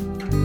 Bye. 0.00 0.39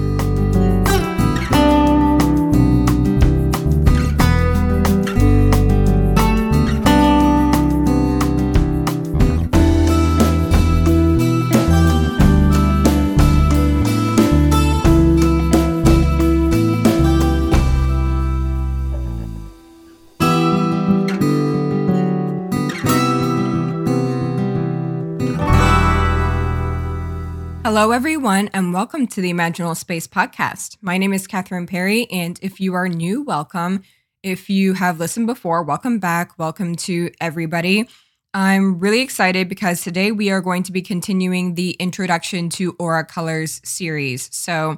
Hello, 27.75 27.91
everyone, 27.91 28.49
and 28.53 28.73
welcome 28.73 29.05
to 29.05 29.19
the 29.19 29.33
Imaginal 29.33 29.75
Space 29.75 30.07
Podcast. 30.07 30.77
My 30.79 30.97
name 30.97 31.11
is 31.11 31.27
Katherine 31.27 31.67
Perry, 31.67 32.09
and 32.09 32.39
if 32.41 32.61
you 32.61 32.73
are 32.73 32.88
new, 32.88 33.21
welcome. 33.21 33.83
If 34.23 34.49
you 34.49 34.71
have 34.75 34.97
listened 34.97 35.27
before, 35.27 35.61
welcome 35.61 35.99
back. 35.99 36.39
Welcome 36.39 36.75
to 36.75 37.11
everybody. 37.19 37.89
I'm 38.33 38.80
really 38.80 39.02
excited 39.02 39.49
because 39.49 39.81
today 39.81 40.13
we 40.13 40.30
are 40.30 40.39
going 40.39 40.63
to 40.63 40.71
be 40.71 40.81
continuing 40.81 41.55
the 41.55 41.71
Introduction 41.71 42.47
to 42.52 42.77
Aura 42.80 43.03
Colors 43.03 43.59
series. 43.66 44.33
So, 44.33 44.77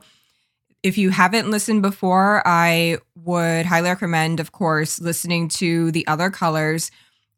if 0.81 0.97
you 0.97 1.11
haven't 1.11 1.51
listened 1.51 1.83
before, 1.83 2.41
I 2.47 2.97
would 3.13 3.67
highly 3.67 3.89
recommend, 3.89 4.39
of 4.39 4.53
course, 4.53 4.99
listening 4.99 5.49
to 5.49 5.91
the 5.91 6.07
other 6.07 6.31
colors 6.31 6.89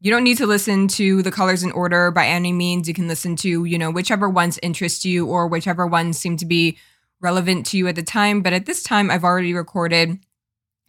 you 0.01 0.11
don't 0.11 0.23
need 0.23 0.37
to 0.37 0.47
listen 0.47 0.87
to 0.87 1.21
the 1.21 1.31
colors 1.31 1.63
in 1.63 1.71
order 1.71 2.09
by 2.11 2.25
any 2.25 2.53
means. 2.53 2.87
You 2.87 2.93
can 2.93 3.07
listen 3.07 3.35
to, 3.37 3.65
you 3.65 3.77
know, 3.77 3.91
whichever 3.91 4.29
ones 4.29 4.59
interest 4.63 5.03
you 5.03 5.27
or 5.27 5.47
whichever 5.47 5.85
ones 5.85 6.17
seem 6.17 6.37
to 6.37 6.45
be 6.45 6.77
relevant 7.19 7.65
to 7.67 7.77
you 7.77 7.87
at 7.87 7.95
the 7.95 8.03
time. 8.03 8.41
But 8.41 8.53
at 8.53 8.65
this 8.65 8.81
time, 8.81 9.11
I've 9.11 9.25
already 9.25 9.53
recorded 9.53 10.19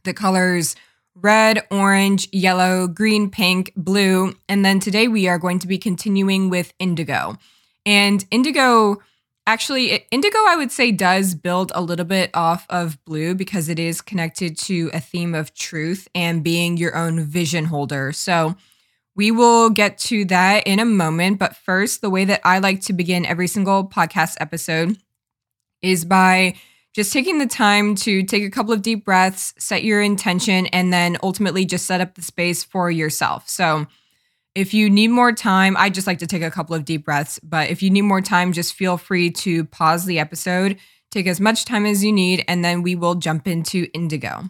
the 0.05 0.15
colors 0.15 0.77
red, 1.17 1.67
orange, 1.71 2.29
yellow, 2.33 2.87
green, 2.87 3.31
pink, 3.31 3.73
blue. 3.77 4.35
And 4.49 4.65
then 4.65 4.81
today 4.81 5.09
we 5.09 5.29
are 5.29 5.39
going 5.39 5.59
to 5.59 5.67
be 5.67 5.77
continuing 5.77 6.49
with 6.49 6.73
indigo. 6.79 7.37
And 7.85 8.25
indigo, 8.31 9.03
actually, 9.47 10.07
indigo, 10.11 10.39
I 10.47 10.57
would 10.57 10.71
say, 10.71 10.93
does 10.93 11.35
build 11.35 11.73
a 11.75 11.83
little 11.83 12.05
bit 12.05 12.31
off 12.33 12.65
of 12.71 13.03
blue 13.05 13.35
because 13.35 13.69
it 13.69 13.79
is 13.79 14.01
connected 14.01 14.57
to 14.59 14.91
a 14.95 15.01
theme 15.01 15.35
of 15.35 15.53
truth 15.53 16.09
and 16.15 16.45
being 16.45 16.77
your 16.77 16.97
own 16.97 17.25
vision 17.25 17.67
holder. 17.67 18.13
So, 18.13 18.57
we 19.21 19.31
will 19.31 19.69
get 19.69 19.99
to 19.99 20.25
that 20.25 20.67
in 20.67 20.79
a 20.79 20.85
moment. 20.87 21.39
But 21.39 21.55
first, 21.55 22.01
the 22.01 22.09
way 22.09 22.25
that 22.25 22.41
I 22.43 22.59
like 22.59 22.81
to 22.85 22.95
begin 22.95 23.27
every 23.27 23.49
single 23.49 23.87
podcast 23.87 24.39
episode 24.41 24.97
is 25.83 26.07
by 26.07 26.55
just 26.95 27.13
taking 27.13 27.37
the 27.37 27.47
time 27.47 27.97
to 27.97 28.23
take 28.23 28.45
a 28.45 28.51
couple 28.51 28.73
of 28.73 28.81
deep 28.81 29.05
breaths, 29.05 29.53
set 29.59 29.85
your 29.85 30.01
intention, 30.01 30.69
and 30.69 30.91
then 30.91 31.19
ultimately 31.23 31.67
just 31.67 31.85
set 31.85 32.01
up 32.01 32.15
the 32.15 32.23
space 32.23 32.65
for 32.65 32.91
yourself. 32.91 33.47
So, 33.47 33.87
if 34.55 34.73
you 34.73 34.89
need 34.89 35.09
more 35.09 35.33
time, 35.33 35.77
I 35.77 35.91
just 35.91 36.07
like 36.07 36.21
to 36.21 36.27
take 36.27 36.43
a 36.43 36.51
couple 36.51 36.75
of 36.75 36.87
deep 36.87 37.05
breaths. 37.05 37.39
But 37.43 37.69
if 37.69 37.83
you 37.83 37.91
need 37.91 38.03
more 38.03 38.23
time, 38.23 38.55
just 38.55 38.73
feel 38.73 38.97
free 38.97 39.31
to 39.33 39.67
pause 39.67 40.07
the 40.07 40.19
episode, 40.19 40.79
take 41.11 41.27
as 41.27 41.43
much 41.43 41.67
time 41.67 41.85
as 41.85 42.03
you 42.03 42.11
need, 42.11 42.43
and 42.49 42.65
then 42.65 42.81
we 42.81 42.95
will 42.95 43.17
jump 43.17 43.47
into 43.47 43.87
indigo. 43.93 44.45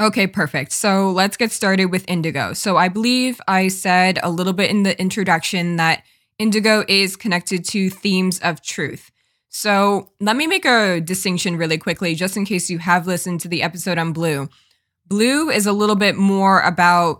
Okay, 0.00 0.28
perfect. 0.28 0.70
So 0.72 1.10
let's 1.10 1.36
get 1.36 1.50
started 1.50 1.86
with 1.86 2.04
indigo. 2.08 2.52
So 2.52 2.76
I 2.76 2.88
believe 2.88 3.40
I 3.48 3.66
said 3.66 4.20
a 4.22 4.30
little 4.30 4.52
bit 4.52 4.70
in 4.70 4.84
the 4.84 4.98
introduction 5.00 5.76
that 5.76 6.04
indigo 6.38 6.84
is 6.86 7.16
connected 7.16 7.64
to 7.66 7.90
themes 7.90 8.38
of 8.38 8.62
truth. 8.62 9.10
So 9.48 10.10
let 10.20 10.36
me 10.36 10.46
make 10.46 10.64
a 10.64 11.00
distinction 11.00 11.56
really 11.56 11.78
quickly, 11.78 12.14
just 12.14 12.36
in 12.36 12.44
case 12.44 12.70
you 12.70 12.78
have 12.78 13.08
listened 13.08 13.40
to 13.40 13.48
the 13.48 13.62
episode 13.62 13.98
on 13.98 14.12
blue. 14.12 14.48
Blue 15.08 15.50
is 15.50 15.66
a 15.66 15.72
little 15.72 15.96
bit 15.96 16.14
more 16.14 16.60
about 16.60 17.18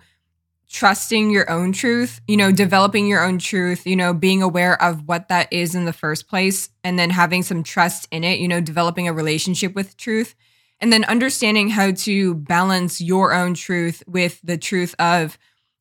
trusting 0.70 1.30
your 1.30 1.50
own 1.50 1.72
truth, 1.72 2.20
you 2.28 2.36
know, 2.36 2.52
developing 2.52 3.08
your 3.08 3.24
own 3.24 3.38
truth, 3.38 3.86
you 3.86 3.96
know, 3.96 4.12
being 4.12 4.42
aware 4.42 4.80
of 4.80 5.08
what 5.08 5.28
that 5.28 5.52
is 5.52 5.74
in 5.74 5.86
the 5.86 5.92
first 5.92 6.28
place, 6.28 6.68
and 6.84 6.96
then 6.96 7.10
having 7.10 7.42
some 7.42 7.64
trust 7.64 8.06
in 8.12 8.22
it, 8.22 8.38
you 8.38 8.46
know, 8.46 8.60
developing 8.60 9.08
a 9.08 9.12
relationship 9.12 9.74
with 9.74 9.96
truth 9.96 10.36
and 10.80 10.92
then 10.92 11.04
understanding 11.04 11.70
how 11.70 11.92
to 11.92 12.34
balance 12.34 13.00
your 13.00 13.32
own 13.32 13.54
truth 13.54 14.02
with 14.06 14.40
the 14.42 14.58
truth 14.58 14.94
of 14.98 15.38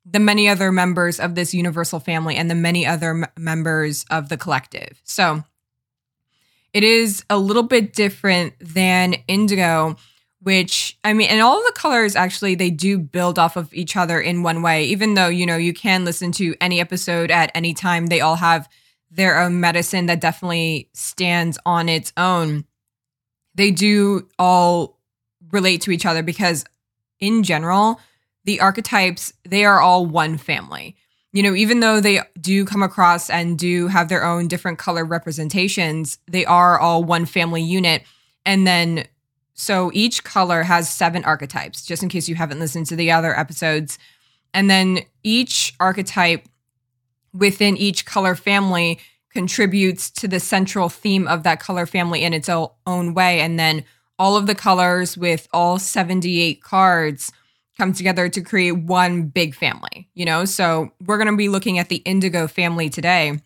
the 0.09 0.19
many 0.19 0.47
other 0.47 0.71
members 0.71 1.19
of 1.19 1.35
this 1.35 1.53
universal 1.53 1.99
family 1.99 2.35
and 2.35 2.49
the 2.49 2.55
many 2.55 2.85
other 2.85 3.11
m- 3.11 3.25
members 3.37 4.05
of 4.09 4.29
the 4.29 4.37
collective. 4.37 5.01
So 5.03 5.43
it 6.73 6.83
is 6.83 7.23
a 7.29 7.37
little 7.37 7.63
bit 7.63 7.93
different 7.93 8.53
than 8.59 9.15
indigo 9.27 9.95
which 10.41 10.97
I 11.03 11.13
mean 11.13 11.29
and 11.29 11.41
all 11.41 11.57
the 11.63 11.73
colors 11.75 12.15
actually 12.15 12.55
they 12.55 12.69
do 12.69 12.99
build 12.99 13.39
off 13.39 13.55
of 13.57 13.73
each 13.73 13.95
other 13.97 14.19
in 14.19 14.43
one 14.43 14.61
way 14.61 14.83
even 14.85 15.15
though 15.15 15.27
you 15.27 15.45
know 15.45 15.57
you 15.57 15.73
can 15.73 16.05
listen 16.05 16.31
to 16.33 16.55
any 16.61 16.79
episode 16.79 17.31
at 17.31 17.51
any 17.55 17.73
time 17.73 18.07
they 18.07 18.21
all 18.21 18.35
have 18.35 18.69
their 19.09 19.39
own 19.39 19.59
medicine 19.59 20.05
that 20.05 20.21
definitely 20.21 20.89
stands 20.93 21.57
on 21.65 21.89
its 21.89 22.13
own 22.17 22.65
they 23.57 23.71
do 23.71 24.27
all 24.39 24.97
relate 25.51 25.81
to 25.81 25.91
each 25.91 26.05
other 26.05 26.23
because 26.23 26.63
in 27.19 27.43
general, 27.43 27.99
the 28.45 28.61
archetypes, 28.61 29.33
they 29.43 29.65
are 29.65 29.81
all 29.81 30.05
one 30.05 30.37
family. 30.37 30.95
You 31.33 31.43
know, 31.43 31.55
even 31.55 31.81
though 31.81 31.99
they 31.99 32.21
do 32.39 32.63
come 32.65 32.81
across 32.81 33.29
and 33.29 33.59
do 33.59 33.87
have 33.87 34.07
their 34.07 34.23
own 34.23 34.47
different 34.47 34.79
color 34.79 35.03
representations, 35.03 36.19
they 36.27 36.45
are 36.45 36.79
all 36.79 37.03
one 37.03 37.25
family 37.25 37.61
unit. 37.61 38.03
And 38.45 38.65
then, 38.65 39.05
so 39.53 39.91
each 39.93 40.23
color 40.23 40.63
has 40.63 40.89
seven 40.89 41.25
archetypes, 41.25 41.85
just 41.85 42.01
in 42.01 42.09
case 42.09 42.29
you 42.29 42.35
haven't 42.35 42.59
listened 42.59 42.85
to 42.87 42.95
the 42.95 43.11
other 43.11 43.37
episodes. 43.37 43.99
And 44.53 44.69
then 44.69 44.99
each 45.23 45.73
archetype 45.79 46.47
within 47.33 47.75
each 47.75 48.05
color 48.05 48.35
family 48.35 48.99
contributes 49.37 50.09
to 50.09 50.27
the 50.27 50.39
central 50.39 50.89
theme 50.89 51.27
of 51.27 51.43
that 51.43 51.59
color 51.59 51.85
family 51.85 52.23
in 52.23 52.33
its 52.33 52.49
own 52.49 53.13
way. 53.13 53.39
And 53.39 53.59
then 53.59 53.85
all 54.17 54.35
of 54.35 54.47
the 54.47 54.55
colors 54.55 55.15
with 55.15 55.47
all 55.53 55.77
78 55.77 56.63
cards 56.63 57.31
come 57.77 57.93
together 57.93 58.29
to 58.29 58.41
create 58.41 58.71
one 58.71 59.27
big 59.27 59.53
family, 59.53 60.09
you 60.15 60.25
know? 60.25 60.43
So 60.43 60.89
we're 61.05 61.19
going 61.19 61.29
to 61.29 61.37
be 61.37 61.49
looking 61.49 61.77
at 61.77 61.87
the 61.87 61.97
indigo 61.97 62.47
family 62.47 62.89
today. 62.89 63.39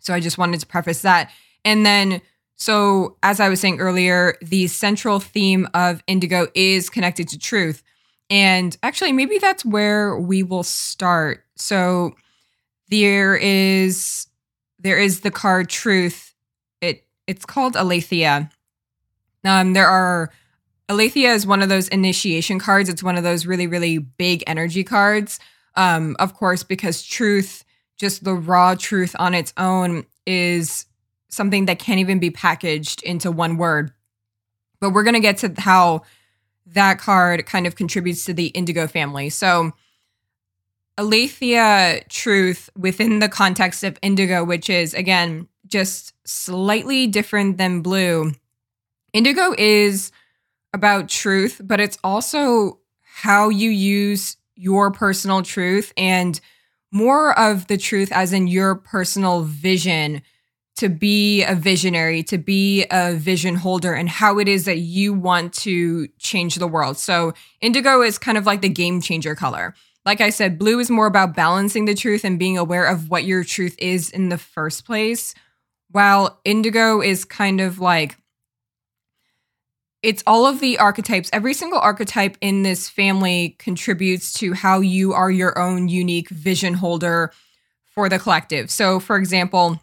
So 0.00 0.12
I 0.12 0.20
just 0.20 0.36
wanted 0.36 0.60
to 0.60 0.66
preface 0.66 1.00
that. 1.00 1.30
And 1.64 1.86
then, 1.86 2.20
so 2.56 3.16
as 3.22 3.40
I 3.40 3.48
was 3.48 3.60
saying 3.60 3.80
earlier, 3.80 4.36
the 4.42 4.66
central 4.66 5.20
theme 5.20 5.66
of 5.72 6.02
indigo 6.06 6.48
is 6.54 6.90
connected 6.90 7.28
to 7.28 7.38
truth. 7.38 7.82
And 8.28 8.76
actually, 8.82 9.12
maybe 9.12 9.38
that's 9.38 9.64
where 9.64 10.18
we 10.18 10.42
will 10.42 10.64
start. 10.64 11.46
So 11.56 12.14
there 12.90 13.36
is 13.36 14.27
there 14.78 14.98
is 14.98 15.20
the 15.20 15.30
card 15.30 15.68
Truth. 15.68 16.34
It 16.80 17.04
it's 17.26 17.44
called 17.44 17.76
Aletheia. 17.76 18.50
Um, 19.44 19.72
there 19.72 19.88
are 19.88 20.30
Aletheia 20.88 21.32
is 21.32 21.46
one 21.46 21.62
of 21.62 21.68
those 21.68 21.88
initiation 21.88 22.58
cards. 22.58 22.88
It's 22.88 23.02
one 23.02 23.16
of 23.16 23.24
those 23.24 23.46
really 23.46 23.66
really 23.66 23.98
big 23.98 24.44
energy 24.46 24.84
cards. 24.84 25.38
Um, 25.74 26.16
of 26.18 26.34
course, 26.34 26.62
because 26.62 27.02
Truth, 27.02 27.64
just 27.98 28.24
the 28.24 28.34
raw 28.34 28.74
truth 28.74 29.14
on 29.18 29.34
its 29.34 29.52
own, 29.56 30.06
is 30.26 30.86
something 31.28 31.66
that 31.66 31.78
can't 31.78 32.00
even 32.00 32.18
be 32.18 32.30
packaged 32.30 33.02
into 33.02 33.30
one 33.30 33.56
word. 33.56 33.92
But 34.80 34.90
we're 34.90 35.04
gonna 35.04 35.20
get 35.20 35.38
to 35.38 35.54
how 35.58 36.02
that 36.66 36.98
card 36.98 37.46
kind 37.46 37.66
of 37.66 37.76
contributes 37.76 38.24
to 38.26 38.34
the 38.34 38.48
Indigo 38.48 38.86
family. 38.86 39.30
So 39.30 39.72
Aletheia 40.98 42.02
truth 42.08 42.68
within 42.76 43.20
the 43.20 43.28
context 43.28 43.84
of 43.84 43.96
indigo, 44.02 44.44
which 44.44 44.68
is 44.68 44.94
again 44.94 45.46
just 45.66 46.12
slightly 46.24 47.06
different 47.06 47.56
than 47.56 47.82
blue. 47.82 48.32
Indigo 49.12 49.54
is 49.56 50.10
about 50.74 51.08
truth, 51.08 51.60
but 51.64 51.80
it's 51.80 51.98
also 52.02 52.80
how 53.00 53.48
you 53.48 53.70
use 53.70 54.36
your 54.56 54.90
personal 54.90 55.42
truth 55.42 55.92
and 55.96 56.40
more 56.90 57.38
of 57.38 57.68
the 57.68 57.78
truth 57.78 58.10
as 58.12 58.32
in 58.32 58.48
your 58.48 58.74
personal 58.74 59.42
vision 59.42 60.20
to 60.76 60.88
be 60.88 61.42
a 61.44 61.54
visionary, 61.54 62.22
to 62.22 62.38
be 62.38 62.86
a 62.90 63.14
vision 63.14 63.56
holder, 63.56 63.94
and 63.94 64.08
how 64.08 64.38
it 64.38 64.48
is 64.48 64.64
that 64.64 64.78
you 64.78 65.12
want 65.12 65.52
to 65.52 66.08
change 66.18 66.54
the 66.56 66.68
world. 66.68 66.96
So, 66.96 67.34
indigo 67.60 68.02
is 68.02 68.16
kind 68.18 68.38
of 68.38 68.46
like 68.46 68.62
the 68.62 68.68
game 68.68 69.00
changer 69.00 69.34
color 69.34 69.74
like 70.08 70.22
I 70.22 70.30
said, 70.30 70.58
blue 70.58 70.78
is 70.78 70.88
more 70.88 71.06
about 71.06 71.36
balancing 71.36 71.84
the 71.84 71.94
truth 71.94 72.24
and 72.24 72.38
being 72.38 72.56
aware 72.56 72.86
of 72.86 73.10
what 73.10 73.24
your 73.24 73.44
truth 73.44 73.76
is 73.78 74.08
in 74.08 74.30
the 74.30 74.38
first 74.38 74.86
place, 74.86 75.34
while 75.90 76.40
indigo 76.46 77.02
is 77.02 77.26
kind 77.26 77.60
of 77.60 77.78
like 77.78 78.16
it's 80.02 80.22
all 80.26 80.46
of 80.46 80.60
the 80.60 80.78
archetypes. 80.78 81.28
Every 81.30 81.52
single 81.52 81.78
archetype 81.78 82.38
in 82.40 82.62
this 82.62 82.88
family 82.88 83.54
contributes 83.58 84.32
to 84.34 84.54
how 84.54 84.80
you 84.80 85.12
are 85.12 85.30
your 85.30 85.58
own 85.58 85.88
unique 85.88 86.30
vision 86.30 86.72
holder 86.72 87.30
for 87.94 88.08
the 88.08 88.18
collective. 88.18 88.70
So, 88.70 89.00
for 89.00 89.18
example, 89.18 89.78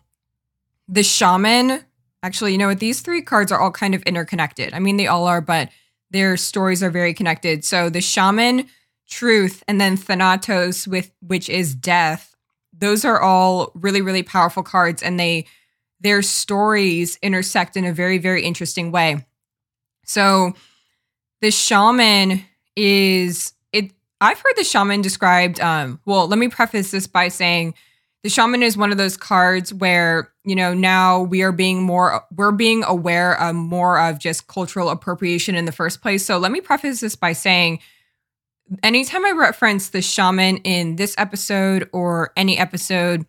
the 0.87 1.03
shaman, 1.03 1.83
actually, 2.23 2.53
you 2.53 2.57
know 2.57 2.69
what? 2.69 2.79
These 2.79 3.01
three 3.01 3.21
cards 3.21 3.51
are 3.51 3.61
all 3.61 3.69
kind 3.69 3.93
of 3.93 4.01
interconnected. 4.03 4.73
I 4.73 4.79
mean, 4.79 4.97
they 4.97 5.05
all 5.05 5.27
are, 5.27 5.41
but 5.41 5.69
their 6.09 6.35
stories 6.35 6.81
are 6.81 6.89
very 6.89 7.13
connected. 7.13 7.63
So, 7.63 7.91
the 7.91 8.01
shaman, 8.01 8.67
truth, 9.07 9.63
and 9.67 9.79
then 9.79 9.97
Thanatos, 9.97 10.87
with 10.87 11.11
which 11.21 11.49
is 11.49 11.75
death. 11.75 12.35
Those 12.77 13.05
are 13.05 13.21
all 13.21 13.71
really, 13.73 14.01
really 14.01 14.23
powerful 14.23 14.63
cards, 14.63 15.01
and 15.01 15.19
they 15.19 15.45
their 16.01 16.21
stories 16.21 17.17
intersect 17.21 17.77
in 17.77 17.85
a 17.85 17.93
very, 17.93 18.17
very 18.17 18.43
interesting 18.43 18.91
way. 18.91 19.25
So 20.05 20.53
the 21.41 21.51
shaman 21.51 22.43
is 22.75 23.53
it 23.71 23.91
I've 24.21 24.39
heard 24.39 24.53
the 24.55 24.63
shaman 24.63 25.01
described 25.01 25.59
um 25.59 25.99
well, 26.05 26.27
let 26.27 26.39
me 26.39 26.47
preface 26.47 26.91
this 26.91 27.07
by 27.07 27.29
saying 27.29 27.73
the 28.23 28.29
shaman 28.29 28.63
is 28.63 28.75
one 28.75 28.91
of 28.91 28.97
those 28.97 29.17
cards 29.17 29.73
where, 29.73 30.31
you 30.43 30.55
know, 30.55 30.73
now 30.73 31.21
we 31.21 31.43
are 31.43 31.51
being 31.51 31.81
more 31.81 32.23
we're 32.35 32.51
being 32.51 32.83
aware 32.83 33.39
of 33.39 33.55
more 33.55 33.99
of 33.99 34.19
just 34.19 34.47
cultural 34.47 34.89
appropriation 34.89 35.55
in 35.55 35.65
the 35.65 35.71
first 35.71 36.01
place. 36.01 36.25
So 36.25 36.37
let 36.37 36.51
me 36.51 36.61
preface 36.61 36.99
this 36.99 37.15
by 37.15 37.33
saying 37.33 37.79
anytime 38.83 39.25
I 39.25 39.31
reference 39.31 39.89
the 39.89 40.01
shaman 40.01 40.57
in 40.57 40.95
this 40.95 41.15
episode 41.17 41.89
or 41.93 42.31
any 42.35 42.57
episode, 42.57 43.25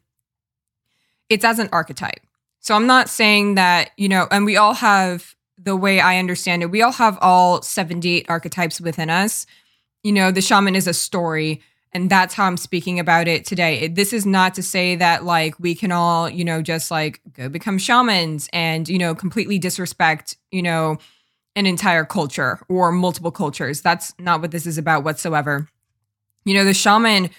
it's 1.29 1.45
as 1.45 1.59
an 1.59 1.69
archetype. 1.73 2.21
So 2.61 2.75
I'm 2.75 2.87
not 2.87 3.09
saying 3.09 3.55
that, 3.55 3.91
you 3.97 4.09
know, 4.09 4.27
and 4.31 4.45
we 4.45 4.57
all 4.57 4.75
have 4.75 5.35
the 5.59 5.77
way 5.77 6.01
I 6.01 6.19
understand 6.19 6.63
it, 6.63 6.71
we 6.71 6.83
all 6.83 6.93
have 6.93 7.19
all 7.21 7.63
78 7.63 8.27
archetypes 8.29 8.81
within 8.81 9.11
us. 9.11 9.47
You 10.03 10.13
know, 10.13 10.31
the 10.31 10.41
shaman 10.41 10.77
is 10.77 10.87
a 10.87 10.95
story, 10.95 11.61
and 11.93 12.11
that's 12.11 12.35
how 12.35 12.45
I'm 12.45 12.57
speaking 12.57 13.01
about 13.01 13.27
it 13.27 13.45
today. 13.45 13.89
This 13.89 14.13
is 14.13 14.27
not 14.27 14.55
to 14.55 14.63
say 14.63 14.97
that 14.97 15.25
like 15.25 15.59
we 15.59 15.75
can 15.75 15.93
all, 15.93 16.29
you 16.29 16.45
know, 16.45 16.63
just 16.63 16.91
like 16.91 17.21
go 17.33 17.49
become 17.49 17.79
shamans 17.79 18.49
and, 18.53 18.89
you 18.89 18.99
know, 18.99 19.15
completely 19.15 19.59
disrespect, 19.59 20.37
you 20.53 20.63
know, 20.63 20.99
an 21.57 21.67
entire 21.67 22.05
culture 22.05 22.61
or 22.69 22.93
multiple 22.93 23.33
cultures. 23.33 23.81
That's 23.81 24.15
not 24.19 24.41
what 24.41 24.53
this 24.53 24.67
is 24.67 24.79
about 24.79 25.03
whatsoever. 25.03 25.69
You 26.45 26.55
know, 26.55 26.65
the 26.65 26.75
shaman 26.75 27.31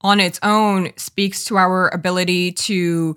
on 0.00 0.20
its 0.20 0.40
own 0.42 0.92
speaks 0.96 1.44
to 1.46 1.58
our 1.58 1.88
ability 1.88 2.52
to 2.52 3.16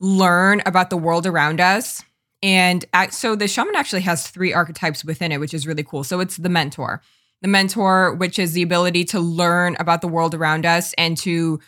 learn 0.00 0.60
about 0.66 0.90
the 0.90 0.96
world 0.98 1.26
around 1.26 1.60
us 1.60 2.04
and 2.42 2.84
so 3.10 3.34
the 3.34 3.48
shaman 3.48 3.74
actually 3.74 4.02
has 4.02 4.28
three 4.28 4.52
archetypes 4.52 5.04
within 5.04 5.32
it, 5.32 5.40
which 5.40 5.54
is 5.54 5.66
really 5.66 5.82
cool. 5.82 6.04
So 6.04 6.20
it's 6.20 6.36
the 6.36 6.48
mentor, 6.48 7.02
the 7.42 7.48
mentor, 7.48 8.14
which 8.14 8.38
is 8.38 8.52
the 8.52 8.62
ability 8.62 9.04
to 9.06 9.20
learn 9.20 9.76
about 9.80 10.00
the 10.00 10.08
world 10.08 10.34
around 10.34 10.66
us 10.66 10.94
and 10.94 11.16
to 11.18 11.60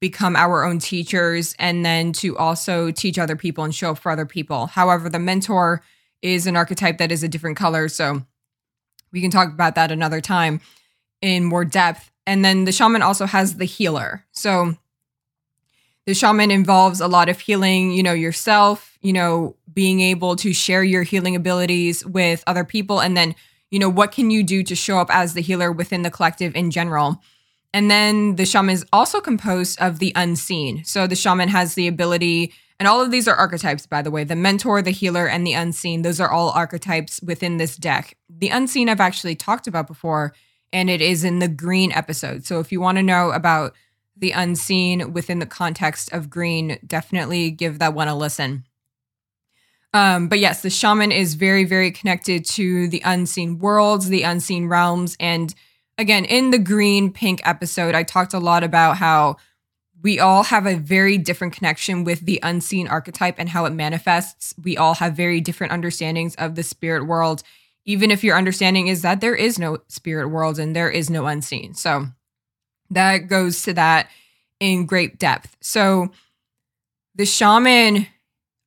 become 0.00 0.36
our 0.36 0.64
own 0.64 0.78
teachers 0.78 1.54
and 1.58 1.86
then 1.86 2.12
to 2.12 2.36
also 2.36 2.90
teach 2.90 3.18
other 3.18 3.36
people 3.36 3.64
and 3.64 3.74
show 3.74 3.92
up 3.92 3.98
for 3.98 4.12
other 4.12 4.26
people. 4.26 4.66
However, 4.66 5.08
the 5.08 5.18
mentor 5.18 5.82
is 6.22 6.46
an 6.46 6.56
archetype 6.56 6.98
that 6.98 7.12
is 7.12 7.22
a 7.22 7.28
different 7.28 7.56
color. 7.56 7.88
So 7.88 8.22
we 9.12 9.20
can 9.20 9.30
talk 9.30 9.48
about 9.48 9.74
that 9.74 9.90
another 9.90 10.20
time 10.20 10.60
in 11.22 11.44
more 11.44 11.64
depth. 11.64 12.10
And 12.26 12.44
then 12.44 12.64
the 12.64 12.72
shaman 12.72 13.02
also 13.02 13.26
has 13.26 13.56
the 13.56 13.64
healer. 13.64 14.24
So 14.32 14.74
the 16.06 16.14
shaman 16.14 16.50
involves 16.50 17.00
a 17.00 17.08
lot 17.08 17.28
of 17.28 17.40
healing, 17.40 17.92
you 17.92 18.02
know, 18.02 18.12
yourself, 18.12 18.96
you 19.00 19.12
know, 19.12 19.56
being 19.72 20.00
able 20.00 20.36
to 20.36 20.52
share 20.52 20.82
your 20.82 21.02
healing 21.02 21.36
abilities 21.36 22.04
with 22.06 22.42
other 22.46 22.64
people. 22.64 23.00
And 23.00 23.16
then, 23.16 23.34
you 23.70 23.78
know, 23.78 23.88
what 23.88 24.12
can 24.12 24.30
you 24.30 24.42
do 24.42 24.62
to 24.62 24.74
show 24.74 24.98
up 24.98 25.08
as 25.10 25.34
the 25.34 25.40
healer 25.40 25.70
within 25.72 26.02
the 26.02 26.10
collective 26.10 26.54
in 26.54 26.70
general? 26.70 27.20
And 27.74 27.90
then 27.90 28.36
the 28.36 28.46
shaman 28.46 28.74
is 28.74 28.86
also 28.92 29.20
composed 29.20 29.80
of 29.80 29.98
the 29.98 30.12
unseen. 30.16 30.84
So 30.84 31.06
the 31.06 31.16
shaman 31.16 31.48
has 31.48 31.74
the 31.74 31.88
ability, 31.88 32.52
and 32.78 32.86
all 32.86 33.00
of 33.00 33.10
these 33.10 33.26
are 33.26 33.34
archetypes, 33.34 33.86
by 33.86 34.02
the 34.02 34.10
way 34.10 34.24
the 34.24 34.36
mentor, 34.36 34.82
the 34.82 34.90
healer, 34.90 35.26
and 35.26 35.46
the 35.46 35.54
unseen. 35.54 36.02
Those 36.02 36.20
are 36.20 36.30
all 36.30 36.50
archetypes 36.50 37.20
within 37.22 37.56
this 37.56 37.76
deck. 37.76 38.16
The 38.28 38.48
unseen 38.48 38.88
I've 38.88 39.00
actually 39.00 39.34
talked 39.34 39.66
about 39.66 39.86
before, 39.86 40.34
and 40.72 40.90
it 40.90 41.00
is 41.00 41.24
in 41.24 41.38
the 41.38 41.48
green 41.48 41.92
episode. 41.92 42.44
So 42.44 42.60
if 42.60 42.70
you 42.70 42.80
want 42.80 42.98
to 42.98 43.02
know 43.02 43.30
about 43.30 43.74
the 44.16 44.32
unseen 44.32 45.12
within 45.12 45.38
the 45.38 45.46
context 45.46 46.12
of 46.12 46.30
green, 46.30 46.78
definitely 46.86 47.50
give 47.50 47.78
that 47.78 47.94
one 47.94 48.08
a 48.08 48.16
listen. 48.16 48.64
Um, 49.94 50.28
but 50.28 50.38
yes, 50.38 50.60
the 50.60 50.70
shaman 50.70 51.12
is 51.12 51.34
very, 51.34 51.64
very 51.64 51.90
connected 51.90 52.44
to 52.46 52.88
the 52.88 53.00
unseen 53.04 53.58
worlds, 53.58 54.08
the 54.08 54.22
unseen 54.22 54.68
realms. 54.68 55.16
And 55.18 55.54
again, 55.96 56.26
in 56.26 56.50
the 56.50 56.58
green 56.58 57.12
pink 57.12 57.40
episode, 57.44 57.94
I 57.94 58.02
talked 58.02 58.34
a 58.34 58.38
lot 58.38 58.62
about 58.62 58.98
how 58.98 59.36
we 60.06 60.20
all 60.20 60.44
have 60.44 60.66
a 60.66 60.76
very 60.76 61.18
different 61.18 61.52
connection 61.52 62.04
with 62.04 62.20
the 62.20 62.38
unseen 62.44 62.86
archetype 62.86 63.34
and 63.38 63.48
how 63.48 63.64
it 63.64 63.72
manifests. 63.72 64.54
We 64.62 64.76
all 64.76 64.94
have 64.94 65.14
very 65.14 65.40
different 65.40 65.72
understandings 65.72 66.36
of 66.36 66.54
the 66.54 66.62
spirit 66.62 67.08
world, 67.08 67.42
even 67.84 68.12
if 68.12 68.22
your 68.22 68.36
understanding 68.36 68.86
is 68.86 69.02
that 69.02 69.20
there 69.20 69.34
is 69.34 69.58
no 69.58 69.78
spirit 69.88 70.28
world 70.28 70.60
and 70.60 70.76
there 70.76 70.88
is 70.88 71.10
no 71.10 71.26
unseen. 71.26 71.74
So 71.74 72.06
that 72.88 73.26
goes 73.26 73.64
to 73.64 73.72
that 73.72 74.08
in 74.60 74.86
great 74.86 75.18
depth. 75.18 75.56
So 75.60 76.12
the 77.16 77.26
shaman, 77.26 78.06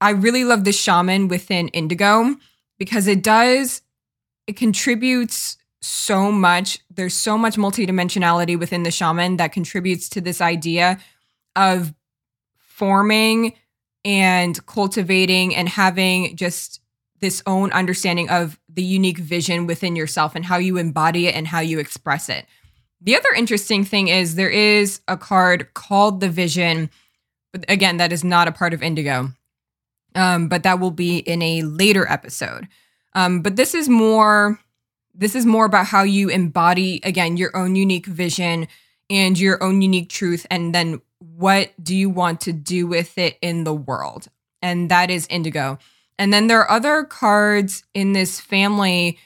I 0.01 0.09
really 0.09 0.43
love 0.43 0.65
the 0.65 0.73
shaman 0.73 1.29
within 1.29 1.69
Indigo 1.69 2.35
because 2.77 3.07
it 3.07 3.23
does, 3.23 3.81
it 4.45 4.57
contributes 4.57 5.55
so 5.81 6.33
much. 6.33 6.79
There's 6.93 7.15
so 7.15 7.37
much 7.37 7.55
multidimensionality 7.55 8.59
within 8.59 8.83
the 8.83 8.91
shaman 8.91 9.37
that 9.37 9.53
contributes 9.53 10.09
to 10.09 10.19
this 10.19 10.41
idea 10.41 10.99
of 11.55 11.93
forming 12.57 13.53
and 14.05 14.65
cultivating 14.65 15.55
and 15.55 15.67
having 15.67 16.35
just 16.35 16.81
this 17.19 17.43
own 17.45 17.71
understanding 17.71 18.29
of 18.29 18.57
the 18.69 18.83
unique 18.83 19.17
vision 19.17 19.67
within 19.67 19.95
yourself 19.95 20.35
and 20.35 20.45
how 20.45 20.57
you 20.57 20.77
embody 20.77 21.27
it 21.27 21.35
and 21.35 21.47
how 21.47 21.59
you 21.59 21.79
express 21.79 22.29
it. 22.29 22.45
The 23.01 23.15
other 23.15 23.29
interesting 23.35 23.83
thing 23.85 24.07
is 24.07 24.35
there 24.35 24.49
is 24.49 25.01
a 25.07 25.17
card 25.17 25.73
called 25.73 26.19
the 26.19 26.29
Vision, 26.29 26.89
but 27.51 27.65
again, 27.69 27.97
that 27.97 28.11
is 28.11 28.23
not 28.23 28.47
a 28.47 28.51
part 28.51 28.73
of 28.73 28.83
Indigo. 28.83 29.29
Um, 30.15 30.47
but 30.47 30.63
that 30.63 30.79
will 30.79 30.91
be 30.91 31.19
in 31.19 31.41
a 31.41 31.61
later 31.61 32.07
episode. 32.09 32.67
Um, 33.13 33.41
but 33.41 33.55
this 33.55 33.73
is 33.73 33.87
more 33.87 34.59
this 35.13 35.35
is 35.35 35.45
more 35.45 35.65
about 35.65 35.87
how 35.87 36.03
you 36.03 36.29
embody 36.29 37.01
again 37.03 37.37
your 37.37 37.55
own 37.55 37.75
unique 37.75 38.05
vision 38.05 38.67
and 39.09 39.37
your 39.39 39.61
own 39.61 39.81
unique 39.81 40.09
truth 40.09 40.45
and 40.49 40.73
then 40.73 41.01
what 41.19 41.71
do 41.81 41.95
you 41.95 42.09
want 42.09 42.41
to 42.41 42.53
do 42.53 42.87
with 42.87 43.17
it 43.17 43.37
in 43.41 43.63
the 43.63 43.73
world 43.73 44.27
and 44.61 44.89
that 44.89 45.09
is 45.09 45.27
indigo 45.29 45.77
and 46.17 46.33
then 46.33 46.47
there 46.47 46.59
are 46.59 46.69
other 46.69 47.03
cards 47.05 47.83
in 47.93 48.13
this 48.13 48.39
family 48.41 49.17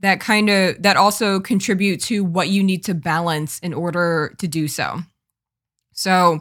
that 0.00 0.20
kind 0.20 0.48
of 0.48 0.82
that 0.82 0.96
also 0.96 1.40
contribute 1.40 2.00
to 2.00 2.24
what 2.24 2.48
you 2.48 2.62
need 2.62 2.84
to 2.84 2.94
balance 2.94 3.58
in 3.60 3.74
order 3.74 4.34
to 4.38 4.48
do 4.48 4.68
so. 4.68 5.00
So 5.92 6.40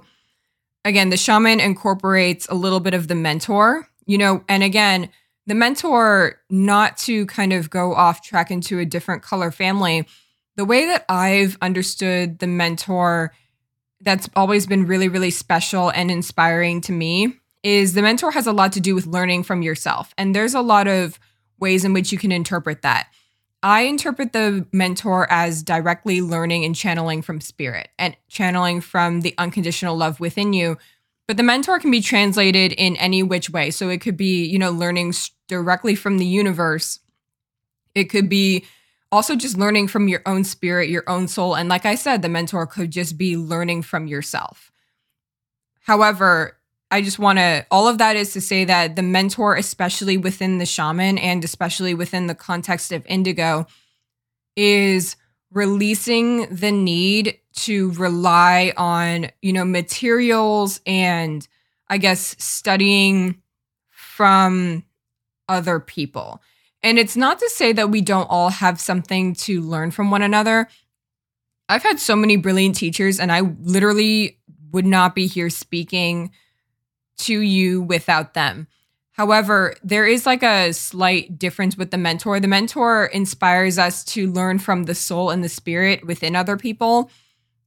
again, 0.85 1.09
the 1.09 1.17
shaman 1.17 1.59
incorporates 1.59 2.47
a 2.49 2.55
little 2.55 2.79
bit 2.79 2.93
of 2.93 3.07
the 3.07 3.15
mentor, 3.15 3.87
you 4.05 4.17
know, 4.17 4.43
and 4.47 4.63
again, 4.63 5.09
the 5.47 5.55
mentor 5.55 6.39
not 6.49 6.97
to 6.97 7.25
kind 7.25 7.51
of 7.51 7.69
go 7.69 7.93
off 7.93 8.21
track 8.21 8.51
into 8.51 8.79
a 8.79 8.85
different 8.85 9.23
color 9.23 9.51
family. 9.51 10.07
The 10.55 10.65
way 10.65 10.85
that 10.85 11.05
I've 11.09 11.57
understood 11.61 12.39
the 12.39 12.47
mentor 12.47 13.33
that's 14.01 14.29
always 14.35 14.67
been 14.67 14.85
really 14.85 15.07
really 15.07 15.31
special 15.31 15.89
and 15.89 16.11
inspiring 16.11 16.81
to 16.81 16.91
me 16.91 17.33
is 17.63 17.93
the 17.93 18.01
mentor 18.01 18.31
has 18.31 18.47
a 18.47 18.53
lot 18.53 18.71
to 18.73 18.79
do 18.79 18.95
with 18.95 19.05
learning 19.05 19.43
from 19.43 19.61
yourself. 19.61 20.13
And 20.17 20.33
there's 20.33 20.53
a 20.53 20.61
lot 20.61 20.87
of 20.87 21.19
ways 21.59 21.83
in 21.83 21.93
which 21.93 22.11
you 22.11 22.17
can 22.17 22.31
interpret 22.31 22.81
that. 22.83 23.09
I 23.63 23.81
interpret 23.81 24.33
the 24.33 24.67
mentor 24.71 25.27
as 25.29 25.63
directly 25.63 26.21
learning 26.21 26.63
and 26.63 26.75
channeling 26.75 27.21
from 27.21 27.41
spirit 27.41 27.89
and 27.97 28.15
channeling 28.29 28.81
from 28.81 29.21
the 29.21 29.33
unconditional 29.37 29.97
love 29.97 30.19
within 30.19 30.53
you. 30.53 30.77
But 31.27 31.37
the 31.37 31.43
mentor 31.43 31.79
can 31.79 31.91
be 31.91 31.99
translated 31.99 32.71
in 32.71 32.95
any 32.97 33.23
which 33.23 33.49
way. 33.49 33.71
So 33.71 33.89
it 33.89 33.99
could 33.99 34.15
be, 34.15 34.45
you 34.45 34.59
know, 34.59 34.71
learning 34.71 35.13
directly 35.47 35.95
from 35.95 36.19
the 36.19 36.25
universe. 36.25 36.99
It 37.95 38.05
could 38.05 38.29
be 38.29 38.63
also 39.11 39.35
just 39.35 39.57
learning 39.57 39.87
from 39.87 40.07
your 40.07 40.21
own 40.25 40.43
spirit, 40.43 40.89
your 40.89 41.03
own 41.07 41.27
soul. 41.27 41.55
And 41.55 41.69
like 41.69 41.85
I 41.85 41.95
said, 41.95 42.21
the 42.21 42.29
mentor 42.29 42.67
could 42.67 42.91
just 42.91 43.17
be 43.17 43.37
learning 43.37 43.83
from 43.83 44.07
yourself. 44.07 44.71
However, 45.81 46.57
I 46.91 47.01
just 47.01 47.19
want 47.19 47.39
to, 47.39 47.65
all 47.71 47.87
of 47.87 47.97
that 47.97 48.15
is 48.15 48.33
to 48.33 48.41
say 48.41 48.65
that 48.65 48.95
the 48.95 49.03
mentor, 49.03 49.55
especially 49.55 50.17
within 50.17 50.57
the 50.57 50.65
shaman 50.65 51.17
and 51.17 51.43
especially 51.43 51.93
within 51.93 52.27
the 52.27 52.35
context 52.35 52.91
of 52.91 53.05
indigo, 53.05 53.67
is 54.55 55.15
releasing 55.51 56.53
the 56.53 56.71
need 56.71 57.37
to 57.53 57.91
rely 57.93 58.73
on, 58.77 59.29
you 59.41 59.53
know, 59.53 59.65
materials 59.65 60.81
and 60.85 61.47
I 61.89 61.97
guess 61.97 62.35
studying 62.37 63.41
from 63.89 64.83
other 65.47 65.79
people. 65.79 66.41
And 66.83 66.99
it's 66.99 67.17
not 67.17 67.39
to 67.39 67.49
say 67.49 67.73
that 67.73 67.89
we 67.89 68.01
don't 68.01 68.29
all 68.29 68.49
have 68.49 68.79
something 68.79 69.33
to 69.35 69.61
learn 69.61 69.91
from 69.91 70.11
one 70.11 70.21
another. 70.21 70.67
I've 71.69 71.83
had 71.83 71.99
so 71.99 72.15
many 72.15 72.37
brilliant 72.37 72.75
teachers, 72.75 73.19
and 73.19 73.31
I 73.31 73.41
literally 73.41 74.39
would 74.71 74.85
not 74.85 75.15
be 75.15 75.27
here 75.27 75.49
speaking 75.49 76.31
to 77.19 77.39
you 77.39 77.81
without 77.81 78.33
them. 78.33 78.67
However, 79.11 79.75
there 79.83 80.05
is 80.05 80.27
like 80.27 80.43
a 80.43 80.71
slight 80.73 81.39
difference 81.39 81.75
with 81.75 81.89
the 81.89 81.97
mentor. 81.97 82.39
The 82.39 82.47
mentor 82.47 83.07
inspires 83.07 83.79
us 83.79 84.03
to 84.05 84.31
learn 84.31 84.59
from 84.59 84.83
the 84.83 84.93
soul 84.93 85.31
and 85.31 85.43
the 85.43 85.49
spirit 85.49 86.05
within 86.05 86.35
other 86.35 86.55
people 86.55 87.09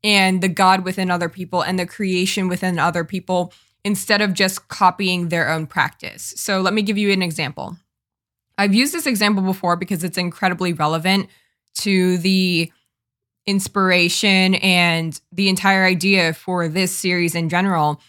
and 0.05 0.43
the 0.43 0.49
God 0.49 0.85
within 0.85 1.11
other 1.11 1.29
people 1.29 1.63
and 1.63 1.79
the 1.79 1.87
creation 1.87 2.47
within 2.49 2.79
other 2.79 3.03
people 3.03 3.53
instead 3.85 4.21
of 4.21 4.33
just 4.33 4.69
copying 4.69 5.29
their 5.29 5.51
own 5.51 5.67
practice. 5.67 6.33
So, 6.37 6.61
let 6.61 6.73
me 6.73 6.83
give 6.83 6.97
you 6.97 7.11
an 7.11 7.23
example. 7.23 7.77
I've 8.61 8.75
used 8.75 8.93
this 8.93 9.07
example 9.07 9.43
before 9.43 9.77
because 9.77 10.05
it's 10.05 10.19
incredibly 10.19 10.75
relevant 10.75 11.31
to 11.77 12.19
the 12.19 12.71
inspiration 13.47 14.57
and 14.57 15.19
the 15.33 15.49
entire 15.49 15.87
idea 15.87 16.35
for 16.35 16.69
this 16.69 16.95
series 16.95 17.35
in 17.35 17.49
general. 17.49 18.03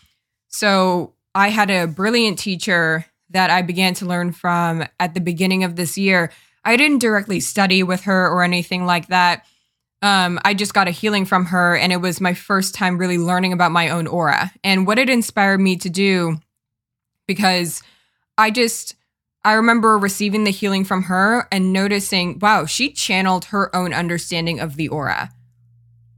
So, 0.50 1.14
I 1.34 1.48
had 1.48 1.72
a 1.72 1.88
brilliant 1.88 2.38
teacher 2.38 3.06
that 3.30 3.50
I 3.50 3.62
began 3.62 3.94
to 3.96 4.06
learn 4.06 4.34
from 4.34 4.84
at 5.00 5.14
the 5.14 5.22
beginning 5.22 5.64
of 5.64 5.78
this 5.78 5.98
year. 5.98 6.34
I 6.66 6.76
didn't 6.76 7.00
directly 7.00 7.40
study 7.40 7.82
with 7.82 8.02
her 8.02 8.28
or 8.28 8.44
anything 8.44 8.86
like 8.86 9.08
that. 9.08 9.46
Um, 10.02 10.38
I 10.44 10.54
just 10.54 10.74
got 10.74 10.90
a 10.90 10.92
healing 10.92 11.24
from 11.24 11.46
her, 11.46 11.78
and 11.78 11.94
it 11.94 12.02
was 12.02 12.20
my 12.20 12.34
first 12.34 12.76
time 12.76 12.98
really 12.98 13.18
learning 13.18 13.54
about 13.54 13.72
my 13.72 13.88
own 13.88 14.06
aura 14.06 14.52
and 14.66 14.86
what 14.86 15.00
it 15.00 15.10
inspired 15.10 15.62
me 15.62 15.78
to 15.78 15.90
do 15.90 16.40
because 17.26 17.82
I 18.38 18.52
just, 18.52 18.96
I 19.44 19.54
remember 19.54 19.98
receiving 19.98 20.44
the 20.44 20.52
healing 20.52 20.86
from 20.86 21.04
her 21.04 21.48
and 21.52 21.74
noticing, 21.74 22.40
wow, 22.40 22.66
she 22.66 22.92
channeled 22.92 23.46
her 23.46 23.76
own 23.76 23.94
understanding 23.94 24.60
of 24.60 24.76
the 24.76 24.88
aura. 24.90 25.32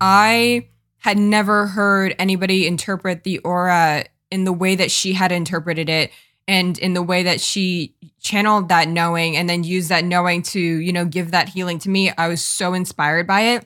I 0.02 0.68
had 0.98 1.18
never 1.18 1.68
heard 1.68 2.16
anybody 2.20 2.68
interpret 2.68 3.24
the 3.24 3.40
aura 3.40 4.06
in 4.30 4.44
the 4.44 4.54
way 4.54 4.76
that 4.76 4.92
she 4.92 5.14
had 5.14 5.32
interpreted 5.32 5.90
it 5.90 6.12
and 6.48 6.78
in 6.80 6.94
the 6.94 7.04
way 7.04 7.24
that 7.24 7.40
she 7.40 7.96
channeled 8.20 8.70
that 8.70 8.88
knowing 8.88 9.38
and 9.38 9.50
then 9.50 9.64
used 9.64 9.90
that 9.90 10.04
knowing 10.04 10.42
to 10.42 10.60
you 10.60 10.92
know 10.92 11.06
give 11.06 11.32
that 11.32 11.50
healing 11.50 11.80
to 11.80 11.90
me 11.90 12.12
i 12.18 12.28
was 12.28 12.44
so 12.44 12.74
inspired 12.74 13.28
by 13.28 13.42
it 13.42 13.66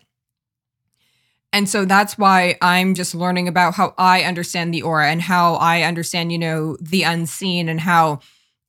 and 1.54 1.68
so 1.70 1.86
that's 1.86 2.18
why 2.18 2.58
i'm 2.62 2.94
just 2.94 3.16
learning 3.16 3.48
about 3.48 3.74
how 3.76 3.94
i 3.98 4.22
understand 4.24 4.74
the 4.74 4.82
aura 4.82 5.10
and 5.10 5.22
how 5.22 5.56
i 5.56 5.82
understand 5.82 6.32
you 6.32 6.38
know 6.38 6.78
the 6.82 7.04
unseen 7.04 7.70
and 7.70 7.82
how 7.82 8.20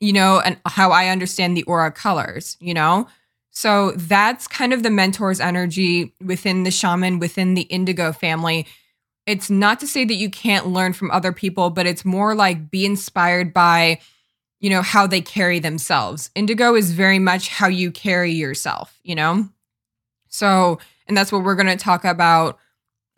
you 0.00 0.12
know 0.12 0.40
and 0.40 0.58
how 0.66 0.90
i 0.90 1.08
understand 1.08 1.56
the 1.56 1.64
aura 1.64 1.90
colors 1.90 2.56
you 2.60 2.74
know 2.74 3.06
so 3.50 3.90
that's 3.92 4.46
kind 4.46 4.72
of 4.72 4.82
the 4.82 4.90
mentor's 4.90 5.40
energy 5.40 6.14
within 6.24 6.62
the 6.62 6.70
shaman 6.70 7.18
within 7.18 7.54
the 7.54 7.62
indigo 7.62 8.12
family 8.12 8.66
it's 9.28 9.50
not 9.50 9.78
to 9.80 9.86
say 9.86 10.06
that 10.06 10.14
you 10.14 10.30
can't 10.30 10.68
learn 10.68 10.94
from 10.94 11.10
other 11.10 11.32
people, 11.32 11.68
but 11.68 11.86
it's 11.86 12.02
more 12.02 12.34
like 12.34 12.70
be 12.70 12.86
inspired 12.86 13.52
by, 13.52 14.00
you 14.58 14.70
know, 14.70 14.80
how 14.80 15.06
they 15.06 15.20
carry 15.20 15.58
themselves. 15.58 16.30
Indigo 16.34 16.74
is 16.74 16.92
very 16.92 17.18
much 17.18 17.50
how 17.50 17.68
you 17.68 17.90
carry 17.90 18.32
yourself, 18.32 18.98
you 19.02 19.14
know? 19.14 19.46
So, 20.30 20.78
and 21.06 21.14
that's 21.14 21.30
what 21.30 21.44
we're 21.44 21.56
going 21.56 21.66
to 21.66 21.76
talk 21.76 22.06
about 22.06 22.58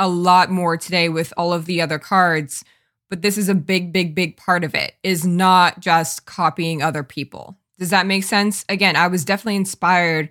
a 0.00 0.08
lot 0.08 0.50
more 0.50 0.76
today 0.76 1.08
with 1.08 1.32
all 1.36 1.52
of 1.52 1.66
the 1.66 1.80
other 1.80 2.00
cards. 2.00 2.64
But 3.10 3.22
this 3.22 3.36
is 3.36 3.48
a 3.48 3.54
big, 3.54 3.92
big, 3.92 4.14
big 4.14 4.36
part 4.36 4.64
of 4.64 4.74
it 4.74 4.94
is 5.02 5.26
not 5.26 5.80
just 5.80 6.26
copying 6.26 6.80
other 6.80 7.02
people. 7.02 7.58
Does 7.78 7.90
that 7.90 8.06
make 8.06 8.24
sense? 8.24 8.64
Again, 8.68 8.96
I 8.96 9.08
was 9.08 9.24
definitely 9.24 9.56
inspired 9.56 10.30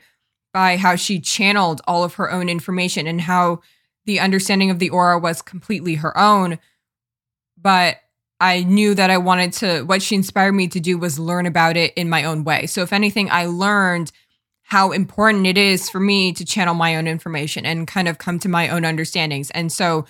by 0.54 0.78
how 0.78 0.96
she 0.96 1.20
channeled 1.20 1.82
all 1.88 2.04
of 2.04 2.16
her 2.16 2.32
own 2.32 2.50
information 2.50 3.06
and 3.06 3.22
how 3.22 3.62
the 4.06 4.20
understanding 4.20 4.72
of 4.72 4.80
the 4.80 4.90
aura 4.90 5.20
was 5.20 5.42
completely 5.42 5.96
her 5.96 6.18
own. 6.18 6.58
But 7.62 7.98
I 8.40 8.64
knew 8.64 8.96
that 8.96 9.10
I 9.10 9.18
wanted 9.18 9.54
to, 9.54 9.84
what 9.84 10.02
she 10.02 10.16
inspired 10.16 10.54
me 10.54 10.70
to 10.70 10.80
do 10.80 10.98
was 10.98 11.20
learn 11.20 11.46
about 11.46 11.76
it 11.76 11.94
in 11.96 12.10
my 12.10 12.24
own 12.24 12.46
way. 12.46 12.66
So, 12.68 12.82
if 12.82 12.94
anything, 12.94 13.30
I 13.30 13.48
learned 13.48 14.12
how 14.70 14.92
important 14.92 15.48
it 15.48 15.58
is 15.58 15.90
for 15.90 16.00
me 16.00 16.32
to 16.32 16.46
channel 16.46 16.76
my 16.76 16.96
own 16.96 17.08
information 17.08 17.66
and 17.66 17.88
kind 17.88 18.08
of 18.08 18.20
come 18.20 18.38
to 18.40 18.48
my 18.48 18.70
own 18.70 18.86
understandings. 18.86 19.50
And 19.52 19.72
so 19.72 20.06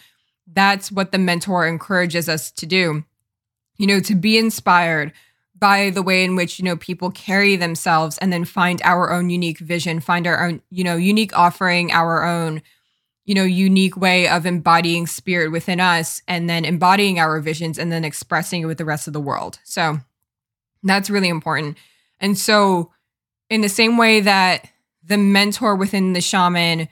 that's 0.53 0.91
what 0.91 1.11
the 1.11 1.17
mentor 1.17 1.67
encourages 1.67 2.27
us 2.27 2.51
to 2.51 2.65
do, 2.65 3.03
you 3.77 3.87
know, 3.87 3.99
to 3.99 4.15
be 4.15 4.37
inspired 4.37 5.13
by 5.57 5.89
the 5.89 6.01
way 6.01 6.23
in 6.23 6.35
which, 6.35 6.57
you 6.57 6.65
know, 6.65 6.77
people 6.77 7.11
carry 7.11 7.55
themselves 7.55 8.17
and 8.19 8.31
then 8.31 8.45
find 8.45 8.81
our 8.83 9.11
own 9.11 9.29
unique 9.29 9.59
vision, 9.59 9.99
find 9.99 10.25
our 10.25 10.45
own, 10.45 10.61
you 10.69 10.83
know, 10.83 10.95
unique 10.95 11.37
offering, 11.37 11.91
our 11.91 12.23
own 12.23 12.61
you 13.29 13.35
know, 13.35 13.43
unique 13.43 13.95
way 13.95 14.27
of 14.27 14.47
embodying 14.47 15.05
spirit 15.05 15.51
within 15.51 15.79
us 15.79 16.19
and 16.27 16.49
then 16.49 16.65
embodying 16.65 17.19
our 17.19 17.39
visions 17.39 17.77
and 17.77 17.91
then 17.91 18.03
expressing 18.03 18.63
it 18.63 18.65
with 18.65 18.79
the 18.79 18.85
rest 18.85 19.05
of 19.05 19.13
the 19.13 19.19
world. 19.19 19.59
So 19.63 19.99
that's 20.81 21.11
really 21.11 21.29
important. 21.29 21.77
And 22.19 22.35
so, 22.35 22.91
in 23.47 23.61
the 23.61 23.69
same 23.69 23.97
way 23.97 24.19
that 24.21 24.67
the 25.03 25.19
mentor 25.19 25.75
within 25.75 26.13
the 26.13 26.21
shaman, 26.21 26.89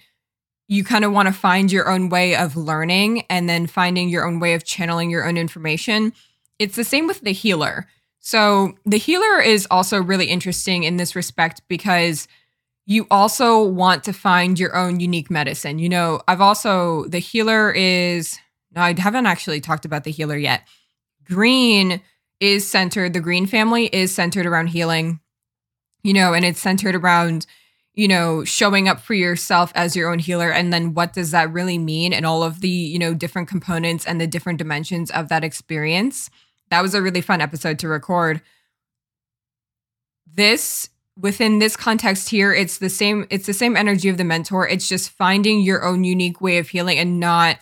you 0.67 0.83
kind 0.83 1.05
of 1.05 1.11
want 1.11 1.27
to 1.27 1.33
find 1.33 1.71
your 1.71 1.89
own 1.89 2.09
way 2.09 2.35
of 2.35 2.57
learning 2.57 3.23
and 3.29 3.47
then 3.49 3.67
finding 3.67 4.09
your 4.09 4.27
own 4.27 4.39
way 4.39 4.53
of 4.53 4.65
channeling 4.65 5.09
your 5.09 5.25
own 5.25 5.37
information. 5.37 6.13
It's 6.59 6.75
the 6.75 6.83
same 6.83 7.07
with 7.07 7.21
the 7.21 7.31
healer. 7.31 7.87
So, 8.19 8.73
the 8.85 8.97
healer 8.97 9.39
is 9.39 9.67
also 9.71 10.01
really 10.01 10.25
interesting 10.25 10.83
in 10.83 10.97
this 10.97 11.15
respect 11.15 11.61
because 11.69 12.27
you 12.85 13.05
also 13.11 13.63
want 13.63 14.05
to 14.05 14.13
find 14.13 14.57
your 14.57 14.75
own 14.75 14.99
unique 14.99 15.29
medicine. 15.29 15.77
You 15.77 15.89
know, 15.89 16.21
I've 16.27 16.41
also, 16.41 17.03
the 17.05 17.19
healer 17.19 17.71
is, 17.71 18.39
no, 18.75 18.81
I 18.81 18.95
haven't 18.97 19.25
actually 19.25 19.61
talked 19.61 19.85
about 19.85 20.05
the 20.05 20.11
healer 20.11 20.37
yet. 20.37 20.63
Green 21.25 22.01
is 22.39 22.67
centered, 22.67 23.13
the 23.13 23.19
green 23.19 23.45
family 23.45 23.87
is 23.87 24.15
centered 24.15 24.45
around 24.45 24.67
healing, 24.67 25.19
you 26.03 26.13
know, 26.13 26.33
and 26.33 26.45
it's 26.45 26.61
centered 26.61 26.95
around, 26.95 27.45
you 27.97 28.07
know, 28.07 28.43
showing 28.43 28.87
up 28.87 28.99
for 28.99 29.15
yourself 29.15 29.71
as 29.73 29.95
your 29.95 30.11
own 30.11 30.19
healer. 30.19 30.51
And 30.51 30.71
then 30.71 30.93
what 30.93 31.13
does 31.13 31.31
that 31.31 31.51
really 31.51 31.79
mean? 31.79 32.13
And 32.13 32.27
all 32.27 32.43
of 32.43 32.61
the, 32.61 32.69
you 32.69 32.99
know, 32.99 33.15
different 33.15 33.47
components 33.47 34.05
and 34.05 34.21
the 34.21 34.27
different 34.27 34.59
dimensions 34.59 35.09
of 35.09 35.29
that 35.29 35.43
experience. 35.43 36.29
That 36.69 36.83
was 36.83 36.93
a 36.93 37.01
really 37.01 37.21
fun 37.21 37.41
episode 37.41 37.79
to 37.79 37.87
record. 37.87 38.41
This 40.31 40.89
within 41.19 41.57
this 41.57 41.75
context 41.75 42.29
here 42.29 42.53
it's 42.53 42.77
the 42.77 42.89
same 42.89 43.25
it's 43.31 43.47
the 43.47 43.53
same 43.53 43.75
energy 43.75 44.07
of 44.07 44.17
the 44.17 44.23
mentor 44.23 44.67
it's 44.67 44.87
just 44.87 45.09
finding 45.09 45.61
your 45.61 45.83
own 45.83 46.03
unique 46.03 46.39
way 46.39 46.59
of 46.59 46.69
healing 46.69 46.99
and 46.99 47.19
not 47.19 47.57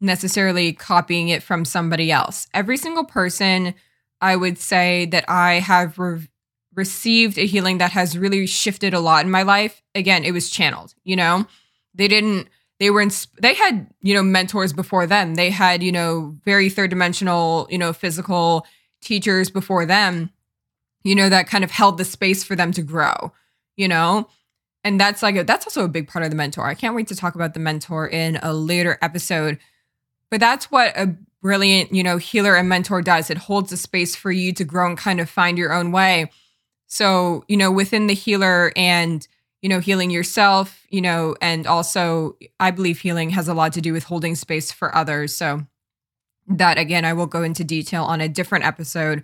necessarily 0.00 0.72
copying 0.72 1.28
it 1.28 1.44
from 1.44 1.64
somebody 1.64 2.10
else 2.10 2.48
every 2.52 2.76
single 2.76 3.04
person 3.04 3.72
i 4.20 4.34
would 4.34 4.58
say 4.58 5.06
that 5.06 5.24
i 5.28 5.60
have 5.60 5.96
re- 5.96 6.26
received 6.74 7.38
a 7.38 7.46
healing 7.46 7.78
that 7.78 7.92
has 7.92 8.16
really 8.16 8.46
shifted 8.46 8.94
a 8.94 9.00
lot 9.00 9.24
in 9.24 9.30
my 9.30 9.42
life 9.42 9.82
again 9.94 10.24
it 10.24 10.32
was 10.32 10.50
channeled 10.50 10.94
you 11.04 11.16
know 11.16 11.46
they 11.94 12.08
didn't 12.08 12.48
they 12.80 12.90
were 12.90 13.00
in 13.00 13.10
they 13.40 13.54
had 13.54 13.86
you 14.00 14.14
know 14.14 14.22
mentors 14.22 14.72
before 14.72 15.06
them 15.06 15.34
they 15.34 15.50
had 15.50 15.82
you 15.82 15.92
know 15.92 16.36
very 16.44 16.68
third 16.68 16.90
dimensional 16.90 17.66
you 17.70 17.78
know 17.78 17.92
physical 17.92 18.66
teachers 19.00 19.50
before 19.50 19.84
them 19.84 20.30
you 21.04 21.14
know, 21.14 21.28
that 21.28 21.48
kind 21.48 21.64
of 21.64 21.70
held 21.70 21.98
the 21.98 22.04
space 22.04 22.44
for 22.44 22.56
them 22.56 22.72
to 22.72 22.82
grow, 22.82 23.32
you 23.76 23.88
know? 23.88 24.28
And 24.84 25.00
that's 25.00 25.22
like, 25.22 25.36
a, 25.36 25.44
that's 25.44 25.66
also 25.66 25.84
a 25.84 25.88
big 25.88 26.08
part 26.08 26.24
of 26.24 26.30
the 26.30 26.36
mentor. 26.36 26.66
I 26.66 26.74
can't 26.74 26.94
wait 26.94 27.08
to 27.08 27.16
talk 27.16 27.34
about 27.34 27.54
the 27.54 27.60
mentor 27.60 28.08
in 28.08 28.36
a 28.42 28.52
later 28.52 28.98
episode. 29.00 29.58
But 30.30 30.40
that's 30.40 30.70
what 30.70 30.96
a 30.96 31.16
brilliant, 31.40 31.94
you 31.94 32.02
know, 32.02 32.16
healer 32.16 32.56
and 32.56 32.68
mentor 32.68 33.02
does. 33.02 33.30
It 33.30 33.38
holds 33.38 33.72
a 33.72 33.76
space 33.76 34.16
for 34.16 34.32
you 34.32 34.52
to 34.54 34.64
grow 34.64 34.88
and 34.88 34.98
kind 34.98 35.20
of 35.20 35.28
find 35.28 35.58
your 35.58 35.72
own 35.72 35.92
way. 35.92 36.30
So, 36.92 37.42
you 37.48 37.56
know, 37.56 37.72
within 37.72 38.06
the 38.06 38.12
healer 38.12 38.70
and, 38.76 39.26
you 39.62 39.70
know, 39.70 39.80
healing 39.80 40.10
yourself, 40.10 40.84
you 40.90 41.00
know, 41.00 41.34
and 41.40 41.66
also 41.66 42.36
I 42.60 42.70
believe 42.70 43.00
healing 43.00 43.30
has 43.30 43.48
a 43.48 43.54
lot 43.54 43.72
to 43.72 43.80
do 43.80 43.94
with 43.94 44.04
holding 44.04 44.34
space 44.34 44.70
for 44.70 44.94
others. 44.94 45.34
So, 45.34 45.66
that 46.48 46.76
again, 46.76 47.06
I 47.06 47.14
will 47.14 47.24
go 47.24 47.44
into 47.44 47.64
detail 47.64 48.04
on 48.04 48.20
a 48.20 48.28
different 48.28 48.66
episode. 48.66 49.22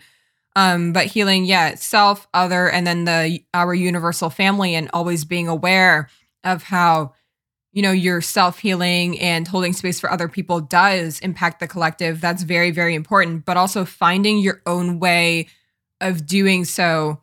Um, 0.57 0.95
but 0.95 1.09
healing, 1.09 1.45
yeah, 1.45 1.75
self, 1.75 2.27
other, 2.33 2.71
and 2.71 2.87
then 2.87 3.05
the 3.05 3.41
our 3.53 3.75
universal 3.75 4.31
family, 4.31 4.75
and 4.75 4.89
always 4.95 5.27
being 5.27 5.47
aware 5.47 6.09
of 6.45 6.63
how 6.63 7.13
you 7.73 7.83
know 7.83 7.93
your 7.93 8.23
self 8.23 8.61
healing 8.61 9.21
and 9.21 9.47
holding 9.47 9.75
space 9.75 10.01
for 10.01 10.11
other 10.11 10.29
people 10.29 10.63
does 10.63 11.21
impact 11.21 11.61
the 11.61 11.69
collective. 11.69 12.23
That's 12.23 12.45
very, 12.45 12.71
very 12.71 12.95
important. 12.95 13.45
But 13.45 13.59
also 13.59 13.85
finding 13.85 14.39
your 14.39 14.63
own 14.65 15.01
way 15.01 15.49
of 16.01 16.25
doing 16.25 16.65
so 16.65 17.21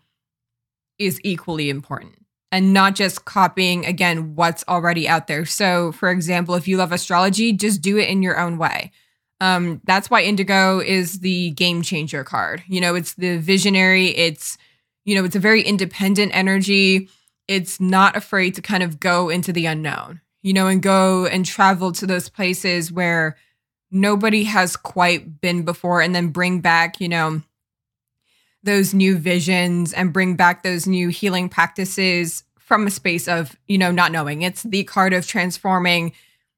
is 0.99 1.19
equally 1.23 1.69
important 1.69 2.15
and 2.51 2.73
not 2.73 2.95
just 2.95 3.25
copying 3.25 3.85
again 3.85 4.35
what's 4.35 4.63
already 4.67 5.07
out 5.07 5.27
there. 5.27 5.45
So, 5.45 5.91
for 5.91 6.09
example, 6.09 6.55
if 6.55 6.67
you 6.67 6.77
love 6.77 6.91
astrology, 6.91 7.51
just 7.53 7.81
do 7.81 7.97
it 7.97 8.09
in 8.09 8.21
your 8.21 8.39
own 8.39 8.57
way. 8.57 8.91
Um, 9.41 9.81
that's 9.83 10.09
why 10.09 10.21
Indigo 10.21 10.79
is 10.79 11.19
the 11.19 11.51
game 11.51 11.81
changer 11.81 12.23
card. 12.23 12.63
You 12.67 12.79
know, 12.79 12.95
it's 12.95 13.15
the 13.15 13.37
visionary, 13.37 14.07
it's, 14.15 14.57
You 15.03 15.15
know, 15.15 15.25
it's 15.25 15.35
a 15.35 15.39
very 15.39 15.61
independent 15.61 16.35
energy. 16.35 17.09
It's 17.47 17.79
not 17.79 18.15
afraid 18.15 18.55
to 18.55 18.61
kind 18.61 18.81
of 18.81 18.99
go 18.99 19.29
into 19.29 19.53
the 19.53 19.67
unknown, 19.67 20.21
you 20.41 20.51
know, 20.53 20.67
and 20.67 20.81
go 20.81 21.27
and 21.27 21.45
travel 21.45 21.91
to 21.91 22.07
those 22.07 22.27
places 22.29 22.91
where 22.91 23.35
nobody 23.91 24.45
has 24.45 24.75
quite 24.75 25.41
been 25.41 25.63
before 25.63 26.01
and 26.01 26.15
then 26.15 26.29
bring 26.29 26.59
back, 26.59 26.99
you 26.99 27.07
know, 27.07 27.41
those 28.65 28.93
new 28.93 29.17
visions 29.17 29.93
and 29.93 30.11
bring 30.11 30.35
back 30.35 30.63
those 30.63 30.87
new 30.87 31.09
healing 31.09 31.47
practices 31.49 32.43
from 32.57 32.87
a 32.87 32.91
space 32.91 33.27
of, 33.27 33.55
you 33.67 33.77
know, 33.77 33.91
not 33.91 34.11
knowing. 34.11 34.41
It's 34.41 34.63
the 34.63 34.83
card 34.83 35.13
of 35.13 35.27
transforming 35.27 36.13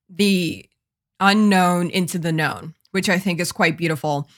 the 0.09 0.65
unknown 1.19 1.89
into 1.89 2.17
the 2.17 2.31
known, 2.31 2.73
which 2.91 3.09
I 3.09 3.19
think 3.19 3.39
is 3.39 3.51
quite 3.51 3.77
beautiful. 3.77 4.29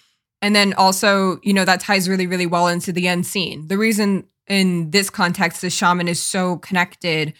And 0.42 0.56
then 0.56 0.74
also, 0.74 1.40
you 1.44 1.54
know, 1.54 1.66
that 1.66 1.82
ties 1.82 2.10
really, 2.10 2.26
really 2.26 2.46
well 2.46 2.68
into 2.68 2.92
the 2.92 3.08
unseen. 3.08 3.68
The 3.68 3.78
reason 3.78 4.26
in 4.48 4.90
this 4.90 5.10
context 5.10 5.62
the 5.62 5.70
shaman 5.70 6.08
is 6.08 6.22
so 6.22 6.58
connected 6.58 7.34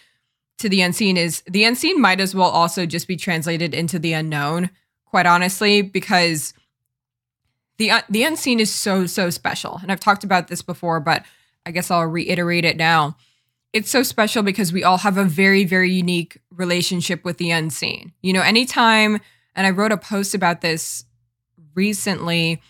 to 0.58 0.68
the 0.68 0.82
unseen 0.82 1.16
is 1.16 1.42
the 1.46 1.64
unseen 1.64 2.00
might 2.00 2.20
as 2.20 2.34
well 2.34 2.50
also 2.50 2.86
just 2.86 3.08
be 3.08 3.16
translated 3.16 3.74
into 3.74 3.98
the 3.98 4.12
unknown, 4.12 4.70
quite 5.06 5.26
honestly, 5.26 5.82
because 5.82 6.54
the 7.80 7.90
uh, 7.90 8.02
the 8.08 8.22
unseen 8.22 8.60
is 8.60 8.72
so 8.72 9.06
so 9.06 9.30
special. 9.30 9.80
And 9.82 9.90
I've 9.90 10.00
talked 10.00 10.22
about 10.22 10.48
this 10.48 10.62
before, 10.62 11.00
but 11.00 11.24
I 11.66 11.72
guess 11.72 11.90
I'll 11.90 12.06
reiterate 12.06 12.64
it 12.64 12.76
now 12.76 13.16
it's 13.72 13.90
so 13.90 14.02
special 14.02 14.42
because 14.42 14.72
we 14.72 14.84
all 14.84 14.98
have 14.98 15.16
a 15.16 15.24
very, 15.24 15.64
very 15.64 15.92
unique 15.92 16.38
relationship 16.50 17.24
with 17.24 17.38
the 17.38 17.50
unseen. 17.50 18.12
You 18.22 18.32
know, 18.32 18.42
anytime, 18.42 19.20
and 19.54 19.66
I 19.66 19.70
wrote 19.70 19.92
a 19.92 19.96
post 19.96 20.34
about 20.34 20.60
this 20.60 21.04
recently, 21.74 22.60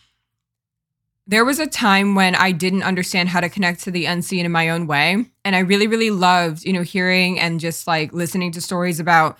there 1.26 1.45
was 1.45 1.59
a 1.59 1.67
time 1.67 2.14
when 2.14 2.35
I 2.35 2.52
didn't 2.52 2.83
understand 2.83 3.29
how 3.29 3.40
to 3.40 3.49
connect 3.49 3.85
to 3.85 3.90
the 3.90 4.07
unseen 4.07 4.45
in 4.45 4.52
my 4.52 4.69
own 4.69 4.87
way. 4.87 5.25
And 5.45 5.57
I 5.57 5.61
really, 5.61 5.87
really 5.87 6.11
loved, 6.11 6.64
you 6.64 6.73
know, 6.73 6.83
hearing 6.83 7.38
and 7.38 7.61
just 7.61 7.87
like 7.87 8.12
listening 8.12 8.52
to 8.52 8.61
stories 8.61 9.00
about 9.00 9.38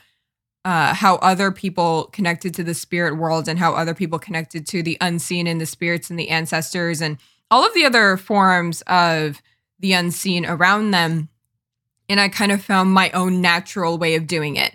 uh, 0.65 0.95
how 0.95 1.17
other 1.17 1.51
people 1.51 2.05
connected 2.13 2.55
to 2.55 2.63
the 2.63 2.75
spirit 2.75 3.17
world 3.17 3.49
and 3.49 3.59
how 3.59 3.75
other 3.75 3.95
people 3.95 4.19
connected 4.19 4.67
to 4.67 4.83
the 4.83 4.99
unseen 5.01 5.47
and 5.47 5.61
the 5.61 5.67
spirits 5.67 6.11
and 6.11 6.19
the 6.19 6.29
ancestors 6.29 7.01
and 7.01 7.17
all 7.51 7.67
of 7.67 7.75
the 7.75 7.85
other 7.85 8.17
forms 8.17 8.83
of 8.83 9.41
the 9.79 9.93
unseen 9.93 10.45
around 10.45 10.91
them 10.91 11.31
and 12.11 12.19
I 12.19 12.29
kind 12.29 12.51
of 12.51 12.61
found 12.61 12.91
my 12.91 13.09
own 13.13 13.41
natural 13.41 13.97
way 13.97 14.17
of 14.17 14.27
doing 14.27 14.57
it. 14.57 14.75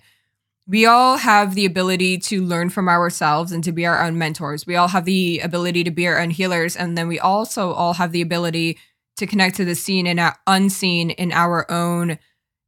We 0.67 0.85
all 0.85 1.17
have 1.17 1.53
the 1.53 1.65
ability 1.65 2.17
to 2.19 2.41
learn 2.41 2.69
from 2.69 2.87
ourselves 2.87 3.51
and 3.51 3.61
to 3.65 3.73
be 3.73 3.85
our 3.85 4.01
own 4.01 4.17
mentors. 4.17 4.65
We 4.65 4.77
all 4.77 4.87
have 4.87 5.03
the 5.03 5.41
ability 5.41 5.83
to 5.83 5.91
be 5.91 6.07
our 6.07 6.17
own 6.17 6.29
healers. 6.29 6.77
And 6.77 6.97
then 6.97 7.09
we 7.09 7.19
also 7.19 7.73
all 7.73 7.95
have 7.95 8.13
the 8.13 8.21
ability 8.21 8.79
to 9.17 9.27
connect 9.27 9.57
to 9.57 9.65
the 9.65 9.75
seen 9.75 10.07
and 10.07 10.33
unseen 10.47 11.09
in 11.11 11.33
our 11.33 11.69
own 11.69 12.17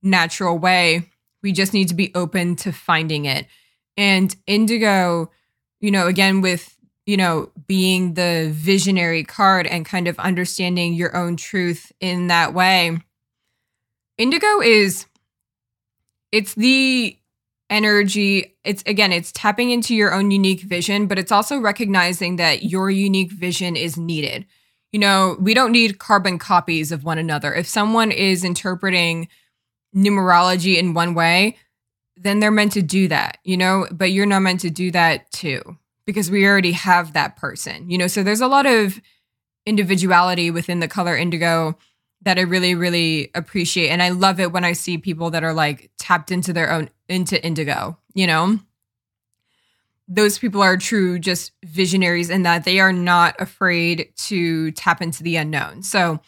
natural 0.03 0.59
way. 0.59 1.09
We 1.47 1.53
just 1.53 1.73
need 1.73 1.87
to 1.87 1.95
be 1.95 2.11
open 2.13 2.57
to 2.57 2.73
finding 2.73 3.23
it. 3.23 3.47
And 3.95 4.35
indigo, 4.45 5.31
you 5.79 5.91
know, 5.91 6.07
again, 6.07 6.41
with, 6.41 6.77
you 7.05 7.15
know, 7.15 7.51
being 7.67 8.15
the 8.15 8.49
visionary 8.53 9.23
card 9.23 9.65
and 9.65 9.85
kind 9.85 10.09
of 10.09 10.19
understanding 10.19 10.93
your 10.93 11.15
own 11.15 11.37
truth 11.37 11.89
in 12.01 12.27
that 12.27 12.53
way 12.53 12.99
Indigo 14.17 14.61
is 14.61 15.05
it's 16.31 16.55
the 16.55 17.17
energy 17.69 18.57
it's 18.63 18.83
again 18.85 19.11
it's 19.11 19.31
tapping 19.31 19.71
into 19.71 19.93
your 19.93 20.13
own 20.13 20.31
unique 20.31 20.61
vision 20.61 21.05
but 21.05 21.19
it's 21.19 21.31
also 21.31 21.59
recognizing 21.59 22.37
that 22.37 22.63
your 22.63 22.89
unique 22.89 23.31
vision 23.31 23.75
is 23.75 23.97
needed 23.97 24.45
you 24.93 24.99
know 24.99 25.35
we 25.39 25.53
don't 25.53 25.73
need 25.73 25.99
carbon 25.99 26.39
copies 26.39 26.93
of 26.93 27.03
one 27.03 27.17
another 27.17 27.53
if 27.53 27.67
someone 27.67 28.09
is 28.09 28.45
interpreting 28.45 29.27
numerology 29.95 30.77
in 30.77 30.93
one 30.93 31.13
way 31.13 31.57
then 32.15 32.39
they're 32.39 32.51
meant 32.51 32.71
to 32.71 32.81
do 32.81 33.07
that 33.07 33.37
you 33.43 33.57
know 33.57 33.87
but 33.91 34.11
you're 34.11 34.25
not 34.25 34.41
meant 34.41 34.59
to 34.59 34.69
do 34.69 34.91
that 34.91 35.31
too 35.31 35.61
because 36.05 36.31
we 36.31 36.45
already 36.45 36.71
have 36.71 37.13
that 37.13 37.35
person 37.35 37.89
you 37.89 37.97
know 37.97 38.07
so 38.07 38.23
there's 38.23 38.41
a 38.41 38.47
lot 38.47 38.65
of 38.65 38.99
individuality 39.65 40.51
within 40.51 40.79
the 40.79 40.87
color 40.87 41.15
indigo 41.15 41.77
that 42.21 42.37
I 42.37 42.41
really, 42.41 42.75
really 42.75 43.31
appreciate. 43.35 43.89
And 43.89 44.01
I 44.01 44.09
love 44.09 44.39
it 44.39 44.51
when 44.51 44.65
I 44.65 44.73
see 44.73 44.97
people 44.97 45.31
that 45.31 45.43
are 45.43 45.53
like 45.53 45.91
tapped 45.97 46.31
into 46.31 46.53
their 46.53 46.71
own, 46.71 46.89
into 47.07 47.43
indigo, 47.45 47.97
you 48.13 48.27
know? 48.27 48.59
Those 50.07 50.39
people 50.39 50.61
are 50.61 50.77
true 50.77 51.19
just 51.19 51.51
visionaries 51.65 52.29
in 52.29 52.43
that 52.43 52.63
they 52.63 52.79
are 52.79 52.93
not 52.93 53.35
afraid 53.39 54.13
to 54.27 54.71
tap 54.71 55.01
into 55.01 55.21
the 55.21 55.35
unknown. 55.35 55.83
So 55.83 56.21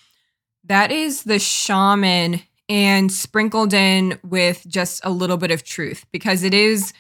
that 0.65 0.91
is 0.91 1.24
the 1.24 1.39
shaman 1.39 2.41
and 2.70 3.12
sprinkled 3.12 3.74
in 3.74 4.20
with 4.24 4.64
just 4.68 5.02
a 5.04 5.10
little 5.10 5.38
bit 5.38 5.52
of 5.52 5.64
truth 5.64 6.06
because 6.12 6.44
it 6.44 6.54
is, 6.54 6.94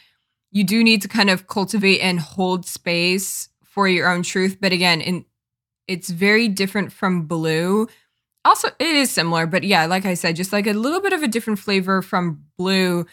you 0.51 0.63
do 0.63 0.83
need 0.83 1.01
to 1.03 1.07
kind 1.07 1.29
of 1.29 1.47
cultivate 1.47 1.99
and 1.99 2.19
hold 2.19 2.65
space 2.65 3.49
for 3.63 3.87
your 3.87 4.09
own 4.09 4.23
truth. 4.23 4.57
But 4.59 4.73
again, 4.73 4.99
in, 4.99 5.25
it's 5.87 6.09
very 6.09 6.47
different 6.47 6.91
from 6.91 7.23
blue 7.23 7.87
also 8.45 8.69
it 8.79 8.95
is 8.95 9.11
similar 9.11 9.45
but 9.45 9.63
yeah 9.63 9.85
like 9.85 10.05
i 10.05 10.13
said 10.13 10.35
just 10.35 10.53
like 10.53 10.67
a 10.67 10.73
little 10.73 11.01
bit 11.01 11.13
of 11.13 11.23
a 11.23 11.27
different 11.27 11.59
flavor 11.59 12.01
from 12.01 12.43
blue 12.57 13.05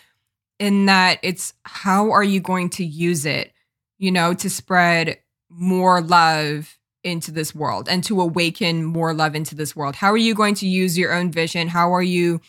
in 0.58 0.86
that 0.86 1.18
it's 1.22 1.52
how 1.64 2.10
are 2.10 2.24
you 2.24 2.40
going 2.40 2.70
to 2.70 2.84
use 2.84 3.26
it 3.26 3.52
you 3.98 4.10
know 4.10 4.34
to 4.34 4.48
spread 4.48 5.18
more 5.48 6.00
love 6.00 6.78
into 7.06 7.30
this 7.30 7.54
world 7.54 7.88
and 7.88 8.04
to 8.04 8.20
awaken 8.20 8.84
more 8.84 9.14
love 9.14 9.34
into 9.34 9.54
this 9.54 9.74
world 9.74 9.96
how 9.96 10.10
are 10.12 10.16
you 10.16 10.34
going 10.34 10.54
to 10.54 10.66
use 10.66 10.98
your 10.98 11.12
own 11.12 11.30
vision 11.30 11.68
how 11.68 11.94
are 11.94 12.02
you 12.02 12.40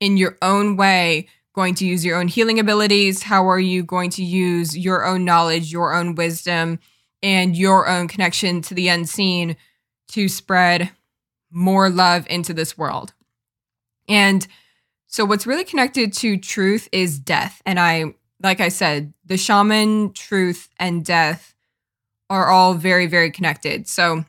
in 0.00 0.16
your 0.16 0.38
own 0.40 0.76
way 0.76 1.28
going 1.54 1.74
to 1.74 1.86
use 1.86 2.04
your 2.04 2.16
own 2.16 2.28
healing 2.28 2.58
abilities 2.58 3.24
how 3.24 3.48
are 3.48 3.60
you 3.60 3.82
going 3.82 4.10
to 4.10 4.24
use 4.24 4.76
your 4.76 5.04
own 5.04 5.24
knowledge 5.24 5.72
your 5.72 5.92
own 5.94 6.14
wisdom 6.14 6.78
and 7.24 7.56
your 7.56 7.88
own 7.88 8.06
connection 8.06 8.60
to 8.60 8.74
the 8.74 8.88
unseen 8.88 9.56
to 10.08 10.28
spread 10.28 10.90
more 11.50 11.88
love 11.88 12.26
into 12.28 12.52
this 12.52 12.76
world. 12.76 13.14
And 14.08 14.46
so 15.06 15.24
what's 15.24 15.46
really 15.46 15.64
connected 15.64 16.12
to 16.14 16.36
truth 16.36 16.88
is 16.92 17.18
death. 17.18 17.62
And 17.64 17.80
I, 17.80 18.14
like 18.42 18.60
I 18.60 18.68
said, 18.68 19.14
the 19.24 19.38
shaman, 19.38 20.12
truth, 20.12 20.68
and 20.78 21.04
death 21.04 21.53
are 22.30 22.48
all 22.48 22.74
very, 22.74 23.06
very 23.06 23.30
connected. 23.30 23.88
So 23.88 24.24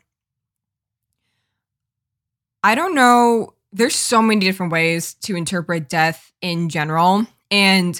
I 2.64 2.76
don't 2.76 2.96
know. 2.96 3.54
There's 3.72 3.96
so 3.96 4.22
many 4.22 4.40
different 4.40 4.72
ways 4.72 5.14
to 5.22 5.36
interpret 5.36 5.90
death 5.90 6.32
in 6.42 6.70
general. 6.70 7.26
And 7.52 8.00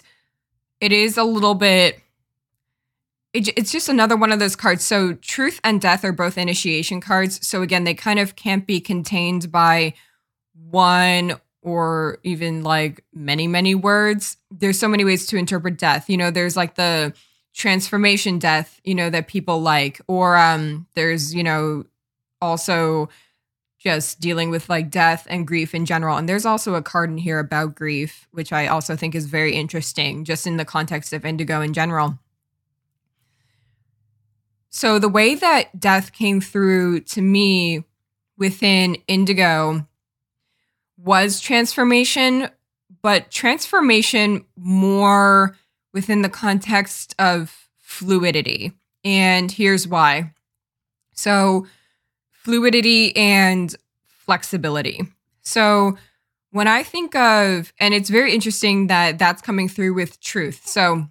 it 0.80 0.92
is 0.92 1.18
a 1.18 1.24
little 1.24 1.56
bit 1.56 2.02
it, 3.36 3.50
it's 3.58 3.72
just 3.72 3.90
another 3.90 4.16
one 4.16 4.32
of 4.32 4.40
those 4.40 4.56
cards. 4.56 4.86
So 4.86 5.14
truth 5.14 5.60
and 5.64 5.82
death 5.82 6.06
are 6.06 6.14
both 6.14 6.38
initiation 6.38 7.02
cards. 7.02 7.46
So 7.46 7.62
again, 7.62 7.84
they 7.84 7.94
kind 7.94 8.18
of 8.18 8.36
can't 8.38 8.66
be 8.66 8.80
contained 8.80 9.52
by 9.52 9.94
one 10.54 11.36
or 11.62 12.20
even 12.24 12.64
like 12.64 13.04
many, 13.14 13.48
many 13.48 13.76
words. 13.76 14.38
There's 14.52 14.80
so 14.80 14.88
many 14.88 15.04
ways 15.04 15.28
to 15.28 15.38
interpret 15.38 15.78
death. 15.78 16.10
You 16.10 16.16
know, 16.16 16.32
there's 16.32 16.56
like 16.56 16.76
the 16.76 17.14
transformation 17.56 18.38
death, 18.38 18.82
you 18.84 18.94
know, 18.94 19.10
that 19.10 19.28
people 19.28 19.62
like, 19.62 20.02
or 20.08 20.36
um, 20.36 20.86
there's, 20.94 21.34
you 21.34 21.44
know, 21.44 21.86
also 22.42 23.08
just 23.80 24.20
dealing 24.20 24.50
with 24.50 24.68
like 24.68 24.92
death 24.92 25.26
and 25.30 25.48
grief 25.48 25.74
in 25.74 25.86
general. 25.86 26.18
And 26.18 26.28
there's 26.28 26.46
also 26.46 26.74
a 26.76 26.82
card 26.82 27.10
in 27.10 27.18
here 27.18 27.40
about 27.40 27.76
grief, 27.76 28.28
which 28.32 28.52
I 28.52 28.68
also 28.68 28.96
think 28.96 29.16
is 29.16 29.26
very 29.28 29.56
interesting, 29.56 30.26
just 30.26 30.46
in 30.46 30.58
the 30.58 30.66
context 30.66 31.14
of 31.14 31.24
indigo 31.24 31.62
in 31.62 31.74
general. 31.74 32.20
So 34.70 35.00
the 35.00 35.08
way 35.08 35.36
that 35.36 35.80
death 35.80 36.12
came 36.12 36.42
through 36.42 37.02
to 37.02 37.22
me 37.22 37.86
within 38.38 38.98
Indigo 39.08 39.88
was 40.98 41.40
transformation, 41.40 42.50
but 43.02 43.32
transformation 43.32 44.44
more 44.58 45.56
within 45.96 46.22
the 46.22 46.30
context 46.30 47.16
of 47.18 47.70
fluidity. 47.80 48.74
And 49.06 49.50
here's 49.50 49.88
why. 49.88 50.34
So, 51.14 51.66
fluidity 52.32 53.16
and 53.16 53.74
flexibility. 54.06 55.02
So, 55.42 55.98
when 56.52 56.68
I 56.68 56.84
think 56.84 57.16
of, 57.16 57.72
and 57.80 57.94
it's 57.94 58.10
very 58.10 58.34
interesting 58.34 58.88
that 58.88 59.18
that's 59.18 59.42
coming 59.42 59.70
through 59.70 59.94
with 59.94 60.20
truth. 60.20 60.68
So, 60.68 61.08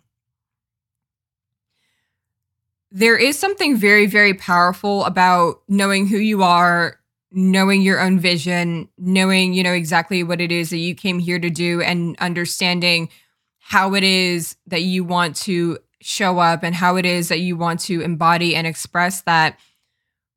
there 2.90 3.16
is 3.16 3.38
something 3.38 3.76
very, 3.76 4.06
very 4.06 4.34
powerful 4.34 5.04
about 5.06 5.62
knowing 5.66 6.06
who 6.06 6.18
you 6.18 6.42
are, 6.42 7.00
knowing 7.32 7.80
your 7.80 8.00
own 8.00 8.20
vision, 8.20 8.88
knowing, 8.98 9.54
you 9.54 9.62
know, 9.62 9.72
exactly 9.72 10.22
what 10.22 10.40
it 10.40 10.52
is 10.52 10.70
that 10.70 10.76
you 10.76 10.94
came 10.94 11.18
here 11.18 11.38
to 11.38 11.50
do 11.50 11.80
and 11.80 12.16
understanding 12.20 13.08
how 13.66 13.94
it 13.94 14.04
is 14.04 14.56
that 14.66 14.82
you 14.82 15.02
want 15.04 15.34
to 15.34 15.78
show 16.02 16.38
up 16.38 16.62
and 16.62 16.74
how 16.74 16.96
it 16.96 17.06
is 17.06 17.28
that 17.28 17.40
you 17.40 17.56
want 17.56 17.80
to 17.80 18.02
embody 18.02 18.54
and 18.54 18.66
express 18.66 19.22
that. 19.22 19.58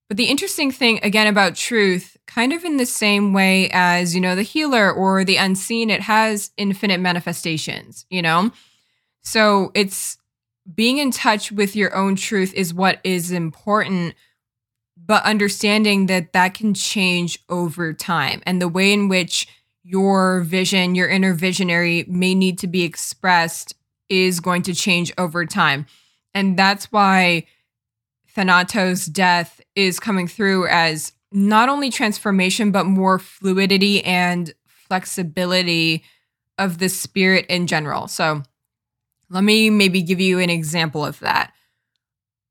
But 0.07 0.15
the 0.15 0.29
interesting 0.29 0.71
thing, 0.71 1.01
again, 1.03 1.27
about 1.27 1.55
truth, 1.55 2.15
kind 2.25 2.53
of 2.53 2.63
in 2.63 2.77
the 2.77 2.85
same 2.85 3.33
way 3.33 3.69
as, 3.73 4.15
you 4.15 4.21
know, 4.21 4.33
the 4.33 4.43
healer 4.43 4.89
or 4.89 5.25
the 5.25 5.35
unseen, 5.35 5.89
it 5.89 5.99
has 5.99 6.51
infinite 6.55 7.01
manifestations, 7.01 8.05
you 8.09 8.21
know? 8.21 8.51
So 9.23 9.71
it's 9.75 10.17
being 10.73 10.97
in 10.97 11.11
touch 11.11 11.51
with 11.51 11.75
your 11.75 11.93
own 11.93 12.15
truth 12.15 12.53
is 12.53 12.73
what 12.73 13.01
is 13.03 13.33
important, 13.33 14.15
but 14.95 15.23
understanding 15.25 16.05
that 16.05 16.31
that 16.31 16.53
can 16.53 16.73
change 16.73 17.39
over 17.49 17.91
time 17.91 18.41
and 18.45 18.61
the 18.61 18.69
way 18.69 18.93
in 18.93 19.09
which 19.09 19.49
your 19.87 20.41
vision, 20.41 20.95
your 20.95 21.07
inner 21.07 21.33
visionary 21.33 22.03
may 22.09 22.35
need 22.35 22.59
to 22.59 22.67
be 22.67 22.83
expressed 22.83 23.73
is 24.09 24.41
going 24.41 24.61
to 24.63 24.75
change 24.75 25.13
over 25.17 25.45
time. 25.45 25.85
And 26.33 26.59
that's 26.59 26.91
why 26.91 27.45
Thanatos' 28.27 29.05
death 29.05 29.61
is 29.75 29.97
coming 29.97 30.27
through 30.27 30.67
as 30.67 31.13
not 31.31 31.69
only 31.69 31.89
transformation, 31.89 32.71
but 32.71 32.85
more 32.85 33.17
fluidity 33.17 34.03
and 34.03 34.53
flexibility 34.65 36.03
of 36.57 36.79
the 36.79 36.89
spirit 36.89 37.45
in 37.47 37.65
general. 37.65 38.09
So 38.09 38.43
let 39.29 39.43
me 39.45 39.69
maybe 39.69 40.01
give 40.01 40.19
you 40.19 40.39
an 40.39 40.49
example 40.49 41.05
of 41.05 41.17
that. 41.19 41.53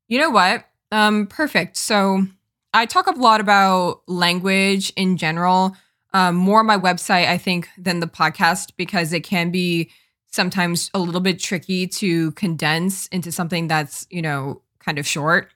You 0.09 0.21
know 0.21 0.31
what? 0.31 0.65
Um, 0.91 1.27
perfect. 1.27 1.77
So 1.77 2.27
I 2.73 2.87
talk 2.87 3.09
a 3.09 3.13
lot 3.13 3.43
about 3.43 4.01
language 4.09 4.91
in 4.97 5.19
general, 5.19 5.77
um, 6.17 6.35
more 6.35 6.65
my 6.65 6.79
website, 6.79 7.29
I 7.29 7.39
think, 7.39 7.69
than 7.77 8.01
the 8.01 8.07
podcast 8.07 8.73
because 8.77 9.13
it 9.13 9.21
can 9.25 9.51
be 9.51 9.91
sometimes 10.33 10.91
a 10.95 10.99
little 10.99 11.21
bit 11.21 11.39
tricky 11.39 11.87
to 11.87 12.33
condense 12.33 13.07
into 13.09 13.31
something 13.31 13.69
that's, 13.69 14.07
you 14.11 14.23
know, 14.23 14.63
kind 14.79 14.99
of 14.99 15.07
short 15.07 15.51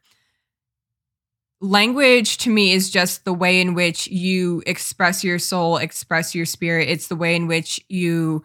language 1.60 2.38
to 2.38 2.50
me 2.50 2.72
is 2.72 2.90
just 2.90 3.24
the 3.24 3.34
way 3.34 3.60
in 3.60 3.74
which 3.74 4.06
you 4.08 4.62
express 4.66 5.22
your 5.22 5.38
soul, 5.38 5.76
express 5.76 6.34
your 6.34 6.46
spirit. 6.46 6.88
It's 6.88 7.08
the 7.08 7.16
way 7.16 7.36
in 7.36 7.46
which 7.46 7.84
you 7.88 8.42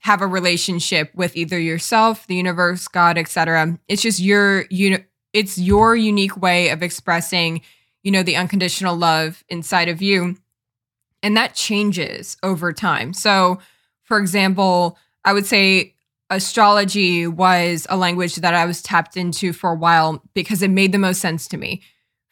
have 0.00 0.22
a 0.22 0.26
relationship 0.26 1.12
with 1.14 1.36
either 1.36 1.58
yourself, 1.58 2.26
the 2.26 2.34
universe, 2.34 2.88
God, 2.88 3.18
etc. 3.18 3.78
It's 3.88 4.02
just 4.02 4.20
your 4.20 4.64
you 4.70 4.90
know, 4.90 4.98
it's 5.32 5.58
your 5.58 5.94
unique 5.94 6.36
way 6.36 6.70
of 6.70 6.82
expressing, 6.82 7.62
you 8.02 8.10
know, 8.10 8.22
the 8.22 8.36
unconditional 8.36 8.96
love 8.96 9.44
inside 9.48 9.88
of 9.88 10.02
you. 10.02 10.36
And 11.22 11.36
that 11.36 11.54
changes 11.54 12.36
over 12.42 12.72
time. 12.72 13.12
So, 13.12 13.58
for 14.04 14.18
example, 14.18 14.98
I 15.24 15.32
would 15.32 15.46
say 15.46 15.94
astrology 16.30 17.26
was 17.26 17.86
a 17.90 17.96
language 17.96 18.36
that 18.36 18.54
I 18.54 18.66
was 18.66 18.82
tapped 18.82 19.16
into 19.16 19.52
for 19.52 19.70
a 19.70 19.76
while 19.76 20.22
because 20.34 20.62
it 20.62 20.70
made 20.70 20.92
the 20.92 20.98
most 20.98 21.20
sense 21.20 21.48
to 21.48 21.56
me 21.56 21.82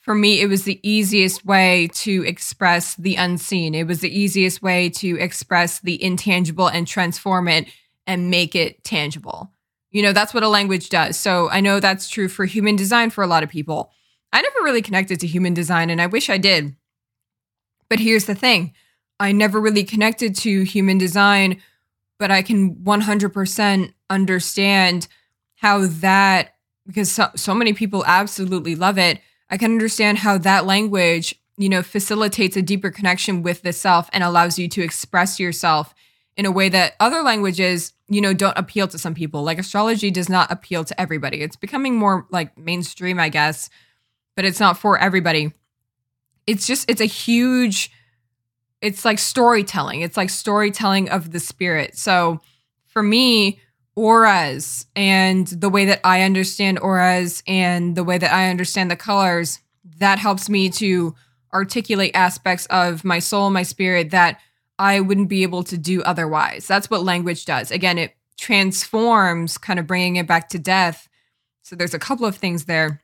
for 0.07 0.15
me, 0.15 0.41
it 0.41 0.47
was 0.47 0.63
the 0.63 0.79
easiest 0.89 1.45
way 1.45 1.89
to 1.95 2.23
express 2.25 2.95
the 2.95 3.17
unseen. 3.17 3.75
It 3.75 3.89
was 3.89 4.03
the 4.03 4.19
easiest 4.19 4.63
way 4.63 4.89
to 4.91 5.19
express 5.19 5.81
the 5.81 6.01
intangible 6.01 6.69
and 6.69 6.87
transform 6.87 7.49
it 7.49 7.67
and 8.07 8.31
make 8.31 8.55
it 8.55 8.85
tangible. 8.85 9.53
You 9.91 10.03
know, 10.03 10.13
that's 10.13 10.33
what 10.33 10.45
a 10.45 10.49
language 10.49 10.91
does. 10.91 11.17
So 11.17 11.51
I 11.51 11.61
know 11.61 11.81
that's 11.81 12.09
true 12.09 12.29
for 12.29 12.45
human 12.45 12.77
design 12.77 13.11
for 13.11 13.25
a 13.25 13.27
lot 13.27 13.43
of 13.43 13.49
people. 13.49 13.91
I 14.33 14.43
never 14.43 14.63
really 14.63 14.81
connected 14.81 15.19
to 15.21 15.27
human 15.27 15.55
design, 15.55 15.91
and 15.91 16.01
I 16.01 16.07
wish 16.07 16.31
I 16.31 16.39
did. 16.39 16.77
But 17.89 18.01
here's 18.01 18.27
the 18.27 18.35
thing 18.35 18.75
I 19.21 19.33
never 19.33 19.61
really 19.61 19.85
connected 19.85 20.35
to 20.37 20.63
human 20.63 20.99
design, 20.99 21.61
but 22.19 22.31
I 22.31 22.43
can 22.43 22.77
100% 22.77 23.93
understand 24.11 25.09
how 25.57 25.87
that, 25.87 26.55
because 26.87 27.11
so, 27.11 27.29
so 27.35 27.55
many 27.55 27.73
people 27.73 28.05
absolutely 28.07 28.75
love 28.75 28.99
it 28.99 29.21
I 29.51 29.57
can 29.57 29.73
understand 29.73 30.19
how 30.19 30.39
that 30.39 30.67
language, 30.67 31.35
you 31.57 31.69
know, 31.69 31.83
facilitates 31.83 32.57
a 32.57 32.63
deeper 32.63 32.91
connection 32.91 33.43
with 33.43 33.63
the 33.63 33.73
self 33.73 34.09
and 34.13 34.25
allows 34.25 34.59
you 34.59 34.69
to 34.69 34.83
express 34.83 35.39
yourself 35.39 35.95
in 36.37 36.47
a 36.47 36.51
way 36.51 36.69
that 36.69 36.95
other 37.01 37.23
languages, 37.23 37.93
you 38.09 38.21
know, 38.21 38.35
don't 38.35 38.59
appeal 38.59 38.89
to 38.89 38.99
some 38.99 39.15
people. 39.15 39.43
Like 39.43 39.59
astrology 39.59 40.11
does 40.11 40.29
not 40.29 40.51
appeal 40.51 40.85
to 40.85 41.01
everybody. 41.01 41.43
It's 41.43 41.57
becoming 41.57 41.95
more 41.97 42.27
like 42.31 42.59
mainstream, 42.59 43.19
I 43.19 43.29
guess, 43.29 43.71
but 44.35 44.45
it's 44.45 44.61
not 44.61 44.79
for 44.79 44.99
everybody. 44.99 45.53
It's 46.47 46.67
just 46.67 46.89
it's 46.91 47.01
a 47.01 47.07
huge 47.07 47.91
it's 48.81 49.05
like 49.05 49.19
storytelling. 49.19 50.03
It's 50.03 50.17
like 50.17 50.31
storytelling 50.31 51.09
of 51.09 51.33
the 51.33 51.41
spirit. 51.41 51.97
So 51.97 52.41
for 52.85 53.03
me, 53.03 53.61
auras 53.95 54.87
and 54.95 55.47
the 55.47 55.71
way 55.71 55.87
that 55.87 56.01
I 56.05 56.23
understand 56.23 56.79
auras 56.79 57.43
and 57.47 57.97
the 57.97 58.05
way 58.05 58.19
that 58.19 58.33
I 58.33 58.51
understand 58.51 58.91
the 58.91 58.97
colors, 58.97 59.61
that 59.99 60.19
helps 60.19 60.49
me 60.49 60.69
to 60.71 61.15
articulate 61.53 62.15
aspects 62.15 62.67
of 62.67 63.05
my 63.05 63.19
soul, 63.19 63.49
my 63.51 63.63
spirit 63.63 64.11
that 64.11 64.41
I 64.79 65.01
wouldn't 65.01 65.31
be 65.31 65.43
able 65.43 65.63
to 65.65 65.79
do 65.79 66.03
otherwise. 66.03 66.67
That's 66.67 66.91
what 66.91 67.03
language 67.03 67.47
does. 67.47 67.71
Again, 67.71 67.97
it 67.97 68.15
transforms, 68.37 69.57
kind 69.57 69.79
of 69.79 69.87
bringing 69.87 70.17
it 70.17 70.27
back 70.27 70.51
to 70.51 70.59
death. 70.59 71.09
So 71.63 71.75
there's 71.75 71.95
a 71.95 71.99
couple 71.99 72.27
of 72.27 72.37
things 72.37 72.67
there. 72.67 73.01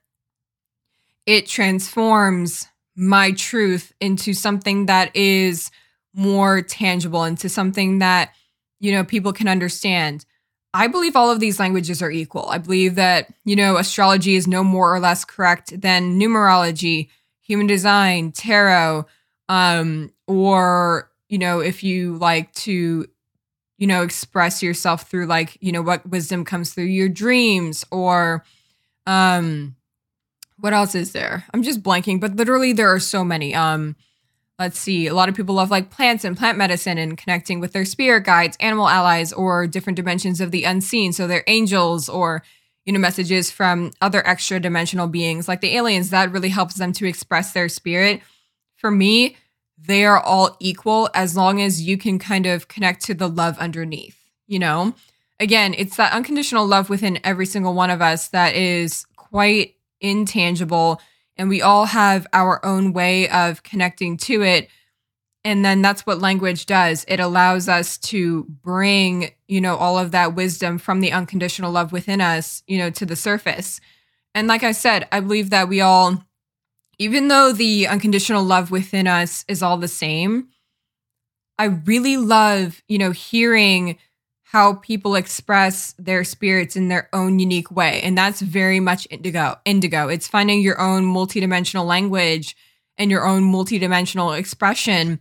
It 1.25 1.47
transforms 1.47 2.69
my 2.97 3.33
truth 3.33 3.93
into 4.01 4.35
something 4.35 4.87
that 4.87 5.15
is 5.17 5.71
more 6.15 6.63
tangible, 6.63 7.25
into 7.25 7.49
something 7.49 8.01
that, 8.01 8.33
you 8.81 8.93
know, 8.93 9.05
people 9.05 9.33
can 9.33 9.49
understand. 9.49 10.25
I 10.75 10.87
believe 10.87 11.17
all 11.17 11.31
of 11.31 11.41
these 11.41 11.61
languages 11.61 12.03
are 12.03 12.11
equal. 12.11 12.49
I 12.49 12.59
believe 12.59 12.95
that, 12.95 13.33
you 13.45 13.57
know, 13.57 13.77
astrology 13.77 14.37
is 14.37 14.47
no 14.47 14.65
more 14.65 14.95
or 14.95 15.01
less 15.01 15.25
correct 15.25 15.81
than 15.81 16.19
numerology, 16.19 17.09
human 17.41 17.67
design, 17.67 18.33
tarot, 18.33 19.07
um, 19.49 20.13
or, 20.27 21.11
you 21.29 21.39
know, 21.39 21.61
if 21.61 21.83
you 21.83 22.17
like 22.17 22.53
to, 22.55 23.07
you 23.79 23.87
know, 23.87 24.03
express 24.03 24.63
yourself 24.63 25.11
through 25.11 25.27
like, 25.27 25.59
you 25.61 25.73
know, 25.73 25.83
what 25.83 26.09
wisdom 26.09 26.45
comes 26.45 26.73
through 26.73 26.85
your 26.85 27.09
dreams 27.09 27.85
or, 27.91 28.45
um, 29.07 29.77
what 30.63 30.73
else 30.73 30.95
is 30.95 31.11
there? 31.11 31.45
I'm 31.53 31.65
just 31.65 31.83
blanking, 31.83 32.21
but 32.21 32.37
literally 32.37 32.73
there 32.73 32.95
are 32.95 33.01
so 33.01 33.25
many. 33.25 33.53
Um, 33.53 33.97
let's 34.61 34.79
see, 34.79 35.09
a 35.09 35.15
lot 35.15 35.29
of 35.29 35.35
people 35.35 35.57
love 35.57 35.73
like 35.73 35.91
plants 35.91 36.25
and 36.25 36.37
plant 36.37 36.57
medicine 36.57 36.99
and 36.99 37.19
connecting 37.19 37.59
with 37.59 37.73
their 37.73 37.85
spirit 37.85 38.23
guides, 38.23 38.57
animal 38.61 38.89
allies, 38.89 39.33
or 39.33 39.67
different 39.67 39.97
dimensions 39.97 40.41
of 40.41 40.53
the 40.53 40.63
unseen. 40.63 41.13
So 41.13 41.27
they're 41.27 41.43
angels 41.49 42.09
or, 42.09 42.45
you 42.85 42.93
know, 42.93 43.01
messages 43.01 43.51
from 43.51 43.91
other 44.01 44.25
extra 44.25 44.61
dimensional 44.61 45.09
beings 45.09 45.49
like 45.49 45.63
the 45.63 45.77
aliens. 45.77 46.11
That 46.11 46.31
really 46.31 46.51
helps 46.51 46.77
them 46.77 46.93
to 46.93 47.09
express 47.09 47.53
their 47.53 47.69
spirit. 47.69 48.21
For 48.77 48.93
me, 48.93 49.37
they 49.77 50.05
are 50.05 50.21
all 50.21 50.57
equal 50.61 51.11
as 51.13 51.37
long 51.37 51.61
as 51.61 51.83
you 51.83 51.99
can 51.99 52.21
kind 52.21 52.47
of 52.47 52.69
connect 52.69 53.05
to 53.07 53.15
the 53.15 53.29
love 53.29 53.59
underneath, 53.59 54.17
you 54.47 54.61
know? 54.61 54.95
Again, 55.41 55.75
it's 55.77 55.97
that 55.97 56.13
unconditional 56.13 56.69
love 56.69 56.89
within 56.89 57.19
every 57.25 57.47
single 57.47 57.75
one 57.75 57.91
of 57.91 58.01
us 58.01 58.29
that 58.29 58.55
is 58.55 59.07
quite 59.17 59.75
intangible 60.03 61.01
and 61.37 61.49
we 61.49 61.63
all 61.63 61.87
have 61.87 62.27
our 62.35 62.65
own 62.65 62.93
way 62.93 63.29
of 63.31 63.63
connecting 63.63 64.19
to 64.19 64.43
it. 64.43 64.69
And 65.45 65.65
then 65.65 65.83
that's 65.83 66.07
what 66.07 66.21
language 66.21 66.67
does. 66.67 67.05
It 67.09 67.19
allows 67.19 67.69
us 67.69 67.97
to 67.99 68.45
bring 68.45 69.31
you 69.49 69.61
know 69.61 69.77
all 69.77 69.99
of 69.99 70.11
that 70.13 70.35
wisdom 70.35 70.79
from 70.79 71.01
the 71.01 71.13
unconditional 71.13 71.73
love 71.73 71.93
within 71.93 72.21
us 72.21 72.63
you 72.67 72.79
know 72.79 72.91
to 72.91 73.07
the 73.07 73.17
surface. 73.17 73.81
And 74.35 74.49
like 74.49 74.63
i 74.63 74.73
said 74.73 75.07
i 75.13 75.21
believe 75.21 75.51
that 75.51 75.69
we 75.69 75.81
all 75.81 76.25
even 76.99 77.29
though 77.29 77.53
the 77.53 77.87
unconditional 77.87 78.43
love 78.43 78.71
within 78.71 79.07
us 79.07 79.45
is 79.49 79.63
all 79.63 79.77
the 79.77 79.89
same 79.89 80.49
i 81.59 81.65
really 81.65 82.17
love 82.17 82.83
you 82.89 82.97
know 82.97 83.11
hearing 83.11 83.99
how 84.53 84.75
people 84.75 85.15
express 85.15 85.95
their 85.99 86.23
spirits 86.25 86.77
in 86.77 86.89
their 86.89 87.09
own 87.15 87.39
unique 87.39 87.71
way. 87.71 88.03
And 88.03 88.19
that's 88.19 88.43
very 88.43 88.81
much 88.81 89.09
indigo. 89.09 89.59
Indigo. 89.65 90.09
It's 90.09 90.29
finding 90.29 90.61
your 90.61 90.79
own 90.79 91.05
multidimensional 91.05 91.87
language 91.87 92.55
and 92.99 93.11
your 93.11 93.27
own 93.27 93.51
multidimensional 93.51 94.39
expression 94.39 95.21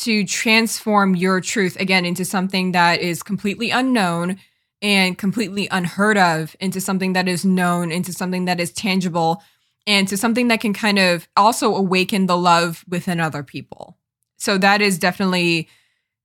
to 0.00 0.22
transform 0.26 1.16
your 1.16 1.40
truth 1.40 1.80
again 1.80 2.04
into 2.04 2.26
something 2.26 2.72
that 2.72 3.00
is 3.00 3.22
completely 3.22 3.70
unknown 3.70 4.38
and 4.82 5.16
completely 5.16 5.66
unheard 5.70 6.18
of 6.18 6.54
into 6.60 6.78
something 6.78 7.14
that 7.14 7.26
is 7.26 7.46
known, 7.46 7.90
into 7.90 8.12
something 8.12 8.44
that 8.44 8.60
is 8.60 8.70
tangible, 8.70 9.42
and 9.86 10.06
to 10.08 10.18
something 10.18 10.48
that 10.48 10.60
can 10.60 10.74
kind 10.74 10.98
of 10.98 11.26
also 11.38 11.74
awaken 11.74 12.26
the 12.26 12.36
love 12.36 12.84
within 12.86 13.18
other 13.18 13.42
people. 13.42 13.96
So 14.36 14.58
that 14.58 14.82
is 14.82 14.98
definitely 14.98 15.70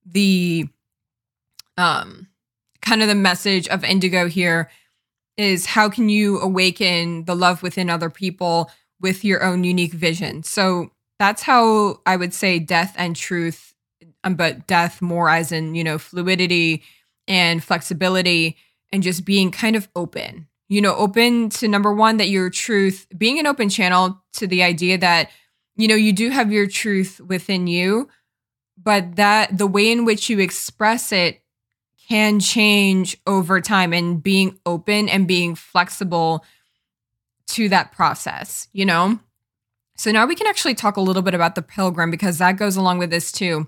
the 0.04 0.68
um 1.78 2.28
kind 2.84 3.02
of 3.02 3.08
the 3.08 3.14
message 3.14 3.68
of 3.68 3.84
Indigo 3.84 4.28
here 4.28 4.70
is 5.36 5.66
how 5.66 5.88
can 5.88 6.08
you 6.08 6.38
awaken 6.40 7.24
the 7.24 7.34
love 7.34 7.62
within 7.62 7.90
other 7.90 8.10
people 8.10 8.70
with 9.00 9.24
your 9.24 9.42
own 9.42 9.64
unique 9.64 9.92
vision. 9.92 10.42
So 10.42 10.90
that's 11.18 11.42
how 11.42 12.00
I 12.06 12.16
would 12.16 12.32
say 12.32 12.58
death 12.58 12.94
and 12.96 13.16
truth, 13.16 13.74
um, 14.22 14.34
but 14.34 14.66
death 14.66 15.02
more 15.02 15.28
as 15.28 15.52
in, 15.52 15.74
you 15.74 15.84
know, 15.84 15.98
fluidity 15.98 16.82
and 17.26 17.62
flexibility 17.62 18.56
and 18.92 19.02
just 19.02 19.24
being 19.24 19.50
kind 19.50 19.76
of 19.76 19.88
open. 19.96 20.46
You 20.68 20.80
know, 20.80 20.94
open 20.94 21.50
to 21.50 21.68
number 21.68 21.92
one, 21.92 22.16
that 22.16 22.30
your 22.30 22.48
truth, 22.48 23.06
being 23.16 23.38
an 23.38 23.46
open 23.46 23.68
channel 23.68 24.22
to 24.34 24.46
the 24.46 24.62
idea 24.62 24.96
that 24.98 25.30
you 25.76 25.88
know, 25.88 25.94
you 25.94 26.12
do 26.12 26.30
have 26.30 26.52
your 26.52 26.66
truth 26.66 27.20
within 27.20 27.66
you, 27.66 28.08
but 28.82 29.16
that 29.16 29.56
the 29.56 29.66
way 29.66 29.90
in 29.90 30.04
which 30.04 30.30
you 30.30 30.38
express 30.38 31.12
it 31.12 31.42
can 32.08 32.40
change 32.40 33.16
over 33.26 33.60
time 33.60 33.92
and 33.92 34.22
being 34.22 34.58
open 34.66 35.08
and 35.08 35.26
being 35.26 35.54
flexible 35.54 36.44
to 37.46 37.68
that 37.68 37.92
process, 37.92 38.68
you 38.72 38.84
know? 38.84 39.18
So 39.96 40.10
now 40.10 40.26
we 40.26 40.34
can 40.34 40.46
actually 40.46 40.74
talk 40.74 40.96
a 40.96 41.00
little 41.00 41.22
bit 41.22 41.34
about 41.34 41.54
the 41.54 41.62
pilgrim 41.62 42.10
because 42.10 42.38
that 42.38 42.56
goes 42.56 42.76
along 42.76 42.98
with 42.98 43.10
this 43.10 43.30
too. 43.30 43.66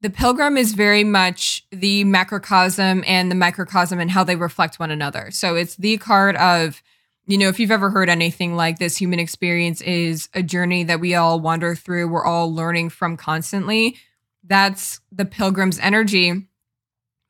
The 0.00 0.10
pilgrim 0.10 0.56
is 0.56 0.74
very 0.74 1.04
much 1.04 1.66
the 1.72 2.04
macrocosm 2.04 3.02
and 3.06 3.30
the 3.30 3.34
microcosm 3.34 3.98
and 3.98 4.10
how 4.10 4.24
they 4.24 4.36
reflect 4.36 4.78
one 4.78 4.90
another. 4.90 5.30
So 5.30 5.56
it's 5.56 5.74
the 5.76 5.96
card 5.96 6.36
of, 6.36 6.82
you 7.26 7.38
know, 7.38 7.48
if 7.48 7.58
you've 7.58 7.70
ever 7.70 7.90
heard 7.90 8.08
anything 8.08 8.54
like 8.54 8.78
this, 8.78 8.96
human 8.96 9.18
experience 9.18 9.80
is 9.80 10.28
a 10.34 10.42
journey 10.42 10.84
that 10.84 11.00
we 11.00 11.14
all 11.14 11.40
wander 11.40 11.74
through. 11.74 12.08
We're 12.08 12.24
all 12.24 12.54
learning 12.54 12.90
from 12.90 13.16
constantly. 13.16 13.96
That's 14.44 15.00
the 15.10 15.24
pilgrim's 15.24 15.78
energy. 15.78 16.47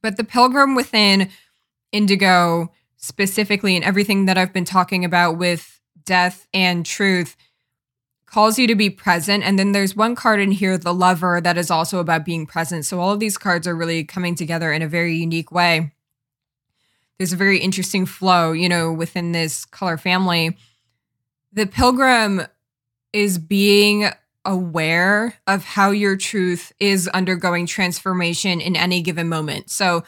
But 0.03 0.17
the 0.17 0.25
pilgrim 0.25 0.75
within 0.75 1.31
indigo, 1.93 2.73
specifically, 2.97 3.77
and 3.77 3.85
everything 3.85 4.27
that 4.27 4.39
I've 4.39 4.53
been 4.53 4.65
talking 4.65 5.05
about 5.05 5.39
with 5.39 5.81
death 6.05 6.47
and 6.55 6.85
truth 6.87 7.37
calls 8.27 8.59
you 8.59 8.67
to 8.67 8.75
be 8.75 8.91
present. 8.91 9.43
And 9.43 9.59
then 9.59 9.73
there's 9.73 9.97
one 9.97 10.15
card 10.15 10.41
in 10.41 10.53
here, 10.53 10.77
the 10.77 10.95
lover, 10.95 11.41
that 11.41 11.57
is 11.57 11.71
also 11.71 11.99
about 11.99 12.25
being 12.25 12.47
present. 12.47 12.85
So 12.85 13.01
all 13.01 13.13
of 13.13 13.21
these 13.21 13.39
cards 13.39 13.67
are 13.67 13.75
really 13.75 14.05
coming 14.05 14.35
together 14.35 14.73
in 14.73 14.83
a 14.83 14.89
very 14.89 15.17
unique 15.17 15.51
way. 15.51 15.93
There's 17.19 17.33
a 17.33 17.37
very 17.37 17.59
interesting 17.59 18.07
flow, 18.07 18.53
you 18.53 18.69
know, 18.69 18.93
within 18.93 19.33
this 19.33 19.65
color 19.65 19.97
family. 19.97 20.57
The 21.53 21.67
pilgrim 21.67 22.43
is 23.13 23.39
being 23.39 24.11
aware 24.49 25.39
of 25.47 25.63
how 25.63 25.91
your 25.91 26.17
truth 26.17 26.73
is 26.81 27.07
undergoing 27.09 27.67
transformation 27.67 28.61
in 28.61 28.75
any 28.75 29.03
given 29.03 29.29
moment. 29.29 29.71
So 29.71 30.03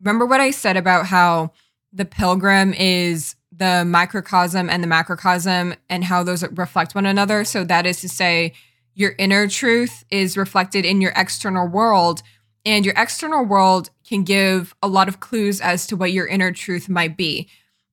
remember 0.00 0.26
what 0.26 0.40
I 0.40 0.50
said 0.50 0.76
about 0.76 1.06
how 1.06 1.52
the 1.92 2.06
pilgrim 2.06 2.72
is 2.72 3.36
the 3.52 3.84
microcosm 3.86 4.68
and 4.68 4.82
the 4.82 4.88
macrocosm 4.88 5.74
and 5.88 6.02
how 6.02 6.24
those 6.24 6.42
reflect 6.52 6.94
one 6.94 7.06
another. 7.06 7.44
So 7.44 7.62
that 7.62 7.86
is 7.86 8.00
to 8.00 8.08
say, 8.08 8.54
your 8.94 9.14
inner 9.18 9.48
truth 9.48 10.04
is 10.10 10.36
reflected 10.36 10.84
in 10.84 11.00
your 11.00 11.12
external 11.16 11.68
world, 11.68 12.22
and 12.64 12.84
your 12.86 12.94
external 12.96 13.44
world 13.44 13.90
can 14.08 14.22
give 14.22 14.74
a 14.82 14.88
lot 14.88 15.08
of 15.08 15.20
clues 15.20 15.60
as 15.60 15.86
to 15.88 15.96
what 15.96 16.12
your 16.12 16.26
inner 16.26 16.52
truth 16.52 16.88
might 16.88 17.16
be. 17.16 17.48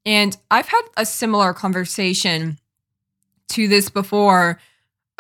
And 0.06 0.38
I've 0.50 0.70
had 0.70 0.84
a 0.96 1.06
similar 1.06 1.54
conversation 1.54 2.60
to 3.50 3.68
this 3.68 3.90
before 3.90 4.60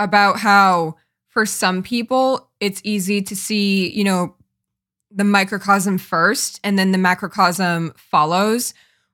about 0.03 0.39
how 0.39 0.95
for 1.27 1.45
some 1.45 1.81
people 1.81 2.49
it's 2.59 2.81
easy 2.83 3.21
to 3.21 3.35
see, 3.35 3.89
you 3.91 4.03
know, 4.03 4.35
the 5.09 5.23
microcosm 5.23 5.97
first 5.97 6.59
and 6.63 6.79
then 6.79 6.91
the 6.91 6.97
macrocosm 6.97 7.93
follows 7.97 8.73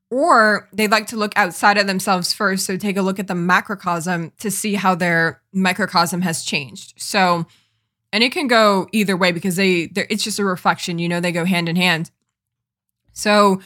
or 0.09 0.69
they 0.71 0.87
like 0.87 1.07
to 1.07 1.17
look 1.17 1.33
outside 1.35 1.77
of 1.77 1.87
themselves 1.87 2.33
first 2.33 2.65
so 2.65 2.77
take 2.77 2.97
a 2.97 3.01
look 3.01 3.19
at 3.19 3.27
the 3.27 3.33
macrocosm 3.33 4.31
to 4.37 4.49
see 4.49 4.75
how 4.75 4.95
their 4.95 5.41
microcosm 5.53 6.21
has 6.21 6.43
changed. 6.43 6.93
So 6.97 7.45
and 8.13 8.23
it 8.23 8.31
can 8.31 8.47
go 8.47 8.87
either 8.91 9.17
way 9.17 9.31
because 9.31 9.55
they 9.55 9.89
it's 9.95 10.23
just 10.23 10.39
a 10.39 10.45
reflection 10.45 10.99
you 10.99 11.09
know 11.09 11.19
they 11.19 11.31
go 11.31 11.45
hand 11.45 11.67
in 11.67 11.75
hand. 11.75 12.11
So 13.13 13.61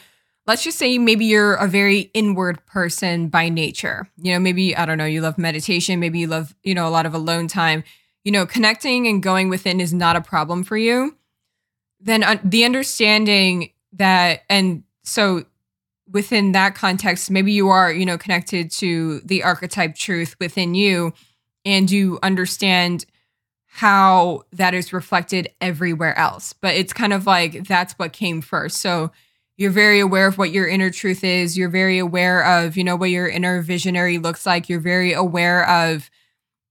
let's 0.47 0.63
just 0.63 0.77
say 0.77 0.97
maybe 0.97 1.25
you're 1.25 1.55
a 1.55 1.67
very 1.67 2.11
inward 2.13 2.65
person 2.65 3.27
by 3.29 3.49
nature 3.49 4.07
you 4.17 4.31
know 4.31 4.39
maybe 4.39 4.75
i 4.75 4.85
don't 4.85 4.97
know 4.97 5.05
you 5.05 5.21
love 5.21 5.37
meditation 5.37 5.99
maybe 5.99 6.19
you 6.19 6.27
love 6.27 6.55
you 6.63 6.73
know 6.73 6.87
a 6.87 6.89
lot 6.89 7.05
of 7.05 7.13
alone 7.13 7.47
time 7.47 7.83
you 8.23 8.31
know 8.31 8.45
connecting 8.45 9.07
and 9.07 9.23
going 9.23 9.49
within 9.49 9.79
is 9.79 9.93
not 9.93 10.15
a 10.15 10.21
problem 10.21 10.63
for 10.63 10.77
you 10.77 11.15
then 11.99 12.23
uh, 12.23 12.37
the 12.43 12.65
understanding 12.65 13.71
that 13.93 14.41
and 14.49 14.83
so 15.03 15.43
within 16.11 16.51
that 16.51 16.75
context, 16.75 17.31
maybe 17.31 17.51
you 17.51 17.69
are, 17.69 17.91
you 17.91 18.05
know, 18.05 18.17
connected 18.17 18.69
to 18.71 19.19
the 19.21 19.43
archetype 19.43 19.95
truth 19.95 20.35
within 20.39 20.75
you 20.75 21.13
and 21.65 21.89
you 21.89 22.19
understand 22.21 23.05
how 23.65 24.43
that 24.51 24.73
is 24.73 24.91
reflected 24.91 25.49
everywhere 25.61 26.17
else. 26.17 26.53
But 26.53 26.75
it's 26.75 26.91
kind 26.91 27.13
of 27.13 27.25
like 27.25 27.65
that's 27.67 27.93
what 27.93 28.11
came 28.11 28.41
first. 28.41 28.77
So 28.77 29.11
you're 29.61 29.71
very 29.71 29.99
aware 29.99 30.27
of 30.27 30.37
what 30.37 30.51
your 30.51 30.67
inner 30.67 30.89
truth 30.89 31.23
is. 31.23 31.57
You're 31.57 31.69
very 31.69 31.99
aware 31.99 32.43
of, 32.43 32.75
you 32.75 32.83
know, 32.83 32.95
what 32.95 33.11
your 33.11 33.27
inner 33.27 33.61
visionary 33.61 34.17
looks 34.17 34.45
like. 34.45 34.67
You're 34.67 34.79
very 34.79 35.13
aware 35.13 35.67
of, 35.69 36.09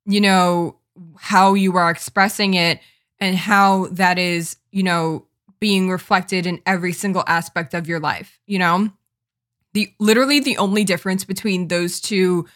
you 0.04 0.20
know, 0.20 0.76
how 1.16 1.54
you 1.54 1.76
are 1.76 1.90
expressing 1.90 2.54
it 2.54 2.80
and 3.18 3.36
how 3.36 3.86
that 3.92 4.18
is, 4.18 4.56
you 4.70 4.82
know, 4.82 5.26
being 5.60 5.88
reflected 5.88 6.46
in 6.46 6.60
every 6.66 6.92
single 6.92 7.24
aspect 7.26 7.74
of 7.74 7.86
your 7.86 8.00
life, 8.00 8.38
you 8.46 8.58
know? 8.58 8.90
the 9.72 9.92
literally 9.98 10.40
the 10.40 10.56
only 10.58 10.84
difference 10.84 11.24
between 11.24 11.68
those 11.68 12.00
two 12.00 12.46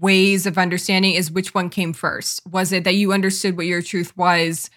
ways 0.00 0.46
of 0.46 0.56
understanding 0.56 1.14
is 1.14 1.30
which 1.30 1.54
one 1.54 1.68
came 1.68 1.92
first. 1.92 2.40
Was 2.50 2.72
it 2.72 2.84
that 2.84 2.94
you 2.94 3.12
understood 3.12 3.56
what 3.56 3.66
your 3.66 3.82
truth 3.82 4.16
was? 4.16 4.70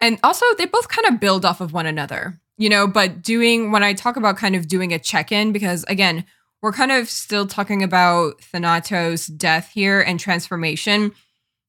And 0.00 0.18
also, 0.22 0.46
they 0.56 0.66
both 0.66 0.88
kind 0.88 1.06
of 1.06 1.20
build 1.20 1.44
off 1.44 1.60
of 1.60 1.72
one 1.72 1.86
another, 1.86 2.40
you 2.58 2.68
know. 2.68 2.86
But 2.86 3.22
doing, 3.22 3.70
when 3.70 3.82
I 3.82 3.92
talk 3.92 4.16
about 4.16 4.36
kind 4.36 4.54
of 4.56 4.68
doing 4.68 4.92
a 4.92 4.98
check 4.98 5.32
in, 5.32 5.52
because 5.52 5.84
again, 5.84 6.24
we're 6.60 6.72
kind 6.72 6.92
of 6.92 7.08
still 7.08 7.46
talking 7.46 7.82
about 7.82 8.40
Thanatos' 8.40 9.26
death 9.26 9.70
here 9.72 10.00
and 10.00 10.18
transformation, 10.18 11.12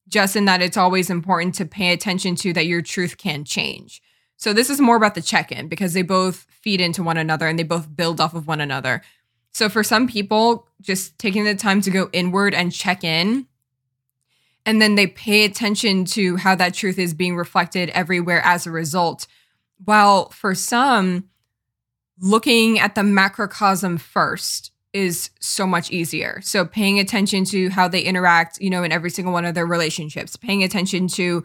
just 0.08 0.36
in 0.36 0.46
that 0.46 0.62
it's 0.62 0.78
always 0.78 1.10
important 1.10 1.56
to 1.56 1.66
pay 1.66 1.92
attention 1.92 2.36
to 2.36 2.54
that 2.54 2.68
your 2.68 2.82
truth 2.82 3.18
can 3.18 3.44
change. 3.44 4.02
So, 4.38 4.54
this 4.54 4.70
is 4.70 4.82
more 4.82 4.98
about 4.98 5.16
the 5.16 5.22
check 5.22 5.52
in 5.52 5.68
because 5.68 5.94
they 5.94 6.02
both 6.02 6.46
feed 6.62 6.82
into 6.82 7.04
one 7.04 7.18
another 7.18 7.48
and 7.48 7.58
they 7.58 7.64
both 7.64 7.96
build 7.96 8.22
off 8.22 8.34
of 8.34 8.48
one 8.48 8.62
another. 8.62 9.02
So 9.54 9.70
for 9.70 9.84
some 9.84 10.08
people, 10.08 10.68
just 10.82 11.18
taking 11.20 11.44
the 11.44 11.56
time 11.56 11.80
to 11.82 11.92
go 11.92 12.10
inward 12.12 12.56
and 12.56 12.72
check 12.72 13.04
in, 13.04 13.48
and 14.66 14.82
then 14.82 14.96
they 14.96 15.08
pay 15.08 15.46
attention 15.46 16.06
to 16.06 16.38
how 16.38 16.56
that 16.56 16.74
truth 16.74 16.98
is 16.98 17.14
being 17.14 17.36
reflected 17.36 17.90
everywhere 17.90 18.42
as 18.44 18.66
a 18.66 18.72
result. 18.72 19.28
While 19.86 20.30
for 20.30 20.56
some, 20.56 21.30
looking 22.20 22.80
at 22.80 22.96
the 22.96 23.04
macrocosm 23.04 23.98
first 23.98 24.72
is 24.94 25.32
so 25.40 25.66
much 25.66 25.92
easier. 25.92 26.40
So 26.44 26.66
paying 26.66 27.00
attention 27.00 27.46
to 27.46 27.70
how 27.70 27.88
they 27.88 28.02
interact, 28.02 28.60
you 28.62 28.70
know, 28.70 28.84
in 28.84 28.92
every 28.92 29.10
single 29.10 29.34
one 29.34 29.46
of 29.46 29.56
their 29.56 29.66
relationships, 29.66 30.36
paying 30.36 30.64
attention 30.64 31.08
to, 31.10 31.44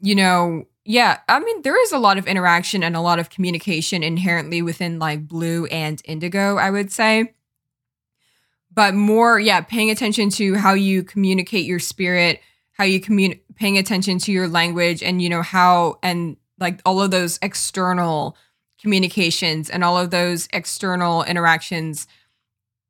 you 0.00 0.14
know, 0.14 0.64
yeah, 0.86 1.18
I 1.28 1.38
mean, 1.40 1.60
there 1.62 1.80
is 1.80 1.92
a 1.92 1.98
lot 1.98 2.16
of 2.16 2.26
interaction 2.26 2.82
and 2.82 2.96
a 2.96 3.00
lot 3.00 3.18
of 3.18 3.28
communication 3.28 4.02
inherently 4.02 4.62
within 4.62 4.98
like 4.98 5.28
blue 5.28 5.66
and 5.66 6.00
indigo, 6.06 6.56
I 6.56 6.70
would 6.70 6.90
say. 6.90 7.34
But 8.72 8.94
more, 8.94 9.38
yeah, 9.38 9.60
paying 9.60 9.90
attention 9.90 10.30
to 10.30 10.54
how 10.54 10.72
you 10.72 11.02
communicate 11.02 11.66
your 11.66 11.80
spirit, 11.80 12.40
how 12.72 12.84
you 12.84 12.98
communicate, 12.98 13.44
paying 13.56 13.76
attention 13.76 14.18
to 14.20 14.32
your 14.32 14.48
language, 14.48 15.02
and, 15.02 15.20
you 15.20 15.28
know, 15.28 15.42
how, 15.42 15.98
and 16.02 16.38
like 16.60 16.80
all 16.84 17.00
of 17.00 17.10
those 17.10 17.38
external 17.42 18.36
communications 18.80 19.68
and 19.68 19.82
all 19.82 19.98
of 19.98 20.10
those 20.10 20.48
external 20.52 21.22
interactions 21.24 22.06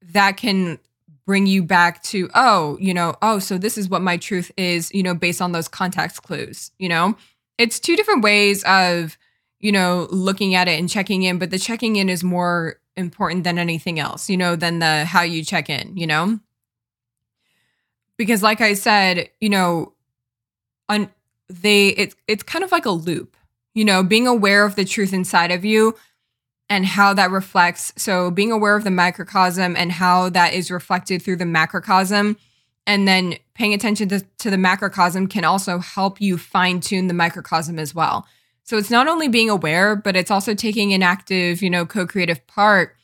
that 0.03 0.37
can 0.37 0.79
bring 1.27 1.47
you 1.47 1.63
back 1.63 2.03
to, 2.03 2.29
oh, 2.35 2.77
you 2.81 2.93
know, 2.93 3.15
oh, 3.23 3.39
so 3.39 3.57
this 3.57 3.79
is 3.79 3.89
what 3.89 4.03
my 4.03 4.17
truth 4.17 4.51
is, 4.57 4.93
you 4.93 5.03
know, 5.03 5.15
based 5.15 5.41
on 5.41 5.53
those 5.53 5.69
context 5.69 6.23
clues, 6.23 6.71
you 6.79 6.89
know? 6.89 7.17
it's 7.61 7.79
two 7.79 7.95
different 7.95 8.25
ways 8.25 8.65
of 8.65 9.19
you 9.61 9.71
know 9.71 10.09
looking 10.11 10.55
at 10.55 10.67
it 10.67 10.81
and 10.81 10.89
checking 10.89 11.23
in 11.23 11.39
but 11.39 11.51
the 11.51 11.59
checking 11.59 11.97
in 11.97 12.09
is 12.09 12.25
more 12.25 12.81
important 12.97 13.45
than 13.45 13.59
anything 13.59 14.01
else 14.01 14.31
you 14.31 14.37
know 14.37 14.57
than 14.57 14.79
the 14.79 15.05
how 15.05 15.21
you 15.21 15.45
check 15.45 15.69
in 15.69 15.95
you 15.97 16.07
know 16.07 16.41
because 18.17 18.43
like 18.43 18.63
i 18.63 18.73
said 18.73 19.29
you 19.41 19.51
know 19.51 19.93
on 20.89 21.11
they 21.49 21.89
it's 21.89 22.17
it's 22.27 22.43
kind 22.43 22.65
of 22.65 22.73
like 22.73 22.87
a 22.87 22.91
loop 22.91 23.37
you 23.75 23.85
know 23.85 24.03
being 24.03 24.27
aware 24.27 24.65
of 24.65 24.77
the 24.77 24.85
truth 24.85 25.13
inside 25.13 25.51
of 25.51 25.65
you 25.65 25.97
and 26.69 26.87
how 26.87 27.13
that 27.15 27.31
reflects 27.31 27.93
so 27.97 28.31
being 28.31 28.53
aware 28.53 28.77
of 28.77 28.85
the 28.85 28.91
microcosm 28.91 29.77
and 29.77 29.93
how 29.93 30.29
that 30.31 30.55
is 30.55 30.71
reflected 30.71 31.23
through 31.23 31.37
the 31.37 31.45
macrocosm 31.45 32.37
and 32.87 33.07
then 33.07 33.37
paying 33.55 33.75
attention 33.75 34.09
to, 34.09 34.21
to 34.39 34.51
the 34.51 34.57
macrocosm 34.57 35.29
can 35.29 35.45
also 35.45 35.79
help 35.79 36.21
you 36.21 36.39
fine 36.39 36.81
tune 36.81 37.07
the 37.07 37.15
microcosm 37.15 37.79
as 37.79 37.95
well. 37.95 38.27
So 38.65 38.79
it's 38.79 38.91
not 38.91 39.07
only 39.07 39.29
being 39.29 39.51
aware, 39.51 39.97
but 39.97 40.17
it's 40.17 40.31
also 40.31 40.55
taking 40.55 40.93
an 40.93 41.03
active, 41.03 41.63
you 41.63 41.71
know, 41.71 41.87
co-creative 41.87 42.47
part 42.47 42.97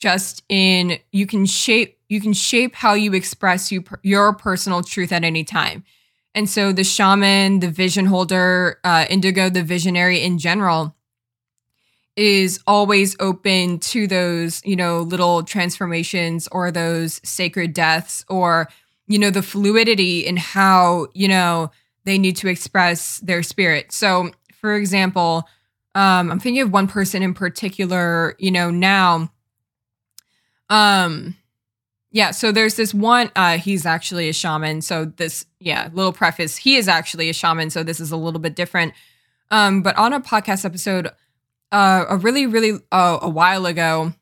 just 0.00 0.42
in 0.48 0.98
you 1.12 1.26
can 1.26 1.46
shape 1.46 1.98
you 2.08 2.20
can 2.20 2.32
shape 2.32 2.74
how 2.74 2.92
you 2.92 3.14
express 3.14 3.72
you, 3.72 3.82
your 4.02 4.34
personal 4.34 4.82
truth 4.82 5.12
at 5.12 5.24
any 5.24 5.44
time. 5.44 5.84
And 6.34 6.48
so 6.48 6.72
the 6.72 6.84
shaman, 6.84 7.60
the 7.60 7.68
vision 7.68 8.06
holder, 8.06 8.78
uh, 8.84 9.06
indigo, 9.10 9.50
the 9.50 9.62
visionary 9.62 10.22
in 10.22 10.38
general, 10.38 10.94
is 12.16 12.60
always 12.66 13.16
open 13.20 13.78
to 13.78 14.06
those, 14.06 14.62
you 14.64 14.76
know, 14.76 15.00
little 15.00 15.42
transformations 15.42 16.48
or 16.52 16.70
those 16.70 17.20
sacred 17.24 17.72
deaths 17.72 18.24
or 18.28 18.68
you 19.06 19.18
know, 19.18 19.30
the 19.30 19.42
fluidity 19.42 20.20
in 20.26 20.36
how, 20.36 21.06
you 21.12 21.28
know, 21.28 21.70
they 22.04 22.18
need 22.18 22.36
to 22.36 22.48
express 22.48 23.18
their 23.18 23.42
spirit. 23.42 23.92
So, 23.92 24.30
for 24.60 24.74
example, 24.74 25.48
um, 25.94 26.30
I'm 26.30 26.40
thinking 26.40 26.62
of 26.62 26.72
one 26.72 26.88
person 26.88 27.22
in 27.22 27.34
particular, 27.34 28.34
you 28.38 28.50
know, 28.50 28.70
now. 28.70 29.30
Um, 30.70 31.36
yeah, 32.12 32.30
so 32.30 32.52
there's 32.52 32.76
this 32.76 32.92
one, 32.92 33.30
uh, 33.34 33.56
he's 33.56 33.86
actually 33.86 34.28
a 34.28 34.32
shaman. 34.32 34.82
So 34.82 35.06
this, 35.06 35.46
yeah, 35.58 35.88
little 35.92 36.12
preface, 36.12 36.56
he 36.56 36.76
is 36.76 36.86
actually 36.86 37.30
a 37.30 37.32
shaman, 37.32 37.70
so 37.70 37.82
this 37.82 38.00
is 38.00 38.10
a 38.10 38.16
little 38.16 38.40
bit 38.40 38.54
different. 38.54 38.92
Um, 39.50 39.82
but 39.82 39.96
on 39.96 40.12
a 40.12 40.20
podcast 40.20 40.64
episode, 40.64 41.08
uh, 41.72 42.04
a 42.08 42.16
really, 42.18 42.46
really 42.46 42.78
uh, 42.92 43.18
a 43.22 43.28
while 43.28 43.64
ago, 43.64 44.12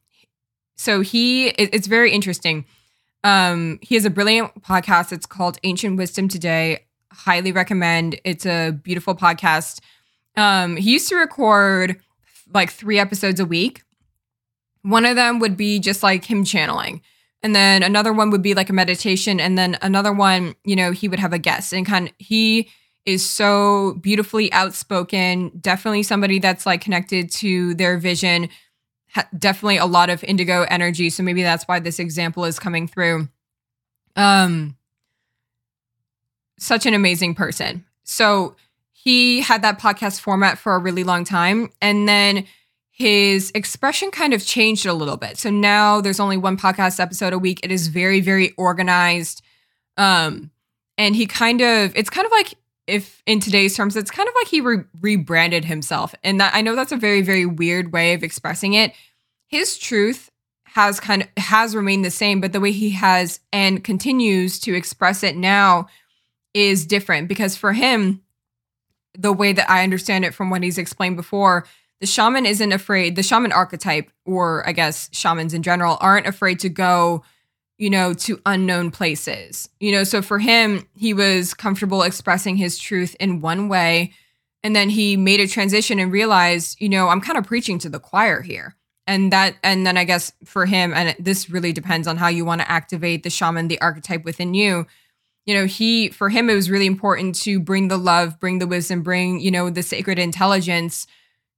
so 0.76 1.00
he, 1.00 1.48
it, 1.48 1.74
it's 1.74 1.88
very 1.88 2.12
interesting. 2.12 2.64
Um, 3.22 3.80
he 3.82 3.96
has 3.96 4.04
a 4.04 4.10
brilliant 4.10 4.62
podcast. 4.62 5.12
It's 5.12 5.26
called 5.26 5.58
Ancient 5.62 5.98
Wisdom 5.98 6.28
Today. 6.28 6.86
Highly 7.12 7.52
recommend. 7.52 8.18
It's 8.24 8.46
a 8.46 8.70
beautiful 8.70 9.14
podcast. 9.14 9.80
Um, 10.36 10.76
he 10.76 10.92
used 10.92 11.08
to 11.08 11.16
record 11.16 12.00
like 12.54 12.70
three 12.70 12.98
episodes 12.98 13.40
a 13.40 13.44
week. 13.44 13.82
One 14.82 15.04
of 15.04 15.16
them 15.16 15.38
would 15.40 15.56
be 15.56 15.80
just 15.80 16.02
like 16.02 16.24
him 16.24 16.44
channeling. 16.44 17.02
And 17.42 17.54
then 17.54 17.82
another 17.82 18.12
one 18.12 18.30
would 18.30 18.42
be 18.42 18.54
like 18.54 18.68
a 18.68 18.74
meditation. 18.74 19.40
And 19.40 19.56
then 19.56 19.78
another 19.82 20.12
one, 20.12 20.54
you 20.64 20.76
know, 20.76 20.92
he 20.92 21.08
would 21.08 21.18
have 21.18 21.32
a 21.32 21.38
guest 21.38 21.72
and 21.72 21.86
kind 21.86 22.08
of, 22.08 22.14
he 22.18 22.68
is 23.06 23.28
so 23.28 23.94
beautifully 24.00 24.52
outspoken. 24.52 25.50
Definitely 25.60 26.02
somebody 26.02 26.38
that's 26.38 26.66
like 26.66 26.82
connected 26.82 27.30
to 27.32 27.74
their 27.74 27.98
vision. 27.98 28.50
Ha- 29.14 29.28
definitely 29.38 29.78
a 29.78 29.86
lot 29.86 30.10
of 30.10 30.22
indigo 30.22 30.66
energy. 30.68 31.08
So 31.08 31.22
maybe 31.22 31.42
that's 31.42 31.64
why 31.64 31.80
this 31.80 31.98
example 31.98 32.44
is 32.44 32.58
coming 32.58 32.86
through. 32.86 33.28
Um, 34.16 34.76
such 36.58 36.84
an 36.84 36.92
amazing 36.92 37.34
person. 37.34 37.86
So 38.04 38.54
he 38.92 39.40
had 39.40 39.62
that 39.62 39.80
podcast 39.80 40.20
format 40.20 40.58
for 40.58 40.74
a 40.74 40.78
really 40.78 41.04
long 41.04 41.24
time. 41.24 41.70
And 41.80 42.06
then 42.06 42.46
his 43.00 43.50
expression 43.54 44.10
kind 44.10 44.34
of 44.34 44.44
changed 44.44 44.84
a 44.84 44.92
little 44.92 45.16
bit. 45.16 45.38
So 45.38 45.48
now 45.48 46.02
there's 46.02 46.20
only 46.20 46.36
one 46.36 46.58
podcast 46.58 47.00
episode 47.00 47.32
a 47.32 47.38
week. 47.38 47.60
It 47.62 47.72
is 47.72 47.86
very, 47.86 48.20
very 48.20 48.52
organized. 48.58 49.40
Um, 49.96 50.50
and 50.98 51.16
he 51.16 51.24
kind 51.24 51.62
of, 51.62 51.96
it's 51.96 52.10
kind 52.10 52.26
of 52.26 52.30
like 52.30 52.52
if 52.86 53.22
in 53.24 53.40
today's 53.40 53.74
terms, 53.74 53.96
it's 53.96 54.10
kind 54.10 54.28
of 54.28 54.34
like 54.38 54.48
he 54.48 54.60
re- 54.60 54.84
rebranded 55.00 55.64
himself. 55.64 56.14
And 56.22 56.40
that 56.40 56.54
I 56.54 56.60
know 56.60 56.76
that's 56.76 56.92
a 56.92 56.98
very, 56.98 57.22
very 57.22 57.46
weird 57.46 57.90
way 57.90 58.12
of 58.12 58.22
expressing 58.22 58.74
it. 58.74 58.92
His 59.46 59.78
truth 59.78 60.30
has 60.64 61.00
kind 61.00 61.22
of 61.22 61.28
has 61.42 61.74
remained 61.74 62.04
the 62.04 62.10
same, 62.10 62.42
but 62.42 62.52
the 62.52 62.60
way 62.60 62.70
he 62.70 62.90
has 62.90 63.40
and 63.50 63.82
continues 63.82 64.60
to 64.60 64.74
express 64.74 65.22
it 65.22 65.38
now 65.38 65.86
is 66.52 66.84
different 66.84 67.28
because 67.28 67.56
for 67.56 67.72
him, 67.72 68.20
the 69.14 69.32
way 69.32 69.54
that 69.54 69.70
I 69.70 69.84
understand 69.84 70.26
it 70.26 70.34
from 70.34 70.50
what 70.50 70.62
he's 70.62 70.76
explained 70.76 71.16
before, 71.16 71.64
the 72.00 72.06
shaman 72.06 72.46
isn't 72.46 72.72
afraid, 72.72 73.14
the 73.14 73.22
shaman 73.22 73.52
archetype, 73.52 74.10
or 74.24 74.66
I 74.66 74.72
guess 74.72 75.10
shamans 75.12 75.52
in 75.52 75.62
general, 75.62 75.98
aren't 76.00 76.26
afraid 76.26 76.60
to 76.60 76.68
go, 76.68 77.22
you 77.78 77.90
know, 77.90 78.14
to 78.14 78.40
unknown 78.46 78.90
places. 78.90 79.68
You 79.80 79.92
know, 79.92 80.04
so 80.04 80.22
for 80.22 80.38
him, 80.38 80.88
he 80.94 81.12
was 81.12 81.52
comfortable 81.52 82.02
expressing 82.02 82.56
his 82.56 82.78
truth 82.78 83.14
in 83.20 83.40
one 83.40 83.68
way. 83.68 84.12
And 84.62 84.74
then 84.74 84.90
he 84.90 85.16
made 85.16 85.40
a 85.40 85.46
transition 85.46 85.98
and 85.98 86.12
realized, 86.12 86.80
you 86.80 86.88
know, 86.88 87.08
I'm 87.08 87.20
kind 87.20 87.38
of 87.38 87.46
preaching 87.46 87.78
to 87.80 87.88
the 87.88 88.00
choir 88.00 88.40
here. 88.40 88.76
And 89.06 89.32
that, 89.32 89.56
and 89.62 89.86
then 89.86 89.96
I 89.96 90.04
guess 90.04 90.32
for 90.44 90.66
him, 90.66 90.92
and 90.94 91.16
this 91.18 91.50
really 91.50 91.72
depends 91.72 92.06
on 92.06 92.16
how 92.16 92.28
you 92.28 92.44
want 92.44 92.60
to 92.60 92.70
activate 92.70 93.22
the 93.22 93.30
shaman, 93.30 93.68
the 93.68 93.80
archetype 93.80 94.24
within 94.24 94.54
you 94.54 94.86
you 95.46 95.54
know 95.54 95.64
he 95.64 96.10
for 96.10 96.28
him 96.28 96.50
it 96.50 96.54
was 96.54 96.70
really 96.70 96.86
important 96.86 97.34
to 97.34 97.58
bring 97.58 97.88
the 97.88 97.96
love 97.96 98.38
bring 98.38 98.58
the 98.58 98.66
wisdom 98.66 99.02
bring 99.02 99.40
you 99.40 99.50
know 99.50 99.70
the 99.70 99.82
sacred 99.82 100.18
intelligence 100.18 101.06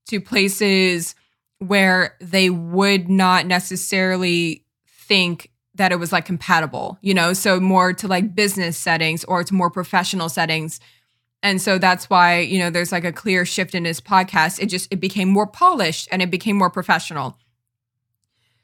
to 0.09 0.21
places 0.21 1.15
where 1.59 2.17
they 2.21 2.51
would 2.51 3.09
not 3.09 3.47
necessarily 3.47 4.65
think 4.87 5.51
that 5.75 5.93
it 5.93 5.97
was 5.97 6.13
like 6.13 6.25
compatible, 6.25 6.99
you 7.01 7.15
know, 7.15 7.33
so 7.33 7.59
more 7.59 7.93
to 7.93 8.09
like 8.09 8.35
business 8.35 8.77
settings 8.77 9.25
or 9.25 9.43
to 9.45 9.55
more 9.55 9.71
professional 9.71 10.29
settings. 10.29 10.81
And 11.43 11.61
so 11.61 11.79
that's 11.79 12.11
why, 12.11 12.41
you 12.41 12.59
know, 12.59 12.71
there's 12.71 12.93
like 12.93 13.05
a 13.05 13.13
clear 13.13 13.45
shift 13.45 13.75
in 13.75 13.85
his 13.85 14.01
podcast. 14.01 14.61
It 14.61 14.67
just 14.67 14.93
it 14.93 15.01
became 15.01 15.29
more 15.29 15.47
polished 15.47 16.09
and 16.13 16.21
it 16.21 16.31
became 16.31 16.57
more 16.57 16.71
professional. 16.71 17.39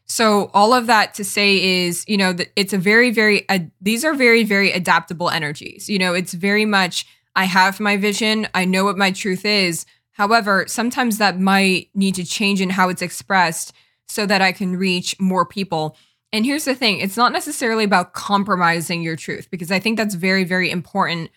So 0.05 0.51
all 0.55 0.72
of 0.72 0.87
that 0.87 1.14
to 1.14 1.24
say 1.24 1.85
is, 1.87 2.05
you 2.09 2.16
know, 2.16 2.35
it's 2.57 2.72
a 2.72 2.79
very 2.79 3.11
very 3.11 3.48
uh, 3.48 3.61
these 3.81 4.05
are 4.05 4.14
very 4.14 4.44
very 4.44 4.72
adaptable 4.72 5.31
energies. 5.31 5.88
You 5.88 5.98
know, 5.98 6.14
it's 6.14 6.35
very 6.35 6.64
much 6.64 7.07
I 7.35 7.44
have 7.44 7.81
my 7.81 7.96
vision, 7.96 8.48
I 8.55 8.64
know 8.64 8.85
what 8.85 8.98
my 8.98 9.12
truth 9.12 9.44
is, 9.44 9.87
However, 10.18 10.64
sometimes 10.66 11.18
that 11.18 11.38
might 11.38 11.90
need 11.94 12.16
to 12.16 12.24
change 12.24 12.61
in 12.61 12.70
how 12.70 12.88
it's 12.88 13.02
expressed 13.02 13.72
so 14.09 14.26
that 14.26 14.42
I 14.42 14.50
can 14.50 14.76
reach 14.76 15.18
more 15.20 15.46
people. 15.46 15.96
And 16.33 16.44
here's 16.44 16.64
the 16.64 16.74
thing 16.74 16.98
it's 16.98 17.16
not 17.16 17.33
necessarily 17.33 17.85
about 17.85 18.14
compromising 18.14 19.00
your 19.00 19.14
truth, 19.14 19.48
because 19.48 19.70
I 19.70 19.78
think 19.78 19.96
that's 19.96 20.16
very, 20.16 20.42
very 20.42 20.72
important 20.72 21.31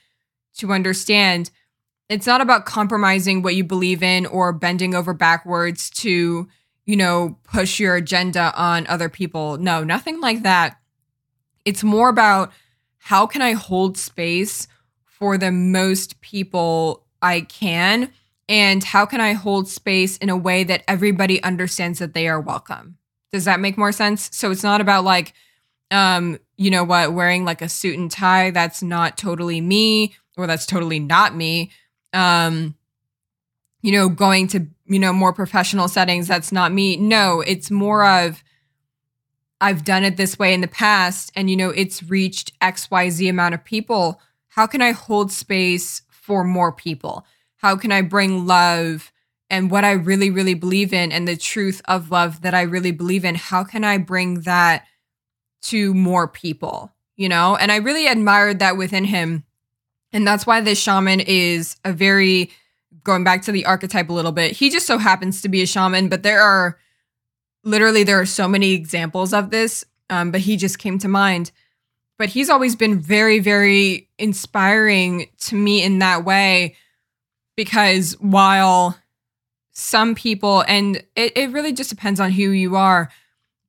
to 0.57 0.73
understand. 0.73 1.51
It's 2.09 2.25
not 2.25 2.41
about 2.41 2.65
compromising 2.65 3.43
what 3.43 3.55
you 3.55 3.63
believe 3.63 4.01
in 4.01 4.25
or 4.25 4.51
bending 4.51 4.95
over 4.95 5.13
backwards 5.13 5.89
to, 5.91 6.49
you 6.85 6.95
know, 6.95 7.37
push 7.43 7.79
your 7.79 7.95
agenda 7.95 8.51
on 8.55 8.87
other 8.87 9.09
people. 9.09 9.57
No, 9.57 9.83
nothing 9.83 10.19
like 10.19 10.41
that. 10.41 10.77
It's 11.65 11.83
more 11.83 12.09
about 12.09 12.51
how 12.97 13.27
can 13.27 13.43
I 13.43 13.51
hold 13.51 13.95
space 13.95 14.67
for 15.05 15.37
the 15.37 15.51
most 15.51 16.19
people 16.21 17.05
I 17.21 17.41
can 17.41 18.11
and 18.51 18.83
how 18.83 19.05
can 19.05 19.21
I 19.21 19.31
hold 19.31 19.69
space 19.69 20.17
in 20.17 20.29
a 20.29 20.35
way 20.35 20.65
that 20.65 20.83
everybody 20.85 21.41
understands 21.41 21.99
that 21.99 22.13
they 22.13 22.27
are 22.27 22.41
welcome? 22.41 22.97
Does 23.31 23.45
that 23.45 23.61
make 23.61 23.77
more 23.77 23.93
sense? 23.93 24.29
So 24.33 24.51
it's 24.51 24.61
not 24.61 24.81
about 24.81 25.05
like, 25.05 25.31
um, 25.89 26.37
you 26.57 26.69
know 26.69 26.83
what, 26.83 27.13
wearing 27.13 27.45
like 27.45 27.61
a 27.61 27.69
suit 27.69 27.97
and 27.97 28.11
tie. 28.11 28.51
That's 28.51 28.83
not 28.83 29.17
totally 29.17 29.61
me, 29.61 30.15
or 30.35 30.47
that's 30.47 30.65
totally 30.65 30.99
not 30.99 31.33
me. 31.33 31.71
Um, 32.11 32.75
you 33.81 33.93
know, 33.93 34.09
going 34.09 34.47
to, 34.49 34.67
you 34.85 34.99
know, 34.99 35.13
more 35.13 35.31
professional 35.31 35.87
settings. 35.87 36.27
That's 36.27 36.51
not 36.51 36.73
me. 36.73 36.97
No, 36.97 37.39
it's 37.39 37.71
more 37.71 38.05
of, 38.05 38.43
I've 39.61 39.85
done 39.85 40.03
it 40.03 40.17
this 40.17 40.37
way 40.37 40.53
in 40.53 40.59
the 40.59 40.67
past 40.67 41.31
and, 41.37 41.49
you 41.49 41.55
know, 41.55 41.69
it's 41.69 42.03
reached 42.03 42.59
XYZ 42.59 43.29
amount 43.29 43.53
of 43.53 43.63
people. 43.63 44.19
How 44.49 44.67
can 44.67 44.81
I 44.81 44.91
hold 44.91 45.31
space 45.31 46.01
for 46.09 46.43
more 46.43 46.73
people? 46.73 47.25
How 47.61 47.75
can 47.75 47.91
I 47.91 48.01
bring 48.01 48.47
love 48.47 49.11
and 49.49 49.69
what 49.69 49.85
I 49.85 49.91
really, 49.91 50.31
really 50.31 50.55
believe 50.55 50.93
in 50.93 51.11
and 51.11 51.27
the 51.27 51.37
truth 51.37 51.81
of 51.85 52.09
love 52.09 52.41
that 52.41 52.55
I 52.55 52.63
really 52.63 52.91
believe 52.91 53.23
in? 53.23 53.35
How 53.35 53.63
can 53.63 53.83
I 53.83 53.99
bring 53.99 54.41
that 54.41 54.85
to 55.63 55.93
more 55.93 56.27
people? 56.27 56.91
You 57.15 57.29
know, 57.29 57.55
and 57.55 57.71
I 57.71 57.75
really 57.75 58.07
admired 58.07 58.59
that 58.59 58.77
within 58.77 59.03
him. 59.03 59.43
And 60.11 60.25
that's 60.25 60.47
why 60.47 60.61
this 60.61 60.79
shaman 60.79 61.19
is 61.19 61.75
a 61.85 61.93
very, 61.93 62.49
going 63.03 63.23
back 63.23 63.43
to 63.43 63.51
the 63.51 63.65
archetype 63.65 64.09
a 64.09 64.13
little 64.13 64.31
bit, 64.31 64.53
he 64.53 64.71
just 64.71 64.87
so 64.87 64.97
happens 64.97 65.41
to 65.41 65.49
be 65.49 65.61
a 65.61 65.67
shaman, 65.67 66.09
but 66.09 66.23
there 66.23 66.41
are 66.41 66.79
literally, 67.63 68.03
there 68.03 68.19
are 68.19 68.25
so 68.25 68.47
many 68.47 68.71
examples 68.73 69.33
of 69.33 69.51
this. 69.51 69.85
Um, 70.09 70.31
but 70.31 70.41
he 70.41 70.57
just 70.57 70.79
came 70.79 70.99
to 70.99 71.07
mind. 71.07 71.51
But 72.17 72.29
he's 72.29 72.49
always 72.49 72.75
been 72.75 72.99
very, 72.99 73.39
very 73.39 74.09
inspiring 74.17 75.29
to 75.41 75.55
me 75.55 75.83
in 75.83 75.99
that 75.99 76.25
way 76.25 76.75
because 77.63 78.13
while 78.19 78.97
some 79.69 80.15
people, 80.15 80.63
and 80.67 80.95
it, 81.15 81.37
it 81.37 81.51
really 81.51 81.71
just 81.71 81.91
depends 81.91 82.19
on 82.19 82.31
who 82.31 82.49
you 82.49 82.75
are, 82.75 83.11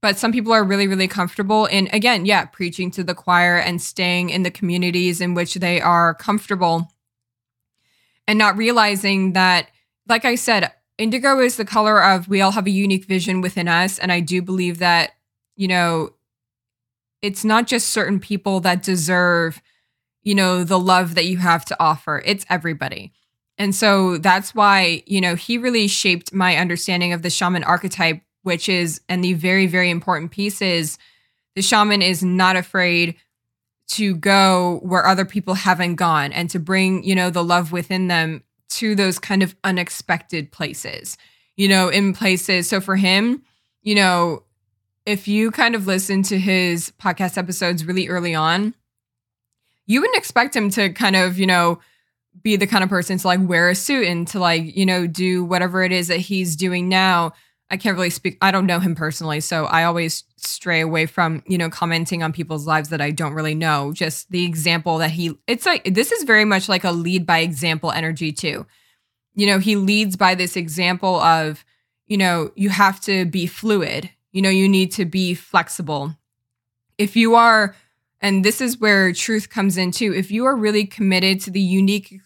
but 0.01 0.17
some 0.17 0.33
people 0.33 0.51
are 0.51 0.65
really, 0.65 0.89
really 0.89 1.07
comfortable 1.07 1.67
in, 1.67 1.91
again, 1.93 2.25
yeah, 2.25 2.47
preaching 2.47 2.91
to 2.93 3.05
the 3.05 3.15
choir 3.15 3.59
and 3.59 3.83
staying 3.83 4.31
in 4.31 4.45
the 4.45 4.51
communities 4.51 5.21
in 5.21 5.35
which 5.35 5.57
they 5.57 5.79
are 5.79 6.15
comfortable 6.15 6.91
and 8.27 8.39
not 8.39 8.57
realizing 8.57 9.35
that, 9.35 9.69
like 10.09 10.25
I 10.25 10.37
said, 10.37 10.73
indigo 10.97 11.39
is 11.41 11.59
the 11.59 11.67
color 11.67 12.03
of 12.03 12.29
we 12.29 12.41
all 12.41 12.53
have 12.53 12.67
a 12.67 12.71
unique 12.71 13.05
vision 13.05 13.43
within 13.43 13.69
us. 13.69 13.99
And 13.99 14.11
I 14.11 14.21
do 14.21 14.41
believe 14.41 14.79
that, 14.79 15.11
you 15.55 15.69
know, 15.69 16.15
it's 17.21 17.45
not 17.45 17.67
just 17.67 17.91
certain 17.91 18.21
people 18.21 18.61
that 18.61 18.83
deserve, 18.83 19.61
you 20.23 20.35
know, 20.35 20.65
the 20.65 20.79
love 20.79 21.15
that 21.15 21.27
you 21.27 21.37
have 21.37 21.67
to 21.67 21.77
offer, 21.79 22.23
it's 22.25 22.47
everybody. 22.49 23.13
And 23.63 23.77
so 23.77 24.19
that's 24.19 24.57
why, 24.57 25.05
you 25.07 25.21
know, 25.21 25.37
he 25.37 25.57
really 25.57 25.87
shaped 25.87 26.35
my 26.35 26.57
understanding 26.57 27.13
of 27.13 27.23
the 27.23 27.31
shaman 27.31 27.63
archetype, 27.63 28.21
which 28.43 28.69
is, 28.69 29.01
and 29.09 29.23
the 29.23 29.35
very, 29.35 29.69
very 29.69 29.89
important 29.89 30.33
piece 30.33 30.61
is 30.61 30.99
the 31.55 31.63
shaman 31.63 32.03
is 32.03 32.25
not 32.25 32.57
afraid 32.57 33.15
to 33.91 34.17
go 34.17 34.81
where 34.83 35.07
other 35.07 35.25
people 35.25 35.55
haven't 35.55 35.95
gone 35.95 36.33
and 36.33 36.51
to 36.51 36.59
bring, 36.59 37.05
you 37.05 37.15
know, 37.15 37.31
the 37.31 37.45
love 37.45 37.71
within 37.71 38.09
them 38.09 38.43
to 38.71 38.97
those 38.97 39.21
kind 39.21 39.45
of 39.45 39.55
unexpected 39.63 40.51
places, 40.51 41.17
you 41.55 41.69
know, 41.69 41.89
in 41.89 42.15
places. 42.15 42.69
So 42.69 42.81
for 42.81 42.97
him, 42.97 43.45
you 43.81 43.95
know, 43.95 44.43
if 45.07 45.29
you 45.29 45.53
kind 45.53 45.77
of 45.77 45.87
listen 45.87 46.25
to 46.25 46.37
his 46.37 46.93
podcast 47.01 47.39
episodes 47.39 47.85
really 47.85 48.09
early 48.09 48.35
on, 48.35 48.75
you 49.87 50.01
wouldn't 50.01 50.19
expect 50.19 50.57
him 50.57 50.69
to 50.71 50.93
kind 50.93 51.15
of, 51.15 51.39
you 51.39 51.47
know, 51.47 51.79
be 52.41 52.57
the 52.57 52.67
kind 52.67 52.83
of 52.83 52.91
person 52.91 53.19
to 53.19 53.27
like 53.27 53.41
wear 53.43 53.69
a 53.69 53.75
suit 53.75 54.07
and 54.07 54.27
to 54.29 54.39
like, 54.39 54.77
you 54.77 54.87
know, 54.87 55.07
do 55.07 55.45
whatever 55.45 55.83
it 55.83 55.93
is 55.93 56.09
that 56.09 56.19
he's 56.19 56.57
doing 56.57 56.89
now. 56.89 57.33
I 57.71 57.77
can't 57.79 57.97
really 57.97 58.11
speak. 58.11 58.37
I 58.43 58.51
don't 58.51 58.67
know 58.67 58.81
him 58.81 58.95
personally, 58.95 59.41
so 59.41 59.65
I 59.65 59.85
always 59.85 60.25
stray 60.37 60.81
away 60.81 61.07
from, 61.07 61.43
you 61.47 61.57
know, 61.57 61.71
commenting 61.71 62.23
on 62.23 62.33
people's 62.33 62.67
lives 62.67 62.91
that 62.91 63.01
I 63.01 63.11
don't 63.11 63.33
really 63.33 63.55
know. 63.55 63.93
Just 63.95 64.31
the 64.31 64.45
example 64.45 64.99
that 64.99 65.11
he 65.11 65.39
it's 65.47 65.65
like 65.65 65.95
this 65.95 66.13
is 66.13 66.25
very 66.25 66.45
much 66.45 66.69
like 66.69 66.85
a 66.85 66.93
lead 66.93 67.25
by 67.25 67.39
example 67.39 67.91
energy 67.91 68.31
too. 68.31 68.67
You 69.35 69.47
know, 69.47 69.59
he 69.59 69.77
leads 69.77 70.17
by 70.17 70.35
this 70.35 70.55
example 70.55 71.17
of, 71.17 71.65
you 72.07 72.19
know, 72.19 72.51
you 72.57 72.69
have 72.69 73.01
to 73.03 73.25
be 73.25 73.47
fluid. 73.47 74.11
You 74.33 74.43
know, 74.43 74.51
you 74.51 74.69
need 74.69 74.93
to 74.93 75.07
be 75.07 75.33
flexible. 75.33 76.15
If 76.99 77.17
you 77.17 77.35
are 77.37 77.75
and 78.23 78.45
this 78.45 78.61
is 78.61 78.79
where 78.79 79.13
truth 79.13 79.51
comes 79.51 79.77
in 79.77 79.91
too. 79.91 80.15
If 80.15 80.31
you 80.31 80.47
are 80.47 80.57
really 80.57 80.87
committed 80.87 81.41
to 81.43 81.51
the 81.51 81.61
unique 81.61 82.21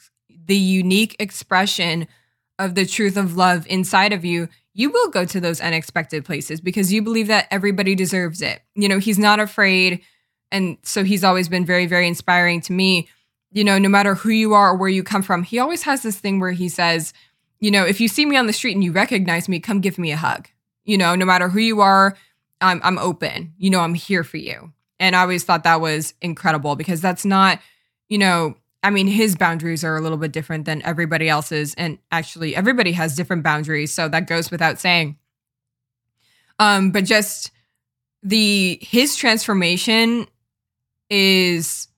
the 0.44 0.57
unique 0.57 1.16
expression 1.18 2.07
of 2.59 2.76
the 2.76 2.86
truth 2.86 3.16
of 3.16 3.36
love 3.36 3.66
inside 3.66 4.12
of 4.12 4.24
you 4.24 4.49
you 4.74 4.90
will 4.90 5.09
go 5.09 5.24
to 5.24 5.40
those 5.40 5.61
unexpected 5.62 6.22
places 6.22 6.61
because 6.61 6.92
you 6.92 7.01
believe 7.01 7.28
that 7.28 7.47
everybody 7.51 7.94
deserves 7.94 8.42
it. 8.42 8.61
You 8.74 8.88
know 8.88 8.99
he's 8.99 9.18
not 9.18 9.40
afraid 9.40 10.03
and 10.53 10.76
so 10.82 11.03
he's 11.03 11.24
always 11.24 11.49
been 11.49 11.64
very 11.64 11.86
very 11.86 12.07
inspiring 12.07 12.61
to 12.62 12.72
me. 12.72 13.09
You 13.51 13.64
know 13.64 13.78
no 13.78 13.88
matter 13.88 14.14
who 14.14 14.28
you 14.28 14.53
are 14.53 14.70
or 14.70 14.76
where 14.76 14.90
you 14.90 15.03
come 15.03 15.22
from 15.22 15.42
he 15.42 15.59
always 15.59 15.82
has 15.84 16.03
this 16.03 16.18
thing 16.18 16.38
where 16.38 16.53
he 16.53 16.68
says 16.68 17.12
you 17.59 17.70
know 17.70 17.84
if 17.84 18.01
you 18.01 18.07
see 18.07 18.26
me 18.26 18.36
on 18.36 18.47
the 18.47 18.53
street 18.53 18.74
and 18.74 18.84
you 18.84 18.92
recognize 18.92 19.49
me 19.49 19.59
come 19.59 19.80
give 19.80 19.99
me 19.99 20.12
a 20.12 20.16
hug. 20.16 20.49
You 20.84 20.99
know 20.99 21.14
no 21.16 21.24
matter 21.24 21.49
who 21.49 21.61
you 21.61 21.80
are 21.80 22.16
i'm, 22.61 22.80
I'm 22.84 22.99
open. 22.99 23.55
You 23.57 23.70
know 23.70 23.80
i'm 23.80 23.94
here 23.94 24.22
for 24.22 24.36
you 24.36 24.72
and 24.99 25.14
I 25.14 25.20
always 25.22 25.44
thought 25.44 25.64
that 25.64 25.80
was 25.80 26.14
incredible 26.20 26.76
because 26.76 27.01
that's 27.01 27.24
not, 27.24 27.61
you 28.09 28.18
know, 28.18 28.57
I 28.82 28.90
mean, 28.90 29.07
his 29.09 29.36
boundaries 29.36 29.82
are 29.82 29.97
a 29.97 30.01
little 30.01 30.18
bit 30.18 30.32
different 30.32 30.64
than 30.64 30.80
everybody 30.82 31.28
else's. 31.28 31.74
And 31.74 31.99
actually, 32.12 32.55
everybody 32.55 32.92
has 32.92 33.16
different 33.16 33.42
boundaries. 33.42 33.92
So 33.92 34.09
that 34.09 34.26
goes 34.26 34.51
without 34.51 34.78
saying. 34.78 35.16
Um, 36.59 36.90
but 36.90 37.05
just 37.05 37.51
the 38.22 38.78
his 38.80 39.16
transformation 39.16 40.26
is 41.11 41.88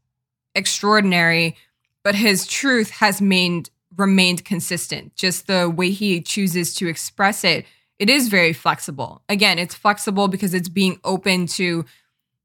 extraordinary, 0.54 1.56
but 2.02 2.14
his 2.14 2.46
truth 2.46 2.90
has 2.90 3.20
remained 3.20 3.70
remained 3.96 4.44
consistent. 4.44 5.14
Just 5.14 5.46
the 5.46 5.68
way 5.68 5.90
he 5.90 6.20
chooses 6.20 6.74
to 6.74 6.88
express 6.88 7.44
it, 7.44 7.66
it 7.98 8.08
is 8.08 8.28
very 8.28 8.52
flexible. 8.52 9.22
Again, 9.28 9.58
it's 9.58 9.74
flexible 9.74 10.28
because 10.28 10.54
it's 10.54 10.68
being 10.68 11.00
open 11.04 11.46
to 11.48 11.84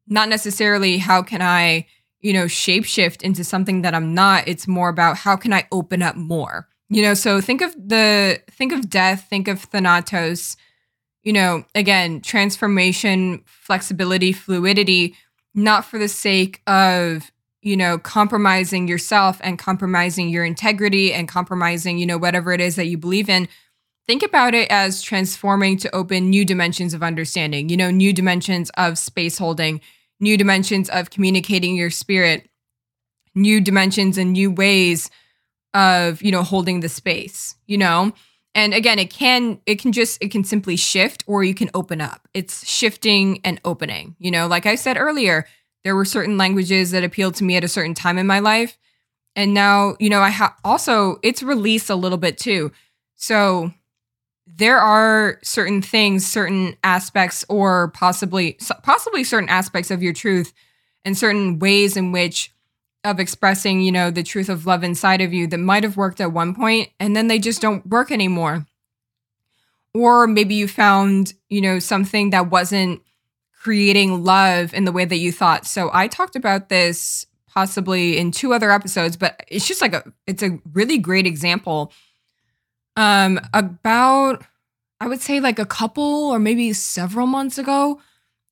not 0.07 0.29
necessarily 0.29 0.97
how 0.97 1.21
can 1.21 1.41
I, 1.41 1.87
you 2.19 2.33
know, 2.33 2.45
shapeshift 2.45 3.21
into 3.21 3.43
something 3.43 3.81
that 3.81 3.93
I'm 3.93 4.13
not. 4.13 4.47
It's 4.47 4.67
more 4.67 4.89
about 4.89 5.17
how 5.17 5.35
can 5.35 5.53
I 5.53 5.67
open 5.71 6.01
up 6.01 6.15
more. 6.15 6.67
You 6.89 7.01
know, 7.01 7.13
so 7.13 7.41
think 7.41 7.61
of 7.61 7.73
the 7.73 8.41
think 8.51 8.71
of 8.71 8.89
death, 8.89 9.27
think 9.29 9.47
of 9.47 9.61
Thanatos, 9.61 10.57
you 11.23 11.33
know, 11.33 11.65
again, 11.73 12.21
transformation, 12.21 13.41
flexibility, 13.45 14.31
fluidity, 14.31 15.15
not 15.55 15.85
for 15.85 15.97
the 15.97 16.09
sake 16.09 16.61
of, 16.67 17.31
you 17.61 17.77
know, 17.77 17.97
compromising 17.97 18.87
yourself 18.87 19.39
and 19.41 19.57
compromising 19.57 20.29
your 20.29 20.43
integrity 20.43 21.13
and 21.13 21.27
compromising, 21.27 21.97
you 21.97 22.05
know, 22.05 22.17
whatever 22.17 22.51
it 22.51 22.61
is 22.61 22.75
that 22.75 22.87
you 22.87 22.97
believe 22.97 23.29
in. 23.29 23.47
Think 24.05 24.23
about 24.23 24.53
it 24.53 24.69
as 24.69 25.01
transforming 25.01 25.77
to 25.77 25.95
open 25.95 26.29
new 26.29 26.43
dimensions 26.43 26.93
of 26.93 27.03
understanding, 27.03 27.69
you 27.69 27.77
know, 27.77 27.89
new 27.89 28.11
dimensions 28.11 28.69
of 28.71 28.97
space 28.97 29.37
holding, 29.37 29.79
new 30.19 30.37
dimensions 30.37 30.89
of 30.89 31.09
communicating 31.09 31.75
your 31.75 31.89
spirit, 31.89 32.49
new 33.33 33.61
dimensions 33.61 34.17
and 34.17 34.33
new 34.33 34.51
ways 34.51 35.09
of, 35.73 36.21
you 36.21 36.31
know, 36.31 36.43
holding 36.43 36.81
the 36.81 36.89
space, 36.89 37.55
you 37.65 37.77
know? 37.77 38.11
And 38.55 38.73
again, 38.73 38.99
it 38.99 39.09
can 39.09 39.59
it 39.65 39.79
can 39.79 39.91
just 39.91 40.21
it 40.21 40.31
can 40.31 40.43
simply 40.43 40.75
shift 40.75 41.23
or 41.25 41.43
you 41.43 41.55
can 41.55 41.71
open 41.73 42.01
up. 42.01 42.27
It's 42.33 42.67
shifting 42.67 43.39
and 43.43 43.59
opening. 43.65 44.15
You 44.19 44.31
know, 44.31 44.47
like 44.47 44.65
I 44.65 44.75
said 44.75 44.97
earlier, 44.97 45.47
there 45.83 45.95
were 45.95 46.05
certain 46.05 46.37
languages 46.37 46.91
that 46.91 47.03
appealed 47.03 47.35
to 47.35 47.43
me 47.43 47.55
at 47.55 47.63
a 47.63 47.69
certain 47.69 47.93
time 47.93 48.17
in 48.17 48.27
my 48.27 48.39
life. 48.39 48.77
And 49.35 49.53
now, 49.53 49.95
you 49.99 50.09
know, 50.09 50.21
I 50.21 50.29
have 50.29 50.53
also 50.63 51.19
it's 51.23 51.41
released 51.41 51.89
a 51.89 51.95
little 51.95 52.19
bit 52.19 52.37
too. 52.37 52.71
So 53.15 53.73
there 54.45 54.79
are 54.79 55.39
certain 55.43 55.81
things, 55.81 56.25
certain 56.25 56.75
aspects, 56.83 57.45
or 57.49 57.89
possibly 57.89 58.57
possibly 58.83 59.23
certain 59.23 59.49
aspects 59.49 59.91
of 59.91 60.03
your 60.03 60.13
truth, 60.13 60.53
and 61.05 61.17
certain 61.17 61.59
ways 61.59 61.97
in 61.97 62.11
which 62.11 62.51
of 63.03 63.19
expressing, 63.19 63.81
you 63.81 63.91
know, 63.91 64.09
the 64.11 64.23
truth 64.23 64.49
of 64.49 64.65
love 64.65 64.83
inside 64.83 65.21
of 65.21 65.33
you 65.33 65.47
that 65.47 65.57
might 65.57 65.83
have 65.83 65.97
worked 65.97 66.21
at 66.21 66.31
one 66.31 66.55
point, 66.55 66.89
and 66.99 67.15
then 67.15 67.27
they 67.27 67.39
just 67.39 67.61
don't 67.61 67.85
work 67.87 68.11
anymore. 68.11 68.65
Or 69.93 70.25
maybe 70.25 70.55
you 70.55 70.67
found, 70.67 71.33
you 71.49 71.61
know, 71.61 71.79
something 71.79 72.31
that 72.31 72.49
wasn't 72.49 73.01
creating 73.61 74.23
love 74.23 74.73
in 74.73 74.85
the 74.85 74.91
way 74.91 75.05
that 75.05 75.17
you 75.17 75.31
thought. 75.31 75.65
So 75.65 75.89
I 75.93 76.07
talked 76.07 76.35
about 76.35 76.69
this 76.69 77.25
possibly 77.47 78.17
in 78.17 78.31
two 78.31 78.53
other 78.53 78.71
episodes, 78.71 79.15
but 79.15 79.43
it's 79.47 79.67
just 79.67 79.81
like 79.81 79.93
a 79.93 80.03
it's 80.25 80.43
a 80.43 80.59
really 80.73 80.97
great 80.97 81.27
example 81.27 81.91
um 82.95 83.39
about 83.53 84.43
I 84.99 85.07
would 85.07 85.21
say 85.21 85.39
like 85.39 85.59
a 85.59 85.65
couple 85.65 86.03
or 86.31 86.39
maybe 86.39 86.73
several 86.73 87.27
months 87.27 87.57
ago. 87.57 87.99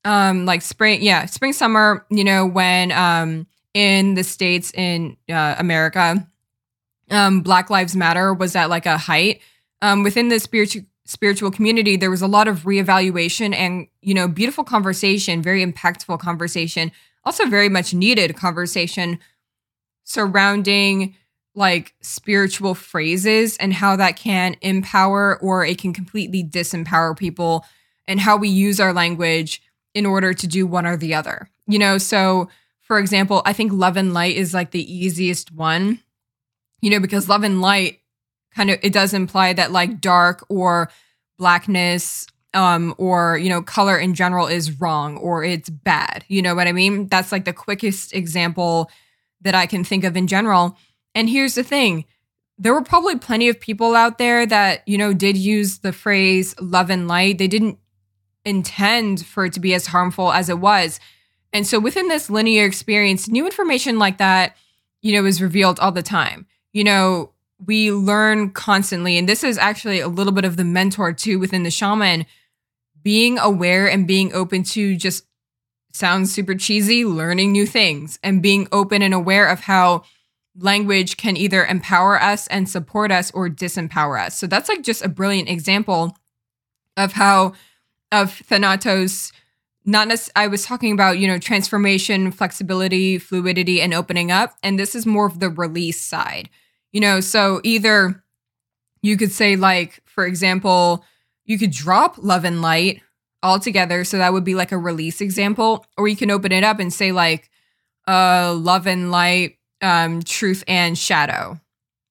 Um 0.04 0.44
like 0.46 0.62
spring 0.62 1.02
yeah, 1.02 1.26
spring 1.26 1.52
summer, 1.52 2.04
you 2.10 2.24
know, 2.24 2.46
when 2.46 2.92
um 2.92 3.46
in 3.74 4.14
the 4.14 4.24
states 4.24 4.72
in 4.72 5.16
uh, 5.30 5.54
America 5.58 6.26
um 7.10 7.40
Black 7.40 7.70
Lives 7.70 7.96
Matter 7.96 8.34
was 8.34 8.54
at 8.56 8.68
like 8.70 8.86
a 8.86 8.98
height. 8.98 9.40
Um 9.80 10.02
within 10.02 10.28
the 10.28 10.38
spiritual 10.38 10.82
spiritual 11.04 11.50
community 11.50 11.96
there 11.96 12.10
was 12.10 12.22
a 12.22 12.28
lot 12.28 12.46
of 12.46 12.60
reevaluation 12.60 13.54
and 13.54 13.88
you 14.02 14.14
know 14.14 14.28
beautiful 14.28 14.62
conversation 14.62 15.42
very 15.42 15.64
impactful 15.64 16.18
conversation 16.20 16.92
also 17.24 17.44
very 17.46 17.68
much 17.68 17.92
needed 17.92 18.36
conversation 18.36 19.18
surrounding 20.04 21.14
like 21.54 21.94
spiritual 22.00 22.74
phrases 22.74 23.56
and 23.58 23.72
how 23.72 23.96
that 23.96 24.16
can 24.16 24.56
empower 24.62 25.38
or 25.40 25.64
it 25.64 25.78
can 25.78 25.92
completely 25.92 26.42
disempower 26.42 27.16
people 27.16 27.64
and 28.08 28.20
how 28.20 28.36
we 28.36 28.48
use 28.48 28.80
our 28.80 28.92
language 28.92 29.62
in 29.94 30.06
order 30.06 30.32
to 30.32 30.46
do 30.46 30.66
one 30.66 30.86
or 30.86 30.96
the 30.96 31.14
other. 31.14 31.48
You 31.66 31.78
know, 31.78 31.98
so 31.98 32.48
for 32.80 32.98
example, 32.98 33.42
I 33.44 33.52
think 33.52 33.72
love 33.72 33.96
and 33.96 34.14
light 34.14 34.36
is 34.36 34.54
like 34.54 34.70
the 34.70 34.92
easiest 34.92 35.52
one. 35.52 36.00
You 36.80 36.90
know, 36.90 37.00
because 37.00 37.28
love 37.28 37.44
and 37.44 37.60
light 37.60 38.00
kind 38.54 38.70
of 38.70 38.78
it 38.82 38.92
does 38.92 39.14
imply 39.14 39.52
that 39.52 39.72
like 39.72 40.00
dark 40.00 40.44
or 40.48 40.90
blackness 41.38 42.26
um 42.54 42.94
or 42.98 43.38
you 43.38 43.48
know 43.48 43.62
color 43.62 43.96
in 43.96 44.14
general 44.14 44.46
is 44.46 44.80
wrong 44.80 45.16
or 45.18 45.44
it's 45.44 45.70
bad. 45.70 46.24
You 46.28 46.42
know 46.42 46.54
what 46.54 46.66
I 46.66 46.72
mean? 46.72 47.06
That's 47.08 47.32
like 47.32 47.44
the 47.44 47.52
quickest 47.52 48.14
example 48.14 48.90
that 49.42 49.54
I 49.54 49.66
can 49.66 49.84
think 49.84 50.04
of 50.04 50.16
in 50.16 50.26
general. 50.26 50.76
And 51.14 51.28
here's 51.28 51.54
the 51.54 51.62
thing 51.62 52.04
there 52.58 52.72
were 52.72 52.82
probably 52.82 53.18
plenty 53.18 53.48
of 53.48 53.58
people 53.58 53.96
out 53.96 54.18
there 54.18 54.46
that, 54.46 54.86
you 54.86 54.96
know, 54.96 55.12
did 55.12 55.36
use 55.36 55.78
the 55.78 55.92
phrase 55.92 56.54
love 56.60 56.90
and 56.90 57.08
light. 57.08 57.38
They 57.38 57.48
didn't 57.48 57.78
intend 58.44 59.24
for 59.26 59.46
it 59.46 59.52
to 59.54 59.60
be 59.60 59.74
as 59.74 59.86
harmful 59.86 60.32
as 60.32 60.48
it 60.48 60.58
was. 60.58 61.00
And 61.52 61.66
so 61.66 61.80
within 61.80 62.08
this 62.08 62.30
linear 62.30 62.64
experience, 62.64 63.28
new 63.28 63.46
information 63.46 63.98
like 63.98 64.18
that, 64.18 64.56
you 65.00 65.12
know, 65.12 65.26
is 65.26 65.42
revealed 65.42 65.80
all 65.80 65.92
the 65.92 66.02
time. 66.02 66.46
You 66.72 66.84
know, 66.84 67.32
we 67.66 67.92
learn 67.92 68.50
constantly. 68.50 69.18
And 69.18 69.28
this 69.28 69.44
is 69.44 69.58
actually 69.58 70.00
a 70.00 70.08
little 70.08 70.32
bit 70.32 70.44
of 70.44 70.56
the 70.56 70.64
mentor 70.64 71.12
too 71.12 71.38
within 71.38 71.62
the 71.62 71.70
shaman, 71.70 72.26
being 73.02 73.38
aware 73.38 73.88
and 73.88 74.06
being 74.06 74.32
open 74.32 74.62
to 74.62 74.96
just 74.96 75.24
sounds 75.92 76.32
super 76.32 76.54
cheesy, 76.54 77.04
learning 77.04 77.52
new 77.52 77.66
things 77.66 78.18
and 78.22 78.42
being 78.42 78.66
open 78.72 79.02
and 79.02 79.12
aware 79.12 79.48
of 79.48 79.60
how 79.60 80.02
language 80.56 81.16
can 81.16 81.36
either 81.36 81.64
empower 81.64 82.20
us 82.20 82.46
and 82.48 82.68
support 82.68 83.10
us 83.10 83.30
or 83.32 83.48
disempower 83.48 84.20
us. 84.20 84.38
So 84.38 84.46
that's 84.46 84.68
like 84.68 84.82
just 84.82 85.04
a 85.04 85.08
brilliant 85.08 85.48
example 85.48 86.16
of 86.96 87.12
how 87.12 87.54
of 88.10 88.32
Thanatos 88.32 89.32
not 89.84 90.12
as 90.12 90.30
I 90.36 90.46
was 90.46 90.64
talking 90.64 90.92
about, 90.92 91.18
you 91.18 91.26
know, 91.26 91.38
transformation, 91.38 92.30
flexibility, 92.30 93.18
fluidity 93.18 93.80
and 93.80 93.92
opening 93.92 94.30
up 94.30 94.56
and 94.62 94.78
this 94.78 94.94
is 94.94 95.06
more 95.06 95.26
of 95.26 95.40
the 95.40 95.48
release 95.48 96.00
side. 96.00 96.50
You 96.92 97.00
know, 97.00 97.20
so 97.20 97.60
either 97.64 98.22
you 99.02 99.16
could 99.16 99.32
say 99.32 99.56
like 99.56 100.02
for 100.04 100.26
example, 100.26 101.04
you 101.44 101.58
could 101.58 101.72
drop 101.72 102.16
love 102.18 102.44
and 102.44 102.62
light 102.62 103.00
altogether 103.42 104.04
so 104.04 104.18
that 104.18 104.32
would 104.32 104.44
be 104.44 104.54
like 104.54 104.70
a 104.70 104.78
release 104.78 105.20
example 105.20 105.84
or 105.96 106.06
you 106.06 106.16
can 106.16 106.30
open 106.30 106.52
it 106.52 106.62
up 106.62 106.78
and 106.78 106.92
say 106.92 107.10
like 107.10 107.50
uh 108.06 108.54
love 108.56 108.86
and 108.86 109.10
light 109.10 109.56
um, 109.82 110.22
truth 110.22 110.64
and 110.66 110.96
shadow. 110.96 111.60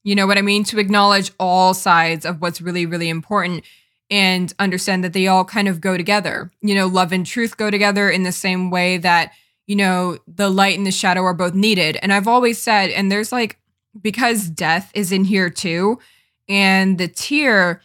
You 0.04 0.16
know 0.16 0.28
what 0.28 0.38
I 0.38 0.42
mean? 0.42 0.64
To 0.66 0.80
acknowledge 0.80 1.32
all 1.40 1.74
sides 1.74 2.26
of 2.26 2.42
what's 2.42 2.62
really, 2.62 2.86
really 2.86 3.10
important 3.10 3.64
and 4.10 4.54
understand 4.60 5.04
that 5.04 5.14
they 5.14 5.28
all 5.28 5.46
kind 5.46 5.68
of 5.68 5.80
go 5.80 5.96
together. 5.96 6.52
You 6.62 6.76
know, 6.76 6.88
love 6.88 7.12
and 7.12 7.26
truth 7.26 7.58
go 7.58 7.72
together 7.72 8.10
in 8.10 8.24
the 8.24 8.32
same 8.32 8.70
way 8.70 8.98
that, 8.98 9.32
you 9.68 9.76
know, 9.76 10.18
the 10.28 10.50
light 10.50 10.78
and 10.78 10.86
the 10.86 10.92
shadow 10.92 11.24
are 11.24 11.34
both 11.34 11.54
needed. 11.54 11.98
And 12.02 12.12
I've 12.12 12.28
always 12.28 12.58
said, 12.58 12.90
and 12.90 13.12
there's 13.12 13.32
like, 13.32 13.58
because 14.00 14.50
death 14.50 14.92
is 14.94 15.12
in 15.12 15.24
here 15.24 15.50
too, 15.50 16.00
and 16.50 16.98
the 16.98 17.08
tear, 17.08 17.82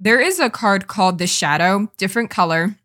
there 0.00 0.20
is 0.20 0.40
a 0.40 0.50
card 0.50 0.88
called 0.88 1.18
the 1.18 1.26
shadow, 1.26 1.90
different 1.96 2.30
color. 2.30 2.76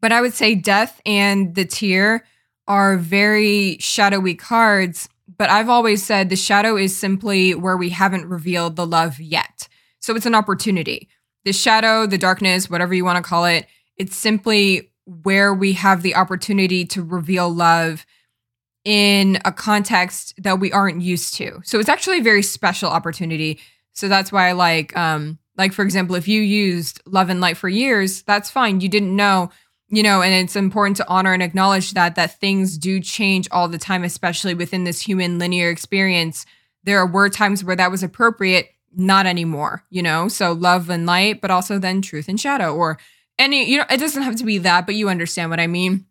But 0.00 0.12
I 0.12 0.20
would 0.20 0.34
say 0.34 0.54
death 0.54 1.00
and 1.04 1.54
the 1.54 1.64
tear 1.64 2.24
are 2.70 2.96
very 2.96 3.76
shadowy 3.80 4.36
cards. 4.36 5.08
But 5.36 5.50
I've 5.50 5.68
always 5.68 6.04
said 6.04 6.28
the 6.28 6.36
shadow 6.36 6.76
is 6.76 6.96
simply 6.96 7.52
where 7.52 7.76
we 7.76 7.90
haven't 7.90 8.26
revealed 8.26 8.76
the 8.76 8.86
love 8.86 9.18
yet. 9.18 9.66
So 9.98 10.14
it's 10.14 10.24
an 10.24 10.36
opportunity. 10.36 11.08
The 11.44 11.52
shadow, 11.52 12.06
the 12.06 12.16
darkness, 12.16 12.70
whatever 12.70 12.94
you 12.94 13.04
want 13.04 13.16
to 13.16 13.28
call 13.28 13.44
it, 13.44 13.66
it's 13.96 14.16
simply 14.16 14.92
where 15.04 15.52
we 15.52 15.72
have 15.72 16.02
the 16.02 16.14
opportunity 16.14 16.84
to 16.86 17.02
reveal 17.02 17.52
love 17.52 18.06
in 18.84 19.38
a 19.44 19.50
context 19.50 20.34
that 20.38 20.60
we 20.60 20.70
aren't 20.70 21.02
used 21.02 21.34
to. 21.34 21.60
So 21.64 21.80
it's 21.80 21.88
actually 21.88 22.20
a 22.20 22.22
very 22.22 22.42
special 22.42 22.88
opportunity. 22.88 23.58
So 23.94 24.06
that's 24.06 24.30
why 24.30 24.48
I 24.48 24.52
like 24.52 24.96
um 24.96 25.40
like 25.56 25.72
for 25.72 25.82
example, 25.82 26.14
if 26.14 26.28
you 26.28 26.40
used 26.40 27.02
love 27.04 27.30
and 27.30 27.40
light 27.40 27.56
for 27.56 27.68
years, 27.68 28.22
that's 28.22 28.48
fine. 28.48 28.80
You 28.80 28.88
didn't 28.88 29.14
know, 29.16 29.50
you 29.90 30.02
know, 30.02 30.22
and 30.22 30.32
it's 30.32 30.56
important 30.56 30.96
to 30.98 31.08
honor 31.08 31.32
and 31.32 31.42
acknowledge 31.42 31.92
that 31.94 32.14
that 32.14 32.38
things 32.38 32.78
do 32.78 33.00
change 33.00 33.48
all 33.50 33.68
the 33.68 33.78
time, 33.78 34.04
especially 34.04 34.54
within 34.54 34.84
this 34.84 35.00
human 35.00 35.38
linear 35.38 35.68
experience. 35.68 36.46
There 36.84 37.04
were 37.04 37.28
times 37.28 37.64
where 37.64 37.76
that 37.76 37.90
was 37.90 38.02
appropriate, 38.02 38.70
not 38.94 39.26
anymore, 39.26 39.84
you 39.90 40.02
know? 40.02 40.28
So 40.28 40.52
love 40.52 40.88
and 40.90 41.06
light, 41.06 41.40
but 41.40 41.50
also 41.50 41.78
then 41.78 42.02
truth 42.02 42.28
and 42.28 42.40
shadow 42.40 42.74
or 42.74 42.98
any, 43.38 43.68
you 43.68 43.78
know, 43.78 43.84
it 43.90 43.98
doesn't 43.98 44.22
have 44.22 44.36
to 44.36 44.44
be 44.44 44.58
that, 44.58 44.86
but 44.86 44.94
you 44.94 45.08
understand 45.08 45.50
what 45.50 45.60
I 45.60 45.66
mean. 45.66 46.06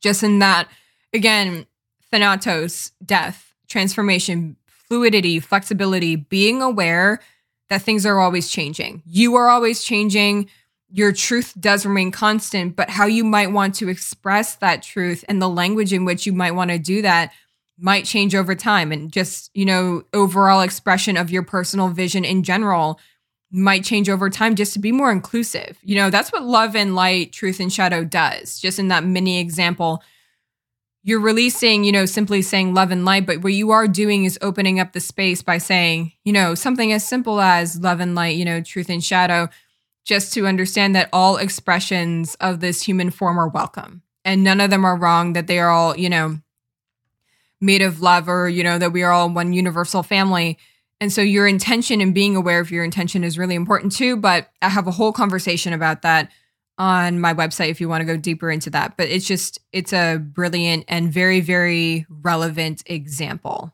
Just 0.00 0.22
in 0.22 0.40
that, 0.40 0.68
again, 1.12 1.66
thanatos, 2.10 2.92
death, 3.04 3.54
transformation, 3.68 4.56
fluidity, 4.66 5.40
flexibility, 5.40 6.16
being 6.16 6.62
aware 6.62 7.20
that 7.70 7.82
things 7.82 8.04
are 8.04 8.18
always 8.18 8.50
changing. 8.50 9.02
You 9.06 9.36
are 9.36 9.48
always 9.48 9.82
changing. 9.82 10.48
Your 10.96 11.10
truth 11.10 11.54
does 11.58 11.84
remain 11.84 12.12
constant, 12.12 12.76
but 12.76 12.88
how 12.88 13.06
you 13.06 13.24
might 13.24 13.50
want 13.50 13.74
to 13.76 13.88
express 13.88 14.54
that 14.56 14.80
truth 14.80 15.24
and 15.28 15.42
the 15.42 15.48
language 15.48 15.92
in 15.92 16.04
which 16.04 16.24
you 16.24 16.32
might 16.32 16.52
want 16.52 16.70
to 16.70 16.78
do 16.78 17.02
that 17.02 17.32
might 17.76 18.04
change 18.04 18.32
over 18.32 18.54
time. 18.54 18.92
And 18.92 19.10
just, 19.10 19.50
you 19.54 19.64
know, 19.64 20.04
overall 20.12 20.60
expression 20.60 21.16
of 21.16 21.32
your 21.32 21.42
personal 21.42 21.88
vision 21.88 22.24
in 22.24 22.44
general 22.44 23.00
might 23.50 23.82
change 23.82 24.08
over 24.08 24.30
time 24.30 24.54
just 24.54 24.72
to 24.74 24.78
be 24.78 24.92
more 24.92 25.10
inclusive. 25.10 25.78
You 25.82 25.96
know, 25.96 26.10
that's 26.10 26.30
what 26.30 26.44
love 26.44 26.76
and 26.76 26.94
light, 26.94 27.32
truth 27.32 27.58
and 27.58 27.72
shadow 27.72 28.04
does. 28.04 28.60
Just 28.60 28.78
in 28.78 28.86
that 28.88 29.04
mini 29.04 29.40
example, 29.40 30.00
you're 31.02 31.20
releasing, 31.20 31.82
you 31.82 31.90
know, 31.90 32.06
simply 32.06 32.40
saying 32.40 32.72
love 32.72 32.92
and 32.92 33.04
light, 33.04 33.26
but 33.26 33.42
what 33.42 33.52
you 33.52 33.72
are 33.72 33.88
doing 33.88 34.26
is 34.26 34.38
opening 34.40 34.78
up 34.78 34.92
the 34.92 35.00
space 35.00 35.42
by 35.42 35.58
saying, 35.58 36.12
you 36.24 36.32
know, 36.32 36.54
something 36.54 36.92
as 36.92 37.04
simple 37.04 37.40
as 37.40 37.80
love 37.80 37.98
and 37.98 38.14
light, 38.14 38.36
you 38.36 38.44
know, 38.44 38.60
truth 38.60 38.88
and 38.88 39.02
shadow, 39.02 39.48
just 40.04 40.32
to 40.34 40.46
understand 40.46 40.94
that 40.94 41.08
all 41.12 41.36
expressions 41.36 42.34
of 42.36 42.60
this 42.60 42.82
human 42.82 43.10
form 43.10 43.38
are 43.38 43.48
welcome 43.48 44.02
and 44.24 44.44
none 44.44 44.60
of 44.60 44.70
them 44.70 44.84
are 44.84 44.98
wrong, 44.98 45.32
that 45.32 45.46
they 45.46 45.58
are 45.58 45.70
all, 45.70 45.96
you 45.96 46.08
know, 46.08 46.38
made 47.60 47.82
of 47.82 48.00
love 48.00 48.28
or, 48.28 48.48
you 48.48 48.62
know, 48.62 48.78
that 48.78 48.92
we 48.92 49.02
are 49.02 49.12
all 49.12 49.30
one 49.30 49.52
universal 49.52 50.02
family 50.02 50.58
and 51.00 51.12
so 51.12 51.20
your 51.20 51.46
intention 51.46 52.00
and 52.00 52.14
being 52.14 52.36
aware 52.36 52.60
of 52.60 52.70
your 52.70 52.84
intention 52.84 53.24
is 53.24 53.38
really 53.38 53.54
important 53.54 53.92
too. 53.92 54.16
But 54.16 54.50
I 54.62 54.68
have 54.68 54.86
a 54.86 54.92
whole 54.92 55.12
conversation 55.12 55.72
about 55.72 56.02
that 56.02 56.30
on 56.78 57.20
my 57.20 57.34
website 57.34 57.68
if 57.68 57.80
you 57.80 57.88
want 57.88 58.00
to 58.00 58.06
go 58.06 58.16
deeper 58.16 58.50
into 58.50 58.70
that. 58.70 58.96
But 58.96 59.08
it's 59.08 59.26
just, 59.26 59.58
it's 59.72 59.92
a 59.92 60.16
brilliant 60.16 60.84
and 60.88 61.12
very, 61.12 61.40
very 61.40 62.06
relevant 62.08 62.82
example. 62.86 63.72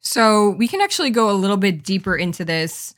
So 0.00 0.50
we 0.50 0.68
can 0.68 0.80
actually 0.80 1.10
go 1.10 1.30
a 1.30 1.32
little 1.32 1.56
bit 1.56 1.82
deeper 1.82 2.16
into 2.16 2.44
this, 2.44 2.94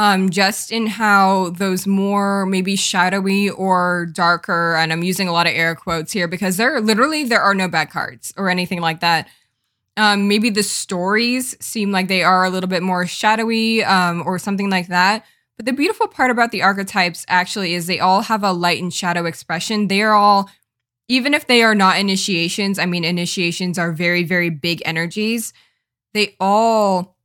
um, 0.00 0.30
just 0.30 0.72
in 0.72 0.86
how 0.86 1.50
those 1.50 1.86
more 1.86 2.46
maybe 2.46 2.76
shadowy 2.76 3.50
or 3.50 4.06
darker, 4.12 4.76
and 4.76 4.92
I'm 4.92 5.02
using 5.02 5.28
a 5.28 5.32
lot 5.32 5.46
of 5.46 5.52
air 5.54 5.74
quotes 5.74 6.12
here 6.12 6.28
because 6.28 6.56
there 6.56 6.80
literally 6.80 7.24
there 7.24 7.42
are 7.42 7.54
no 7.54 7.68
bad 7.68 7.90
cards 7.90 8.32
or 8.36 8.48
anything 8.48 8.80
like 8.80 9.00
that 9.00 9.28
um, 9.96 10.28
maybe 10.28 10.50
the 10.50 10.62
stories 10.62 11.56
seem 11.60 11.92
like 11.92 12.08
they 12.08 12.22
are 12.22 12.44
a 12.44 12.50
little 12.50 12.68
bit 12.68 12.82
more 12.82 13.06
shadowy 13.06 13.84
um, 13.84 14.22
or 14.24 14.38
something 14.38 14.70
like 14.70 14.88
that. 14.88 15.24
But 15.56 15.66
the 15.66 15.72
beautiful 15.72 16.08
part 16.08 16.30
about 16.30 16.52
the 16.52 16.62
archetypes 16.62 17.26
actually 17.28 17.74
is 17.74 17.86
they 17.86 18.00
all 18.00 18.22
have 18.22 18.42
a 18.42 18.52
light 18.52 18.82
and 18.82 18.92
shadow 18.92 19.26
expression. 19.26 19.88
They 19.88 20.00
are 20.00 20.14
all, 20.14 20.48
even 21.08 21.34
if 21.34 21.46
they 21.46 21.62
are 21.62 21.74
not 21.74 21.98
initiations, 21.98 22.78
I 22.78 22.86
mean, 22.86 23.04
initiations 23.04 23.78
are 23.78 23.92
very, 23.92 24.24
very 24.24 24.48
big 24.48 24.80
energies. 24.86 25.52
They 26.14 26.34
all 26.40 27.16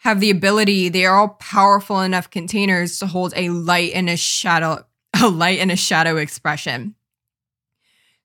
have 0.00 0.20
the 0.20 0.30
ability, 0.30 0.88
they 0.88 1.04
are 1.04 1.16
all 1.16 1.36
powerful 1.40 2.00
enough 2.00 2.30
containers 2.30 2.98
to 2.98 3.06
hold 3.06 3.34
a 3.36 3.50
light 3.50 3.92
and 3.94 4.08
a 4.08 4.16
shadow, 4.16 4.84
a 5.20 5.28
light 5.28 5.58
and 5.58 5.70
a 5.70 5.76
shadow 5.76 6.16
expression. 6.16 6.94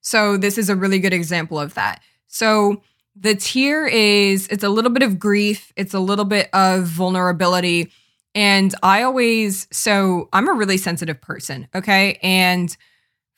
So 0.00 0.36
this 0.36 0.56
is 0.56 0.70
a 0.70 0.76
really 0.76 0.98
good 0.98 1.12
example 1.12 1.60
of 1.60 1.74
that. 1.74 2.00
So 2.28 2.82
the 3.14 3.34
tear 3.34 3.86
is 3.86 4.46
it's 4.48 4.64
a 4.64 4.68
little 4.68 4.90
bit 4.90 5.02
of 5.02 5.18
grief, 5.18 5.72
it's 5.76 5.92
a 5.92 6.00
little 6.00 6.24
bit 6.24 6.48
of 6.52 6.84
vulnerability. 6.84 7.90
And 8.34 8.74
I 8.82 9.02
always, 9.02 9.66
so 9.70 10.28
I'm 10.32 10.48
a 10.48 10.52
really 10.52 10.78
sensitive 10.78 11.20
person, 11.20 11.68
okay? 11.74 12.18
And 12.22 12.74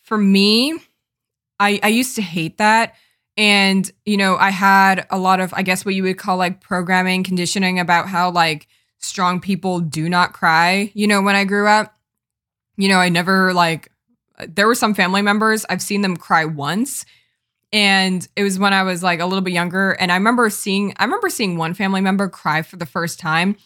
for 0.05 0.19
me, 0.19 0.79
I, 1.59 1.81
I 1.83 1.89
used 1.89 2.15
to 2.17 2.23
hate 2.23 2.59
that. 2.59 2.95
And, 3.39 3.91
you 4.05 4.19
know, 4.19 4.37
I 4.37 4.51
had 4.51 5.07
a 5.11 5.19
lot 5.19 5.41
of, 5.41 5.55
I 5.55 5.63
guess, 5.63 5.85
what 5.85 5.95
you 5.95 6.03
would 6.03 6.19
call 6.19 6.37
like 6.37 6.61
programming, 6.61 7.23
conditioning 7.25 7.79
about 7.79 8.09
how 8.09 8.31
like 8.31 8.67
strong 8.99 9.41
people 9.41 9.81
do 9.81 10.09
not 10.09 10.35
cry, 10.35 10.91
you 10.93 11.07
know, 11.07 11.23
when 11.23 11.37
I 11.37 11.45
grew 11.45 11.67
up. 11.69 11.95
You 12.77 12.89
know, 12.89 12.99
I 12.99 13.09
never 13.09 13.55
like, 13.55 13.91
there 14.47 14.67
were 14.67 14.75
some 14.75 14.93
family 14.93 15.23
members, 15.23 15.65
I've 15.71 15.83
seen 15.83 16.03
them 16.03 16.17
cry 16.17 16.45
once 16.45 17.07
and 17.73 18.27
it 18.35 18.43
was 18.43 18.59
when 18.59 18.73
I 18.73 18.83
was 18.83 19.03
like 19.03 19.21
a 19.21 19.27
little 19.27 19.43
bit 19.43 19.53
younger 19.53 19.93
and 19.93 20.11
I 20.11 20.17
remember 20.17 20.49
seeing 20.51 20.95
I 20.97 21.05
remember 21.05 21.29
seeing 21.29 21.57
one 21.57 21.75
family 21.75 22.01
member 22.01 22.29
cry 22.29 22.63
for 22.63 22.77
the 22.77 22.87
first 22.87 23.21
time 23.21 23.57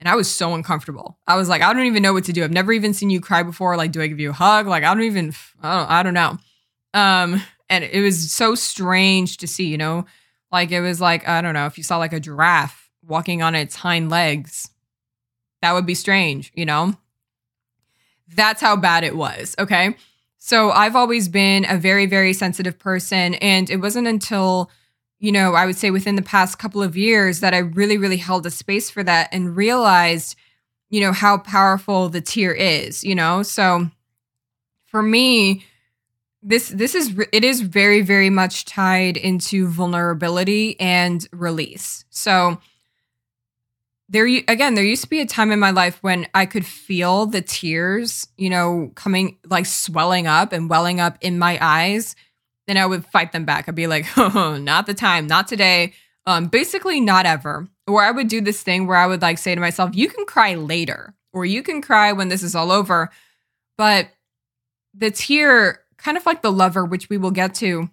and 0.00 0.08
I 0.08 0.16
was 0.16 0.28
so 0.28 0.54
uncomfortable. 0.54 1.18
I 1.26 1.36
was 1.36 1.48
like 1.48 1.62
I 1.62 1.72
don't 1.72 1.86
even 1.86 2.02
know 2.02 2.12
what 2.12 2.24
to 2.24 2.32
do. 2.32 2.44
I've 2.44 2.50
never 2.50 2.72
even 2.72 2.92
seen 2.92 3.10
you 3.10 3.20
cry 3.20 3.42
before. 3.42 3.76
Like 3.76 3.92
do 3.92 4.02
I 4.02 4.08
give 4.08 4.20
you 4.20 4.30
a 4.30 4.34
hug? 4.34 4.66
Like 4.66 4.84
I 4.84 4.94
don't 4.94 5.04
even 5.04 5.32
I 5.62 5.78
don't, 5.78 5.90
I 5.90 6.02
don't 6.02 6.14
know. 6.14 6.38
Um 6.94 7.42
and 7.72 7.84
it 7.84 8.02
was 8.02 8.30
so 8.30 8.54
strange 8.54 9.38
to 9.38 9.46
see, 9.46 9.64
you 9.64 9.78
know? 9.78 10.04
Like 10.52 10.70
it 10.70 10.82
was 10.82 11.00
like 11.00 11.26
I 11.26 11.40
don't 11.40 11.54
know, 11.54 11.64
if 11.64 11.78
you 11.78 11.84
saw 11.84 11.96
like 11.96 12.12
a 12.12 12.20
giraffe 12.20 12.90
walking 13.02 13.42
on 13.42 13.54
its 13.54 13.76
hind 13.76 14.10
legs, 14.10 14.70
that 15.62 15.72
would 15.72 15.86
be 15.86 15.94
strange, 15.94 16.52
you 16.54 16.66
know? 16.66 16.94
That's 18.34 18.60
how 18.60 18.76
bad 18.76 19.04
it 19.04 19.16
was, 19.16 19.54
okay? 19.58 19.96
So 20.36 20.70
I've 20.70 20.96
always 20.96 21.28
been 21.28 21.64
a 21.68 21.78
very, 21.78 22.04
very 22.04 22.34
sensitive 22.34 22.78
person. 22.78 23.34
And 23.34 23.70
it 23.70 23.76
wasn't 23.76 24.06
until, 24.06 24.70
you 25.18 25.32
know, 25.32 25.54
I 25.54 25.66
would 25.66 25.76
say 25.76 25.90
within 25.90 26.16
the 26.16 26.22
past 26.22 26.58
couple 26.58 26.82
of 26.82 26.96
years 26.96 27.40
that 27.40 27.54
I 27.54 27.58
really, 27.58 27.96
really 27.96 28.16
held 28.16 28.44
a 28.44 28.50
space 28.50 28.90
for 28.90 29.02
that 29.04 29.28
and 29.32 29.56
realized, 29.56 30.36
you 30.90 31.00
know, 31.00 31.12
how 31.12 31.38
powerful 31.38 32.08
the 32.08 32.20
tear 32.20 32.52
is, 32.52 33.02
you 33.04 33.14
know? 33.14 33.42
So 33.42 33.88
for 34.86 35.02
me, 35.02 35.64
this 36.42 36.68
this 36.68 36.94
is 36.94 37.16
it 37.32 37.44
is 37.44 37.60
very 37.60 38.02
very 38.02 38.30
much 38.30 38.64
tied 38.64 39.16
into 39.16 39.68
vulnerability 39.68 40.78
and 40.80 41.26
release. 41.32 42.04
So 42.10 42.58
there 44.08 44.26
again 44.26 44.74
there 44.74 44.84
used 44.84 45.04
to 45.04 45.08
be 45.08 45.20
a 45.20 45.26
time 45.26 45.52
in 45.52 45.58
my 45.58 45.70
life 45.70 45.98
when 46.02 46.26
i 46.34 46.44
could 46.44 46.66
feel 46.66 47.24
the 47.24 47.40
tears 47.40 48.28
you 48.36 48.50
know 48.50 48.92
coming 48.94 49.38
like 49.48 49.64
swelling 49.64 50.26
up 50.26 50.52
and 50.52 50.68
welling 50.68 51.00
up 51.00 51.16
in 51.20 51.38
my 51.38 51.58
eyes. 51.60 52.16
And 52.68 52.78
i 52.78 52.86
would 52.86 53.04
fight 53.06 53.32
them 53.32 53.44
back. 53.44 53.68
I'd 53.68 53.74
be 53.74 53.86
like 53.86 54.06
oh 54.16 54.58
not 54.58 54.86
the 54.86 54.94
time 54.94 55.26
not 55.26 55.46
today. 55.46 55.92
Um 56.26 56.46
basically 56.46 57.00
not 57.00 57.24
ever. 57.24 57.68
Or 57.86 58.02
i 58.02 58.10
would 58.10 58.28
do 58.28 58.40
this 58.40 58.62
thing 58.62 58.86
where 58.86 58.96
i 58.96 59.06
would 59.06 59.22
like 59.22 59.38
say 59.38 59.54
to 59.54 59.60
myself 59.60 59.94
you 59.94 60.08
can 60.08 60.26
cry 60.26 60.56
later 60.56 61.14
or 61.32 61.44
you 61.44 61.62
can 61.62 61.80
cry 61.80 62.12
when 62.12 62.28
this 62.28 62.42
is 62.42 62.56
all 62.56 62.72
over. 62.72 63.10
But 63.78 64.08
the 64.94 65.10
tear 65.10 65.80
kind 66.02 66.16
of 66.16 66.26
like 66.26 66.42
the 66.42 66.52
lover 66.52 66.84
which 66.84 67.08
we 67.08 67.16
will 67.16 67.30
get 67.30 67.54
to 67.54 67.88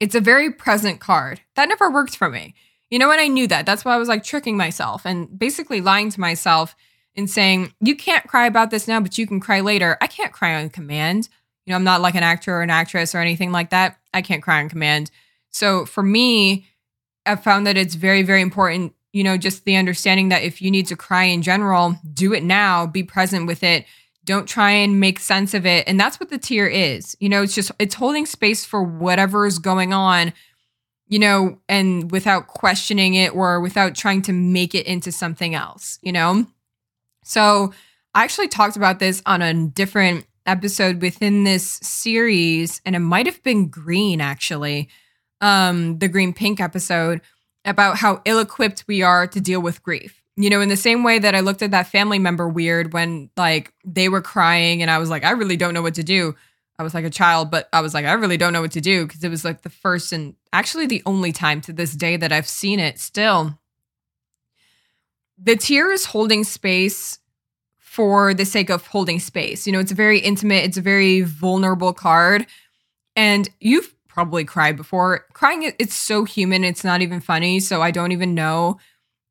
it's 0.00 0.14
a 0.14 0.20
very 0.20 0.50
present 0.50 1.00
card 1.00 1.40
that 1.56 1.68
never 1.68 1.90
worked 1.90 2.16
for 2.16 2.28
me 2.28 2.54
you 2.94 3.00
know 3.00 3.08
what? 3.08 3.18
I 3.18 3.26
knew 3.26 3.48
that. 3.48 3.66
That's 3.66 3.84
why 3.84 3.92
I 3.94 3.96
was 3.96 4.08
like 4.08 4.22
tricking 4.22 4.56
myself 4.56 5.04
and 5.04 5.36
basically 5.36 5.80
lying 5.80 6.10
to 6.10 6.20
myself 6.20 6.76
and 7.16 7.28
saying, 7.28 7.72
you 7.80 7.96
can't 7.96 8.28
cry 8.28 8.46
about 8.46 8.70
this 8.70 8.86
now, 8.86 9.00
but 9.00 9.18
you 9.18 9.26
can 9.26 9.40
cry 9.40 9.60
later. 9.60 9.96
I 10.00 10.06
can't 10.06 10.32
cry 10.32 10.54
on 10.54 10.70
command. 10.70 11.28
You 11.66 11.72
know, 11.72 11.76
I'm 11.76 11.82
not 11.82 12.00
like 12.00 12.14
an 12.14 12.22
actor 12.22 12.54
or 12.54 12.62
an 12.62 12.70
actress 12.70 13.12
or 13.12 13.18
anything 13.18 13.50
like 13.50 13.70
that. 13.70 13.98
I 14.12 14.22
can't 14.22 14.44
cry 14.44 14.60
on 14.60 14.68
command. 14.68 15.10
So 15.50 15.86
for 15.86 16.04
me, 16.04 16.66
I've 17.26 17.42
found 17.42 17.66
that 17.66 17.76
it's 17.76 17.96
very, 17.96 18.22
very 18.22 18.42
important, 18.42 18.94
you 19.12 19.24
know, 19.24 19.36
just 19.36 19.64
the 19.64 19.74
understanding 19.74 20.28
that 20.28 20.44
if 20.44 20.62
you 20.62 20.70
need 20.70 20.86
to 20.86 20.96
cry 20.96 21.24
in 21.24 21.42
general, 21.42 21.96
do 22.12 22.32
it 22.32 22.44
now, 22.44 22.86
be 22.86 23.02
present 23.02 23.48
with 23.48 23.64
it. 23.64 23.86
Don't 24.24 24.48
try 24.48 24.70
and 24.70 24.98
make 24.98 25.20
sense 25.20 25.54
of 25.54 25.66
it. 25.66 25.86
And 25.86 26.00
that's 26.00 26.18
what 26.18 26.30
the 26.30 26.38
tear 26.38 26.66
is. 26.66 27.16
You 27.20 27.28
know, 27.28 27.42
it's 27.42 27.54
just, 27.54 27.70
it's 27.78 27.94
holding 27.94 28.26
space 28.26 28.64
for 28.64 28.82
whatever 28.82 29.46
is 29.46 29.58
going 29.58 29.92
on, 29.92 30.32
you 31.06 31.18
know, 31.18 31.60
and 31.68 32.10
without 32.10 32.46
questioning 32.46 33.14
it 33.14 33.34
or 33.34 33.60
without 33.60 33.94
trying 33.94 34.22
to 34.22 34.32
make 34.32 34.74
it 34.74 34.86
into 34.86 35.12
something 35.12 35.54
else, 35.54 35.98
you 36.02 36.12
know? 36.12 36.46
So 37.22 37.74
I 38.14 38.24
actually 38.24 38.48
talked 38.48 38.76
about 38.76 38.98
this 38.98 39.22
on 39.26 39.42
a 39.42 39.66
different 39.68 40.26
episode 40.46 41.02
within 41.02 41.44
this 41.44 41.64
series, 41.82 42.80
and 42.84 42.96
it 42.96 43.00
might 43.00 43.26
have 43.26 43.42
been 43.42 43.68
green 43.68 44.20
actually, 44.20 44.88
um, 45.40 45.98
the 45.98 46.08
green 46.08 46.32
pink 46.32 46.60
episode 46.60 47.20
about 47.64 47.96
how 47.98 48.22
ill 48.24 48.38
equipped 48.38 48.84
we 48.86 49.02
are 49.02 49.26
to 49.26 49.40
deal 49.40 49.60
with 49.60 49.82
grief. 49.82 50.23
You 50.36 50.50
know, 50.50 50.60
in 50.60 50.68
the 50.68 50.76
same 50.76 51.04
way 51.04 51.18
that 51.18 51.34
I 51.34 51.40
looked 51.40 51.62
at 51.62 51.70
that 51.70 51.86
family 51.86 52.18
member 52.18 52.48
weird 52.48 52.92
when 52.92 53.30
like 53.36 53.72
they 53.84 54.08
were 54.08 54.22
crying 54.22 54.82
and 54.82 54.90
I 54.90 54.98
was 54.98 55.08
like, 55.08 55.24
I 55.24 55.30
really 55.30 55.56
don't 55.56 55.74
know 55.74 55.82
what 55.82 55.94
to 55.94 56.02
do. 56.02 56.34
I 56.78 56.82
was 56.82 56.92
like 56.92 57.04
a 57.04 57.10
child, 57.10 57.50
but 57.52 57.68
I 57.72 57.80
was 57.80 57.94
like, 57.94 58.04
I 58.04 58.14
really 58.14 58.36
don't 58.36 58.52
know 58.52 58.60
what 58.60 58.72
to 58.72 58.80
do 58.80 59.06
because 59.06 59.22
it 59.22 59.28
was 59.28 59.44
like 59.44 59.62
the 59.62 59.70
first 59.70 60.12
and 60.12 60.34
actually 60.52 60.86
the 60.86 61.02
only 61.06 61.30
time 61.30 61.60
to 61.62 61.72
this 61.72 61.92
day 61.92 62.16
that 62.16 62.32
I've 62.32 62.48
seen 62.48 62.80
it 62.80 62.98
still. 62.98 63.58
The 65.38 65.54
tear 65.56 65.92
is 65.92 66.06
holding 66.06 66.42
space 66.42 67.18
for 67.78 68.34
the 68.34 68.44
sake 68.44 68.70
of 68.70 68.88
holding 68.88 69.20
space. 69.20 69.68
You 69.68 69.72
know, 69.72 69.78
it's 69.78 69.92
a 69.92 69.96
very 69.96 70.18
intimate, 70.18 70.64
it's 70.64 70.76
a 70.76 70.82
very 70.82 71.20
vulnerable 71.20 71.92
card. 71.92 72.46
And 73.14 73.48
you've 73.60 73.94
probably 74.08 74.44
cried 74.44 74.76
before. 74.76 75.26
Crying, 75.32 75.72
it's 75.78 75.94
so 75.94 76.24
human, 76.24 76.64
it's 76.64 76.82
not 76.82 77.02
even 77.02 77.20
funny. 77.20 77.60
So 77.60 77.82
I 77.82 77.92
don't 77.92 78.10
even 78.10 78.34
know, 78.34 78.78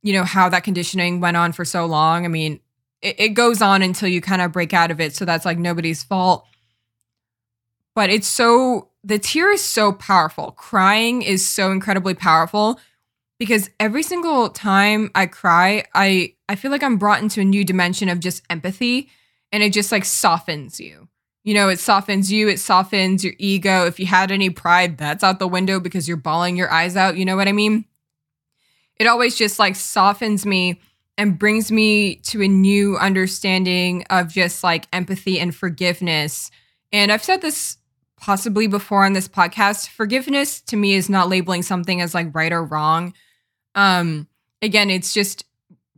you 0.04 0.14
know, 0.14 0.24
how 0.24 0.49
that 0.49 0.64
conditioning 0.64 1.20
went 1.20 1.38
on 1.38 1.54
for 1.54 1.66
so 1.66 1.86
long. 1.86 2.26
I 2.26 2.28
mean, 2.28 2.60
it, 3.01 3.20
it 3.20 3.30
goes 3.30 3.62
on 3.62 3.82
until 3.82 4.10
you 4.10 4.22
kind 4.22 4.41
of 4.41 4.51
break 4.51 4.74
out 4.74 4.91
of 4.91 4.99
it. 4.99 5.16
So 5.16 5.26
that's 5.26 5.45
like 5.45 5.58
nobody's 5.58 6.04
fault. 6.04 6.45
But 7.95 8.10
it's 8.10 8.28
so, 8.28 8.89
the 9.04 9.18
tear 9.18 9.51
is 9.51 9.64
so 9.64 9.93
powerful. 9.93 10.51
Crying 10.51 11.22
is 11.22 11.47
so 11.47 11.72
incredibly 11.72 12.14
powerful 12.14 12.80
because 13.39 13.70
every 13.80 14.04
single 14.04 14.49
time 14.49 15.12
I 15.16 15.26
cry, 15.26 15.86
I 15.93 16.36
I 16.47 16.56
feel 16.56 16.72
like 16.72 16.84
I'm 16.84 16.97
brought 16.97 17.22
into 17.22 17.41
a 17.41 17.45
new 17.45 17.66
dimension 17.66 18.10
of 18.10 18.20
just 18.20 18.43
empathy 18.49 19.10
and 19.51 19.64
it 19.64 19.74
just 19.74 19.91
like 19.91 20.06
softens 20.06 20.80
you. 20.80 21.08
You 21.43 21.54
know, 21.54 21.68
it 21.68 21.80
softens 21.80 22.32
you, 22.32 22.47
it 22.47 22.60
softens 22.60 23.24
your 23.24 23.34
ego. 23.38 23.86
If 23.86 23.99
you 23.99 24.06
had 24.06 24.32
any 24.32 24.49
pride, 24.49 24.97
that's 24.97 25.24
out 25.24 25.39
the 25.39 25.47
window 25.47 25.80
because 25.80 26.08
you're 26.08 26.16
bawling 26.16 26.56
your 26.56 26.72
eyes 26.72 26.95
out. 26.95 27.18
You 27.18 27.26
know 27.26 27.36
what 27.36 27.47
I 27.47 27.51
mean? 27.51 27.86
It 29.04 29.08
always 29.08 29.36
just 29.36 29.60
like 29.60 29.76
softens 29.76 30.45
me 30.45 30.80
and 31.18 31.38
brings 31.38 31.74
me 31.74 32.16
to 32.16 32.41
a 32.41 32.47
new 32.47 32.95
understanding 32.95 34.06
of 34.10 34.32
just 34.32 34.64
like 34.64 34.88
empathy 34.93 35.41
and 35.41 35.54
forgiveness. 35.54 36.49
And 36.93 37.12
I've 37.12 37.22
said 37.22 37.41
this 37.41 37.80
possibly 38.16 38.66
before 38.66 39.04
on 39.04 39.12
this 39.12 39.28
podcast 39.28 39.89
forgiveness 39.89 40.62
to 40.62 40.78
me 40.78 40.93
is 40.93 41.10
not 41.10 41.28
labeling 41.28 41.64
something 41.64 41.99
as 41.99 42.14
like 42.14 42.34
right 42.34 42.54
or 42.54 42.64
wrong 42.64 43.14
um 43.76 44.26
again 44.62 44.89
it's 44.89 45.14
just 45.14 45.43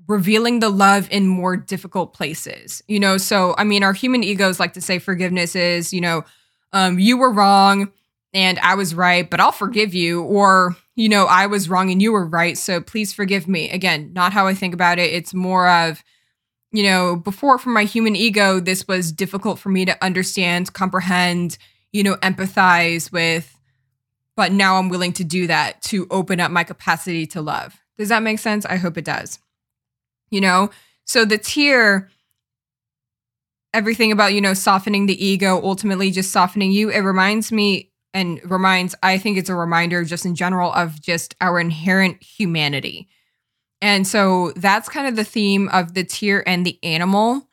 revealing 0.08 0.60
the 0.60 0.70
love 0.70 1.08
in 1.12 1.28
more 1.28 1.56
difficult 1.56 2.14
places 2.14 2.82
you 2.88 3.00
know 3.00 3.16
so 3.18 3.54
i 3.60 3.64
mean 3.64 3.84
our 3.84 3.94
human 3.94 4.24
egos 4.24 4.60
like 4.60 4.74
to 4.74 4.82
say 4.82 4.98
forgiveness 4.98 5.56
is 5.56 5.94
you 5.94 6.02
know 6.02 6.24
um 6.74 6.98
you 6.98 7.16
were 7.16 7.32
wrong 7.32 7.92
and 8.36 8.60
i 8.60 8.76
was 8.76 8.94
right 8.94 9.32
but 9.32 9.40
i'll 9.40 9.52
forgive 9.52 9.96
you 9.96 10.22
or 10.24 10.76
you 10.96 11.10
know 11.10 11.26
i 11.26 11.48
was 11.48 11.68
wrong 11.68 11.90
and 11.90 12.02
you 12.02 12.12
were 12.12 12.26
right 12.26 12.58
so 12.58 12.80
please 12.80 13.12
forgive 13.12 13.48
me 13.48 13.72
again 13.72 14.12
not 14.14 14.32
how 14.32 14.46
i 14.46 14.54
think 14.54 14.76
about 14.76 15.00
it 15.00 15.12
it's 15.12 15.34
more 15.34 15.68
of 15.68 16.04
you 16.72 16.84
know 16.84 17.16
before 17.16 17.58
for 17.58 17.72
my 17.72 17.84
human 17.84 18.16
ego 18.16 18.60
this 18.60 18.88
was 18.88 19.12
difficult 19.12 19.58
for 19.58 19.70
me 19.70 19.86
to 19.86 20.04
understand 20.04 20.72
comprehend 20.74 21.58
you 21.96 22.04
know, 22.04 22.16
empathize 22.16 23.10
with, 23.10 23.58
but 24.36 24.52
now 24.52 24.76
I'm 24.76 24.90
willing 24.90 25.14
to 25.14 25.24
do 25.24 25.48
that 25.48 25.82
to 25.84 26.06
open 26.12 26.42
up 26.42 26.52
my 26.52 26.66
capacity 26.66 27.26
to 27.28 27.42
love. 27.42 27.80
Does 27.98 28.10
that 28.10 28.22
make 28.22 28.38
sense? 28.38 28.66
I 28.66 28.76
hope 28.76 28.98
it 28.98 29.06
does. 29.06 29.40
You 30.30 30.42
know, 30.42 30.72
so 31.06 31.24
the 31.24 31.38
tear, 31.38 32.10
everything 33.74 34.12
about, 34.12 34.34
you 34.34 34.42
know, 34.42 34.54
softening 34.54 35.06
the 35.06 35.26
ego, 35.26 35.62
ultimately 35.64 36.12
just 36.12 36.32
softening 36.32 36.74
you, 36.74 36.90
it 36.90 37.00
reminds 37.00 37.50
me 37.54 37.94
and 38.16 38.40
reminds, 38.50 38.96
I 39.04 39.20
think 39.20 39.38
it's 39.38 39.50
a 39.50 39.56
reminder 39.56 40.04
just 40.06 40.26
in 40.26 40.34
general 40.34 40.72
of 40.74 41.02
just 41.02 41.36
our 41.42 41.60
inherent 41.60 42.24
humanity. 42.24 43.10
And 43.82 44.08
so 44.08 44.54
that's 44.56 44.90
kind 44.90 45.06
of 45.06 45.16
the 45.16 45.26
theme 45.26 45.70
of 45.70 45.94
the 45.94 46.04
tear 46.04 46.48
and 46.48 46.66
the 46.66 46.80
animal 46.82 47.48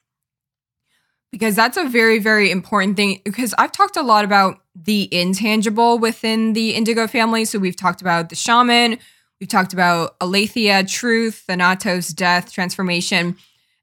because 1.32 1.56
that's 1.56 1.76
a 1.76 1.84
very, 1.84 2.18
very 2.18 2.50
important 2.50 2.96
thing. 2.96 3.20
Because 3.24 3.54
I've 3.58 3.72
talked 3.72 3.96
a 3.96 4.02
lot 4.02 4.24
about 4.24 4.60
the 4.74 5.12
intangible 5.12 5.98
within 5.98 6.52
the 6.52 6.74
indigo 6.74 7.06
family. 7.06 7.44
So 7.44 7.58
we've 7.58 7.76
talked 7.76 8.00
about 8.00 8.28
the 8.28 8.36
shaman, 8.36 8.98
we've 9.40 9.48
talked 9.48 9.72
about 9.72 10.14
aletheia, 10.20 10.84
truth, 10.84 11.42
thanatos, 11.46 12.08
death, 12.08 12.52
transformation. 12.52 13.36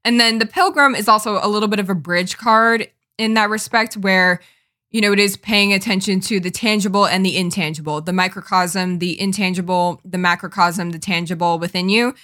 And 0.05 0.19
then 0.19 0.39
the 0.39 0.45
pilgrim 0.45 0.95
is 0.95 1.09
also 1.09 1.39
a 1.43 1.49
little 1.49 1.67
bit 1.67 1.79
of 1.79 1.89
a 1.89 1.95
bridge 1.95 2.37
card 2.37 2.89
in 3.17 3.33
that 3.33 3.49
respect, 3.49 3.97
where, 3.97 4.39
you 4.91 5.01
know, 5.01 5.13
it 5.13 5.19
is 5.19 5.37
paying 5.37 5.71
attention 5.71 6.19
to 6.21 6.39
the 6.39 6.49
tangible 6.49 7.05
and 7.05 7.25
the 7.25 7.37
intangible, 7.37 8.01
the 8.01 8.13
microcosm, 8.13 8.99
the 8.99 9.19
intangible, 9.19 10.01
the 10.03 10.17
macrocosm, 10.17 10.91
the 10.91 10.99
tangible 10.99 11.59
within 11.59 11.89
you. 11.89 12.15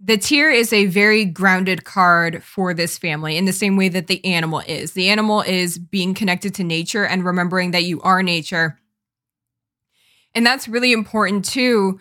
The 0.00 0.16
tear 0.16 0.50
is 0.50 0.72
a 0.72 0.86
very 0.86 1.24
grounded 1.24 1.84
card 1.84 2.42
for 2.42 2.72
this 2.72 2.96
family 2.96 3.36
in 3.36 3.44
the 3.44 3.52
same 3.52 3.76
way 3.76 3.88
that 3.88 4.06
the 4.06 4.24
animal 4.24 4.62
is. 4.66 4.92
The 4.92 5.08
animal 5.08 5.42
is 5.42 5.78
being 5.78 6.14
connected 6.14 6.54
to 6.54 6.64
nature 6.64 7.04
and 7.04 7.24
remembering 7.24 7.72
that 7.72 7.84
you 7.84 8.00
are 8.02 8.22
nature. 8.22 8.78
And 10.34 10.46
that's 10.46 10.68
really 10.68 10.92
important 10.92 11.44
too, 11.44 12.00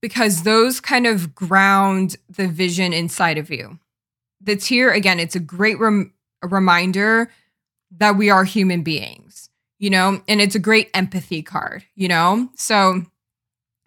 because 0.00 0.44
those 0.44 0.80
kind 0.80 1.06
of 1.06 1.34
ground 1.34 2.16
the 2.28 2.46
vision 2.46 2.92
inside 2.92 3.38
of 3.38 3.50
you. 3.50 3.80
The 4.40 4.56
tear, 4.56 4.92
again, 4.92 5.18
it's 5.18 5.34
a 5.34 5.40
great 5.40 5.80
rem- 5.80 6.14
reminder 6.42 7.30
that 7.98 8.16
we 8.16 8.30
are 8.30 8.44
human 8.44 8.82
beings, 8.82 9.25
you 9.86 9.90
know, 9.90 10.20
and 10.26 10.40
it's 10.40 10.56
a 10.56 10.58
great 10.58 10.90
empathy 10.94 11.42
card, 11.42 11.84
you 11.94 12.08
know? 12.08 12.48
So, 12.56 13.04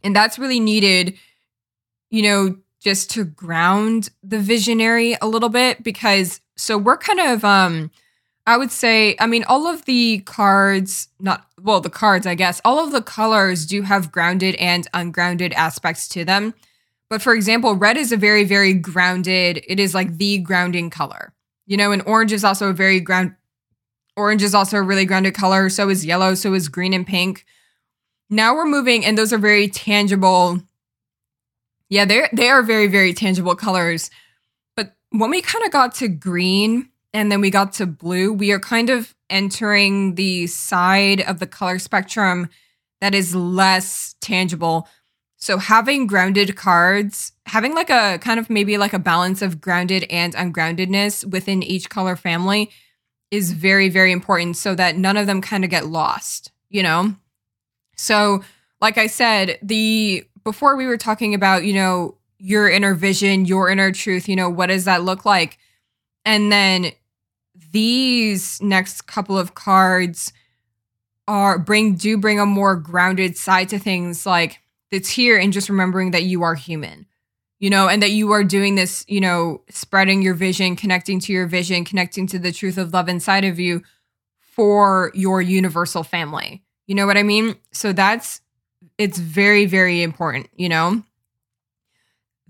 and 0.01 0.15
that's 0.15 0.39
really 0.39 0.61
needed, 0.61 1.15
you 2.09 2.21
know, 2.21 2.55
just 2.79 3.11
to 3.11 3.25
ground 3.25 4.09
the 4.23 4.39
visionary 4.39 5.17
a 5.21 5.27
little 5.27 5.49
bit 5.49 5.83
because 5.83 6.39
so 6.55 6.77
we're 6.77 6.95
kind 6.95 7.19
of 7.19 7.43
um 7.43 7.91
I 8.47 8.55
would 8.55 8.71
say 8.71 9.17
I 9.19 9.27
mean 9.27 9.43
all 9.43 9.67
of 9.67 9.83
the 9.83 10.19
cards 10.19 11.09
not 11.19 11.45
well 11.61 11.81
the 11.81 11.89
cards 11.89 12.25
I 12.25 12.35
guess 12.35 12.61
all 12.63 12.81
of 12.81 12.93
the 12.93 13.01
colors 13.01 13.65
do 13.65 13.81
have 13.81 14.09
grounded 14.09 14.55
and 14.55 14.87
ungrounded 14.93 15.51
aspects 15.51 16.07
to 16.09 16.23
them. 16.23 16.53
But 17.09 17.21
for 17.21 17.33
example, 17.33 17.75
red 17.75 17.97
is 17.97 18.13
a 18.13 18.17
very 18.17 18.45
very 18.45 18.73
grounded 18.73 19.65
it 19.67 19.81
is 19.81 19.93
like 19.93 20.15
the 20.15 20.37
grounding 20.37 20.89
color. 20.89 21.33
You 21.67 21.75
know, 21.75 21.91
and 21.91 22.01
orange 22.05 22.31
is 22.31 22.45
also 22.45 22.69
a 22.69 22.73
very 22.73 23.01
ground 23.01 23.35
orange 24.19 24.43
is 24.43 24.53
also 24.53 24.77
a 24.77 24.83
really 24.83 25.05
grounded 25.05 25.33
color, 25.33 25.69
so 25.69 25.89
is 25.89 26.05
yellow, 26.05 26.35
so 26.35 26.53
is 26.53 26.67
green 26.67 26.93
and 26.93 27.07
pink. 27.07 27.45
Now 28.29 28.53
we're 28.53 28.67
moving 28.67 29.03
and 29.05 29.17
those 29.17 29.33
are 29.33 29.39
very 29.39 29.67
tangible 29.67 30.61
yeah, 31.89 32.05
they're 32.05 32.29
they 32.31 32.49
are 32.49 32.61
very 32.61 32.87
very 32.87 33.13
tangible 33.13 33.55
colors. 33.55 34.09
But 34.75 34.95
when 35.09 35.31
we 35.31 35.41
kind 35.41 35.65
of 35.65 35.71
got 35.71 35.95
to 35.95 36.07
green 36.07 36.89
and 37.13 37.31
then 37.31 37.41
we 37.41 37.49
got 37.49 37.73
to 37.73 37.87
blue, 37.87 38.31
we 38.31 38.51
are 38.51 38.59
kind 38.59 38.89
of 38.89 39.15
entering 39.29 40.15
the 40.15 40.47
side 40.47 41.21
of 41.21 41.39
the 41.39 41.47
color 41.47 41.79
spectrum 41.79 42.47
that 43.01 43.15
is 43.15 43.35
less 43.35 44.15
tangible. 44.21 44.87
So 45.37 45.57
having 45.57 46.05
grounded 46.05 46.55
cards, 46.55 47.31
having 47.45 47.73
like 47.73 47.89
a 47.89 48.19
kind 48.19 48.39
of 48.39 48.49
maybe 48.49 48.77
like 48.77 48.93
a 48.93 48.99
balance 48.99 49.41
of 49.41 49.61
grounded 49.61 50.05
and 50.09 50.35
ungroundedness 50.35 51.25
within 51.25 51.63
each 51.63 51.89
color 51.89 52.15
family 52.15 52.69
is 53.31 53.51
very 53.51 53.89
very 53.89 54.11
important 54.11 54.57
so 54.57 54.75
that 54.75 54.97
none 54.97 55.17
of 55.17 55.27
them 55.27 55.41
kind 55.41 55.63
of 55.63 55.69
get 55.69 55.87
lost, 55.87 56.51
you 56.69 56.83
know? 56.83 57.15
So 57.95 58.43
like 58.81 58.97
I 58.97 59.07
said, 59.07 59.59
the 59.61 60.25
before 60.43 60.75
we 60.75 60.87
were 60.87 60.97
talking 60.97 61.33
about, 61.33 61.63
you 61.63 61.73
know, 61.73 62.17
your 62.37 62.69
inner 62.69 62.93
vision, 62.93 63.45
your 63.45 63.69
inner 63.69 63.91
truth, 63.91 64.29
you 64.29 64.35
know, 64.35 64.49
what 64.49 64.67
does 64.67 64.85
that 64.85 65.03
look 65.03 65.25
like? 65.25 65.57
And 66.25 66.51
then 66.51 66.91
these 67.71 68.61
next 68.61 69.07
couple 69.07 69.37
of 69.37 69.53
cards 69.53 70.33
are 71.27 71.59
bring 71.59 71.95
do 71.95 72.17
bring 72.17 72.39
a 72.39 72.45
more 72.45 72.75
grounded 72.75 73.37
side 73.37 73.69
to 73.69 73.77
things 73.77 74.25
like 74.25 74.59
that's 74.91 75.09
here 75.09 75.37
and 75.37 75.53
just 75.53 75.69
remembering 75.69 76.11
that 76.11 76.23
you 76.23 76.41
are 76.41 76.55
human 76.55 77.05
you 77.59 77.69
know 77.69 77.87
and 77.87 78.01
that 78.01 78.11
you 78.11 78.31
are 78.31 78.43
doing 78.43 78.75
this 78.75 79.05
you 79.07 79.19
know 79.19 79.61
spreading 79.69 80.21
your 80.21 80.33
vision 80.33 80.75
connecting 80.75 81.19
to 81.19 81.33
your 81.33 81.47
vision 81.47 81.85
connecting 81.85 82.27
to 82.27 82.39
the 82.39 82.51
truth 82.51 82.77
of 82.77 82.93
love 82.93 83.09
inside 83.09 83.45
of 83.45 83.59
you 83.59 83.81
for 84.39 85.11
your 85.13 85.41
universal 85.41 86.03
family 86.03 86.63
you 86.87 86.95
know 86.95 87.05
what 87.05 87.17
i 87.17 87.23
mean 87.23 87.55
so 87.71 87.93
that's 87.93 88.41
it's 88.97 89.17
very 89.17 89.65
very 89.65 90.01
important 90.01 90.49
you 90.55 90.69
know 90.69 91.03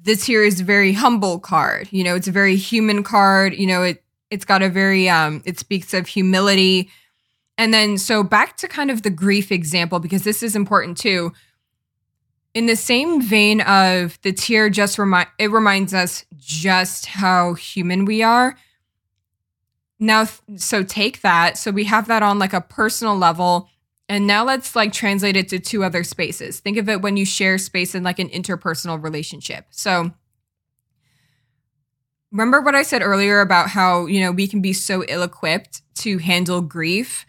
this 0.02 0.24
here 0.24 0.44
is 0.44 0.62
a 0.62 0.64
very 0.64 0.94
humble 0.94 1.40
card 1.40 1.88
you 1.92 2.04
know 2.04 2.16
it's 2.16 2.28
a 2.28 2.32
very 2.32 2.56
human 2.56 3.04
card 3.04 3.54
you 3.54 3.68
know 3.68 3.84
it 3.84 4.04
it's 4.30 4.46
got 4.46 4.62
a 4.62 4.70
very 4.70 5.10
um 5.10 5.42
it 5.46 5.60
speaks 5.60 5.94
of 5.94 6.08
humility. 6.08 6.90
And 7.58 7.74
then 7.74 7.98
so 7.98 8.24
back 8.24 8.58
to 8.58 8.68
kind 8.68 8.90
of 8.90 9.02
the 9.02 9.10
grief 9.10 9.52
example 9.52 10.00
because 10.00 10.24
this 10.24 10.42
is 10.42 10.56
important 10.56 10.98
too. 10.98 11.34
In 12.54 12.66
the 12.66 12.76
same 12.76 13.22
vein 13.22 13.62
of 13.62 14.20
the 14.22 14.34
tear 14.34 14.70
just 14.70 14.98
remind 14.98 15.30
it 15.38 15.52
reminds 15.52 15.94
us 15.94 16.26
just 16.36 17.06
how 17.06 17.54
human 17.54 18.06
we 18.06 18.24
are. 18.24 18.58
Now 20.00 20.28
so 20.56 20.84
take 20.84 21.22
that. 21.22 21.58
So 21.58 21.72
we 21.72 21.84
have 21.86 22.08
that 22.08 22.24
on 22.24 22.40
like 22.40 22.54
a 22.54 22.62
personal 22.62 23.16
level 23.16 23.70
and 24.10 24.26
now 24.26 24.44
let's 24.44 24.76
like 24.76 24.92
translate 24.92 25.38
it 25.38 25.50
to 25.50 25.60
two 25.60 25.84
other 25.84 26.04
spaces. 26.04 26.60
Think 26.60 26.78
of 26.78 26.90
it 26.90 27.02
when 27.02 27.16
you 27.16 27.26
share 27.26 27.60
space 27.60 27.94
in 27.94 28.02
like 28.02 28.18
an 28.18 28.30
interpersonal 28.30 29.02
relationship. 29.02 29.68
So 29.70 30.12
remember 32.32 32.60
what 32.60 32.74
I 32.74 32.82
said 32.82 33.04
earlier 33.04 33.40
about 33.40 33.70
how, 33.70 34.08
you 34.08 34.20
know, 34.20 34.32
we 34.32 34.48
can 34.48 34.62
be 34.62 34.74
so 34.74 35.04
ill 35.08 35.22
equipped 35.22 35.84
to 36.00 36.18
handle 36.18 36.62
grief? 36.62 37.28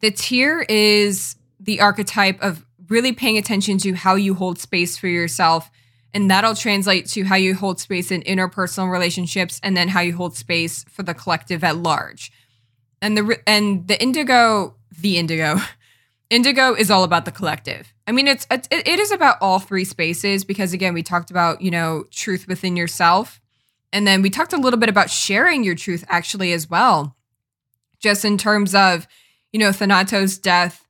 The 0.00 0.10
tear 0.10 0.62
is 0.62 1.36
the 1.60 1.80
archetype 1.80 2.42
of 2.42 2.66
really 2.90 3.12
paying 3.12 3.38
attention 3.38 3.78
to 3.78 3.94
how 3.94 4.14
you 4.14 4.34
hold 4.34 4.58
space 4.58 4.98
for 4.98 5.08
yourself. 5.08 5.70
And 6.12 6.30
that'll 6.30 6.56
translate 6.56 7.06
to 7.10 7.24
how 7.24 7.36
you 7.36 7.54
hold 7.54 7.78
space 7.78 8.10
in 8.10 8.22
interpersonal 8.22 8.90
relationships 8.90 9.60
and 9.62 9.76
then 9.76 9.88
how 9.88 10.00
you 10.00 10.16
hold 10.16 10.36
space 10.36 10.84
for 10.88 11.02
the 11.04 11.14
collective 11.14 11.62
at 11.62 11.76
large. 11.76 12.32
And 13.00 13.16
the 13.16 13.40
and 13.46 13.86
the 13.86 14.00
indigo, 14.02 14.74
the 15.00 15.16
indigo, 15.16 15.56
Indigo 16.30 16.74
is 16.74 16.92
all 16.92 17.02
about 17.02 17.24
the 17.24 17.32
collective. 17.32 17.92
I 18.06 18.12
mean, 18.12 18.28
it's 18.28 18.46
it, 18.50 18.68
it 18.70 19.00
is 19.00 19.10
about 19.10 19.36
all 19.40 19.58
three 19.58 19.84
spaces 19.84 20.44
because 20.44 20.72
again, 20.72 20.94
we 20.94 21.02
talked 21.02 21.30
about 21.30 21.60
you 21.60 21.72
know 21.72 22.04
truth 22.12 22.46
within 22.46 22.76
yourself, 22.76 23.40
and 23.92 24.06
then 24.06 24.22
we 24.22 24.30
talked 24.30 24.52
a 24.52 24.56
little 24.56 24.78
bit 24.78 24.88
about 24.88 25.10
sharing 25.10 25.64
your 25.64 25.74
truth 25.74 26.04
actually 26.08 26.52
as 26.52 26.70
well, 26.70 27.16
just 27.98 28.24
in 28.24 28.38
terms 28.38 28.76
of 28.76 29.08
you 29.52 29.58
know 29.58 29.72
Thanatos' 29.72 30.38
death, 30.38 30.86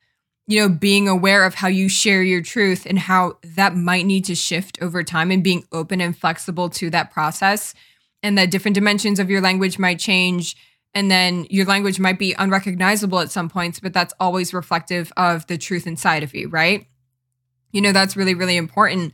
you 0.50 0.58
know 0.58 0.68
being 0.68 1.06
aware 1.06 1.44
of 1.44 1.54
how 1.54 1.68
you 1.68 1.88
share 1.88 2.22
your 2.24 2.42
truth 2.42 2.84
and 2.84 2.98
how 2.98 3.38
that 3.44 3.76
might 3.76 4.04
need 4.04 4.24
to 4.24 4.34
shift 4.34 4.76
over 4.82 5.04
time, 5.04 5.30
and 5.30 5.44
being 5.44 5.64
open 5.70 6.00
and 6.00 6.18
flexible 6.18 6.68
to 6.70 6.90
that 6.90 7.12
process, 7.12 7.72
and 8.22 8.36
that 8.36 8.50
different 8.50 8.74
dimensions 8.74 9.20
of 9.20 9.30
your 9.30 9.40
language 9.40 9.78
might 9.78 10.00
change 10.00 10.56
and 10.94 11.10
then 11.10 11.46
your 11.50 11.66
language 11.66 12.00
might 12.00 12.18
be 12.18 12.34
unrecognizable 12.38 13.20
at 13.20 13.30
some 13.30 13.48
points, 13.48 13.78
but 13.78 13.92
that's 13.92 14.14
always 14.18 14.52
reflective 14.52 15.12
of 15.16 15.46
the 15.46 15.56
truth 15.56 15.86
inside 15.86 16.22
of 16.22 16.34
you, 16.34 16.48
right? 16.48 16.86
You 17.72 17.80
know, 17.80 17.92
that's 17.92 18.16
really, 18.16 18.34
really 18.34 18.56
important. 18.56 19.12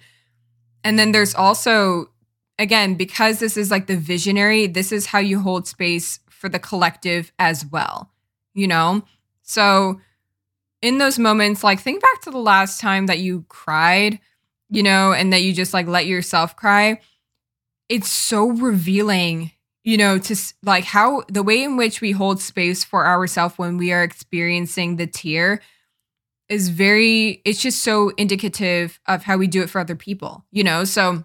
And 0.83 0.99
then 0.99 1.13
there's 1.13 1.35
also, 1.35 2.11
again, 2.59 2.95
because 2.95 3.39
this 3.39 3.59
is 3.59 3.71
like 3.71 3.89
the 3.89 3.97
visionary, 3.97 4.67
this 4.67 4.91
is 4.91 5.07
how 5.07 5.19
you 5.19 5.41
hold 5.41 5.67
space 5.67 6.21
for 6.31 6.49
the 6.49 6.59
collective 6.59 7.31
as 7.39 7.67
well, 7.67 8.11
you 8.55 8.67
know? 8.67 9.03
So, 9.43 10.01
in 10.83 10.99
those 10.99 11.19
moments, 11.19 11.65
like 11.65 11.81
think 11.81 12.03
back 12.03 12.21
to 12.23 12.31
the 12.31 12.39
last 12.39 12.81
time 12.81 13.07
that 13.07 13.19
you 13.19 13.45
cried, 13.49 14.21
you 14.69 14.83
know, 14.83 15.13
and 15.13 15.33
that 15.33 15.43
you 15.43 15.53
just 15.53 15.75
like 15.75 15.87
let 15.87 16.07
yourself 16.07 16.57
cry. 16.57 17.01
It's 17.89 18.09
so 18.09 18.51
revealing 18.51 19.53
you 19.87 19.97
know, 19.97 20.19
to 20.19 20.37
like 20.65 20.83
how 20.85 21.23
the 21.29 21.45
way 21.45 21.63
in 21.63 21.77
which 21.77 22.01
we 22.01 22.11
hold 22.11 22.41
space 22.41 22.83
for 22.83 23.07
ourselves 23.07 23.57
when 23.57 23.77
we 23.77 23.93
are 23.93 24.03
experiencing 24.03 24.97
the 24.97 25.07
tear 25.07 25.63
is 26.49 26.71
very, 26.71 27.41
it's 27.45 27.61
just 27.61 27.83
so 27.83 28.11
indicative 28.17 28.99
of 29.07 29.23
how 29.23 29.37
we 29.37 29.47
do 29.47 29.63
it 29.63 29.71
for 29.71 29.81
other 29.81 29.95
people, 29.95 30.45
you 30.51 30.65
know? 30.65 30.83
So 30.83 31.25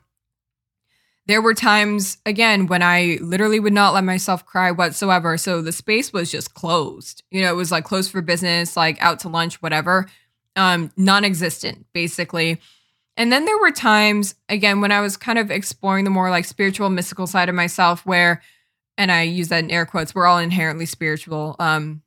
there 1.27 1.41
were 1.41 1.53
times, 1.53 2.17
again, 2.25 2.67
when 2.67 2.81
I 2.81 3.17
literally 3.21 3.59
would 3.59 3.73
not 3.73 3.93
let 3.93 4.03
myself 4.03 4.45
cry 4.45 4.71
whatsoever. 4.71 5.37
So 5.37 5.61
the 5.61 5.71
space 5.71 6.11
was 6.11 6.31
just 6.31 6.53
closed. 6.53 7.23
You 7.29 7.41
know, 7.41 7.51
it 7.51 7.55
was 7.55 7.71
like 7.71 7.83
closed 7.83 8.11
for 8.11 8.21
business, 8.21 8.75
like 8.75 9.01
out 9.01 9.19
to 9.19 9.29
lunch, 9.29 9.61
whatever, 9.61 10.07
um, 10.55 10.91
non 10.97 11.23
existent, 11.23 11.85
basically. 11.93 12.59
And 13.17 13.31
then 13.31 13.45
there 13.45 13.57
were 13.59 13.71
times, 13.71 14.35
again, 14.49 14.81
when 14.81 14.91
I 14.91 15.01
was 15.01 15.15
kind 15.15 15.37
of 15.37 15.51
exploring 15.51 16.05
the 16.05 16.09
more 16.09 16.29
like 16.29 16.45
spiritual, 16.45 16.89
mystical 16.89 17.27
side 17.27 17.49
of 17.49 17.55
myself, 17.55 18.05
where, 18.05 18.41
and 18.97 19.11
I 19.11 19.23
use 19.23 19.49
that 19.49 19.63
in 19.63 19.71
air 19.71 19.85
quotes, 19.85 20.15
we're 20.15 20.25
all 20.25 20.39
inherently 20.39 20.85
spiritual. 20.85 21.55
Um, 21.59 22.01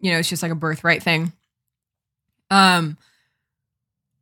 you 0.00 0.10
know, 0.10 0.18
it's 0.18 0.28
just 0.28 0.42
like 0.42 0.52
a 0.52 0.56
birthright 0.56 1.02
thing. 1.02 1.32
Um, 2.50 2.96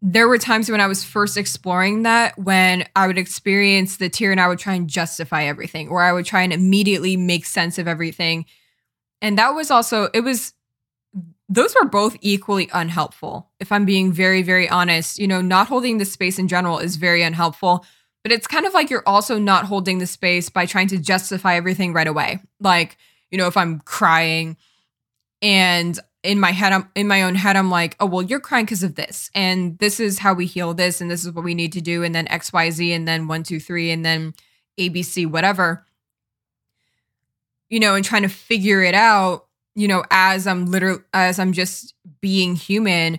there 0.06 0.28
were 0.28 0.36
times 0.36 0.70
when 0.70 0.82
I 0.82 0.86
was 0.86 1.02
first 1.02 1.38
exploring 1.38 2.02
that 2.02 2.38
when 2.38 2.86
I 2.94 3.06
would 3.06 3.16
experience 3.16 3.96
the 3.96 4.10
tear 4.10 4.32
and 4.32 4.40
I 4.40 4.48
would 4.48 4.58
try 4.58 4.74
and 4.74 4.86
justify 4.86 5.44
everything, 5.44 5.88
or 5.88 6.02
I 6.02 6.12
would 6.12 6.26
try 6.26 6.42
and 6.42 6.52
immediately 6.52 7.16
make 7.16 7.46
sense 7.46 7.78
of 7.78 7.88
everything. 7.88 8.44
And 9.22 9.38
that 9.38 9.54
was 9.54 9.70
also, 9.70 10.10
it 10.12 10.20
was 10.20 10.52
those 11.48 11.74
were 11.74 11.88
both 11.88 12.18
equally 12.20 12.68
unhelpful. 12.74 13.50
If 13.60 13.72
I'm 13.72 13.86
being 13.86 14.12
very, 14.12 14.42
very 14.42 14.68
honest, 14.68 15.18
you 15.18 15.26
know, 15.26 15.40
not 15.40 15.68
holding 15.68 15.96
the 15.96 16.04
space 16.04 16.38
in 16.38 16.48
general 16.48 16.80
is 16.80 16.96
very 16.96 17.22
unhelpful. 17.22 17.86
But 18.22 18.32
it's 18.32 18.46
kind 18.46 18.66
of 18.66 18.74
like 18.74 18.90
you're 18.90 19.06
also 19.06 19.38
not 19.38 19.64
holding 19.64 19.98
the 19.98 20.06
space 20.06 20.50
by 20.50 20.66
trying 20.66 20.88
to 20.88 20.98
justify 20.98 21.56
everything 21.56 21.94
right 21.94 22.06
away. 22.06 22.40
Like, 22.60 22.98
you 23.30 23.38
know, 23.38 23.46
if 23.46 23.56
I'm 23.56 23.80
crying 23.80 24.58
and 25.40 25.98
in 26.24 26.40
my 26.40 26.50
head, 26.50 26.72
I'm 26.72 26.88
in 26.96 27.06
my 27.06 27.22
own 27.22 27.36
head, 27.36 27.54
I'm 27.54 27.70
like, 27.70 27.94
oh, 28.00 28.06
well, 28.06 28.22
you're 28.22 28.40
crying 28.40 28.64
because 28.64 28.82
of 28.82 28.96
this. 28.96 29.30
And 29.34 29.78
this 29.78 30.00
is 30.00 30.18
how 30.18 30.34
we 30.34 30.46
heal 30.46 30.74
this. 30.74 31.00
And 31.00 31.08
this 31.08 31.24
is 31.24 31.30
what 31.30 31.44
we 31.44 31.54
need 31.54 31.72
to 31.74 31.80
do. 31.80 32.02
And 32.02 32.12
then 32.14 32.26
XYZ, 32.26 32.90
and 32.90 33.06
then 33.06 33.28
one, 33.28 33.44
two, 33.44 33.60
three, 33.60 33.92
and 33.92 34.04
then 34.04 34.34
ABC, 34.80 35.30
whatever. 35.30 35.84
You 37.68 37.78
know, 37.78 37.94
and 37.94 38.04
trying 38.04 38.22
to 38.22 38.28
figure 38.28 38.82
it 38.82 38.94
out 38.94 39.46
you 39.74 39.88
know, 39.88 40.04
as 40.10 40.46
I'm 40.46 40.66
literally 40.66 41.02
as 41.12 41.38
I'm 41.38 41.52
just 41.52 41.94
being 42.20 42.56
human, 42.56 43.18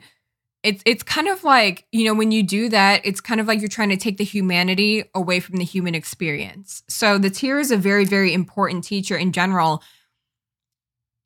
it's 0.64 0.82
it's 0.86 1.04
kind 1.04 1.28
of 1.28 1.44
like, 1.44 1.86
you 1.92 2.06
know, 2.06 2.14
when 2.14 2.32
you 2.32 2.44
do 2.44 2.70
that, 2.70 3.02
it's 3.04 3.22
kind 3.22 3.42
of 3.42 3.48
like 3.48 3.60
you're 3.60 3.68
trying 3.68 3.90
to 3.90 3.98
take 3.98 4.18
the 4.18 4.24
humanity 4.24 5.04
away 5.14 5.40
from 5.40 5.58
the 5.58 5.66
human 5.66 5.96
experience. 5.96 6.84
So 6.88 7.18
the 7.18 7.30
tear 7.30 7.60
is 7.60 7.72
a 7.72 7.78
very, 7.78 8.06
very 8.06 8.34
important 8.34 8.84
teacher 8.84 9.18
in 9.18 9.32
general 9.32 9.84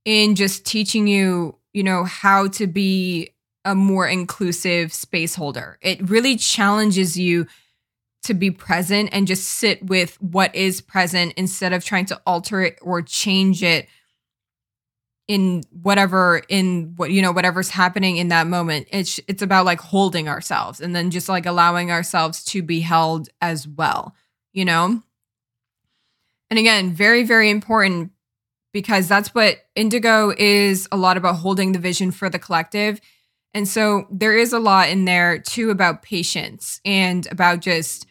in 0.06 0.34
just 0.36 0.66
teaching 0.66 1.08
you, 1.08 1.56
you 1.74 1.84
know, 1.84 2.04
how 2.04 2.48
to 2.50 2.68
be 2.68 3.34
a 3.66 3.76
more 3.76 4.08
inclusive 4.08 4.94
space 4.94 5.36
holder. 5.36 5.78
It 5.82 6.10
really 6.10 6.36
challenges 6.36 7.18
you 7.18 7.48
to 8.24 8.34
be 8.34 8.52
present 8.52 9.10
and 9.12 9.28
just 9.28 9.46
sit 9.46 9.86
with 9.86 10.22
what 10.22 10.54
is 10.56 10.82
present 10.82 11.34
instead 11.38 11.74
of 11.74 11.86
trying 11.86 12.06
to 12.06 12.22
alter 12.26 12.62
it 12.62 12.78
or 12.82 13.02
change 13.02 13.64
it 13.64 13.88
in 15.28 15.64
whatever 15.84 16.42
in 16.50 16.94
what 16.96 17.12
you 17.12 17.22
know 17.22 17.32
whatever's 17.32 17.70
happening 17.70 18.18
in 18.18 18.30
that 18.30 18.48
moment 18.48 18.88
it's 18.92 19.20
it's 19.28 19.44
about 19.44 19.64
like 19.64 19.80
holding 19.80 20.28
ourselves 20.28 20.82
and 20.82 20.96
then 20.96 21.12
just 21.12 21.30
like 21.30 21.46
allowing 21.46 21.92
ourselves 21.92 22.44
to 22.44 22.64
be 22.64 22.80
held 22.80 23.30
as 23.40 23.68
well 23.68 24.16
you 24.54 24.66
know 24.66 25.02
and 26.50 26.58
again 26.58 26.92
very 26.92 27.24
very 27.24 27.52
important 27.52 28.12
because 28.74 29.08
that's 29.08 29.34
what 29.36 29.58
indigo 29.76 30.34
is 30.38 30.88
a 30.92 30.98
lot 30.98 31.18
about 31.18 31.36
holding 31.36 31.72
the 31.72 31.80
vision 31.80 32.12
for 32.12 32.30
the 32.30 32.40
collective 32.40 33.00
and 33.54 33.68
so 33.68 34.08
there 34.12 34.38
is 34.38 34.54
a 34.54 34.60
lot 34.60 34.90
in 34.90 35.06
there 35.06 35.40
too 35.40 35.70
about 35.70 36.04
patience 36.04 36.80
and 36.86 37.28
about 37.32 37.62
just 37.62 38.06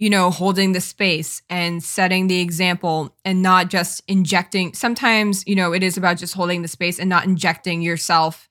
you 0.00 0.08
know, 0.08 0.30
holding 0.30 0.72
the 0.72 0.80
space 0.80 1.42
and 1.50 1.84
setting 1.84 2.26
the 2.26 2.40
example 2.40 3.14
and 3.22 3.42
not 3.42 3.68
just 3.68 4.02
injecting. 4.08 4.72
Sometimes, 4.72 5.46
you 5.46 5.54
know, 5.54 5.74
it 5.74 5.82
is 5.82 5.98
about 5.98 6.16
just 6.16 6.32
holding 6.32 6.62
the 6.62 6.68
space 6.68 6.98
and 6.98 7.10
not 7.10 7.26
injecting 7.26 7.82
yourself 7.82 8.48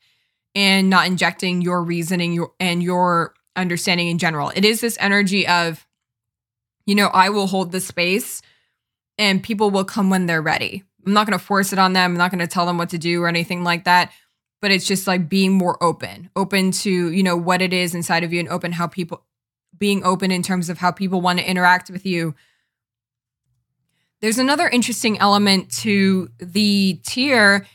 and 0.54 0.92
not 0.92 1.08
injecting 1.08 1.62
your 1.62 1.84
reasoning 1.84 2.34
your, 2.34 2.52
and 2.60 2.84
your 2.84 3.34
understanding 3.56 4.10
in 4.10 4.20
general. 4.20 4.52
It 4.56 4.64
is 4.64 4.80
this 4.80 4.96
energy 5.02 5.48
of, 5.48 5.88
you 6.86 6.94
know, 6.94 7.08
I 7.08 7.30
will 7.30 7.48
hold 7.48 7.72
the 7.72 7.82
space 7.82 8.44
and 9.18 9.42
people 9.42 9.72
will 9.72 9.86
come 9.86 10.12
when 10.12 10.28
they're 10.28 10.44
ready. 10.44 10.84
I'm 11.06 11.14
not 11.14 11.28
going 11.28 11.38
to 11.38 11.44
force 11.44 11.74
it 11.74 11.80
on 11.80 11.94
them. 11.94 12.12
I'm 12.12 12.18
not 12.18 12.32
going 12.32 12.40
to 12.40 12.48
tell 12.48 12.66
them 12.66 12.78
what 12.78 12.90
to 12.90 12.98
do 12.98 13.24
or 13.24 13.28
anything 13.28 13.64
like 13.64 13.86
that. 13.86 14.12
But 14.62 14.72
it's 14.72 14.86
just 14.86 15.08
like 15.08 15.30
being 15.30 15.54
more 15.54 15.82
open, 15.82 16.30
open 16.36 16.72
to, 16.72 17.12
you 17.12 17.24
know, 17.24 17.38
what 17.38 17.62
it 17.62 17.72
is 17.72 17.96
inside 17.96 18.24
of 18.24 18.34
you 18.34 18.40
and 18.42 18.50
open 18.50 18.74
how 18.74 18.88
people 18.88 19.24
being 19.78 20.04
open 20.04 20.32
in 20.32 20.44
terms 20.44 20.70
of 20.70 20.78
how 20.78 20.92
people 20.92 21.22
want 21.22 21.40
to 21.40 21.50
interact 21.50 21.90
with 21.90 22.06
you. 22.06 22.36
There's 24.22 24.38
another 24.38 24.68
interesting 24.68 25.18
element 25.20 25.72
to 25.78 26.30
the 26.40 27.00
tear 27.04 27.66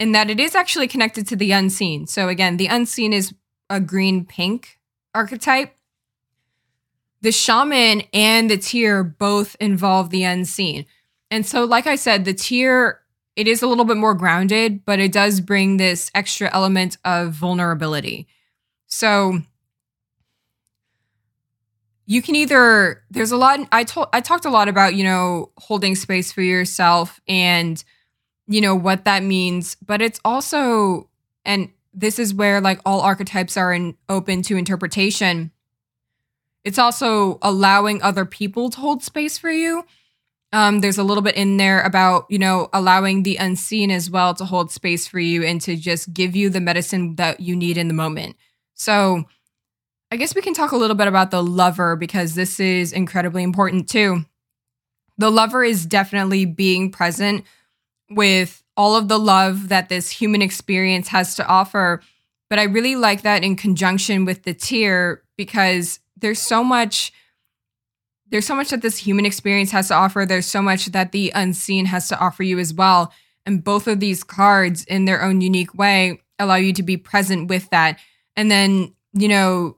in 0.00 0.10
that 0.12 0.28
it 0.28 0.40
is 0.40 0.56
actually 0.56 0.88
connected 0.88 1.28
to 1.28 1.36
the 1.36 1.52
unseen. 1.52 2.08
So, 2.08 2.28
again, 2.28 2.56
the 2.56 2.66
unseen 2.66 3.12
is 3.12 3.32
a 3.70 3.78
green 3.80 4.24
pink 4.24 4.80
archetype. 5.14 5.76
The 7.22 7.30
shaman 7.30 8.02
and 8.12 8.50
the 8.50 8.58
tear 8.58 9.04
both 9.04 9.56
involve 9.60 10.10
the 10.10 10.24
unseen. 10.24 10.84
And 11.34 11.44
so, 11.44 11.64
like 11.64 11.86
I 11.86 11.96
said, 11.96 12.24
the 12.24 12.34
tear 12.34 13.00
it 13.36 13.48
is 13.48 13.62
a 13.62 13.66
little 13.66 13.84
bit 13.84 13.96
more 13.96 14.14
grounded, 14.14 14.84
but 14.84 15.00
it 15.00 15.10
does 15.10 15.40
bring 15.40 15.76
this 15.76 16.08
extra 16.14 16.48
element 16.54 16.96
of 17.04 17.32
vulnerability. 17.32 18.28
So, 18.86 19.40
you 22.06 22.22
can 22.22 22.36
either 22.36 23.02
there's 23.10 23.32
a 23.32 23.36
lot 23.36 23.60
i 23.72 23.82
told 23.82 24.08
i 24.12 24.20
talked 24.20 24.44
a 24.44 24.50
lot 24.50 24.68
about 24.68 24.94
you 24.94 25.02
know 25.02 25.50
holding 25.56 25.94
space 25.94 26.30
for 26.30 26.42
yourself 26.42 27.18
and 27.26 27.82
you 28.46 28.60
know, 28.60 28.74
what 28.74 29.04
that 29.04 29.22
means, 29.22 29.76
but 29.76 30.02
it's 30.02 30.20
also, 30.24 31.08
and 31.44 31.70
this 31.92 32.18
is 32.18 32.34
where 32.34 32.60
like 32.60 32.80
all 32.84 33.00
archetypes 33.00 33.56
are 33.56 33.72
in, 33.72 33.96
open 34.08 34.42
to 34.42 34.56
interpretation. 34.56 35.50
It's 36.62 36.78
also 36.78 37.38
allowing 37.42 38.02
other 38.02 38.24
people 38.24 38.70
to 38.70 38.80
hold 38.80 39.02
space 39.02 39.38
for 39.38 39.50
you. 39.50 39.84
Um, 40.54 40.82
there's 40.82 40.98
a 40.98 41.02
little 41.02 41.20
bit 41.20 41.34
in 41.34 41.56
there 41.56 41.82
about, 41.82 42.26
you 42.28 42.38
know, 42.38 42.68
allowing 42.72 43.24
the 43.24 43.38
unseen 43.38 43.90
as 43.90 44.08
well 44.08 44.34
to 44.34 44.44
hold 44.44 44.70
space 44.70 45.04
for 45.04 45.18
you 45.18 45.42
and 45.42 45.60
to 45.62 45.74
just 45.74 46.14
give 46.14 46.36
you 46.36 46.48
the 46.48 46.60
medicine 46.60 47.16
that 47.16 47.40
you 47.40 47.56
need 47.56 47.76
in 47.76 47.88
the 47.88 47.94
moment. 47.94 48.36
So, 48.74 49.24
I 50.12 50.16
guess 50.16 50.32
we 50.32 50.42
can 50.42 50.54
talk 50.54 50.70
a 50.70 50.76
little 50.76 50.94
bit 50.94 51.08
about 51.08 51.32
the 51.32 51.42
lover 51.42 51.96
because 51.96 52.36
this 52.36 52.60
is 52.60 52.92
incredibly 52.92 53.42
important 53.42 53.88
too. 53.88 54.24
The 55.18 55.28
lover 55.28 55.64
is 55.64 55.86
definitely 55.86 56.44
being 56.44 56.92
present 56.92 57.44
with 58.08 58.62
all 58.76 58.94
of 58.94 59.08
the 59.08 59.18
love 59.18 59.70
that 59.70 59.88
this 59.88 60.08
human 60.08 60.40
experience 60.40 61.08
has 61.08 61.34
to 61.34 61.46
offer. 61.48 62.00
But 62.48 62.60
I 62.60 62.64
really 62.64 62.94
like 62.94 63.22
that 63.22 63.42
in 63.42 63.56
conjunction 63.56 64.24
with 64.24 64.44
the 64.44 64.54
tear 64.54 65.24
because 65.36 65.98
there's 66.16 66.40
so 66.40 66.62
much 66.62 67.12
there's 68.34 68.46
so 68.46 68.56
much 68.56 68.70
that 68.70 68.82
this 68.82 68.96
human 68.96 69.24
experience 69.24 69.70
has 69.70 69.86
to 69.86 69.94
offer. 69.94 70.26
There's 70.26 70.44
so 70.44 70.60
much 70.60 70.86
that 70.86 71.12
the 71.12 71.30
unseen 71.36 71.86
has 71.86 72.08
to 72.08 72.18
offer 72.18 72.42
you 72.42 72.58
as 72.58 72.74
well. 72.74 73.12
And 73.46 73.62
both 73.62 73.86
of 73.86 74.00
these 74.00 74.24
cards 74.24 74.82
in 74.86 75.04
their 75.04 75.22
own 75.22 75.40
unique 75.40 75.72
way 75.72 76.20
allow 76.40 76.56
you 76.56 76.72
to 76.72 76.82
be 76.82 76.96
present 76.96 77.48
with 77.48 77.70
that. 77.70 78.00
And 78.34 78.50
then, 78.50 78.92
you 79.12 79.28
know, 79.28 79.76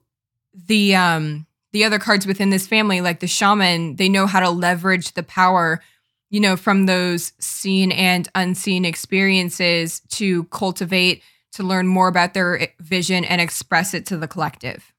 the 0.55 0.97
um 0.97 1.47
the 1.73 1.85
other 1.85 1.99
cards 1.99 2.27
within 2.27 2.49
this 2.49 2.67
family 2.67 3.03
like 3.03 3.21
the 3.21 3.27
shaman, 3.27 3.97
they 3.97 4.09
know 4.09 4.27
how 4.27 4.41
to 4.41 4.49
leverage 4.49 5.13
the 5.13 5.23
power 5.23 5.83
you 6.31 6.41
know, 6.41 6.57
from 6.57 6.87
those 6.87 7.35
seen 7.39 7.93
and 7.93 8.27
unseen 8.35 8.87
experiences 8.87 10.01
to 10.09 10.45
cultivate, 10.45 11.23
to 11.53 11.63
learn 11.63 11.87
more 11.87 12.09
about 12.09 12.33
their 12.33 12.69
vision 12.81 13.23
and 13.27 13.39
express 13.39 13.93
it 13.93 14.07
to 14.07 14.17
the 14.17 14.27
collective. 14.27 14.95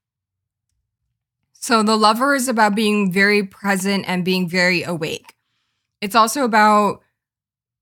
So 1.60 1.84
the 1.84 1.98
lover 1.98 2.36
is 2.36 2.48
about 2.48 2.76
being 2.76 3.12
very 3.12 3.44
present 3.44 4.06
and 4.08 4.24
being 4.24 4.48
very 4.48 4.84
awake. 4.84 5.36
It's 6.02 6.16
also 6.16 6.44
about, 6.44 7.02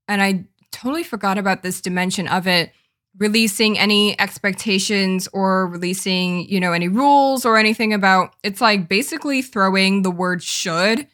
and 0.08 0.22
I 0.22 0.46
totally 0.72 1.02
forgot 1.04 1.38
about 1.38 1.62
this 1.62 1.80
dimension 1.80 2.26
of 2.26 2.46
it, 2.46 2.72
releasing 3.18 3.78
any 3.78 4.18
expectations 4.20 5.28
or 5.32 5.66
releasing, 5.66 6.48
you 6.48 6.60
know, 6.60 6.72
any 6.72 6.88
rules 6.88 7.44
or 7.44 7.56
anything 7.56 7.94
about 7.94 8.34
it's 8.42 8.60
like 8.60 8.88
basically 8.88 9.40
throwing 9.40 10.02
the 10.02 10.10
word 10.10 10.42
should 10.42 11.06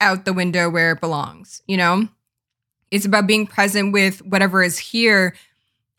out 0.00 0.24
the 0.24 0.32
window 0.32 0.68
where 0.68 0.92
it 0.92 1.00
belongs, 1.00 1.62
you 1.66 1.76
know? 1.76 2.08
It's 2.90 3.06
about 3.06 3.26
being 3.26 3.46
present 3.46 3.92
with 3.92 4.24
whatever 4.24 4.62
is 4.62 4.78
here 4.78 5.34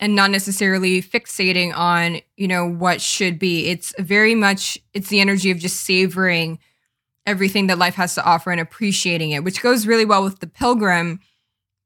and 0.00 0.14
not 0.14 0.30
necessarily 0.30 1.02
fixating 1.02 1.74
on, 1.76 2.20
you 2.36 2.46
know, 2.46 2.66
what 2.66 3.00
should 3.00 3.38
be. 3.38 3.66
It's 3.68 3.92
very 3.98 4.34
much 4.34 4.78
it's 4.94 5.08
the 5.08 5.20
energy 5.20 5.50
of 5.50 5.58
just 5.58 5.80
savoring 5.80 6.58
everything 7.26 7.66
that 7.66 7.78
life 7.78 7.96
has 7.96 8.14
to 8.14 8.24
offer 8.24 8.50
and 8.50 8.60
appreciating 8.60 9.32
it, 9.32 9.44
which 9.44 9.60
goes 9.60 9.86
really 9.86 10.04
well 10.04 10.22
with 10.22 10.38
the 10.40 10.46
pilgrim 10.46 11.20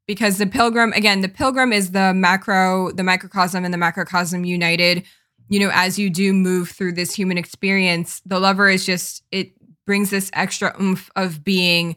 because 0.06 0.38
the 0.38 0.46
pilgrim 0.46 0.92
again, 0.92 1.20
the 1.20 1.28
pilgrim 1.28 1.72
is 1.72 1.92
the 1.92 2.12
macro, 2.14 2.92
the 2.92 3.02
microcosm 3.02 3.64
and 3.64 3.72
the 3.72 3.78
macrocosm 3.78 4.44
united. 4.44 5.04
You 5.48 5.60
know, 5.60 5.70
as 5.72 5.98
you 5.98 6.10
do 6.10 6.32
move 6.32 6.70
through 6.70 6.92
this 6.92 7.14
human 7.14 7.38
experience, 7.38 8.20
the 8.24 8.38
lover 8.38 8.68
is 8.68 8.86
just 8.86 9.22
it 9.30 9.52
brings 9.86 10.10
this 10.10 10.30
extra 10.34 10.74
oomph 10.80 11.10
of 11.16 11.42
being 11.44 11.96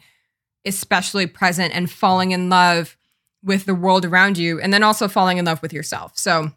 especially 0.65 1.27
present 1.27 1.73
and 1.75 1.89
falling 1.91 2.31
in 2.31 2.49
love 2.49 2.97
with 3.45 3.65
the 3.65 3.75
world 3.75 4.03
around 4.03 4.37
you 4.37 4.59
and 4.59 4.73
then 4.73 4.83
also 4.83 5.07
falling 5.07 5.37
in 5.37 5.45
love 5.45 5.61
with 5.61 5.71
yourself. 5.71 6.17
So 6.17 6.51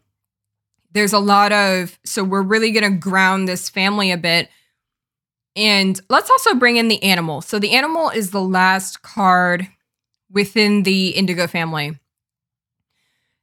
there's 0.92 1.12
a 1.12 1.18
lot 1.18 1.52
of 1.52 1.98
so 2.04 2.24
we're 2.24 2.42
really 2.42 2.72
going 2.72 2.90
to 2.90 2.98
ground 2.98 3.46
this 3.46 3.68
family 3.68 4.10
a 4.10 4.16
bit. 4.16 4.48
And 5.54 6.00
let's 6.08 6.30
also 6.30 6.54
bring 6.54 6.76
in 6.76 6.88
the 6.88 7.02
animal. 7.02 7.42
So 7.42 7.58
the 7.58 7.72
animal 7.72 8.10
is 8.10 8.30
the 8.30 8.40
last 8.40 9.02
card 9.02 9.68
within 10.30 10.84
the 10.84 11.10
indigo 11.10 11.46
family. 11.46 11.98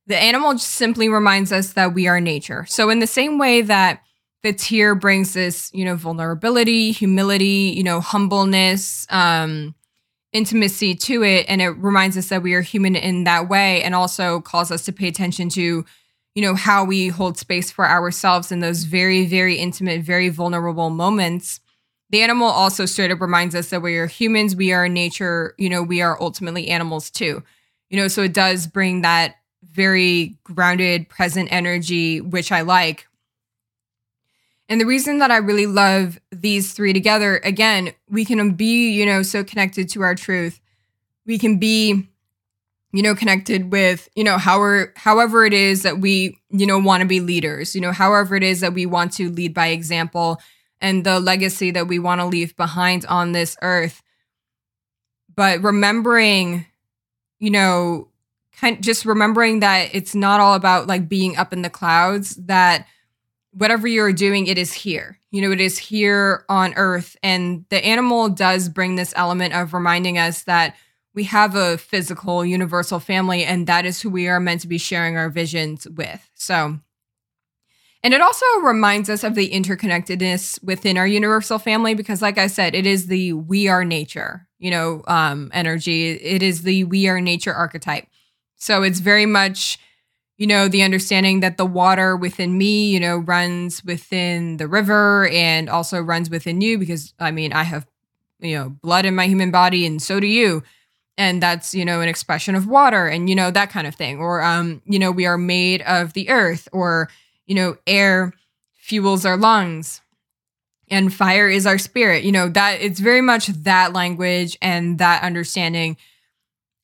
The 0.07 0.17
animal 0.17 0.57
simply 0.57 1.09
reminds 1.09 1.51
us 1.51 1.73
that 1.73 1.93
we 1.93 2.07
are 2.07 2.21
nature. 2.21 2.65
So 2.67 2.89
in 2.89 2.99
the 2.99 3.07
same 3.07 3.37
way 3.37 3.61
that 3.63 4.01
the 4.43 4.53
tear 4.53 4.93
brings 4.93 5.33
this, 5.33 5.71
you 5.73 5.83
know, 5.83 5.95
vulnerability, 5.95 6.91
humility, 6.91 7.73
you 7.75 7.83
know, 7.83 7.99
humbleness, 7.99 9.07
um, 9.09 9.73
intimacy 10.35 10.93
to 10.93 11.23
it. 11.23 11.45
And 11.47 11.61
it 11.61 11.69
reminds 11.69 12.17
us 12.17 12.27
that 12.27 12.43
we 12.43 12.53
are 12.53 12.61
human 12.61 12.95
in 12.95 13.23
that 13.23 13.47
way 13.47 13.81
and 13.81 13.95
also 13.95 14.41
calls 14.41 14.69
us 14.69 14.83
to 14.85 14.91
pay 14.91 15.07
attention 15.07 15.47
to, 15.49 15.85
you 16.35 16.41
know, 16.41 16.55
how 16.55 16.83
we 16.83 17.07
hold 17.07 17.37
space 17.37 17.71
for 17.71 17.87
ourselves 17.87 18.51
in 18.51 18.59
those 18.59 18.83
very, 18.83 19.25
very 19.25 19.55
intimate, 19.55 20.01
very 20.01 20.27
vulnerable 20.27 20.89
moments. 20.89 21.61
The 22.09 22.21
animal 22.21 22.47
also 22.47 22.85
straight 22.85 23.11
up 23.11 23.21
reminds 23.21 23.55
us 23.55 23.69
that 23.69 23.81
we 23.81 23.97
are 23.97 24.07
humans, 24.07 24.55
we 24.55 24.73
are 24.73 24.89
nature, 24.89 25.55
you 25.57 25.69
know, 25.69 25.81
we 25.81 26.01
are 26.01 26.21
ultimately 26.21 26.67
animals 26.67 27.09
too. 27.09 27.41
You 27.89 27.97
know, 27.97 28.07
so 28.09 28.23
it 28.23 28.33
does 28.33 28.67
bring 28.67 29.01
that 29.01 29.35
very 29.71 30.37
grounded, 30.43 31.07
present 31.07 31.49
energy, 31.51 32.19
which 32.19 32.51
I 32.51 32.61
like. 32.61 33.07
And 34.67 34.81
the 34.81 34.85
reason 34.85 35.19
that 35.19 35.31
I 35.31 35.37
really 35.37 35.67
love 35.67 36.19
these 36.31 36.73
three 36.73 36.93
together, 36.93 37.39
again, 37.43 37.93
we 38.09 38.25
can 38.25 38.53
be, 38.53 38.91
you 38.91 39.05
know, 39.05 39.21
so 39.21 39.43
connected 39.43 39.89
to 39.89 40.01
our 40.01 40.15
truth. 40.15 40.59
We 41.25 41.37
can 41.37 41.59
be, 41.59 42.07
you 42.91 43.03
know, 43.03 43.13
connected 43.13 43.71
with, 43.71 44.09
you 44.15 44.23
know, 44.23 44.37
however, 44.37 44.93
however 44.95 45.45
it 45.45 45.53
is 45.53 45.83
that 45.83 45.99
we, 45.99 46.39
you 46.49 46.65
know, 46.65 46.79
want 46.79 47.01
to 47.01 47.07
be 47.07 47.19
leaders, 47.19 47.75
you 47.75 47.81
know, 47.81 47.91
however 47.91 48.35
it 48.35 48.43
is 48.43 48.61
that 48.61 48.73
we 48.73 48.85
want 48.85 49.11
to 49.13 49.29
lead 49.29 49.53
by 49.53 49.67
example 49.67 50.41
and 50.81 51.03
the 51.03 51.19
legacy 51.19 51.71
that 51.71 51.87
we 51.87 51.99
want 51.99 52.21
to 52.21 52.25
leave 52.25 52.55
behind 52.55 53.05
on 53.05 53.33
this 53.33 53.57
earth. 53.61 54.01
But 55.35 55.61
remembering, 55.61 56.65
you 57.39 57.51
know, 57.51 58.07
kind 58.59 58.81
just 58.81 59.05
remembering 59.05 59.59
that 59.59 59.89
it's 59.93 60.15
not 60.15 60.39
all 60.39 60.53
about 60.53 60.87
like 60.87 61.09
being 61.09 61.35
up 61.37 61.53
in 61.53 61.61
the 61.61 61.69
clouds, 61.69 62.35
that 62.37 62.87
whatever 63.55 63.87
you're 63.87 64.13
doing, 64.13 64.47
it 64.47 64.57
is 64.57 64.73
here. 64.73 65.19
You 65.31 65.41
know, 65.41 65.51
it 65.51 65.61
is 65.61 65.77
here 65.77 66.45
on 66.49 66.73
earth. 66.75 67.15
And 67.23 67.65
the 67.69 67.83
animal 67.83 68.29
does 68.29 68.69
bring 68.69 68.95
this 68.95 69.13
element 69.15 69.53
of 69.53 69.73
reminding 69.73 70.17
us 70.17 70.43
that 70.43 70.75
we 71.13 71.23
have 71.23 71.55
a 71.55 71.77
physical, 71.77 72.45
universal 72.45 72.99
family, 72.99 73.45
and 73.45 73.65
that 73.67 73.85
is 73.85 74.01
who 74.01 74.09
we 74.09 74.27
are 74.27 74.41
meant 74.41 74.61
to 74.61 74.67
be 74.67 74.77
sharing 74.77 75.15
our 75.15 75.29
visions 75.29 75.87
with. 75.87 76.29
So, 76.33 76.77
and 78.03 78.13
it 78.13 78.21
also 78.21 78.45
reminds 78.61 79.09
us 79.09 79.23
of 79.23 79.33
the 79.33 79.49
interconnectedness 79.49 80.61
within 80.61 80.97
our 80.97 81.07
universal 81.07 81.57
family 81.57 81.95
because, 81.95 82.21
like 82.21 82.37
I 82.37 82.47
said, 82.47 82.75
it 82.75 82.85
is 82.85 83.07
the 83.07 83.31
we 83.31 83.69
are 83.69 83.85
nature, 83.85 84.47
you 84.59 84.69
know, 84.69 85.03
um, 85.07 85.49
energy. 85.53 86.11
It 86.11 86.43
is 86.43 86.63
the 86.63 86.83
we 86.83 87.07
are 87.07 87.21
nature 87.21 87.53
archetype. 87.53 88.07
So 88.57 88.83
it's 88.83 88.99
very 88.99 89.25
much 89.25 89.79
you 90.37 90.47
know, 90.47 90.67
the 90.67 90.83
understanding 90.83 91.39
that 91.39 91.57
the 91.57 91.65
water 91.65 92.15
within 92.15 92.57
me, 92.57 92.89
you 92.89 92.99
know, 92.99 93.17
runs 93.17 93.83
within 93.85 94.57
the 94.57 94.67
river 94.67 95.27
and 95.29 95.69
also 95.69 96.01
runs 96.01 96.29
within 96.29 96.61
you 96.61 96.77
because 96.77 97.13
I 97.19 97.31
mean, 97.31 97.53
I 97.53 97.63
have, 97.63 97.87
you 98.39 98.55
know, 98.55 98.69
blood 98.69 99.05
in 99.05 99.15
my 99.15 99.27
human 99.27 99.51
body 99.51 99.85
and 99.85 100.01
so 100.01 100.19
do 100.19 100.27
you. 100.27 100.63
And 101.17 101.41
that's, 101.41 101.73
you 101.73 101.85
know, 101.85 102.01
an 102.01 102.09
expression 102.09 102.55
of 102.55 102.67
water 102.67 103.07
and, 103.07 103.29
you 103.29 103.35
know, 103.35 103.49
that 103.49 103.69
kind 103.69 103.87
of 103.87 103.95
thing. 103.95 104.19
Or, 104.19 104.41
um, 104.41 104.81
you 104.85 104.99
know, 104.99 105.11
we 105.11 105.25
are 105.25 105.37
made 105.37 105.81
of 105.83 106.11
the 106.11 106.29
earth 106.29 106.67
or, 106.73 107.09
you 107.45 107.55
know, 107.55 107.77
air 107.87 108.33
fuels 108.73 109.25
our 109.25 109.37
lungs 109.37 110.01
and 110.89 111.13
fire 111.13 111.47
is 111.47 111.65
our 111.65 111.77
spirit. 111.77 112.25
You 112.25 112.33
know, 112.33 112.49
that 112.49 112.81
it's 112.81 112.99
very 112.99 113.21
much 113.21 113.47
that 113.47 113.93
language 113.93 114.57
and 114.61 114.97
that 114.99 115.23
understanding. 115.23 115.95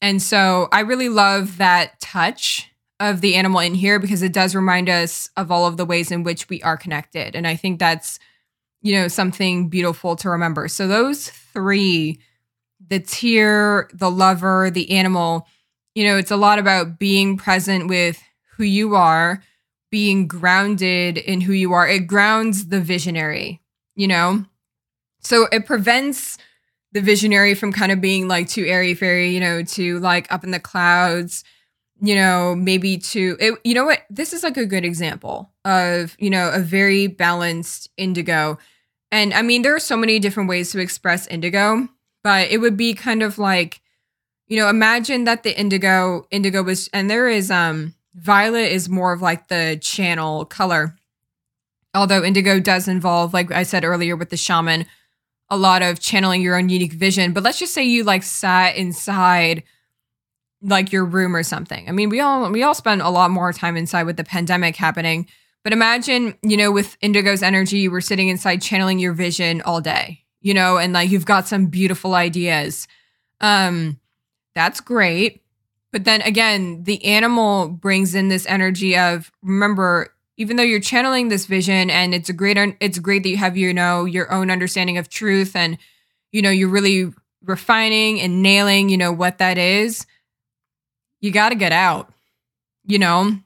And 0.02 0.22
so 0.22 0.70
I 0.72 0.80
really 0.80 1.10
love 1.10 1.58
that 1.58 2.00
touch 2.00 2.71
of 3.02 3.22
the 3.22 3.36
animal 3.36 3.60
in 3.60 3.74
here 3.74 4.00
because 4.00 4.22
it 4.22 4.32
does 4.32 4.54
remind 4.54 4.88
us 4.88 5.30
of 5.36 5.52
all 5.52 5.66
of 5.66 5.76
the 5.76 5.86
ways 5.86 6.12
in 6.12 6.24
which 6.24 6.48
we 6.50 6.62
are 6.62 6.78
connected. 6.78 7.36
And 7.36 7.48
I 7.48 7.56
think 7.56 7.80
that's, 7.80 8.20
you 8.82 8.94
know, 8.94 9.08
something 9.08 9.70
beautiful 9.70 10.16
to 10.18 10.30
remember. 10.30 10.68
So 10.68 10.88
those 10.88 11.30
three, 11.30 12.20
the 12.88 13.00
tear, 13.00 13.90
the 13.92 14.12
lover, 14.12 14.70
the 14.70 14.92
animal, 14.92 15.48
you 15.96 16.04
know, 16.04 16.16
it's 16.16 16.30
a 16.30 16.38
lot 16.38 16.60
about 16.60 17.00
being 17.00 17.38
present 17.38 17.88
with 17.88 18.22
who 18.56 18.64
you 18.64 18.96
are, 18.96 19.42
being 19.90 20.28
grounded 20.28 21.18
in 21.18 21.42
who 21.42 21.54
you 21.54 21.74
are. 21.74 21.88
It 21.88 22.06
grounds 22.06 22.68
the 22.68 22.80
visionary, 22.80 23.62
you 23.96 24.08
know? 24.08 24.46
So 25.22 25.48
it 25.52 25.66
prevents 25.66 26.38
the 26.92 27.02
visionary 27.02 27.56
from 27.56 27.74
kind 27.74 27.92
of 27.92 28.00
being 28.00 28.28
like 28.28 28.48
too 28.48 28.66
airy 28.66 28.94
fairy, 28.94 29.32
you 29.32 29.40
know, 29.40 29.64
too 29.64 30.00
like 30.00 30.32
up 30.32 30.44
in 30.44 30.52
the 30.52 30.60
clouds 30.60 31.44
you 32.02 32.16
know, 32.16 32.56
maybe 32.56 32.98
to, 32.98 33.38
it, 33.40 33.60
you 33.64 33.76
know 33.76 33.86
what? 33.86 34.00
This 34.10 34.34
is 34.34 34.42
like 34.44 34.58
a 34.58 34.66
good 34.66 34.84
example 34.84 35.52
of, 35.64 36.16
you 36.20 36.32
know, 36.32 36.50
a 36.52 36.60
very 36.60 37.06
balanced 37.06 37.90
indigo. 37.96 38.58
And 39.12 39.34
I 39.34 39.44
mean, 39.44 39.62
there 39.62 39.76
are 39.76 39.80
so 39.80 39.96
many 39.96 40.18
different 40.18 40.50
ways 40.50 40.72
to 40.72 40.80
express 40.80 41.28
indigo, 41.28 41.88
but 42.24 42.50
it 42.50 42.58
would 42.58 42.76
be 42.76 42.96
kind 42.96 43.22
of 43.22 43.38
like, 43.38 43.82
you 44.48 44.58
know, 44.58 44.68
imagine 44.68 45.26
that 45.26 45.44
the 45.44 45.58
indigo, 45.58 46.26
indigo 46.32 46.64
was, 46.64 46.90
and 46.92 47.10
there 47.10 47.30
is, 47.30 47.52
um, 47.52 47.94
violet 48.16 48.72
is 48.72 48.90
more 48.90 49.14
of 49.14 49.22
like 49.22 49.48
the 49.48 49.78
channel 49.80 50.44
color. 50.46 50.96
Although 51.94 52.24
indigo 52.24 52.60
does 52.60 52.88
involve, 52.88 53.34
like 53.34 53.52
I 53.52 53.64
said 53.64 53.84
earlier 53.84 54.16
with 54.16 54.30
the 54.30 54.38
shaman, 54.38 54.86
a 55.50 55.58
lot 55.58 55.84
of 55.84 56.00
channeling 56.00 56.42
your 56.42 56.58
own 56.58 56.70
unique 56.70 56.94
vision. 56.94 57.34
But 57.34 57.44
let's 57.44 57.60
just 57.60 57.74
say 57.74 57.84
you 57.84 58.04
like 58.04 58.24
sat 58.24 58.76
inside 58.76 59.64
like 60.62 60.92
your 60.92 61.06
room 61.06 61.36
or 61.36 61.44
something. 61.44 61.88
I 61.88 61.92
mean, 61.92 62.10
we 62.10 62.20
all 62.20 62.50
we 62.52 62.64
all 62.64 62.74
spend 62.74 63.02
a 63.02 63.10
lot 63.10 63.32
more 63.32 63.52
time 63.54 63.78
inside 63.78 64.04
with 64.04 64.18
the 64.18 64.24
pandemic 64.24 64.76
happening. 64.76 65.28
But 65.64 65.74
imagine, 65.74 66.36
you 66.42 66.58
know, 66.58 66.72
with 66.72 66.98
Indigo's 67.02 67.44
energy, 67.44 67.80
you 67.80 67.92
were 67.92 68.02
sitting 68.02 68.30
inside 68.30 68.62
channeling 68.62 69.00
your 69.00 69.14
vision 69.14 69.62
all 69.62 69.80
day, 69.80 70.24
you 70.42 70.54
know, 70.54 70.78
and 70.78 70.94
like 70.94 71.12
you've 71.12 71.26
got 71.26 71.48
some 71.48 71.68
beautiful 71.68 72.16
ideas. 72.16 72.88
Um, 73.42 74.00
that's 74.56 74.82
great. 74.82 75.44
But 75.92 76.04
then 76.06 76.22
again, 76.22 76.84
the 76.84 77.04
animal 77.06 77.68
brings 77.68 78.16
in 78.16 78.30
this 78.30 78.46
energy 78.48 78.98
of 78.98 79.32
remember, 79.44 80.16
even 80.38 80.58
though 80.58 80.64
you're 80.64 80.80
channeling 80.80 81.30
this 81.30 81.46
vision 81.46 81.90
and 81.90 82.14
it's 82.14 82.30
a 82.30 82.34
great 82.34 82.58
it's 82.80 82.98
great 82.98 83.24
that 83.24 83.30
you 83.30 83.38
have 83.38 83.58
you 83.58 83.74
know 83.74 84.06
your 84.06 84.32
own 84.32 84.50
understanding 84.50 84.98
of 84.98 85.10
truth 85.10 85.56
and 85.56 85.78
you 86.32 86.42
know 86.42 86.50
you're 86.50 86.70
really 86.70 87.12
refining 87.44 88.20
and 88.22 88.42
nailing, 88.42 88.90
you 88.90 88.98
know, 88.98 89.12
what 89.12 89.40
that 89.40 89.58
is. 89.58 90.06
You 91.22 91.32
got 91.32 91.50
to 91.50 91.56
get 91.56 91.72
out. 91.72 92.12
You 92.84 92.98
know, 92.98 93.38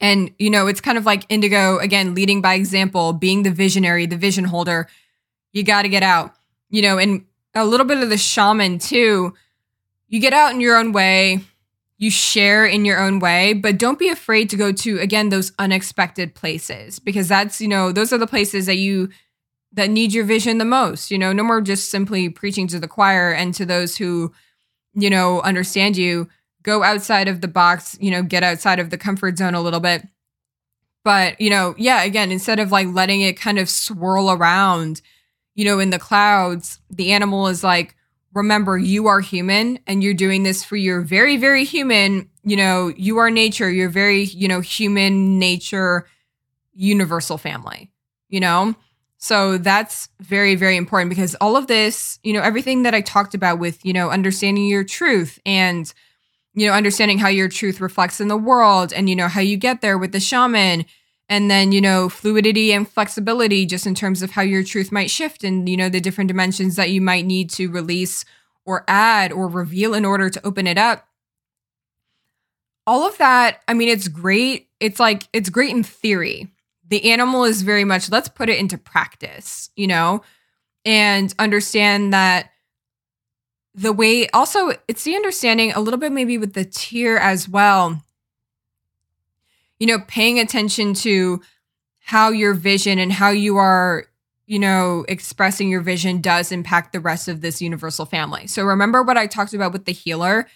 and, 0.00 0.30
you 0.38 0.48
know, 0.48 0.68
it's 0.68 0.80
kind 0.80 0.96
of 0.96 1.04
like 1.04 1.24
Indigo, 1.28 1.78
again, 1.78 2.14
leading 2.14 2.40
by 2.40 2.54
example, 2.54 3.12
being 3.12 3.42
the 3.42 3.50
visionary, 3.50 4.06
the 4.06 4.16
vision 4.16 4.44
holder. 4.44 4.88
You 5.52 5.64
got 5.64 5.82
to 5.82 5.88
get 5.88 6.04
out, 6.04 6.34
you 6.70 6.82
know, 6.82 6.98
and 6.98 7.24
a 7.54 7.64
little 7.64 7.84
bit 7.84 7.98
of 7.98 8.10
the 8.10 8.16
shaman 8.16 8.78
too. 8.78 9.34
You 10.06 10.20
get 10.20 10.32
out 10.32 10.52
in 10.52 10.60
your 10.60 10.76
own 10.76 10.92
way, 10.92 11.40
you 11.96 12.12
share 12.12 12.64
in 12.64 12.84
your 12.84 13.00
own 13.00 13.18
way, 13.18 13.54
but 13.54 13.76
don't 13.76 13.98
be 13.98 14.08
afraid 14.08 14.48
to 14.50 14.56
go 14.56 14.70
to, 14.70 15.00
again, 15.00 15.30
those 15.30 15.50
unexpected 15.58 16.36
places 16.36 17.00
because 17.00 17.26
that's, 17.26 17.60
you 17.60 17.66
know, 17.66 17.90
those 17.90 18.12
are 18.12 18.18
the 18.18 18.26
places 18.26 18.66
that 18.66 18.76
you, 18.76 19.08
that 19.72 19.90
need 19.90 20.14
your 20.14 20.24
vision 20.24 20.58
the 20.58 20.64
most. 20.64 21.10
You 21.10 21.18
know, 21.18 21.32
no 21.32 21.42
more 21.42 21.60
just 21.60 21.90
simply 21.90 22.28
preaching 22.28 22.68
to 22.68 22.78
the 22.78 22.88
choir 22.88 23.32
and 23.32 23.52
to 23.54 23.66
those 23.66 23.96
who, 23.96 24.32
you 24.94 25.10
know, 25.10 25.40
understand 25.40 25.96
you 25.96 26.28
go 26.68 26.82
outside 26.82 27.28
of 27.28 27.40
the 27.40 27.48
box, 27.48 27.96
you 27.98 28.10
know, 28.10 28.22
get 28.22 28.42
outside 28.42 28.78
of 28.78 28.90
the 28.90 28.98
comfort 28.98 29.38
zone 29.38 29.54
a 29.54 29.60
little 29.62 29.80
bit. 29.80 30.06
But, 31.02 31.40
you 31.40 31.48
know, 31.48 31.74
yeah, 31.78 32.02
again, 32.02 32.30
instead 32.30 32.58
of 32.58 32.70
like 32.70 32.88
letting 32.88 33.22
it 33.22 33.40
kind 33.40 33.58
of 33.58 33.70
swirl 33.70 34.30
around, 34.30 35.00
you 35.54 35.64
know, 35.64 35.78
in 35.78 35.88
the 35.88 35.98
clouds, 35.98 36.78
the 36.90 37.12
animal 37.12 37.46
is 37.46 37.64
like, 37.64 37.96
remember, 38.34 38.76
you 38.76 39.06
are 39.06 39.20
human 39.20 39.78
and 39.86 40.04
you're 40.04 40.12
doing 40.12 40.42
this 40.42 40.62
for 40.62 40.76
your 40.76 41.00
very, 41.00 41.38
very 41.38 41.64
human, 41.64 42.28
you 42.44 42.56
know, 42.56 42.92
you 42.96 43.16
are 43.16 43.30
nature, 43.30 43.70
your 43.70 43.88
very, 43.88 44.24
you 44.24 44.46
know, 44.46 44.60
human 44.60 45.38
nature, 45.38 46.06
universal 46.74 47.38
family, 47.38 47.90
you 48.28 48.40
know? 48.40 48.74
So 49.16 49.56
that's 49.56 50.10
very, 50.20 50.54
very 50.54 50.76
important 50.76 51.08
because 51.08 51.34
all 51.36 51.56
of 51.56 51.66
this, 51.66 52.18
you 52.22 52.34
know, 52.34 52.42
everything 52.42 52.82
that 52.82 52.94
I 52.94 53.00
talked 53.00 53.34
about 53.34 53.58
with, 53.58 53.82
you 53.86 53.94
know, 53.94 54.10
understanding 54.10 54.66
your 54.66 54.84
truth 54.84 55.38
and, 55.46 55.90
you 56.58 56.66
know, 56.66 56.72
understanding 56.72 57.18
how 57.18 57.28
your 57.28 57.48
truth 57.48 57.80
reflects 57.80 58.20
in 58.20 58.28
the 58.28 58.36
world 58.36 58.92
and, 58.92 59.08
you 59.08 59.16
know, 59.16 59.28
how 59.28 59.40
you 59.40 59.56
get 59.56 59.80
there 59.80 59.98
with 59.98 60.12
the 60.12 60.20
shaman. 60.20 60.84
And 61.30 61.50
then, 61.50 61.72
you 61.72 61.80
know, 61.80 62.08
fluidity 62.08 62.72
and 62.72 62.88
flexibility 62.88 63.66
just 63.66 63.86
in 63.86 63.94
terms 63.94 64.22
of 64.22 64.30
how 64.30 64.42
your 64.42 64.64
truth 64.64 64.90
might 64.90 65.10
shift 65.10 65.44
and, 65.44 65.68
you 65.68 65.76
know, 65.76 65.90
the 65.90 66.00
different 66.00 66.28
dimensions 66.28 66.76
that 66.76 66.90
you 66.90 67.02
might 67.02 67.26
need 67.26 67.50
to 67.50 67.70
release 67.70 68.24
or 68.64 68.84
add 68.88 69.30
or 69.30 69.46
reveal 69.46 69.94
in 69.94 70.04
order 70.04 70.30
to 70.30 70.46
open 70.46 70.66
it 70.66 70.78
up. 70.78 71.06
All 72.86 73.06
of 73.06 73.18
that, 73.18 73.60
I 73.68 73.74
mean, 73.74 73.90
it's 73.90 74.08
great. 74.08 74.68
It's 74.80 74.98
like, 74.98 75.28
it's 75.34 75.50
great 75.50 75.70
in 75.70 75.82
theory. 75.82 76.48
The 76.88 77.12
animal 77.12 77.44
is 77.44 77.60
very 77.60 77.84
much, 77.84 78.10
let's 78.10 78.28
put 78.28 78.48
it 78.48 78.58
into 78.58 78.78
practice, 78.78 79.68
you 79.76 79.86
know, 79.86 80.22
and 80.86 81.34
understand 81.38 82.14
that 82.14 82.50
the 83.74 83.92
way 83.92 84.28
also 84.30 84.72
it's 84.88 85.04
the 85.04 85.14
understanding 85.14 85.72
a 85.72 85.80
little 85.80 86.00
bit 86.00 86.12
maybe 86.12 86.38
with 86.38 86.54
the 86.54 86.64
tear 86.64 87.18
as 87.18 87.48
well. 87.48 88.02
You 89.78 89.86
know 89.86 89.98
paying 90.06 90.38
attention 90.38 90.94
to 90.94 91.40
how 92.00 92.30
your 92.30 92.54
vision 92.54 92.98
and 92.98 93.12
how 93.12 93.30
you 93.30 93.56
are 93.56 94.06
you 94.46 94.58
know 94.58 95.04
expressing 95.08 95.68
your 95.68 95.80
vision 95.80 96.20
does 96.20 96.50
impact 96.50 96.92
the 96.92 97.00
rest 97.00 97.28
of 97.28 97.40
this 97.40 97.62
universal 97.62 98.06
family. 98.06 98.46
So 98.46 98.64
remember 98.64 99.02
what 99.02 99.16
i 99.16 99.26
talked 99.26 99.54
about 99.54 99.72
with 99.72 99.84
the 99.84 99.92
healer 99.92 100.46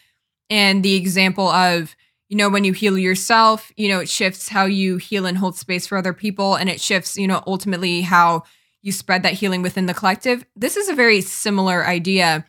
and 0.51 0.83
the 0.83 0.95
example 0.95 1.49
of 1.49 1.95
you 2.29 2.37
know 2.37 2.49
when 2.49 2.65
you 2.65 2.73
heal 2.73 2.99
yourself 2.99 3.71
you 3.77 3.89
know 3.89 4.01
it 4.01 4.09
shifts 4.09 4.49
how 4.49 4.65
you 4.65 4.97
heal 4.97 5.27
and 5.27 5.39
hold 5.39 5.57
space 5.57 5.87
for 5.87 5.99
other 5.99 6.13
people 6.15 6.57
and 6.57 6.69
it 6.69 6.81
shifts 6.81 7.17
you 7.17 7.29
know 7.29 7.43
ultimately 7.47 8.01
how 8.01 8.43
you 8.83 8.91
spread 8.91 9.23
that 9.23 9.35
healing 9.35 9.63
within 9.63 9.87
the 9.87 9.95
collective. 9.95 10.45
This 10.57 10.77
is 10.77 10.89
a 10.89 10.95
very 10.95 11.21
similar 11.21 11.87
idea 11.87 12.45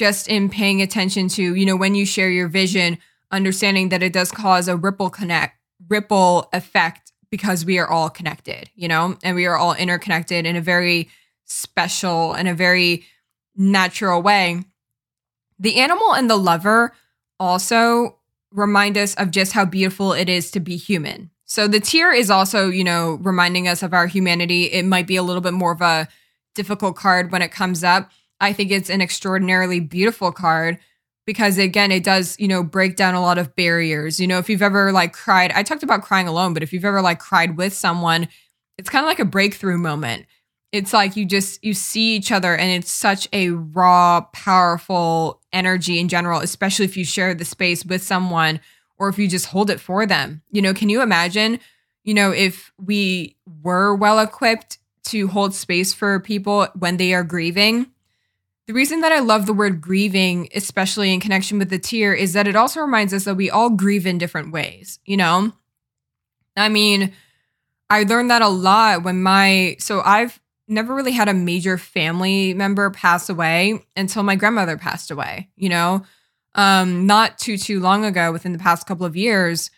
just 0.00 0.28
in 0.28 0.48
paying 0.48 0.80
attention 0.80 1.28
to, 1.28 1.54
you 1.54 1.66
know, 1.66 1.76
when 1.76 1.94
you 1.94 2.06
share 2.06 2.30
your 2.30 2.48
vision, 2.48 2.96
understanding 3.30 3.90
that 3.90 4.02
it 4.02 4.14
does 4.14 4.32
cause 4.32 4.66
a 4.66 4.74
ripple 4.74 5.10
connect, 5.10 5.58
ripple 5.90 6.48
effect 6.54 7.12
because 7.30 7.66
we 7.66 7.78
are 7.78 7.86
all 7.86 8.08
connected, 8.08 8.70
you 8.74 8.88
know, 8.88 9.18
and 9.22 9.36
we 9.36 9.44
are 9.44 9.58
all 9.58 9.74
interconnected 9.74 10.46
in 10.46 10.56
a 10.56 10.60
very 10.62 11.10
special 11.44 12.32
and 12.32 12.48
a 12.48 12.54
very 12.54 13.04
natural 13.54 14.22
way. 14.22 14.64
The 15.58 15.76
animal 15.76 16.14
and 16.14 16.30
the 16.30 16.36
lover 16.36 16.94
also 17.38 18.16
remind 18.52 18.96
us 18.96 19.14
of 19.16 19.30
just 19.30 19.52
how 19.52 19.66
beautiful 19.66 20.14
it 20.14 20.30
is 20.30 20.50
to 20.52 20.60
be 20.60 20.78
human. 20.78 21.30
So 21.44 21.68
the 21.68 21.78
tear 21.78 22.10
is 22.10 22.30
also, 22.30 22.70
you 22.70 22.84
know, 22.84 23.18
reminding 23.20 23.68
us 23.68 23.82
of 23.82 23.92
our 23.92 24.06
humanity. 24.06 24.64
It 24.64 24.86
might 24.86 25.06
be 25.06 25.16
a 25.16 25.22
little 25.22 25.42
bit 25.42 25.52
more 25.52 25.72
of 25.72 25.82
a 25.82 26.08
difficult 26.54 26.96
card 26.96 27.30
when 27.30 27.42
it 27.42 27.52
comes 27.52 27.84
up, 27.84 28.10
I 28.40 28.52
think 28.52 28.70
it's 28.70 28.90
an 28.90 29.02
extraordinarily 29.02 29.80
beautiful 29.80 30.32
card 30.32 30.78
because 31.26 31.58
again 31.58 31.92
it 31.92 32.02
does 32.02 32.36
you 32.38 32.48
know 32.48 32.62
break 32.62 32.96
down 32.96 33.14
a 33.14 33.20
lot 33.20 33.38
of 33.38 33.54
barriers. 33.54 34.18
You 34.18 34.26
know 34.26 34.38
if 34.38 34.48
you've 34.48 34.62
ever 34.62 34.92
like 34.92 35.12
cried 35.12 35.52
i 35.54 35.62
talked 35.62 35.82
about 35.82 36.02
crying 36.02 36.26
alone 36.28 36.54
but 36.54 36.62
if 36.62 36.72
you've 36.72 36.84
ever 36.84 37.02
like 37.02 37.18
cried 37.18 37.56
with 37.56 37.72
someone 37.72 38.28
it's 38.78 38.88
kind 38.88 39.04
of 39.04 39.08
like 39.08 39.18
a 39.18 39.24
breakthrough 39.26 39.78
moment. 39.78 40.26
It's 40.72 40.92
like 40.92 41.16
you 41.16 41.26
just 41.26 41.62
you 41.62 41.74
see 41.74 42.16
each 42.16 42.32
other 42.32 42.56
and 42.56 42.70
it's 42.70 42.90
such 42.90 43.28
a 43.32 43.50
raw 43.50 44.22
powerful 44.32 45.40
energy 45.52 45.98
in 45.98 46.08
general 46.08 46.40
especially 46.40 46.84
if 46.84 46.96
you 46.96 47.04
share 47.04 47.34
the 47.34 47.44
space 47.44 47.84
with 47.84 48.02
someone 48.02 48.60
or 48.98 49.08
if 49.08 49.18
you 49.18 49.28
just 49.28 49.46
hold 49.46 49.70
it 49.70 49.80
for 49.80 50.06
them. 50.06 50.42
You 50.50 50.62
know 50.62 50.74
can 50.74 50.88
you 50.88 51.02
imagine 51.02 51.60
you 52.04 52.14
know 52.14 52.32
if 52.32 52.72
we 52.78 53.36
were 53.62 53.94
well 53.94 54.18
equipped 54.18 54.78
to 55.06 55.28
hold 55.28 55.54
space 55.54 55.92
for 55.92 56.18
people 56.20 56.68
when 56.78 56.96
they 56.96 57.14
are 57.14 57.24
grieving 57.24 57.86
the 58.70 58.74
reason 58.74 59.00
that 59.00 59.10
I 59.10 59.18
love 59.18 59.46
the 59.46 59.52
word 59.52 59.80
grieving, 59.80 60.48
especially 60.54 61.12
in 61.12 61.18
connection 61.18 61.58
with 61.58 61.70
the 61.70 61.78
tear, 61.80 62.14
is 62.14 62.34
that 62.34 62.46
it 62.46 62.54
also 62.54 62.80
reminds 62.80 63.12
us 63.12 63.24
that 63.24 63.34
we 63.34 63.50
all 63.50 63.68
grieve 63.68 64.06
in 64.06 64.16
different 64.16 64.52
ways, 64.52 65.00
you 65.04 65.16
know? 65.16 65.50
I 66.56 66.68
mean, 66.68 67.12
I 67.90 68.04
learned 68.04 68.30
that 68.30 68.42
a 68.42 68.48
lot 68.48 69.02
when 69.02 69.24
my, 69.24 69.74
so 69.80 70.02
I've 70.04 70.40
never 70.68 70.94
really 70.94 71.10
had 71.10 71.28
a 71.28 71.34
major 71.34 71.78
family 71.78 72.54
member 72.54 72.90
pass 72.90 73.28
away 73.28 73.84
until 73.96 74.22
my 74.22 74.36
grandmother 74.36 74.76
passed 74.76 75.10
away, 75.10 75.48
you 75.56 75.68
know? 75.68 76.04
Um, 76.54 77.06
not 77.06 77.38
too, 77.38 77.58
too 77.58 77.80
long 77.80 78.04
ago, 78.04 78.30
within 78.30 78.52
the 78.52 78.60
past 78.60 78.86
couple 78.86 79.04
of 79.04 79.16
years, 79.16 79.72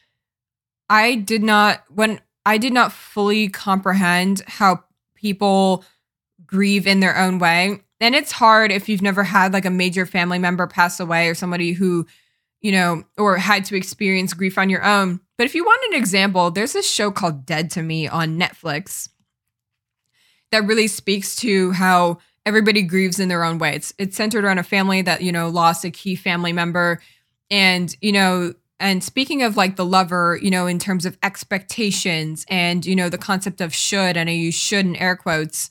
I 0.90 1.14
did 1.14 1.42
not, 1.42 1.82
when 1.88 2.20
I 2.44 2.58
did 2.58 2.74
not 2.74 2.92
fully 2.92 3.48
comprehend 3.48 4.42
how 4.46 4.84
people 5.14 5.82
grieve 6.44 6.86
in 6.86 7.00
their 7.00 7.16
own 7.16 7.38
way 7.38 7.80
and 8.02 8.16
it's 8.16 8.32
hard 8.32 8.72
if 8.72 8.88
you've 8.88 9.00
never 9.00 9.22
had 9.22 9.52
like 9.52 9.64
a 9.64 9.70
major 9.70 10.04
family 10.04 10.38
member 10.38 10.66
pass 10.66 10.98
away 10.98 11.28
or 11.28 11.34
somebody 11.34 11.72
who, 11.72 12.04
you 12.60 12.72
know, 12.72 13.04
or 13.16 13.36
had 13.36 13.64
to 13.66 13.76
experience 13.76 14.34
grief 14.34 14.58
on 14.58 14.68
your 14.68 14.84
own. 14.84 15.20
But 15.38 15.46
if 15.46 15.54
you 15.54 15.64
want 15.64 15.92
an 15.92 15.98
example, 15.98 16.50
there's 16.50 16.72
this 16.72 16.90
show 16.90 17.12
called 17.12 17.46
Dead 17.46 17.70
to 17.70 17.82
Me 17.82 18.08
on 18.08 18.38
Netflix 18.38 19.08
that 20.50 20.66
really 20.66 20.88
speaks 20.88 21.36
to 21.36 21.70
how 21.70 22.18
everybody 22.44 22.82
grieves 22.82 23.20
in 23.20 23.28
their 23.28 23.44
own 23.44 23.58
way. 23.58 23.76
It's 23.76 23.94
it's 23.98 24.16
centered 24.16 24.44
around 24.44 24.58
a 24.58 24.64
family 24.64 25.02
that, 25.02 25.22
you 25.22 25.30
know, 25.30 25.48
lost 25.48 25.84
a 25.84 25.90
key 25.90 26.16
family 26.16 26.52
member 26.52 27.00
and, 27.50 27.94
you 28.00 28.10
know, 28.10 28.52
and 28.80 29.04
speaking 29.04 29.44
of 29.44 29.56
like 29.56 29.76
the 29.76 29.84
lover, 29.84 30.40
you 30.42 30.50
know, 30.50 30.66
in 30.66 30.80
terms 30.80 31.06
of 31.06 31.16
expectations 31.22 32.44
and, 32.48 32.84
you 32.84 32.96
know, 32.96 33.08
the 33.08 33.16
concept 33.16 33.60
of 33.60 33.72
should, 33.72 34.16
and 34.16 34.28
I 34.28 34.32
use 34.32 34.56
should 34.56 34.86
in 34.86 34.96
air 34.96 35.14
quotes, 35.14 35.70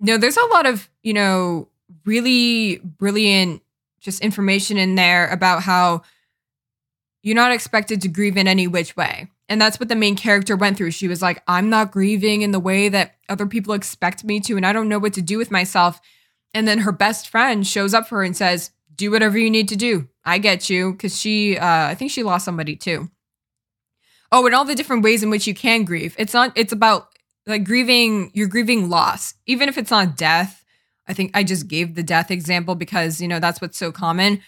no, 0.00 0.16
there's 0.18 0.36
a 0.36 0.46
lot 0.46 0.66
of, 0.66 0.88
you 1.02 1.12
know, 1.12 1.68
really 2.04 2.76
brilliant 2.78 3.62
just 4.00 4.20
information 4.20 4.76
in 4.76 4.94
there 4.94 5.28
about 5.28 5.62
how 5.62 6.02
you're 7.22 7.34
not 7.34 7.52
expected 7.52 8.02
to 8.02 8.08
grieve 8.08 8.36
in 8.36 8.46
any 8.46 8.68
which 8.68 8.96
way. 8.96 9.28
And 9.48 9.60
that's 9.60 9.78
what 9.78 9.88
the 9.88 9.96
main 9.96 10.16
character 10.16 10.56
went 10.56 10.76
through. 10.76 10.90
She 10.90 11.08
was 11.08 11.22
like, 11.22 11.42
I'm 11.46 11.70
not 11.70 11.92
grieving 11.92 12.42
in 12.42 12.50
the 12.50 12.60
way 12.60 12.88
that 12.88 13.16
other 13.28 13.46
people 13.46 13.74
expect 13.74 14.24
me 14.24 14.40
to, 14.40 14.56
and 14.56 14.66
I 14.66 14.72
don't 14.72 14.88
know 14.88 14.98
what 14.98 15.14
to 15.14 15.22
do 15.22 15.38
with 15.38 15.50
myself. 15.50 16.00
And 16.54 16.66
then 16.66 16.78
her 16.78 16.92
best 16.92 17.28
friend 17.28 17.66
shows 17.66 17.94
up 17.94 18.08
for 18.08 18.18
her 18.18 18.24
and 18.24 18.36
says, 18.36 18.70
do 18.94 19.10
whatever 19.10 19.38
you 19.38 19.50
need 19.50 19.68
to 19.68 19.76
do. 19.76 20.08
I 20.24 20.38
get 20.38 20.70
you 20.70 20.92
because 20.92 21.18
she, 21.18 21.58
uh, 21.58 21.86
I 21.86 21.94
think 21.94 22.10
she 22.10 22.22
lost 22.22 22.44
somebody 22.44 22.76
too. 22.76 23.10
Oh, 24.32 24.44
and 24.46 24.54
all 24.54 24.64
the 24.64 24.74
different 24.74 25.04
ways 25.04 25.22
in 25.22 25.30
which 25.30 25.46
you 25.46 25.54
can 25.54 25.84
grieve. 25.84 26.16
It's 26.18 26.34
not. 26.34 26.52
It's 26.56 26.72
about 26.72 27.15
like 27.46 27.64
grieving. 27.64 28.30
You're 28.34 28.48
grieving 28.48 28.88
loss, 28.88 29.34
even 29.46 29.68
if 29.68 29.78
it's 29.78 29.90
not 29.90 30.16
death. 30.16 30.64
I 31.08 31.12
think 31.12 31.30
I 31.34 31.44
just 31.44 31.68
gave 31.68 31.94
the 31.94 32.02
death 32.02 32.30
example 32.30 32.74
because 32.74 33.20
you 33.20 33.28
know 33.28 33.38
that's 33.38 33.60
what's 33.60 33.78
so 33.78 33.92
common. 33.92 34.40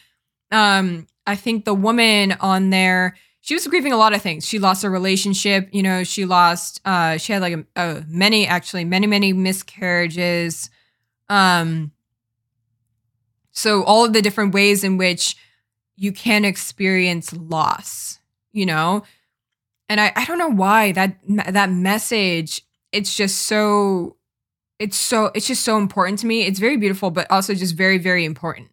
Um, 0.50 1.06
I 1.26 1.36
think 1.36 1.64
the 1.64 1.74
woman 1.74 2.32
on 2.40 2.70
there, 2.70 3.16
she 3.40 3.54
was 3.54 3.66
grieving 3.66 3.92
a 3.92 3.96
lot 3.96 4.14
of 4.14 4.22
things. 4.22 4.46
She 4.46 4.58
lost 4.58 4.82
a 4.82 4.90
relationship. 4.90 5.68
You 5.72 5.82
know, 5.82 6.04
she 6.04 6.24
lost. 6.24 6.80
Uh, 6.84 7.18
she 7.18 7.32
had 7.32 7.42
like 7.42 7.54
a, 7.54 7.64
a 7.76 8.04
many 8.08 8.46
actually 8.46 8.84
many 8.84 9.06
many 9.06 9.32
miscarriages. 9.32 10.70
Um, 11.28 11.92
so 13.52 13.82
all 13.82 14.04
of 14.04 14.12
the 14.12 14.22
different 14.22 14.54
ways 14.54 14.84
in 14.84 14.98
which 14.98 15.36
you 15.96 16.12
can 16.12 16.44
experience 16.44 17.32
loss, 17.32 18.20
you 18.52 18.64
know? 18.64 19.02
And 19.88 20.00
I, 20.00 20.12
I 20.14 20.24
don't 20.26 20.38
know 20.38 20.48
why 20.48 20.92
that 20.92 21.16
that 21.26 21.70
message 21.70 22.62
it's 22.92 23.16
just 23.16 23.42
so 23.42 24.16
it's 24.78 24.96
so 24.96 25.30
it's 25.34 25.46
just 25.46 25.64
so 25.64 25.78
important 25.78 26.18
to 26.20 26.26
me. 26.26 26.42
It's 26.42 26.58
very 26.58 26.76
beautiful 26.76 27.10
but 27.10 27.30
also 27.30 27.54
just 27.54 27.74
very 27.74 27.98
very 27.98 28.24
important. 28.24 28.68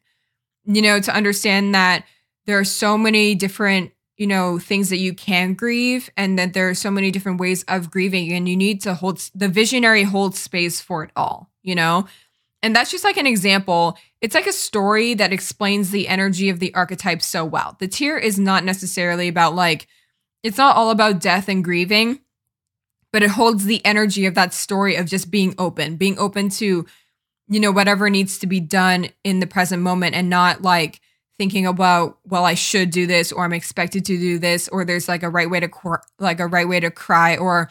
You 0.66 0.82
know, 0.82 1.00
to 1.00 1.16
understand 1.16 1.76
that 1.76 2.06
there 2.46 2.58
are 2.58 2.64
so 2.66 2.98
many 2.98 3.36
different 3.36 3.92
you 4.18 4.28
know 4.28 4.60
things 4.60 4.90
that 4.90 4.98
you 4.98 5.14
can 5.14 5.54
grieve 5.54 6.10
and 6.16 6.40
that 6.40 6.54
there 6.54 6.70
are 6.70 6.76
so 6.76 6.90
many 6.90 7.12
different 7.12 7.40
ways 7.40 7.64
of 7.68 7.92
grieving 7.92 8.32
and 8.32 8.48
you 8.48 8.56
need 8.56 8.82
to 8.82 8.94
hold 8.94 9.20
the 9.36 9.50
visionary 9.50 10.04
holds 10.04 10.40
space 10.40 10.80
for 10.80 11.04
it 11.04 11.12
all 11.18 11.52
you 11.64 11.76
know 11.76 12.08
and 12.66 12.76
that's 12.76 12.90
just 12.90 13.04
like 13.04 13.18
an 13.18 13.28
example. 13.28 13.96
It's 14.22 14.34
like 14.34 14.48
a 14.48 14.52
story 14.52 15.14
that 15.14 15.32
explains 15.32 15.92
the 15.92 16.08
energy 16.08 16.50
of 16.50 16.58
the 16.60 16.74
archetype 16.74 17.22
so 17.22 17.46
well. 17.46 17.76
The 17.80 17.88
tear 17.88 18.18
is 18.18 18.40
not 18.40 18.64
necessarily 18.64 19.28
about 19.28 19.54
like, 19.54 19.86
it's 20.42 20.58
not 20.58 20.76
all 20.76 20.90
about 20.90 21.22
death 21.22 21.48
and 21.48 21.64
grieving, 21.64 22.22
but 23.16 23.24
it 23.24 23.30
holds 23.30 23.64
the 23.64 23.80
energy 23.86 24.26
of 24.26 24.36
that 24.36 24.54
story 24.54 24.98
of 24.98 25.06
just 25.06 25.32
being 25.32 25.56
open, 25.58 25.96
being 25.96 26.20
open 26.20 26.50
to, 26.50 26.86
you 27.48 27.60
know, 27.62 27.72
whatever 27.72 28.10
needs 28.10 28.38
to 28.40 28.46
be 28.46 28.60
done 28.60 29.08
in 29.24 29.40
the 29.40 29.48
present 29.48 29.82
moment 29.82 30.16
and 30.16 30.30
not 30.30 30.62
like 30.62 31.00
thinking 31.38 31.66
about, 31.66 32.18
well, 32.26 32.44
I 32.44 32.56
should 32.56 32.90
do 32.90 33.08
this 33.08 33.32
or 33.32 33.46
I'm 33.46 33.54
expected 33.54 34.04
to 34.06 34.18
do 34.18 34.38
this 34.38 34.68
or 34.68 34.84
there's 34.84 35.08
like 35.08 35.24
a 35.24 35.30
right 35.30 35.50
way 35.50 35.62
to, 35.62 35.70
cr- 35.70 36.04
like 36.20 36.42
a 36.42 36.48
right 36.48 36.68
way 36.68 36.82
to 36.82 36.92
cry 36.92 37.38
or 37.38 37.70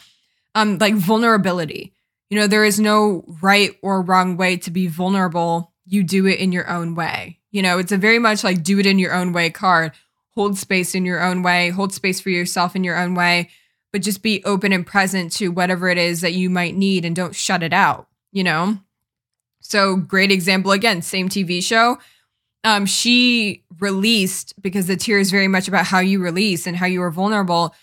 um 0.55 0.78
like 0.78 0.95
vulnerability 0.95 1.92
you 2.30 2.40
know, 2.40 2.47
there 2.47 2.64
is 2.64 2.80
no 2.80 3.24
right 3.42 3.76
or 3.82 4.03
wrong 4.03 4.36
way 4.36 4.57
to 4.57 4.70
be 4.70 4.86
vulnerable. 4.86 5.72
You 5.84 6.03
do 6.03 6.26
it 6.26 6.40
in 6.40 6.53
your 6.53 6.68
own 6.68 6.95
way. 6.95 7.38
You 7.53 7.62
know, 7.62 7.78
it's 7.78 7.92
a 7.92 7.97
very 7.97 8.18
much 8.18 8.42
like 8.42 8.64
do 8.64 8.78
it 8.78 8.86
in 8.86 8.99
your 8.99 9.12
own 9.12 9.32
way 9.32 9.51
card. 9.51 9.92
Hold 10.34 10.59
space 10.59 10.97
in 10.97 11.05
your 11.05 11.22
own 11.22 11.45
way, 11.45 11.70
hold 11.70 11.92
space 11.92 12.20
for 12.20 12.30
yourself 12.30 12.74
in 12.74 12.82
your 12.82 12.99
own 12.99 13.14
way, 13.14 13.51
but 13.95 14.03
just 14.03 14.22
be 14.22 14.42
open 14.45 14.72
and 14.72 14.84
present 14.84 15.30
to 15.34 15.49
whatever 15.49 15.88
it 15.88 15.99
is 15.99 16.20
that 16.22 16.32
you 16.32 16.51
might 16.51 16.74
need 16.74 17.05
and 17.05 17.14
don't 17.14 17.36
shut 17.36 17.62
it 17.62 17.72
out, 17.72 18.09
you 18.32 18.42
know? 18.42 18.76
So, 19.61 19.95
great 19.95 20.32
example 20.32 20.72
again, 20.72 21.01
same 21.01 21.28
TV 21.28 21.62
show. 21.62 21.99
Um, 22.64 22.86
she 22.86 23.62
released 23.78 24.61
because 24.61 24.88
the 24.88 24.97
tear 24.97 25.20
is 25.20 25.30
very 25.30 25.47
much 25.47 25.68
about 25.68 25.86
how 25.86 26.01
you 26.01 26.18
release 26.20 26.66
and 26.66 26.76
how 26.76 26.86
you 26.86 27.01
are 27.03 27.11
vulnerable 27.12 27.74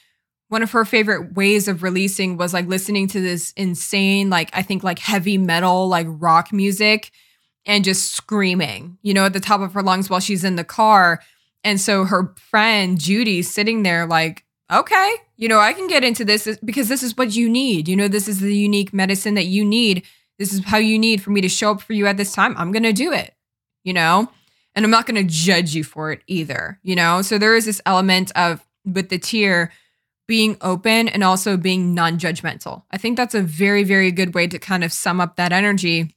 one 0.52 0.62
of 0.62 0.72
her 0.72 0.84
favorite 0.84 1.34
ways 1.34 1.70
of 1.70 1.82
releasing 1.82 2.36
was 2.36 2.54
like 2.54 2.68
listening 2.68 3.08
to 3.08 3.22
this 3.22 3.54
insane, 3.56 4.30
like 4.30 4.50
I 4.52 4.64
think 4.64 4.84
like 4.84 5.00
heavy 5.00 5.38
metal, 5.38 5.88
like 5.88 6.08
rock 6.10 6.52
music 6.52 7.12
and 7.66 7.86
just 7.86 8.12
screaming, 8.12 8.98
you 9.02 9.14
know, 9.14 9.24
at 9.24 9.32
the 9.32 9.40
top 9.40 9.62
of 9.62 9.72
her 9.72 9.82
lungs 9.82 10.10
while 10.10 10.20
she's 10.20 10.44
in 10.44 10.58
the 10.58 10.66
car. 10.66 11.22
And 11.64 11.80
so 11.80 12.04
her 12.04 12.36
friend 12.38 13.00
Judy's 13.00 13.50
sitting 13.50 13.84
there 13.84 14.06
like, 14.06 14.44
okay, 14.70 15.16
you 15.42 15.48
know, 15.48 15.60
I 15.60 15.74
can 15.74 15.88
get 15.88 16.04
into 16.04 16.24
this 16.24 16.48
because 16.64 16.88
this 16.88 17.02
is 17.02 17.18
what 17.18 17.36
you 17.36 17.50
need. 17.50 17.88
You 17.88 17.96
know, 17.96 18.08
this 18.08 18.28
is 18.28 18.40
the 18.40 18.56
unique 18.56 18.94
medicine 18.94 19.34
that 19.34 19.48
you 19.48 19.66
need. 19.66 20.06
This 20.38 20.54
is 20.54 20.64
how 20.64 20.78
you 20.78 21.00
need 21.00 21.24
for 21.24 21.32
me 21.32 21.42
to 21.42 21.50
show 21.50 21.72
up 21.72 21.82
for 21.82 21.94
you 21.94 22.06
at 22.06 22.16
this 22.16 22.32
time. 22.32 22.56
I'm 22.58 22.72
going 22.72 22.84
to 22.84 22.94
do 22.94 23.12
it, 23.12 23.34
you 23.84 23.92
know, 23.92 24.30
and 24.76 24.86
I'm 24.86 24.92
not 24.92 25.08
going 25.08 25.16
to 25.16 25.34
judge 25.34 25.74
you 25.74 25.84
for 25.84 26.12
it 26.12 26.22
either, 26.28 26.80
you 26.84 26.96
know? 26.96 27.24
So 27.24 27.40
there 27.40 27.56
is 27.56 27.66
this 27.66 27.82
element 27.88 28.32
of 28.36 28.64
with 28.86 29.10
the 29.10 29.18
tear 29.18 29.72
being 30.28 30.58
open 30.62 31.08
and 31.08 31.24
also 31.24 31.58
being 31.58 31.96
non 31.96 32.20
judgmental. 32.20 32.84
I 32.92 33.00
think 33.00 33.18
that's 33.18 33.36
a 33.36 33.42
very, 33.42 33.84
very 33.84 34.12
good 34.12 34.36
way 34.36 34.46
to 34.46 34.60
kind 34.60 34.84
of 34.84 34.94
sum 34.94 35.20
up 35.20 35.38
that 35.38 35.52
energy 35.52 36.16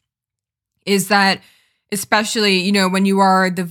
is 0.85 1.09
that 1.09 1.41
especially, 1.91 2.61
you 2.61 2.73
know, 2.73 2.91
when 2.91 3.07
you 3.07 3.21
are 3.21 3.49
the 3.49 3.71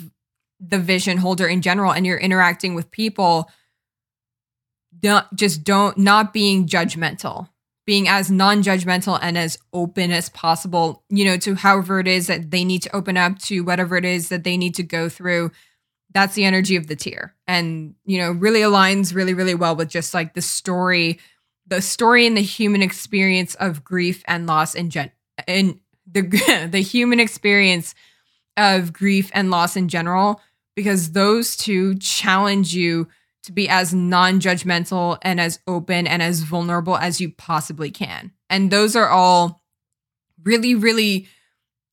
the 0.60 0.80
vision 0.80 1.18
holder 1.18 1.48
in 1.48 1.62
general 1.62 1.92
and 1.92 2.08
you're 2.08 2.18
interacting 2.18 2.74
with 2.74 2.90
people, 2.90 3.52
don't 5.04 5.26
just 5.36 5.64
don't 5.64 5.98
not 6.00 6.34
being 6.34 6.66
judgmental, 6.68 7.50
being 7.86 8.08
as 8.08 8.32
non-judgmental 8.32 9.20
and 9.22 9.38
as 9.38 9.60
open 9.74 10.12
as 10.12 10.30
possible, 10.30 11.04
you 11.10 11.26
know, 11.26 11.38
to 11.38 11.54
however 11.54 12.00
it 12.00 12.08
is 12.08 12.28
that 12.28 12.50
they 12.50 12.64
need 12.64 12.82
to 12.82 12.96
open 12.96 13.18
up 13.18 13.38
to 13.40 13.62
whatever 13.62 13.98
it 13.98 14.06
is 14.06 14.30
that 14.30 14.44
they 14.44 14.58
need 14.58 14.74
to 14.76 14.84
go 14.84 15.10
through. 15.10 15.52
That's 16.14 16.34
the 16.34 16.46
energy 16.46 16.76
of 16.76 16.88
the 16.88 16.96
tear 16.96 17.36
and 17.48 17.96
you 18.06 18.18
know 18.18 18.32
really 18.32 18.62
aligns 18.62 19.14
really 19.14 19.34
really 19.34 19.56
well 19.56 19.76
with 19.76 19.90
just 19.90 20.14
like 20.14 20.34
the 20.34 20.42
story 20.42 21.20
the 21.68 21.82
story 21.82 22.26
and 22.26 22.38
the 22.38 22.42
human 22.42 22.82
experience 22.82 23.56
of 23.56 23.84
grief 23.84 24.24
and 24.28 24.48
loss 24.48 24.76
in 24.76 24.90
gen 24.90 25.12
in 25.48 25.80
the 26.10 26.22
the 26.72 26.82
human 26.82 27.20
experience 27.20 27.96
of 28.58 28.94
grief 28.94 29.32
and 29.34 29.50
loss 29.50 29.76
in 29.76 29.90
general 29.90 30.42
because 30.76 31.12
those 31.12 31.56
two 31.56 31.96
challenge 31.96 32.74
you 32.74 33.08
to 33.44 33.52
be 33.52 33.68
as 33.70 33.94
non-judgmental 33.94 35.18
and 35.22 35.40
as 35.40 35.60
open 35.68 36.08
and 36.08 36.22
as 36.22 36.42
vulnerable 36.42 36.98
as 36.98 37.22
you 37.22 37.32
possibly 37.32 37.92
can 37.92 38.32
and 38.50 38.72
those 38.72 38.96
are 38.96 39.10
all 39.10 39.64
really 40.44 40.76
really 40.76 41.28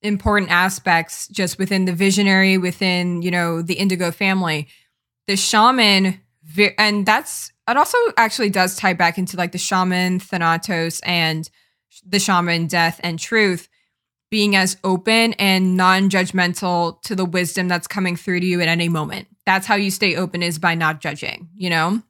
important 0.03 0.51
aspects 0.51 1.29
just 1.29 1.59
within 1.59 1.85
the 1.85 1.93
visionary, 1.93 2.59
within, 2.59 3.23
you 3.23 3.31
know, 3.31 3.63
the 3.63 3.75
indigo 3.75 4.11
family. 4.11 4.69
The 5.27 5.37
shaman, 5.37 6.21
and 6.79 7.07
that's, 7.07 7.53
it 7.69 7.77
also 7.77 7.99
actually 8.17 8.51
does 8.51 8.77
tie 8.77 8.95
back 8.95 9.19
into 9.19 9.37
like 9.37 9.53
the 9.53 9.59
shaman, 9.59 10.19
Thanatos, 10.19 11.01
and 11.01 11.49
the 12.07 12.19
shaman, 12.19 12.67
death 12.67 13.01
and 13.03 13.19
truth 13.19 13.69
being 14.31 14.55
as 14.55 14.77
open 14.85 15.33
and 15.35 15.77
non 15.77 16.09
judgmental 16.09 17.03
to 17.03 17.17
the 17.17 17.25
wisdom 17.25 17.69
that's 17.69 17.89
coming 17.89 18.17
through 18.17 18.41
to 18.41 18.47
you 18.47 18.61
at 18.61 18.69
any 18.69 18.89
moment. 18.89 19.27
That's 19.51 19.67
how 19.67 19.75
you 19.75 19.91
stay 19.91 20.15
open 20.15 20.45
is 20.45 20.61
by 20.61 20.77
not 20.77 21.01
judging, 21.01 21.49
you 21.57 21.71
know? 21.71 22.01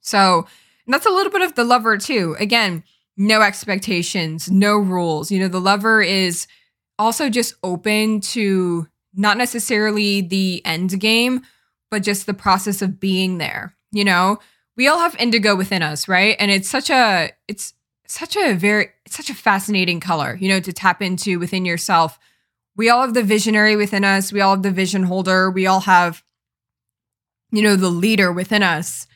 So 0.00 0.46
that's 0.86 1.04
a 1.04 1.10
little 1.10 1.30
bit 1.30 1.42
of 1.42 1.54
the 1.54 1.64
lover 1.64 1.98
too. 1.98 2.34
Again, 2.40 2.82
no 3.14 3.42
expectations, 3.42 4.50
no 4.50 4.78
rules. 4.78 5.30
You 5.30 5.40
know, 5.40 5.48
the 5.48 5.60
lover 5.60 6.00
is 6.00 6.46
also 6.98 7.28
just 7.28 7.56
open 7.62 8.20
to 8.32 8.88
not 9.12 9.36
necessarily 9.36 10.22
the 10.22 10.64
end 10.64 10.98
game, 10.98 11.42
but 11.90 12.02
just 12.02 12.24
the 12.24 12.32
process 12.32 12.80
of 12.80 12.98
being 12.98 13.36
there. 13.36 13.76
You 13.92 14.06
know, 14.06 14.38
we 14.78 14.88
all 14.88 15.00
have 15.00 15.14
indigo 15.16 15.56
within 15.56 15.82
us, 15.82 16.08
right? 16.08 16.36
And 16.40 16.50
it's 16.50 16.70
such 16.70 16.88
a 16.88 17.32
it's 17.48 17.74
such 18.06 18.34
a 18.34 18.54
very 18.54 18.88
it's 19.04 19.16
such 19.16 19.28
a 19.28 19.34
fascinating 19.34 20.00
color, 20.00 20.38
you 20.40 20.48
know, 20.48 20.60
to 20.60 20.72
tap 20.72 21.02
into 21.02 21.38
within 21.38 21.66
yourself. 21.66 22.18
We 22.76 22.88
all 22.88 23.02
have 23.02 23.12
the 23.12 23.22
visionary 23.22 23.76
within 23.76 24.04
us, 24.04 24.32
we 24.32 24.40
all 24.40 24.54
have 24.54 24.62
the 24.62 24.70
vision 24.70 25.02
holder, 25.02 25.50
we 25.50 25.66
all 25.66 25.80
have 25.80 26.22
you 27.50 27.62
know, 27.62 27.76
the 27.76 27.90
leader 27.90 28.32
within 28.32 28.62
us. 28.62 29.06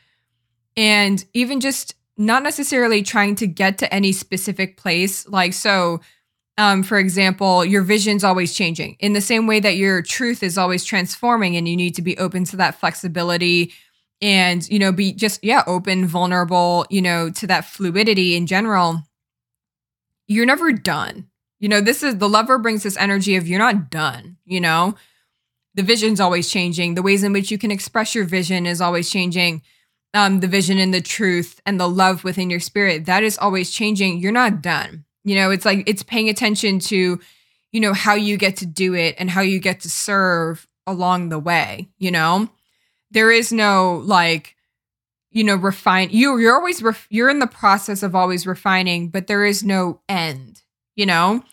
And 0.76 1.24
even 1.34 1.60
just 1.60 1.94
not 2.16 2.42
necessarily 2.42 3.02
trying 3.02 3.34
to 3.36 3.46
get 3.46 3.78
to 3.78 3.92
any 3.92 4.12
specific 4.12 4.76
place, 4.76 5.26
like 5.28 5.52
so 5.52 6.00
um, 6.60 6.82
for 6.82 6.98
example, 6.98 7.64
your 7.64 7.80
vision's 7.80 8.22
always 8.22 8.54
changing 8.54 8.96
in 9.00 9.14
the 9.14 9.22
same 9.22 9.46
way 9.46 9.60
that 9.60 9.76
your 9.76 10.02
truth 10.02 10.42
is 10.42 10.58
always 10.58 10.84
transforming, 10.84 11.56
and 11.56 11.66
you 11.66 11.74
need 11.74 11.94
to 11.94 12.02
be 12.02 12.18
open 12.18 12.44
to 12.44 12.56
that 12.56 12.78
flexibility 12.78 13.72
and, 14.20 14.68
you 14.68 14.78
know, 14.78 14.92
be 14.92 15.14
just, 15.14 15.42
yeah, 15.42 15.62
open, 15.66 16.06
vulnerable, 16.06 16.84
you 16.90 17.00
know, 17.00 17.30
to 17.30 17.46
that 17.46 17.64
fluidity 17.64 18.36
in 18.36 18.46
general. 18.46 19.02
You're 20.26 20.44
never 20.44 20.70
done. 20.70 21.28
You 21.60 21.70
know, 21.70 21.80
this 21.80 22.02
is 22.02 22.18
the 22.18 22.28
lover 22.28 22.58
brings 22.58 22.82
this 22.82 22.98
energy 22.98 23.36
of 23.36 23.48
you're 23.48 23.58
not 23.58 23.90
done, 23.90 24.36
you 24.44 24.60
know? 24.60 24.96
The 25.74 25.82
vision's 25.82 26.20
always 26.20 26.50
changing. 26.50 26.94
The 26.94 27.02
ways 27.02 27.22
in 27.22 27.32
which 27.32 27.50
you 27.50 27.58
can 27.58 27.70
express 27.70 28.14
your 28.14 28.24
vision 28.24 28.66
is 28.66 28.80
always 28.80 29.10
changing. 29.10 29.62
Um, 30.12 30.40
the 30.40 30.48
vision 30.48 30.78
and 30.78 30.92
the 30.92 31.00
truth 31.00 31.60
and 31.64 31.78
the 31.78 31.88
love 31.88 32.24
within 32.24 32.50
your 32.50 32.58
spirit, 32.58 33.06
that 33.06 33.22
is 33.22 33.38
always 33.38 33.70
changing. 33.70 34.18
You're 34.18 34.32
not 34.32 34.60
done 34.60 35.04
you 35.24 35.34
know, 35.34 35.50
it's 35.50 35.64
like 35.64 35.84
it's 35.86 36.02
paying 36.02 36.28
attention 36.28 36.78
to, 36.80 37.20
you 37.72 37.80
know, 37.80 37.92
how 37.92 38.14
you 38.14 38.36
get 38.36 38.56
to 38.58 38.66
do 38.66 38.94
it 38.94 39.16
and 39.18 39.30
how 39.30 39.42
you 39.42 39.58
get 39.58 39.80
to 39.80 39.90
serve 39.90 40.66
along 40.86 41.28
the 41.28 41.38
way, 41.38 41.88
you 41.98 42.10
know? 42.10 42.48
There 43.10 43.30
is 43.30 43.52
no 43.52 44.02
like 44.04 44.56
you 45.32 45.44
know 45.44 45.54
refine 45.54 46.08
you 46.10 46.38
you're 46.38 46.56
always 46.56 46.82
ref, 46.82 47.06
you're 47.08 47.30
in 47.30 47.38
the 47.38 47.46
process 47.46 48.02
of 48.02 48.16
always 48.16 48.48
refining 48.48 49.08
but 49.08 49.28
there 49.28 49.44
is 49.44 49.62
no 49.62 50.00
end 50.08 50.62
you 50.96 51.06
know 51.06 51.44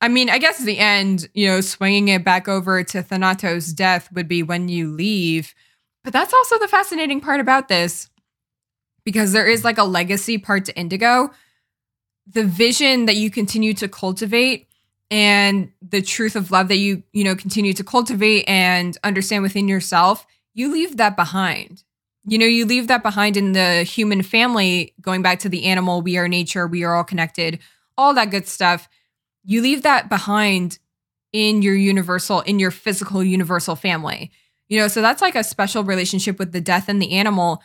I 0.00 0.08
mean, 0.08 0.28
I 0.28 0.38
guess 0.38 0.58
the 0.58 0.78
end, 0.78 1.28
you 1.34 1.46
know, 1.48 1.60
swinging 1.60 2.08
it 2.08 2.24
back 2.24 2.48
over 2.48 2.82
to 2.84 3.02
Thanatos' 3.02 3.72
death 3.72 4.12
would 4.12 4.28
be 4.28 4.42
when 4.42 4.68
you 4.68 4.92
leave. 4.92 5.54
But 6.04 6.12
that's 6.12 6.34
also 6.34 6.58
the 6.58 6.68
fascinating 6.68 7.20
part 7.20 7.40
about 7.40 7.68
this 7.68 8.10
because 9.04 9.32
there 9.32 9.46
is 9.46 9.64
like 9.64 9.78
a 9.78 9.84
legacy 9.84 10.36
part 10.36 10.66
to 10.66 10.76
Indigo. 10.76 11.30
The 12.26 12.44
vision 12.44 13.06
that 13.06 13.16
you 13.16 13.30
continue 13.30 13.72
to 13.74 13.88
cultivate 13.88 14.68
and 15.10 15.70
the 15.80 16.02
truth 16.02 16.36
of 16.36 16.50
love 16.50 16.68
that 16.68 16.76
you, 16.76 17.02
you 17.12 17.24
know, 17.24 17.34
continue 17.34 17.72
to 17.72 17.84
cultivate 17.84 18.44
and 18.48 18.98
understand 19.02 19.42
within 19.42 19.68
yourself, 19.68 20.26
you 20.52 20.70
leave 20.70 20.96
that 20.98 21.16
behind. 21.16 21.84
You 22.26 22.38
know, 22.38 22.46
you 22.46 22.66
leave 22.66 22.88
that 22.88 23.04
behind 23.04 23.36
in 23.36 23.52
the 23.52 23.84
human 23.84 24.22
family, 24.22 24.92
going 25.00 25.22
back 25.22 25.38
to 25.40 25.48
the 25.48 25.64
animal, 25.64 26.02
we 26.02 26.18
are 26.18 26.26
nature, 26.26 26.66
we 26.66 26.82
are 26.82 26.96
all 26.96 27.04
connected, 27.04 27.60
all 27.96 28.12
that 28.14 28.30
good 28.30 28.48
stuff 28.48 28.88
you 29.46 29.62
leave 29.62 29.82
that 29.82 30.08
behind 30.08 30.78
in 31.32 31.62
your 31.62 31.74
universal, 31.74 32.40
in 32.40 32.58
your 32.58 32.70
physical 32.70 33.22
universal 33.22 33.76
family. 33.76 34.30
You 34.68 34.78
know, 34.78 34.88
so 34.88 35.00
that's 35.00 35.22
like 35.22 35.36
a 35.36 35.44
special 35.44 35.84
relationship 35.84 36.38
with 36.38 36.52
the 36.52 36.60
death 36.60 36.88
and 36.88 37.00
the 37.00 37.12
animal. 37.12 37.62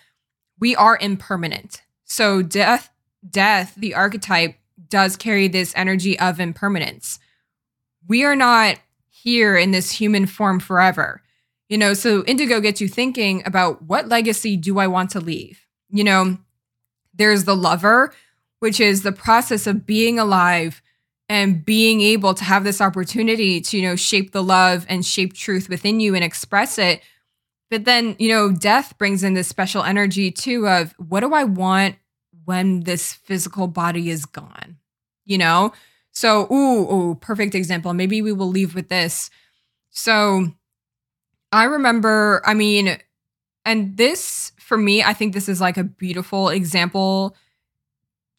We 0.59 0.75
are 0.75 0.97
impermanent. 1.01 1.81
So 2.03 2.43
death, 2.43 2.91
death, 3.27 3.73
the 3.75 3.95
archetype 3.95 4.55
does 4.89 5.17
carry 5.17 5.47
this 5.47 5.73
energy 5.75 6.19
of 6.19 6.39
impermanence. 6.39 7.19
We 8.07 8.23
are 8.23 8.35
not 8.35 8.77
here 9.09 9.57
in 9.57 9.71
this 9.71 9.91
human 9.91 10.27
form 10.27 10.59
forever. 10.59 11.23
You 11.67 11.77
know, 11.77 11.93
so 11.93 12.23
indigo 12.25 12.59
gets 12.59 12.81
you 12.81 12.87
thinking 12.87 13.41
about 13.45 13.81
what 13.81 14.09
legacy 14.09 14.57
do 14.57 14.77
I 14.77 14.87
want 14.87 15.09
to 15.11 15.19
leave? 15.19 15.65
You 15.89 16.03
know, 16.03 16.37
there's 17.13 17.45
the 17.45 17.55
lover, 17.55 18.13
which 18.59 18.79
is 18.79 19.01
the 19.01 19.11
process 19.11 19.65
of 19.65 19.85
being 19.85 20.19
alive 20.19 20.81
and 21.31 21.63
being 21.63 22.01
able 22.01 22.33
to 22.33 22.43
have 22.43 22.65
this 22.65 22.81
opportunity 22.81 23.61
to 23.61 23.77
you 23.77 23.83
know 23.87 23.95
shape 23.95 24.33
the 24.33 24.43
love 24.43 24.85
and 24.89 25.05
shape 25.05 25.31
truth 25.31 25.69
within 25.69 26.01
you 26.01 26.13
and 26.13 26.25
express 26.25 26.77
it. 26.77 27.01
But 27.69 27.85
then 27.85 28.17
you 28.19 28.27
know 28.27 28.51
death 28.51 28.97
brings 28.97 29.23
in 29.23 29.33
this 29.33 29.47
special 29.47 29.81
energy 29.81 30.29
too 30.29 30.67
of 30.67 30.93
what 30.97 31.21
do 31.21 31.33
i 31.33 31.45
want 31.45 31.95
when 32.43 32.81
this 32.81 33.13
physical 33.13 33.67
body 33.67 34.09
is 34.09 34.25
gone? 34.25 34.75
You 35.23 35.37
know? 35.37 35.71
So 36.11 36.51
ooh 36.51 36.91
ooh 36.91 37.15
perfect 37.15 37.55
example. 37.55 37.93
Maybe 37.93 38.21
we 38.21 38.33
will 38.33 38.49
leave 38.49 38.75
with 38.75 38.89
this. 38.89 39.29
So 39.89 40.51
i 41.53 41.63
remember 41.63 42.41
i 42.45 42.53
mean 42.53 42.97
and 43.63 43.95
this 43.95 44.51
for 44.57 44.77
me 44.77 45.01
i 45.01 45.13
think 45.13 45.33
this 45.33 45.47
is 45.47 45.61
like 45.61 45.77
a 45.77 45.83
beautiful 45.83 46.49
example 46.49 47.37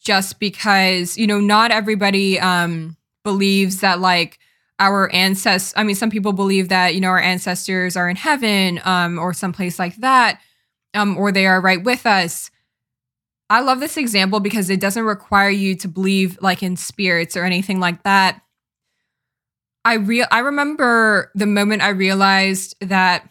just 0.03 0.39
because 0.39 1.17
you 1.17 1.25
know 1.25 1.39
not 1.39 1.71
everybody 1.71 2.39
um 2.39 2.95
believes 3.23 3.79
that 3.79 3.99
like 3.99 4.37
our 4.79 5.11
ancestors 5.13 5.73
i 5.77 5.83
mean 5.83 5.95
some 5.95 6.09
people 6.09 6.33
believe 6.33 6.69
that 6.69 6.93
you 6.93 7.01
know 7.01 7.07
our 7.07 7.19
ancestors 7.19 7.95
are 7.95 8.09
in 8.09 8.15
heaven 8.15 8.79
um 8.83 9.17
or 9.17 9.33
someplace 9.33 9.79
like 9.79 9.95
that 9.97 10.39
um 10.93 11.17
or 11.17 11.31
they 11.31 11.47
are 11.47 11.61
right 11.61 11.83
with 11.83 12.05
us. 12.05 12.49
I 13.49 13.59
love 13.59 13.79
this 13.79 13.97
example 13.97 14.39
because 14.39 14.69
it 14.69 14.79
doesn't 14.79 15.03
require 15.03 15.49
you 15.49 15.75
to 15.75 15.87
believe 15.87 16.39
like 16.41 16.63
in 16.63 16.75
spirits 16.75 17.37
or 17.37 17.43
anything 17.43 17.79
like 17.79 18.03
that. 18.03 18.41
I 19.85 19.95
real 19.95 20.25
i 20.31 20.39
remember 20.39 21.31
the 21.35 21.45
moment 21.45 21.81
i 21.81 21.89
realized 21.89 22.75
that 22.79 23.29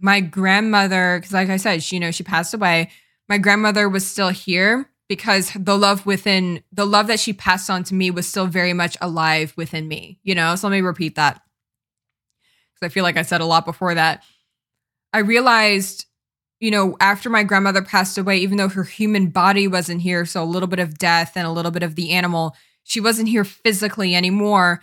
my 0.00 0.20
grandmother 0.20 1.18
because 1.18 1.32
like 1.32 1.50
i 1.50 1.58
said 1.58 1.82
she 1.82 1.96
you 1.96 2.00
know 2.00 2.10
she 2.10 2.22
passed 2.22 2.54
away. 2.54 2.90
My 3.28 3.38
grandmother 3.38 3.88
was 3.88 4.04
still 4.06 4.30
here 4.30 4.89
because 5.10 5.50
the 5.58 5.76
love 5.76 6.06
within 6.06 6.62
the 6.70 6.86
love 6.86 7.08
that 7.08 7.18
she 7.18 7.32
passed 7.32 7.68
on 7.68 7.82
to 7.82 7.96
me 7.96 8.12
was 8.12 8.28
still 8.28 8.46
very 8.46 8.72
much 8.72 8.96
alive 9.00 9.52
within 9.56 9.88
me, 9.88 10.20
you 10.22 10.36
know? 10.36 10.54
So 10.54 10.68
let 10.68 10.72
me 10.72 10.82
repeat 10.82 11.16
that. 11.16 11.34
Cuz 11.34 12.86
I 12.86 12.90
feel 12.90 13.02
like 13.02 13.16
I 13.16 13.22
said 13.22 13.40
a 13.40 13.44
lot 13.44 13.64
before 13.64 13.92
that. 13.96 14.22
I 15.12 15.18
realized, 15.18 16.06
you 16.60 16.70
know, 16.70 16.96
after 17.00 17.28
my 17.28 17.42
grandmother 17.42 17.82
passed 17.82 18.18
away, 18.18 18.38
even 18.38 18.56
though 18.56 18.68
her 18.68 18.84
human 18.84 19.30
body 19.30 19.66
wasn't 19.66 20.02
here, 20.02 20.24
so 20.24 20.44
a 20.44 20.44
little 20.44 20.68
bit 20.68 20.78
of 20.78 20.96
death 20.96 21.32
and 21.34 21.44
a 21.44 21.50
little 21.50 21.72
bit 21.72 21.82
of 21.82 21.96
the 21.96 22.12
animal, 22.12 22.54
she 22.84 23.00
wasn't 23.00 23.30
here 23.30 23.42
physically 23.42 24.14
anymore. 24.14 24.80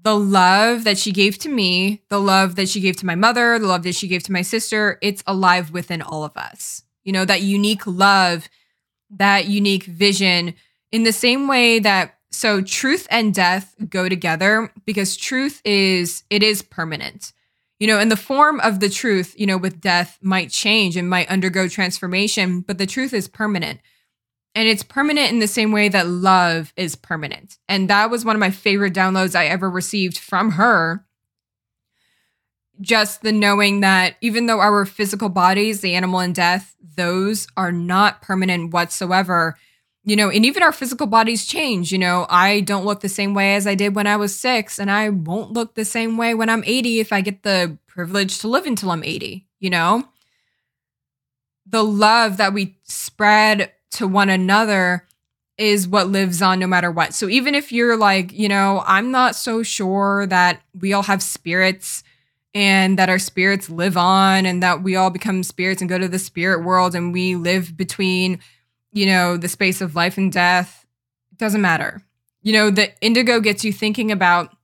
The 0.00 0.18
love 0.18 0.84
that 0.84 0.96
she 0.96 1.12
gave 1.12 1.36
to 1.40 1.50
me, 1.50 2.04
the 2.08 2.20
love 2.20 2.56
that 2.56 2.70
she 2.70 2.80
gave 2.80 2.96
to 2.96 3.06
my 3.06 3.16
mother, 3.16 3.58
the 3.58 3.66
love 3.66 3.82
that 3.82 3.96
she 3.96 4.08
gave 4.08 4.22
to 4.22 4.32
my 4.32 4.40
sister, 4.40 4.98
it's 5.02 5.22
alive 5.26 5.72
within 5.72 6.00
all 6.00 6.24
of 6.24 6.34
us. 6.38 6.84
You 7.04 7.12
know, 7.12 7.26
that 7.26 7.42
unique 7.42 7.86
love 7.86 8.48
that 9.10 9.46
unique 9.46 9.84
vision 9.84 10.54
in 10.92 11.02
the 11.02 11.12
same 11.12 11.48
way 11.48 11.78
that 11.78 12.14
so 12.30 12.60
truth 12.60 13.06
and 13.10 13.34
death 13.34 13.74
go 13.88 14.08
together 14.08 14.72
because 14.84 15.16
truth 15.16 15.60
is 15.64 16.24
it 16.30 16.42
is 16.42 16.62
permanent. 16.62 17.32
You 17.78 17.86
know 17.86 17.98
and 17.98 18.10
the 18.10 18.16
form 18.16 18.60
of 18.60 18.80
the 18.80 18.88
truth 18.88 19.34
you 19.38 19.46
know 19.46 19.56
with 19.56 19.80
death 19.80 20.18
might 20.20 20.50
change 20.50 20.96
and 20.96 21.08
might 21.08 21.28
undergo 21.28 21.68
transformation 21.68 22.60
but 22.60 22.78
the 22.78 22.86
truth 22.86 23.12
is 23.14 23.28
permanent. 23.28 23.80
And 24.54 24.68
it's 24.68 24.82
permanent 24.82 25.30
in 25.30 25.38
the 25.38 25.46
same 25.46 25.70
way 25.70 25.88
that 25.88 26.08
love 26.08 26.72
is 26.76 26.96
permanent. 26.96 27.58
And 27.68 27.88
that 27.90 28.10
was 28.10 28.24
one 28.24 28.34
of 28.34 28.40
my 28.40 28.50
favorite 28.50 28.94
downloads 28.94 29.34
i 29.34 29.46
ever 29.46 29.70
received 29.70 30.18
from 30.18 30.52
her 30.52 31.04
just 32.80 33.22
the 33.22 33.32
knowing 33.32 33.80
that 33.80 34.16
even 34.20 34.46
though 34.46 34.60
our 34.60 34.84
physical 34.84 35.28
bodies, 35.28 35.80
the 35.80 35.94
animal 35.94 36.20
and 36.20 36.34
death, 36.34 36.76
those 36.96 37.46
are 37.56 37.72
not 37.72 38.22
permanent 38.22 38.72
whatsoever. 38.72 39.56
You 40.04 40.16
know, 40.16 40.30
and 40.30 40.46
even 40.46 40.62
our 40.62 40.72
physical 40.72 41.06
bodies 41.06 41.46
change. 41.46 41.92
You 41.92 41.98
know, 41.98 42.26
I 42.30 42.60
don't 42.60 42.84
look 42.84 43.00
the 43.00 43.08
same 43.08 43.34
way 43.34 43.56
as 43.56 43.66
I 43.66 43.74
did 43.74 43.94
when 43.94 44.06
I 44.06 44.16
was 44.16 44.34
six, 44.34 44.78
and 44.78 44.90
I 44.90 45.10
won't 45.10 45.52
look 45.52 45.74
the 45.74 45.84
same 45.84 46.16
way 46.16 46.34
when 46.34 46.48
I'm 46.48 46.64
80 46.64 47.00
if 47.00 47.12
I 47.12 47.20
get 47.20 47.42
the 47.42 47.76
privilege 47.86 48.38
to 48.38 48.48
live 48.48 48.64
until 48.64 48.90
I'm 48.90 49.04
80, 49.04 49.46
you 49.58 49.70
know? 49.70 50.04
The 51.66 51.84
love 51.84 52.38
that 52.38 52.54
we 52.54 52.78
spread 52.84 53.72
to 53.92 54.06
one 54.06 54.30
another 54.30 55.04
is 55.58 55.88
what 55.88 56.08
lives 56.08 56.40
on 56.40 56.60
no 56.60 56.66
matter 56.66 56.90
what. 56.90 57.12
So 57.12 57.28
even 57.28 57.54
if 57.54 57.72
you're 57.72 57.96
like, 57.96 58.32
you 58.32 58.48
know, 58.48 58.82
I'm 58.86 59.10
not 59.10 59.34
so 59.34 59.62
sure 59.62 60.26
that 60.26 60.62
we 60.72 60.92
all 60.92 61.02
have 61.02 61.22
spirits 61.22 62.04
and 62.54 62.98
that 62.98 63.08
our 63.08 63.18
spirits 63.18 63.68
live 63.68 63.96
on 63.96 64.46
and 64.46 64.62
that 64.62 64.82
we 64.82 64.96
all 64.96 65.10
become 65.10 65.42
spirits 65.42 65.80
and 65.80 65.88
go 65.88 65.98
to 65.98 66.08
the 66.08 66.18
spirit 66.18 66.64
world 66.64 66.94
and 66.94 67.12
we 67.12 67.36
live 67.36 67.76
between, 67.76 68.40
you 68.92 69.06
know, 69.06 69.36
the 69.36 69.48
space 69.48 69.80
of 69.80 69.94
life 69.94 70.16
and 70.16 70.32
death. 70.32 70.86
Doesn't 71.36 71.60
matter. 71.60 72.02
You 72.42 72.52
know, 72.52 72.70
the 72.70 72.92
indigo 73.00 73.40
gets 73.40 73.64
you 73.64 73.72
thinking 73.72 74.10
about 74.10 74.56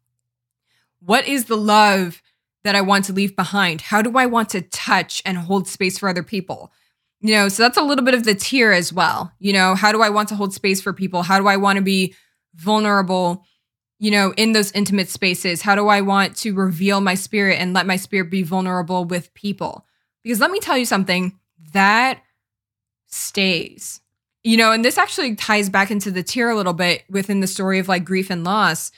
what 1.01 1.29
is 1.29 1.45
the 1.45 1.57
love 1.57 2.23
that 2.65 2.75
I 2.75 2.81
want 2.81 3.05
to 3.05 3.13
leave 3.13 3.37
behind? 3.37 3.83
How 3.83 4.03
do 4.03 4.17
I 4.17 4.27
want 4.27 4.49
to 4.51 4.63
touch 4.63 5.23
and 5.25 5.37
hold 5.37 5.69
space 5.69 5.99
for 5.99 6.09
other 6.09 6.23
people? 6.23 6.73
You 7.21 7.35
know, 7.35 7.49
so 7.49 7.63
that's 7.63 7.77
a 7.77 7.83
little 7.83 8.05
bit 8.05 8.15
of 8.15 8.25
the 8.25 8.35
tear 8.35 8.73
as 8.73 8.93
well. 8.93 9.33
You 9.39 9.53
know, 9.53 9.75
how 9.75 9.93
do 9.93 10.03
I 10.03 10.09
want 10.09 10.29
to 10.31 10.35
hold 10.35 10.53
space 10.53 10.81
for 10.81 10.93
people? 10.93 11.23
How 11.23 11.39
do 11.39 11.47
I 11.47 11.57
want 11.57 11.77
to 11.77 11.83
be 11.83 12.15
vulnerable? 12.55 13.45
You 14.05 14.11
know, 14.11 14.35
in 14.37 14.53
those 14.53 14.71
intimate 14.73 15.09
spaces? 15.09 15.63
How 15.63 15.75
do 15.75 15.89
I 15.89 16.03
want 16.03 16.37
to 16.37 16.53
reveal 16.53 17.01
my 17.01 17.15
spirit 17.15 17.59
and 17.59 17.73
let 17.73 17.87
my 17.87 17.97
spirit 17.97 18.31
be 18.31 18.43
vulnerable 18.43 19.07
with 19.07 19.33
people? 19.33 19.87
Because 20.23 20.41
let 20.41 20.51
me 20.51 20.61
tell 20.61 20.77
you 20.77 20.85
something 20.85 21.39
that 21.73 22.21
stays. 23.07 24.03
You 24.43 24.59
know, 24.59 24.73
and 24.73 24.85
this 24.85 24.99
actually 24.99 25.37
ties 25.37 25.71
back 25.71 25.91
into 25.91 26.11
the 26.11 26.23
tear 26.23 26.51
a 26.51 26.55
little 26.55 26.75
bit 26.75 27.05
within 27.09 27.41
the 27.41 27.47
story 27.47 27.79
of 27.79 27.89
like 27.89 28.05
grief 28.05 28.29
and 28.29 28.45
loss. 28.45 28.93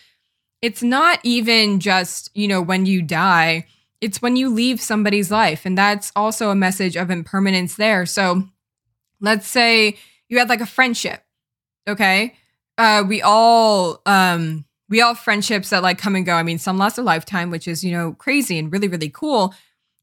It's 0.60 0.82
not 0.82 1.20
even 1.22 1.78
just, 1.78 2.32
you 2.34 2.48
know, 2.48 2.60
when 2.60 2.84
you 2.84 3.00
die, 3.00 3.68
it's 4.00 4.20
when 4.20 4.34
you 4.34 4.48
leave 4.48 4.80
somebody's 4.80 5.30
life. 5.30 5.64
And 5.64 5.78
that's 5.78 6.10
also 6.16 6.50
a 6.50 6.56
message 6.56 6.96
of 6.96 7.12
impermanence 7.12 7.76
there. 7.76 8.06
So 8.06 8.42
let's 9.20 9.46
say 9.46 9.98
you 10.28 10.40
had 10.40 10.48
like 10.48 10.62
a 10.62 10.66
friendship, 10.66 11.22
okay? 11.86 12.34
Uh, 12.76 13.04
we 13.06 13.22
all 13.22 14.02
um 14.04 14.64
we 14.88 15.00
all 15.00 15.14
have 15.14 15.22
friendships 15.22 15.70
that 15.70 15.82
like 15.82 15.98
come 15.98 16.14
and 16.14 16.24
go. 16.24 16.34
I 16.34 16.42
mean, 16.42 16.58
some 16.58 16.78
last 16.78 16.98
a 16.98 17.02
lifetime, 17.02 17.50
which 17.50 17.66
is, 17.66 17.82
you 17.82 17.92
know, 17.92 18.12
crazy 18.12 18.58
and 18.58 18.72
really, 18.72 18.88
really 18.88 19.10
cool. 19.10 19.54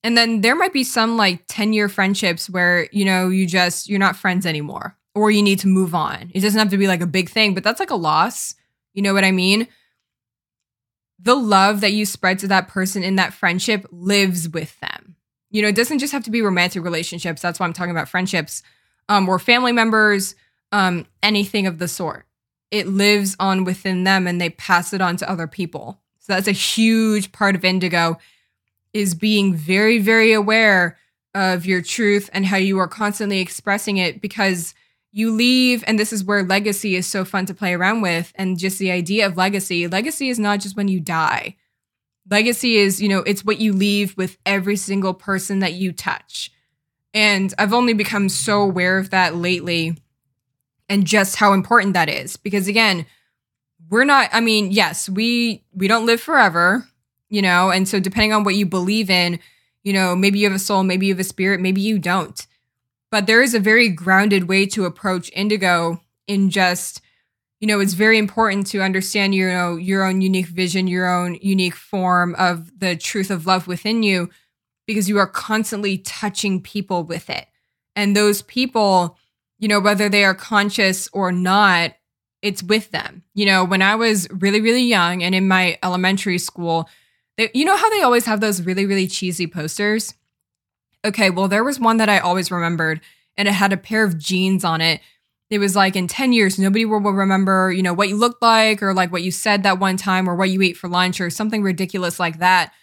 And 0.03 0.17
then 0.17 0.41
there 0.41 0.55
might 0.55 0.73
be 0.73 0.83
some 0.83 1.15
like 1.15 1.43
10 1.47 1.73
year 1.73 1.87
friendships 1.87 2.49
where, 2.49 2.89
you 2.91 3.05
know, 3.05 3.29
you 3.29 3.47
just, 3.47 3.87
you're 3.87 3.99
not 3.99 4.17
friends 4.17 4.45
anymore 4.45 4.97
or 5.15 5.31
you 5.31 5.41
need 5.41 5.59
to 5.59 5.67
move 5.67 5.95
on. 5.95 6.31
It 6.33 6.41
doesn't 6.41 6.59
have 6.59 6.71
to 6.71 6.77
be 6.77 6.87
like 6.87 7.01
a 7.01 7.07
big 7.07 7.29
thing, 7.29 7.53
but 7.53 7.63
that's 7.63 7.79
like 7.79 7.91
a 7.91 7.95
loss. 7.95 8.55
You 8.93 9.01
know 9.01 9.13
what 9.13 9.23
I 9.23 9.31
mean? 9.31 9.67
The 11.19 11.35
love 11.35 11.79
that 11.81 11.93
you 11.93 12.05
spread 12.05 12.39
to 12.39 12.47
that 12.47 12.67
person 12.67 13.03
in 13.03 13.15
that 13.15 13.33
friendship 13.33 13.85
lives 13.91 14.49
with 14.49 14.77
them. 14.81 15.15
You 15.51 15.61
know, 15.61 15.69
it 15.69 15.75
doesn't 15.75 15.99
just 15.99 16.11
have 16.11 16.23
to 16.23 16.31
be 16.31 16.41
romantic 16.41 16.83
relationships. 16.83 17.41
That's 17.41 17.59
why 17.59 17.65
I'm 17.65 17.73
talking 17.73 17.91
about 17.91 18.09
friendships 18.09 18.63
um, 19.07 19.29
or 19.29 19.39
family 19.39 19.71
members, 19.71 20.35
um, 20.71 21.05
anything 21.21 21.67
of 21.67 21.77
the 21.77 21.87
sort 21.87 22.25
it 22.73 22.87
lives 22.87 23.35
on 23.39 23.63
within 23.63 24.03
them 24.03 24.25
and 24.25 24.41
they 24.41 24.49
pass 24.49 24.93
it 24.93 24.99
on 24.99 25.15
to 25.17 25.29
other 25.29 25.47
people. 25.47 26.01
So 26.19 26.33
that's 26.33 26.47
a 26.47 26.51
huge 26.51 27.31
part 27.31 27.55
of 27.55 27.63
indigo 27.63 28.17
is 28.93 29.13
being 29.15 29.55
very 29.55 29.99
very 29.99 30.33
aware 30.33 30.97
of 31.35 31.65
your 31.65 31.81
truth 31.81 32.29
and 32.33 32.45
how 32.45 32.57
you 32.57 32.79
are 32.79 32.87
constantly 32.87 33.39
expressing 33.39 33.97
it 33.97 34.21
because 34.21 34.73
you 35.15 35.31
leave, 35.31 35.83
and 35.85 35.99
this 35.99 36.11
is 36.11 36.23
where 36.23 36.41
legacy 36.41 36.95
is 36.95 37.05
so 37.05 37.23
fun 37.23 37.45
to 37.45 37.53
play 37.53 37.75
around 37.75 38.01
with. 38.01 38.31
And 38.33 38.57
just 38.57 38.79
the 38.79 38.89
idea 38.89 39.27
of 39.27 39.37
legacy 39.37 39.87
legacy 39.87 40.29
is 40.29 40.39
not 40.39 40.59
just 40.59 40.75
when 40.75 40.87
you 40.87 40.99
die, 40.99 41.55
legacy 42.29 42.77
is, 42.77 43.01
you 43.01 43.09
know, 43.09 43.19
it's 43.19 43.45
what 43.45 43.59
you 43.59 43.73
leave 43.73 44.17
with 44.17 44.37
every 44.45 44.75
single 44.75 45.13
person 45.13 45.59
that 45.59 45.73
you 45.73 45.91
touch. 45.91 46.51
And 47.13 47.53
I've 47.59 47.73
only 47.73 47.93
become 47.93 48.27
so 48.27 48.61
aware 48.61 48.97
of 48.97 49.11
that 49.11 49.35
lately 49.35 49.97
and 50.89 51.05
just 51.05 51.35
how 51.35 51.53
important 51.53 51.93
that 51.93 52.09
is 52.09 52.37
because 52.37 52.67
again, 52.67 53.05
we're 53.89 54.05
not 54.05 54.29
I 54.31 54.39
mean, 54.39 54.71
yes, 54.71 55.09
we 55.09 55.63
we 55.73 55.87
don't 55.87 56.05
live 56.05 56.21
forever, 56.21 56.87
you 57.29 57.41
know, 57.41 57.71
and 57.71 57.87
so 57.87 57.99
depending 57.99 58.33
on 58.33 58.43
what 58.43 58.55
you 58.55 58.65
believe 58.65 59.09
in, 59.09 59.39
you 59.83 59.93
know, 59.93 60.15
maybe 60.15 60.39
you 60.39 60.45
have 60.47 60.55
a 60.55 60.59
soul, 60.59 60.83
maybe 60.83 61.07
you 61.07 61.13
have 61.13 61.19
a 61.19 61.23
spirit, 61.23 61.59
maybe 61.59 61.81
you 61.81 61.99
don't. 61.99 62.45
But 63.11 63.27
there 63.27 63.41
is 63.41 63.53
a 63.53 63.59
very 63.59 63.89
grounded 63.89 64.47
way 64.47 64.65
to 64.67 64.85
approach 64.85 65.31
indigo 65.33 66.01
in 66.27 66.49
just 66.49 67.01
you 67.59 67.67
know 67.67 67.79
it's 67.79 67.93
very 67.93 68.17
important 68.17 68.67
to 68.67 68.81
understand 68.81 69.33
you 69.35 69.47
know, 69.47 69.75
your 69.77 70.03
own 70.03 70.21
unique 70.21 70.47
vision 70.47 70.87
your 70.87 71.07
own 71.07 71.35
unique 71.41 71.75
form 71.75 72.35
of 72.35 72.79
the 72.79 72.95
truth 72.95 73.31
of 73.31 73.45
love 73.45 73.67
within 73.67 74.03
you 74.03 74.29
because 74.85 75.07
you 75.07 75.17
are 75.17 75.27
constantly 75.27 75.97
touching 75.97 76.61
people 76.61 77.03
with 77.03 77.29
it 77.29 77.47
and 77.95 78.15
those 78.15 78.41
people 78.41 79.17
you 79.59 79.67
know 79.67 79.79
whether 79.79 80.09
they 80.09 80.23
are 80.23 80.35
conscious 80.35 81.07
or 81.13 81.31
not 81.31 81.93
it's 82.41 82.61
with 82.61 82.91
them. 82.91 83.23
You 83.33 83.45
know 83.45 83.63
when 83.63 83.81
i 83.81 83.95
was 83.95 84.27
really 84.29 84.61
really 84.61 84.83
young 84.83 85.23
and 85.23 85.33
in 85.33 85.47
my 85.47 85.77
elementary 85.83 86.37
school 86.37 86.89
they, 87.37 87.49
you 87.53 87.65
know 87.65 87.75
how 87.75 87.89
they 87.89 88.01
always 88.01 88.25
have 88.25 88.41
those 88.41 88.61
really 88.61 88.85
really 88.85 89.07
cheesy 89.07 89.47
posters? 89.47 90.13
Okay 91.05 91.29
well 91.29 91.47
there 91.47 91.63
was 91.63 91.79
one 91.79 91.97
that 91.97 92.09
i 92.09 92.19
always 92.19 92.51
remembered 92.51 93.01
and 93.37 93.47
it 93.47 93.53
had 93.53 93.73
a 93.73 93.77
pair 93.77 94.03
of 94.03 94.17
jeans 94.17 94.63
on 94.63 94.79
it. 94.81 95.01
It 95.49 95.59
was 95.59 95.75
like 95.75 95.95
in 95.95 96.07
10 96.07 96.33
years 96.33 96.57
nobody 96.59 96.85
will 96.85 96.99
remember 96.99 97.71
you 97.71 97.83
know 97.83 97.93
what 97.93 98.09
you 98.09 98.17
looked 98.17 98.41
like 98.41 98.81
or 98.81 98.93
like 98.93 99.11
what 99.11 99.23
you 99.23 99.31
said 99.31 99.63
that 99.63 99.79
one 99.79 99.97
time 99.97 100.27
or 100.29 100.35
what 100.35 100.49
you 100.49 100.61
ate 100.61 100.77
for 100.77 100.87
lunch 100.89 101.21
or 101.21 101.29
something 101.29 101.61
ridiculous 101.63 102.19
like 102.19 102.39
that 102.39 102.73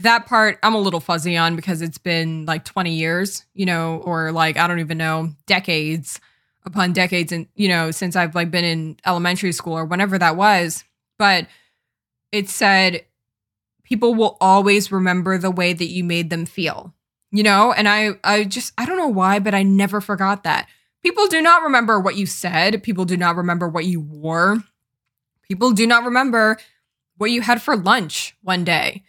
that 0.00 0.26
part 0.26 0.58
i'm 0.62 0.74
a 0.74 0.80
little 0.80 1.00
fuzzy 1.00 1.36
on 1.36 1.56
because 1.56 1.82
it's 1.82 1.98
been 1.98 2.44
like 2.46 2.64
20 2.64 2.92
years 2.92 3.44
you 3.54 3.66
know 3.66 3.98
or 4.04 4.32
like 4.32 4.56
i 4.56 4.66
don't 4.66 4.80
even 4.80 4.98
know 4.98 5.30
decades 5.46 6.20
upon 6.64 6.92
decades 6.92 7.32
and 7.32 7.46
you 7.54 7.68
know 7.68 7.90
since 7.90 8.16
i've 8.16 8.34
like 8.34 8.50
been 8.50 8.64
in 8.64 8.96
elementary 9.06 9.52
school 9.52 9.74
or 9.74 9.84
whenever 9.84 10.18
that 10.18 10.36
was 10.36 10.84
but 11.18 11.46
it 12.32 12.48
said 12.48 13.04
people 13.84 14.14
will 14.14 14.36
always 14.40 14.90
remember 14.90 15.38
the 15.38 15.50
way 15.50 15.72
that 15.72 15.86
you 15.86 16.02
made 16.02 16.30
them 16.30 16.46
feel 16.46 16.92
you 17.30 17.42
know 17.42 17.72
and 17.72 17.88
i 17.88 18.10
i 18.24 18.44
just 18.44 18.72
i 18.78 18.84
don't 18.84 18.98
know 18.98 19.08
why 19.08 19.38
but 19.38 19.54
i 19.54 19.62
never 19.62 20.00
forgot 20.00 20.42
that 20.42 20.66
People 21.04 21.26
do 21.26 21.42
not 21.42 21.62
remember 21.62 22.00
what 22.00 22.16
you 22.16 22.24
said. 22.24 22.82
People 22.82 23.04
do 23.04 23.18
not 23.18 23.36
remember 23.36 23.68
what 23.68 23.84
you 23.84 24.00
wore. 24.00 24.64
People 25.46 25.70
do 25.72 25.86
not 25.86 26.02
remember 26.02 26.56
what 27.18 27.30
you 27.30 27.42
had 27.42 27.60
for 27.60 27.76
lunch 27.76 28.34
one 28.40 28.64
day. 28.64 29.04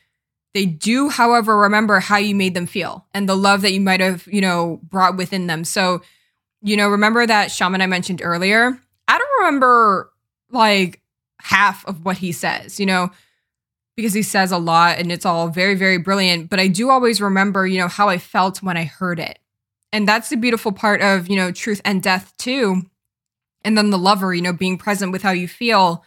They 0.55 0.65
do, 0.65 1.09
however, 1.09 1.57
remember 1.57 1.99
how 1.99 2.15
you 2.15 2.33
made 2.33 2.53
them 2.53 2.65
feel 2.65 3.05
and 3.13 3.27
the 3.27 3.35
love 3.35 3.61
that 3.63 3.73
you 3.73 3.81
might 3.81 3.99
have, 3.99 4.25
you 4.25 4.39
know, 4.39 4.79
brought 4.83 5.17
within 5.17 5.47
them. 5.47 5.65
So, 5.65 6.01
you 6.61 6.77
know, 6.77 6.87
remember 6.87 7.27
that 7.27 7.51
shaman 7.51 7.81
I 7.81 7.87
mentioned 7.87 8.21
earlier? 8.23 8.79
I 9.09 9.17
don't 9.17 9.39
remember 9.39 10.09
like 10.51 11.01
half 11.41 11.85
of 11.87 12.05
what 12.05 12.19
he 12.19 12.31
says, 12.31 12.79
you 12.79 12.85
know, 12.85 13.11
because 13.97 14.13
he 14.13 14.21
says 14.21 14.53
a 14.53 14.57
lot 14.57 14.97
and 14.97 15.11
it's 15.11 15.25
all 15.25 15.49
very, 15.49 15.75
very 15.75 15.97
brilliant. 15.97 16.49
But 16.49 16.61
I 16.61 16.69
do 16.69 16.89
always 16.89 17.19
remember, 17.19 17.67
you 17.67 17.77
know, 17.77 17.89
how 17.89 18.07
I 18.07 18.17
felt 18.17 18.63
when 18.63 18.77
I 18.77 18.85
heard 18.85 19.19
it. 19.19 19.39
And 19.91 20.07
that's 20.07 20.29
the 20.29 20.37
beautiful 20.37 20.71
part 20.71 21.01
of, 21.01 21.27
you 21.27 21.35
know, 21.35 21.51
truth 21.51 21.81
and 21.83 22.01
death 22.01 22.33
too. 22.37 22.83
And 23.65 23.77
then 23.77 23.89
the 23.89 23.97
lover, 23.97 24.33
you 24.33 24.41
know, 24.41 24.53
being 24.53 24.77
present 24.77 25.11
with 25.11 25.21
how 25.21 25.31
you 25.31 25.49
feel. 25.49 26.05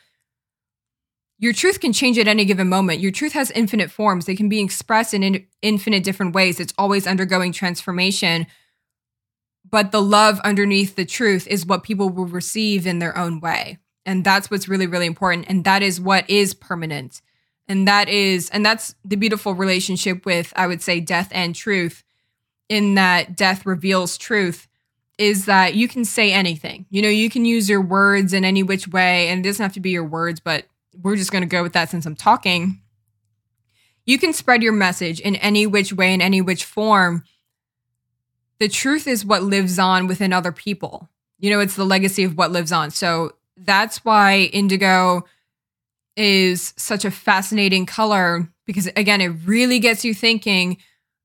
Your 1.39 1.53
truth 1.53 1.81
can 1.81 1.93
change 1.93 2.19
at 2.19 2.27
any 2.27 2.45
given 2.45 2.69
moment. 2.69 3.01
Your 3.01 3.13
truth 3.13 3.33
has 3.33 3.51
infinite 3.53 3.91
forms. 3.91 4.27
They 4.27 4.35
can 4.35 4.49
be 4.49 4.61
expressed 4.61 5.15
in, 5.15 5.23
in 5.23 5.47
infinite 5.63 6.03
different 6.03 6.35
ways. 6.35 6.59
It's 6.59 6.75
always 6.77 7.07
undergoing 7.07 7.53
transformation. 7.53 8.47
But 9.71 9.93
the 9.93 10.03
love 10.03 10.41
underneath 10.41 10.97
the 10.97 11.05
truth 11.05 11.47
is 11.47 11.67
what 11.67 11.85
people 11.85 12.09
will 12.09 12.27
receive 12.27 12.87
in 12.87 12.99
their 12.99 13.17
own 13.17 13.39
way. 13.41 13.79
And 14.05 14.25
that's 14.25 14.51
what's 14.51 14.69
really, 14.69 14.87
really 14.87 15.07
important. 15.07 15.47
And 15.49 15.65
that 15.65 15.83
is 15.83 16.01
what 16.01 16.29
is 16.29 16.55
permanent. 16.55 17.21
And 17.69 17.87
that 17.87 18.09
is, 18.09 18.49
and 18.51 18.65
that's 18.65 18.95
the 19.05 19.17
beautiful 19.17 19.55
relationship 19.55 20.25
with, 20.25 20.53
I 20.57 20.67
would 20.67 20.83
say, 20.83 21.01
death 21.01 21.29
and 21.33 21.55
truth 21.55 22.03
in 22.69 22.95
that 22.95 23.37
death 23.37 23.67
reveals 23.67 24.17
truth 24.17 24.67
is 25.19 25.47
that 25.47 25.75
you 25.75 25.89
can 25.89 26.05
say 26.05 26.33
anything. 26.33 26.87
You 26.91 27.03
know, 27.03 27.09
you 27.09 27.29
can 27.29 27.45
use 27.45 27.69
your 27.69 27.83
words 27.83 28.33
in 28.33 28.45
any 28.45 28.63
which 28.63 28.89
way, 28.89 29.29
and 29.29 29.45
it 29.45 29.49
doesn't 29.49 29.63
have 29.63 29.73
to 29.75 29.81
be 29.81 29.91
your 29.91 30.05
words, 30.05 30.41
but 30.41 30.65
we're 31.03 31.17
just 31.17 31.33
going 31.33 31.43
to 31.43 31.49
go 31.49 31.63
with 31.63 31.73
that 31.75 31.91
since 31.91 32.07
I'm 32.07 32.17
talking. 32.17 32.81
You 34.05 34.19
can 34.19 34.33
spread 34.33 34.63
your 34.63 34.73
message 34.73 35.21
in 35.21 35.37
any 35.37 35.67
which 35.67 35.93
way, 35.93 36.13
in 36.13 36.21
any 36.21 36.41
which 36.41 36.65
form. 36.65 37.25
The 38.59 38.69
truth 38.69 39.07
is 39.07 39.25
what 39.25 39.43
lives 39.43 39.79
on 39.79 40.07
within 40.07 40.33
other 40.33 40.53
people. 40.53 41.09
You 41.39 41.51
know, 41.51 41.61
it's 41.61 41.77
the 41.77 41.85
legacy 41.85 42.25
of 42.25 42.37
what 42.37 42.51
lives 42.51 42.73
on. 42.73 42.91
So 42.91 43.35
that's 43.57 44.05
why 44.05 44.51
indigo 44.53 45.25
is 46.17 46.75
such 46.77 47.05
a 47.05 47.11
fascinating 47.11 47.87
color 47.87 48.49
because, 48.67 48.89
again, 48.97 49.21
it 49.21 49.29
really 49.45 49.79
gets 49.79 50.05
you 50.05 50.15
thinking 50.15 50.79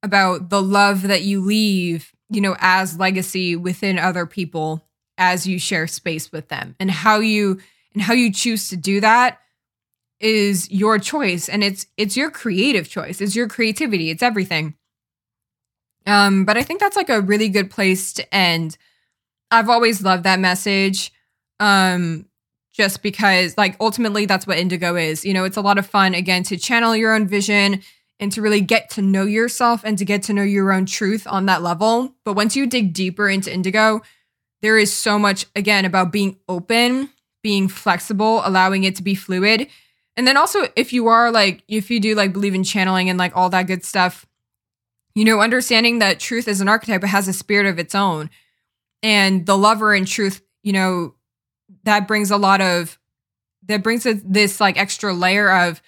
about 0.03 0.49
the 0.49 0.61
love 0.61 1.03
that 1.03 1.23
you 1.23 1.41
leave, 1.41 2.11
you 2.29 2.41
know, 2.41 2.55
as 2.59 2.99
legacy 2.99 3.55
within 3.55 3.97
other 3.97 4.25
people 4.25 4.85
as 5.17 5.47
you 5.47 5.57
share 5.57 5.87
space 5.87 6.31
with 6.31 6.49
them 6.49 6.75
and 6.79 6.91
how 6.91 7.19
you 7.19 7.59
and 7.93 8.01
how 8.01 8.13
you 8.13 8.31
choose 8.31 8.69
to 8.69 8.77
do 8.77 8.99
that 8.99 9.39
is 10.23 10.69
your 10.71 10.97
choice 10.97 11.49
and 11.49 11.63
it's 11.63 11.85
it's 11.97 12.17
your 12.17 12.31
creative 12.31 12.89
choice 12.89 13.21
it's 13.21 13.35
your 13.35 13.47
creativity 13.47 14.09
it's 14.09 14.23
everything 14.23 14.73
um 16.07 16.45
but 16.45 16.57
i 16.57 16.63
think 16.63 16.79
that's 16.79 16.95
like 16.95 17.09
a 17.09 17.21
really 17.21 17.49
good 17.49 17.69
place 17.69 18.13
to 18.13 18.33
end 18.35 18.77
i've 19.51 19.69
always 19.69 20.01
loved 20.01 20.23
that 20.23 20.39
message 20.39 21.11
um 21.59 22.25
just 22.71 23.03
because 23.03 23.57
like 23.57 23.75
ultimately 23.79 24.25
that's 24.25 24.47
what 24.47 24.57
indigo 24.57 24.95
is 24.95 25.23
you 25.25 25.33
know 25.33 25.43
it's 25.43 25.57
a 25.57 25.61
lot 25.61 25.77
of 25.77 25.85
fun 25.85 26.15
again 26.15 26.41
to 26.41 26.57
channel 26.57 26.95
your 26.95 27.13
own 27.13 27.27
vision 27.27 27.81
and 28.19 28.31
to 28.31 28.41
really 28.41 28.61
get 28.61 28.89
to 28.91 29.01
know 29.01 29.25
yourself 29.25 29.81
and 29.83 29.97
to 29.97 30.05
get 30.05 30.23
to 30.23 30.33
know 30.33 30.43
your 30.43 30.71
own 30.71 30.85
truth 30.85 31.27
on 31.27 31.45
that 31.47 31.61
level. 31.61 32.15
But 32.23 32.35
once 32.35 32.55
you 32.55 32.65
dig 32.67 32.93
deeper 32.93 33.29
into 33.29 33.53
indigo, 33.53 34.01
there 34.61 34.77
is 34.77 34.93
so 34.93 35.19
much, 35.19 35.45
again, 35.57 35.83
about 35.83 36.13
being 36.13 36.37
open, 36.47 37.09
being 37.41 37.67
flexible, 37.67 38.41
allowing 38.45 38.85
it 38.85 38.95
to 38.95 39.03
be 39.03 39.13
fluid. 39.13 39.67
And 40.15 40.27
then 40.27 40.37
also, 40.37 40.67
if 40.75 40.93
you 40.93 41.07
are 41.07 41.31
like, 41.31 41.63
if 41.67 41.89
you 41.89 41.99
do 41.99 42.15
like 42.15 42.33
believe 42.33 42.53
in 42.53 42.63
channeling 42.63 43.09
and 43.09 43.17
like 43.17 43.35
all 43.35 43.49
that 43.49 43.67
good 43.67 43.83
stuff, 43.83 44.25
you 45.15 45.25
know, 45.25 45.41
understanding 45.41 45.99
that 45.99 46.19
truth 46.19 46.47
is 46.47 46.61
an 46.61 46.67
archetype, 46.67 47.03
it 47.03 47.07
has 47.07 47.27
a 47.27 47.33
spirit 47.33 47.67
of 47.67 47.79
its 47.79 47.95
own. 47.95 48.29
And 49.01 49.45
the 49.45 49.57
lover 49.57 49.93
and 49.93 50.07
truth, 50.07 50.41
you 50.61 50.73
know, 50.73 51.15
that 51.83 52.07
brings 52.07 52.31
a 52.31 52.37
lot 52.37 52.61
of, 52.61 52.99
that 53.67 53.83
brings 53.83 54.03
this 54.03 54.59
like 54.59 54.77
extra 54.77 55.13
layer 55.13 55.51
of, 55.51 55.81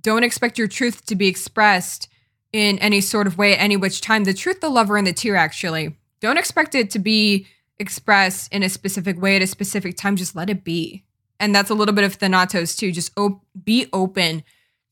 don't 0.00 0.24
expect 0.24 0.58
your 0.58 0.68
truth 0.68 1.06
to 1.06 1.14
be 1.14 1.28
expressed 1.28 2.08
in 2.52 2.78
any 2.80 3.00
sort 3.00 3.26
of 3.26 3.38
way 3.38 3.54
at 3.54 3.60
any 3.60 3.76
which 3.76 4.00
time. 4.00 4.24
The 4.24 4.34
truth, 4.34 4.60
the 4.60 4.68
lover, 4.68 4.96
and 4.96 5.06
the 5.06 5.12
tear, 5.12 5.36
actually. 5.36 5.96
Don't 6.20 6.38
expect 6.38 6.74
it 6.74 6.90
to 6.90 6.98
be 6.98 7.46
expressed 7.78 8.52
in 8.52 8.62
a 8.62 8.68
specific 8.68 9.20
way 9.20 9.36
at 9.36 9.42
a 9.42 9.46
specific 9.46 9.96
time. 9.96 10.16
Just 10.16 10.36
let 10.36 10.50
it 10.50 10.64
be. 10.64 11.04
And 11.42 11.54
that's 11.54 11.68
a 11.70 11.74
little 11.74 11.94
bit 11.94 12.04
of 12.04 12.14
Thanatos 12.14 12.76
too. 12.76 12.92
Just 12.92 13.12
op- 13.18 13.44
be 13.64 13.86
open 13.92 14.42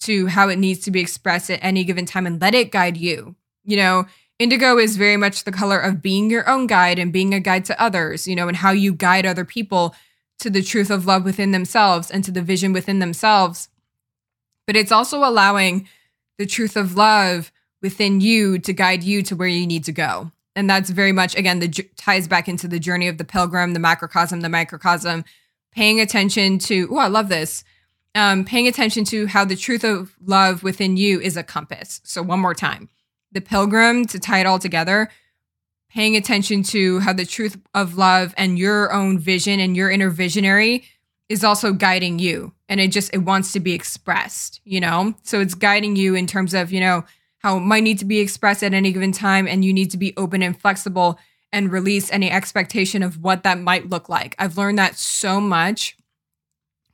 to 0.01 0.27
how 0.27 0.49
it 0.49 0.59
needs 0.59 0.81
to 0.81 0.91
be 0.91 1.01
expressed 1.01 1.51
at 1.51 1.61
any 1.63 1.85
given 1.85 2.05
time 2.05 2.27
and 2.27 2.41
let 2.41 2.55
it 2.55 2.71
guide 2.71 2.97
you. 2.97 3.37
You 3.65 3.77
know, 3.77 4.07
indigo 4.39 4.77
is 4.77 4.97
very 4.97 5.17
much 5.17 5.45
the 5.45 5.53
color 5.53 5.79
of 5.79 6.03
being 6.03 6.31
your 6.31 6.49
own 6.49 6.67
guide 6.67 6.99
and 6.99 7.13
being 7.13 7.33
a 7.33 7.41
guide 7.41 7.65
to 7.67 7.83
others, 7.83 8.27
you 8.27 8.35
know, 8.35 8.49
and 8.49 8.57
how 8.57 8.73
you 8.73 8.93
guide 8.93 9.25
other 9.25 9.45
people 9.45 9.95
to 10.41 10.51
the 10.51 10.63
truth 10.63 10.91
of 10.91 11.07
love 11.07 11.25
within 11.25 11.53
themselves 11.53 12.11
and 12.11 12.25
to 12.25 12.31
the 12.31 12.43
vision 12.43 12.73
within 12.73 12.99
themselves 12.99 13.69
but 14.71 14.77
it's 14.77 14.93
also 14.93 15.25
allowing 15.25 15.89
the 16.39 16.47
truth 16.47 16.77
of 16.77 16.95
love 16.95 17.51
within 17.83 18.21
you 18.21 18.57
to 18.57 18.73
guide 18.73 19.03
you 19.03 19.21
to 19.21 19.35
where 19.35 19.49
you 19.49 19.67
need 19.67 19.83
to 19.83 19.91
go. 19.91 20.31
And 20.55 20.71
that's 20.71 20.91
very 20.91 21.11
much, 21.11 21.35
again, 21.35 21.59
the 21.59 21.69
ties 21.97 22.29
back 22.29 22.49
into 22.49 22.69
the 22.69 22.79
journey 22.79 23.09
of 23.09 23.19
the 23.19 23.25
pilgrim, 23.25 23.73
the 23.73 23.81
macrocosm, 23.81 24.43
the 24.43 24.49
microcosm, 24.49 25.25
paying 25.73 26.01
attention 26.01 26.59
to, 26.61 26.89
oh, 26.91 26.99
I 26.99 27.09
love 27.09 27.29
this. 27.29 27.65
Um, 28.15 28.45
paying 28.45 28.67
attention 28.67 29.05
to 29.05 29.27
how 29.27 29.45
the 29.45 29.55
truth 29.55 29.85
of 29.85 30.17
love 30.25 30.63
within 30.65 30.97
you 30.97 31.21
is 31.21 31.37
a 31.37 31.45
compass. 31.45 32.01
So, 32.05 32.23
one 32.23 32.41
more 32.41 32.55
time 32.55 32.89
the 33.33 33.41
pilgrim 33.41 34.05
to 34.07 34.19
tie 34.19 34.41
it 34.41 34.47
all 34.47 34.59
together, 34.59 35.09
paying 35.89 36.17
attention 36.17 36.63
to 36.65 37.01
how 37.01 37.13
the 37.13 37.25
truth 37.25 37.57
of 37.75 37.97
love 37.97 38.35
and 38.37 38.59
your 38.59 38.93
own 38.93 39.19
vision 39.19 39.61
and 39.61 39.77
your 39.77 39.91
inner 39.91 40.11
visionary 40.11 40.85
is 41.29 41.45
also 41.45 41.73
guiding 41.73 42.19
you 42.19 42.53
and 42.69 42.81
it 42.81 42.91
just 42.91 43.15
it 43.15 43.19
wants 43.19 43.53
to 43.53 43.61
be 43.61 43.73
expressed 43.73 44.61
you 44.65 44.81
know 44.81 45.15
so 45.23 45.41
it's 45.41 45.55
guiding 45.55 45.95
you 45.95 46.15
in 46.15 46.27
terms 46.27 46.55
of 46.55 46.73
you 46.73 46.81
know 46.81 47.05
how 47.39 47.57
it 47.57 47.61
might 47.61 47.85
need 47.85 47.99
to 47.99 48.05
be 48.05 48.19
expressed 48.19 48.63
at 48.63 48.75
any 48.75 48.93
given 48.93 49.13
time 49.13 49.47
and 49.47 49.65
you 49.65 49.73
need 49.73 49.91
to 49.91 49.97
be 49.97 50.13
open 50.17 50.43
and 50.43 50.61
flexible 50.61 51.19
and 51.53 51.73
release 51.73 52.11
any 52.13 52.31
expectation 52.31 53.03
of 53.03 53.23
what 53.23 53.43
that 53.43 53.59
might 53.59 53.91
look 53.91 54.09
like. 54.09 54.35
I've 54.39 54.57
learned 54.57 54.79
that 54.79 54.97
so 54.97 55.41
much 55.41 55.97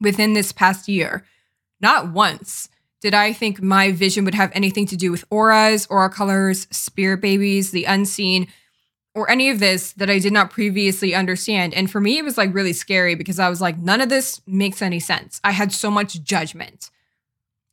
within 0.01 0.33
this 0.33 0.53
past 0.53 0.89
year. 0.89 1.25
Not 1.81 2.11
once 2.11 2.69
did 3.01 3.15
I 3.15 3.33
think 3.33 3.61
my 3.61 3.93
vision 3.93 4.25
would 4.25 4.35
have 4.35 4.51
anything 4.55 4.87
to 4.87 4.97
do 4.97 5.13
with 5.13 5.25
auras, 5.31 5.87
aura 5.89 6.09
colors, 6.09 6.67
spirit 6.71 7.21
babies, 7.21 7.71
the 7.71 7.85
unseen, 7.85 8.49
or 9.15 9.31
any 9.31 9.51
of 9.51 9.61
this 9.61 9.93
that 9.93 10.11
I 10.11 10.19
did 10.19 10.33
not 10.33 10.51
previously 10.51 11.15
understand. 11.15 11.75
And 11.75 11.91
for 11.91 12.01
me, 12.01 12.19
it 12.19 12.25
was 12.25 12.37
like 12.37 12.55
really 12.55 12.73
scary 12.73 13.15
because 13.15 13.39
I 13.39 13.49
was 13.49 13.61
like, 13.61 13.79
none 13.79 14.01
of 14.01 14.09
this 14.09 14.41
makes 14.47 14.83
any 14.83 15.01
sense. 15.01 15.41
I 15.45 15.53
had 15.53 15.73
so 15.73 15.91
much 15.91 16.23
judgment. 16.23 16.91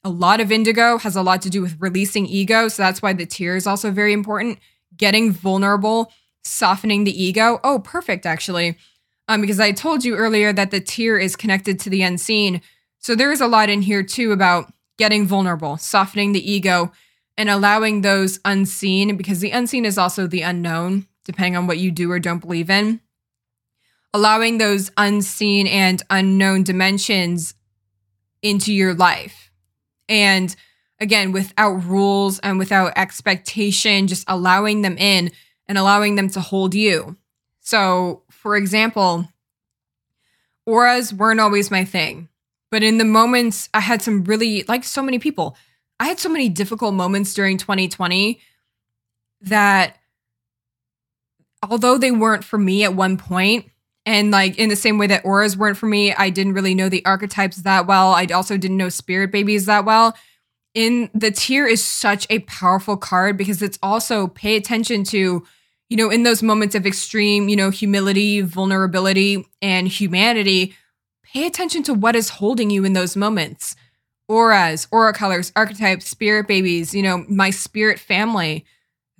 A 0.04 0.10
lot 0.10 0.40
of 0.40 0.52
indigo 0.52 0.98
has 0.98 1.16
a 1.16 1.22
lot 1.22 1.42
to 1.44 1.50
do 1.50 1.62
with 1.62 1.78
releasing 1.80 2.26
ego. 2.26 2.68
So 2.68 2.84
that's 2.84 3.02
why 3.02 3.14
the 3.14 3.26
tear 3.26 3.56
is 3.56 3.68
also 3.68 3.92
very 3.92 4.14
important. 4.14 4.60
Getting 4.96 5.32
vulnerable, 5.32 6.12
softening 6.44 7.04
the 7.04 7.24
ego. 7.24 7.60
Oh, 7.64 7.80
perfect, 7.80 8.26
actually. 8.26 8.78
Um, 9.28 9.42
because 9.42 9.60
I 9.60 9.72
told 9.72 10.04
you 10.04 10.16
earlier 10.16 10.52
that 10.52 10.72
the 10.72 10.82
tear 10.82 11.18
is 11.18 11.36
connected 11.36 11.80
to 11.82 11.90
the 11.90 12.02
unseen. 12.02 12.62
So 13.00 13.16
there 13.16 13.32
is 13.32 13.42
a 13.42 13.48
lot 13.48 13.70
in 13.70 13.82
here 13.82 14.04
too 14.04 14.32
about 14.32 14.72
getting 14.98 15.26
vulnerable, 15.26 15.78
softening 15.78 16.34
the 16.34 16.52
ego, 16.52 16.92
and 17.38 17.50
allowing 17.50 18.02
those 18.02 18.40
unseen, 18.46 19.18
because 19.18 19.40
the 19.40 19.52
unseen 19.52 19.86
is 19.86 19.98
also 19.98 20.28
the 20.28 20.42
unknown, 20.42 21.08
depending 21.26 21.56
on 21.56 21.68
what 21.68 21.80
you 21.80 21.92
do 21.92 22.12
or 22.12 22.20
don't 22.20 22.40
believe 22.40 22.70
in. 22.70 23.00
Allowing 24.14 24.58
those 24.58 24.92
unseen 24.98 25.66
and 25.66 26.04
unknown 26.10 26.64
dimensions 26.64 27.56
into 28.44 28.72
your 28.72 28.94
life. 28.94 29.52
And 30.08 30.56
again, 31.00 31.32
without 31.32 31.84
rules 31.86 32.38
and 32.40 32.60
without 32.60 32.94
expectation, 32.96 34.08
just 34.08 34.26
allowing 34.28 34.82
them 34.84 34.98
in 34.98 35.32
and 35.68 35.78
allowing 35.78 36.16
them 36.16 36.30
to 36.30 36.42
hold 36.42 36.74
you. 36.74 37.18
So, 37.62 38.24
for 38.30 38.56
example, 38.56 39.28
auras 40.66 41.14
weren't 41.14 41.40
always 41.40 41.72
my 41.72 41.86
thing. 41.86 42.30
But 42.72 42.84
in 42.84 42.98
the 42.98 43.06
moments, 43.06 43.70
I 43.74 43.80
had 43.80 44.02
some 44.02 44.24
really, 44.24 44.64
like 44.68 44.84
so 44.84 45.04
many 45.04 45.20
people, 45.20 45.56
I 46.00 46.08
had 46.08 46.20
so 46.20 46.30
many 46.30 46.50
difficult 46.50 46.94
moments 46.94 47.34
during 47.34 47.58
2020 47.58 48.42
that 49.42 49.98
although 51.70 51.98
they 51.98 52.12
weren't 52.12 52.44
for 52.44 52.58
me 52.58 52.84
at 52.84 52.96
one 52.96 53.18
point, 53.18 53.70
and 54.06 54.32
like 54.32 54.58
in 54.58 54.70
the 54.70 54.76
same 54.76 54.98
way 54.98 55.08
that 55.08 55.24
auras 55.24 55.56
weren't 55.56 55.78
for 55.78 55.86
me, 55.86 56.14
I 56.14 56.30
didn't 56.30 56.54
really 56.54 56.76
know 56.76 56.90
the 56.90 57.06
archetypes 57.06 57.58
that 57.58 57.88
well. 57.88 58.12
I 58.14 58.26
also 58.26 58.58
didn't 58.58 58.78
know 58.78 58.90
spirit 58.90 59.32
babies 59.32 59.66
that 59.68 59.86
well. 59.86 60.16
In 60.74 61.10
the 61.14 61.30
tear 61.30 61.68
is 61.68 61.84
such 61.84 62.26
a 62.30 62.40
powerful 62.40 62.98
card 62.98 63.38
because 63.38 63.62
it's 63.62 63.78
also 63.84 64.28
pay 64.28 64.56
attention 64.56 65.04
to, 65.06 65.46
you 65.90 65.98
know, 65.98 66.10
in 66.10 66.24
those 66.24 66.42
moments 66.42 66.74
of 66.74 66.88
extreme, 66.88 67.48
you 67.48 67.56
know, 67.56 67.70
humility, 67.70 68.42
vulnerability, 68.42 69.46
and 69.62 69.88
humanity, 69.88 70.74
pay 71.24 71.46
attention 71.46 71.84
to 71.84 71.94
what 71.94 72.16
is 72.16 72.30
holding 72.30 72.70
you 72.70 72.86
in 72.86 72.94
those 72.94 73.16
moments. 73.16 73.76
Auras, 74.28 74.88
aura 74.90 75.14
colors, 75.14 75.52
archetypes, 75.56 76.08
spirit 76.08 76.48
babies, 76.48 76.96
you 76.96 77.04
know, 77.04 77.26
my 77.30 77.50
spirit 77.50 78.00
family. 78.00 78.66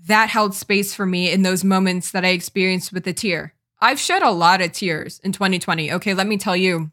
That 0.06 0.30
held 0.30 0.56
space 0.56 0.94
for 0.94 1.06
me 1.06 1.32
in 1.32 1.44
those 1.44 1.64
moments 1.64 2.12
that 2.12 2.26
I 2.26 2.30
experienced 2.30 2.92
with 2.92 3.04
the 3.04 3.14
tear. 3.14 3.54
I've 3.80 4.00
shed 4.00 4.24
a 4.24 4.32
lot 4.32 4.62
of 4.62 4.72
tears 4.72 5.20
in 5.20 5.34
2020. 5.34 5.92
Okay, 5.92 6.14
let 6.14 6.26
me 6.26 6.38
tell 6.38 6.56
you. 6.56 6.93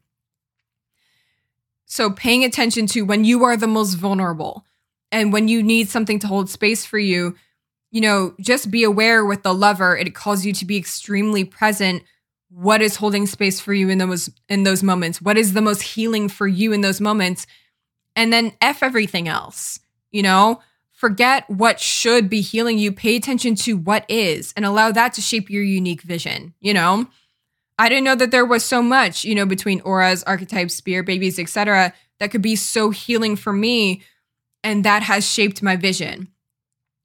So, 1.90 2.08
paying 2.08 2.44
attention 2.44 2.86
to 2.88 3.02
when 3.02 3.24
you 3.24 3.42
are 3.42 3.56
the 3.56 3.66
most 3.66 3.94
vulnerable 3.94 4.64
and 5.10 5.32
when 5.32 5.48
you 5.48 5.60
need 5.60 5.88
something 5.88 6.20
to 6.20 6.28
hold 6.28 6.48
space 6.48 6.86
for 6.86 6.98
you, 6.98 7.34
you 7.90 8.00
know, 8.00 8.32
just 8.40 8.70
be 8.70 8.84
aware 8.84 9.24
with 9.24 9.42
the 9.42 9.52
lover. 9.52 9.96
It 9.96 10.14
calls 10.14 10.46
you 10.46 10.52
to 10.52 10.64
be 10.64 10.76
extremely 10.76 11.42
present. 11.42 12.04
What 12.48 12.80
is 12.80 12.94
holding 12.94 13.26
space 13.26 13.58
for 13.58 13.74
you 13.74 13.88
in 13.88 13.98
those 13.98 14.30
in 14.48 14.62
those 14.62 14.84
moments? 14.84 15.20
What 15.20 15.36
is 15.36 15.52
the 15.52 15.62
most 15.62 15.82
healing 15.82 16.28
for 16.28 16.46
you 16.46 16.72
in 16.72 16.80
those 16.80 17.00
moments? 17.00 17.48
And 18.14 18.32
then 18.32 18.52
f 18.60 18.84
everything 18.84 19.26
else 19.26 19.80
you 20.12 20.22
know? 20.22 20.60
Forget 20.92 21.48
what 21.48 21.80
should 21.80 22.28
be 22.28 22.42
healing 22.42 22.78
you. 22.78 22.92
Pay 22.92 23.16
attention 23.16 23.54
to 23.54 23.78
what 23.78 24.04
is 24.10 24.52
and 24.54 24.66
allow 24.66 24.92
that 24.92 25.14
to 25.14 25.22
shape 25.22 25.48
your 25.48 25.62
unique 25.62 26.02
vision 26.02 26.54
you 26.60 26.74
know 26.74 27.06
i 27.80 27.88
didn't 27.88 28.04
know 28.04 28.14
that 28.14 28.30
there 28.30 28.46
was 28.46 28.64
so 28.64 28.80
much 28.80 29.24
you 29.24 29.34
know 29.34 29.46
between 29.46 29.80
auras 29.80 30.22
archetypes 30.24 30.74
spirit 30.74 31.04
babies 31.04 31.38
etc 31.38 31.92
that 32.20 32.30
could 32.30 32.42
be 32.42 32.54
so 32.54 32.90
healing 32.90 33.34
for 33.34 33.52
me 33.52 34.02
and 34.62 34.84
that 34.84 35.02
has 35.02 35.28
shaped 35.28 35.62
my 35.62 35.74
vision 35.74 36.28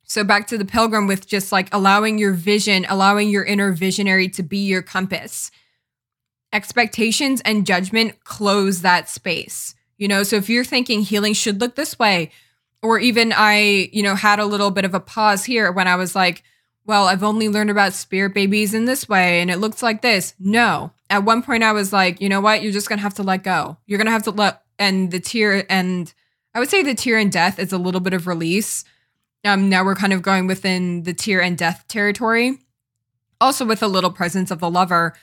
so 0.07 0.23
back 0.23 0.47
to 0.47 0.57
the 0.57 0.65
pilgrim 0.65 1.07
with 1.07 1.27
just 1.27 1.51
like 1.51 1.73
allowing 1.73 2.19
your 2.19 2.33
vision, 2.33 2.85
allowing 2.87 3.29
your 3.29 3.43
inner 3.43 3.71
visionary 3.71 4.29
to 4.29 4.43
be 4.43 4.59
your 4.59 4.83
compass. 4.83 5.49
Expectations 6.53 7.41
and 7.43 7.65
judgment 7.65 8.23
close 8.23 8.81
that 8.81 9.09
space. 9.09 9.73
You 9.97 10.07
know, 10.07 10.23
so 10.23 10.35
if 10.35 10.47
you're 10.47 10.63
thinking 10.63 11.01
healing 11.01 11.33
should 11.33 11.59
look 11.59 11.75
this 11.75 11.97
way, 11.97 12.31
or 12.83 12.99
even 12.99 13.33
I, 13.35 13.89
you 13.93 14.03
know, 14.03 14.13
had 14.13 14.39
a 14.39 14.45
little 14.45 14.69
bit 14.69 14.85
of 14.85 14.93
a 14.93 14.99
pause 14.99 15.43
here 15.43 15.71
when 15.71 15.87
I 15.87 15.95
was 15.95 16.15
like, 16.15 16.43
well, 16.85 17.07
I've 17.07 17.23
only 17.23 17.49
learned 17.49 17.69
about 17.69 17.93
spirit 17.93 18.33
babies 18.33 18.73
in 18.73 18.85
this 18.85 19.09
way 19.09 19.41
and 19.41 19.49
it 19.49 19.57
looks 19.57 19.81
like 19.81 20.01
this. 20.01 20.33
No. 20.39 20.91
At 21.09 21.23
one 21.23 21.41
point 21.41 21.63
I 21.63 21.71
was 21.71 21.91
like, 21.91 22.21
you 22.21 22.29
know 22.29 22.41
what? 22.41 22.61
You're 22.61 22.71
just 22.71 22.89
going 22.89 22.99
to 22.99 23.03
have 23.03 23.15
to 23.15 23.23
let 23.23 23.43
go. 23.43 23.77
You're 23.85 23.97
going 23.97 24.05
to 24.05 24.11
have 24.11 24.23
to 24.23 24.31
let 24.31 24.61
and 24.77 25.11
the 25.11 25.19
tear 25.19 25.65
and 25.69 26.13
I 26.53 26.59
would 26.59 26.69
say 26.69 26.83
the 26.83 26.95
tear 26.95 27.17
and 27.17 27.31
death 27.31 27.59
is 27.59 27.73
a 27.73 27.77
little 27.77 28.01
bit 28.01 28.13
of 28.13 28.27
release 28.27 28.85
um, 29.45 29.69
now 29.69 29.85
we're 29.85 29.95
kind 29.95 30.11
of 30.11 30.23
going 30.23 30.47
within 30.47 31.03
the 31.03 31.13
tear 31.13 31.41
and 31.41 31.57
death 31.57 31.85
territory, 31.87 32.57
also 33.39 33.63
with 33.63 33.83
a 33.83 33.87
little 33.87 34.11
presence 34.11 34.49
of 34.49 34.59
the 34.59 34.69
lover, 34.69 35.13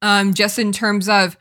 um, 0.00 0.34
just 0.34 0.58
in 0.58 0.70
terms 0.70 1.08
of 1.08 1.36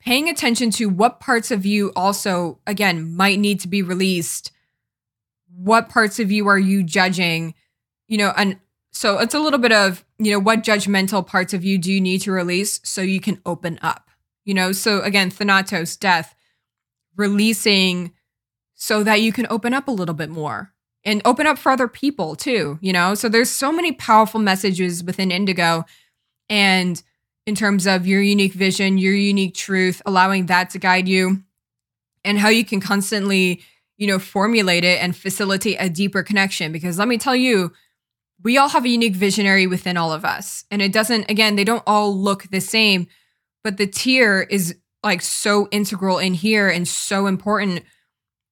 paying 0.00 0.28
attention 0.28 0.70
to 0.72 0.88
what 0.88 1.20
parts 1.20 1.52
of 1.52 1.64
you 1.64 1.92
also, 1.94 2.58
again, 2.66 3.14
might 3.14 3.38
need 3.38 3.60
to 3.60 3.68
be 3.68 3.80
released. 3.80 4.50
What 5.54 5.88
parts 5.88 6.18
of 6.18 6.32
you 6.32 6.48
are 6.48 6.58
you 6.58 6.82
judging? 6.82 7.54
You 8.08 8.18
know, 8.18 8.32
and 8.36 8.58
so 8.96 9.18
it's 9.18 9.34
a 9.34 9.38
little 9.38 9.58
bit 9.58 9.72
of, 9.72 10.02
you 10.18 10.30
know, 10.30 10.38
what 10.38 10.64
judgmental 10.64 11.24
parts 11.24 11.52
of 11.52 11.62
you 11.62 11.76
do 11.76 11.92
you 11.92 12.00
need 12.00 12.22
to 12.22 12.32
release 12.32 12.80
so 12.82 13.02
you 13.02 13.20
can 13.20 13.38
open 13.44 13.78
up? 13.82 14.08
You 14.46 14.54
know, 14.54 14.72
so 14.72 15.02
again, 15.02 15.28
Thanatos, 15.28 15.98
death, 15.98 16.34
releasing 17.14 18.12
so 18.74 19.04
that 19.04 19.20
you 19.20 19.32
can 19.32 19.46
open 19.50 19.74
up 19.74 19.86
a 19.86 19.90
little 19.90 20.14
bit 20.14 20.30
more 20.30 20.72
and 21.04 21.20
open 21.26 21.46
up 21.46 21.58
for 21.58 21.70
other 21.70 21.88
people 21.88 22.36
too, 22.36 22.78
you 22.80 22.90
know? 22.90 23.14
So 23.14 23.28
there's 23.28 23.50
so 23.50 23.70
many 23.70 23.92
powerful 23.92 24.40
messages 24.40 25.04
within 25.04 25.30
Indigo 25.30 25.84
and 26.48 27.02
in 27.46 27.54
terms 27.54 27.86
of 27.86 28.06
your 28.06 28.22
unique 28.22 28.54
vision, 28.54 28.96
your 28.96 29.12
unique 29.12 29.54
truth, 29.54 30.00
allowing 30.06 30.46
that 30.46 30.70
to 30.70 30.78
guide 30.78 31.06
you 31.06 31.42
and 32.24 32.38
how 32.38 32.48
you 32.48 32.64
can 32.64 32.80
constantly, 32.80 33.60
you 33.98 34.06
know, 34.06 34.18
formulate 34.18 34.84
it 34.84 35.02
and 35.02 35.14
facilitate 35.14 35.76
a 35.78 35.90
deeper 35.90 36.22
connection 36.22 36.72
because 36.72 36.98
let 36.98 37.08
me 37.08 37.18
tell 37.18 37.36
you, 37.36 37.72
we 38.46 38.58
all 38.58 38.68
have 38.68 38.84
a 38.84 38.88
unique 38.88 39.16
visionary 39.16 39.66
within 39.66 39.96
all 39.96 40.12
of 40.12 40.24
us. 40.24 40.64
And 40.70 40.80
it 40.80 40.92
doesn't 40.92 41.28
again, 41.28 41.56
they 41.56 41.64
don't 41.64 41.82
all 41.84 42.16
look 42.16 42.44
the 42.44 42.60
same, 42.60 43.08
but 43.64 43.76
the 43.76 43.88
tear 43.88 44.40
is 44.40 44.76
like 45.02 45.20
so 45.20 45.66
integral 45.72 46.18
in 46.18 46.32
here 46.32 46.68
and 46.68 46.86
so 46.86 47.26
important 47.26 47.82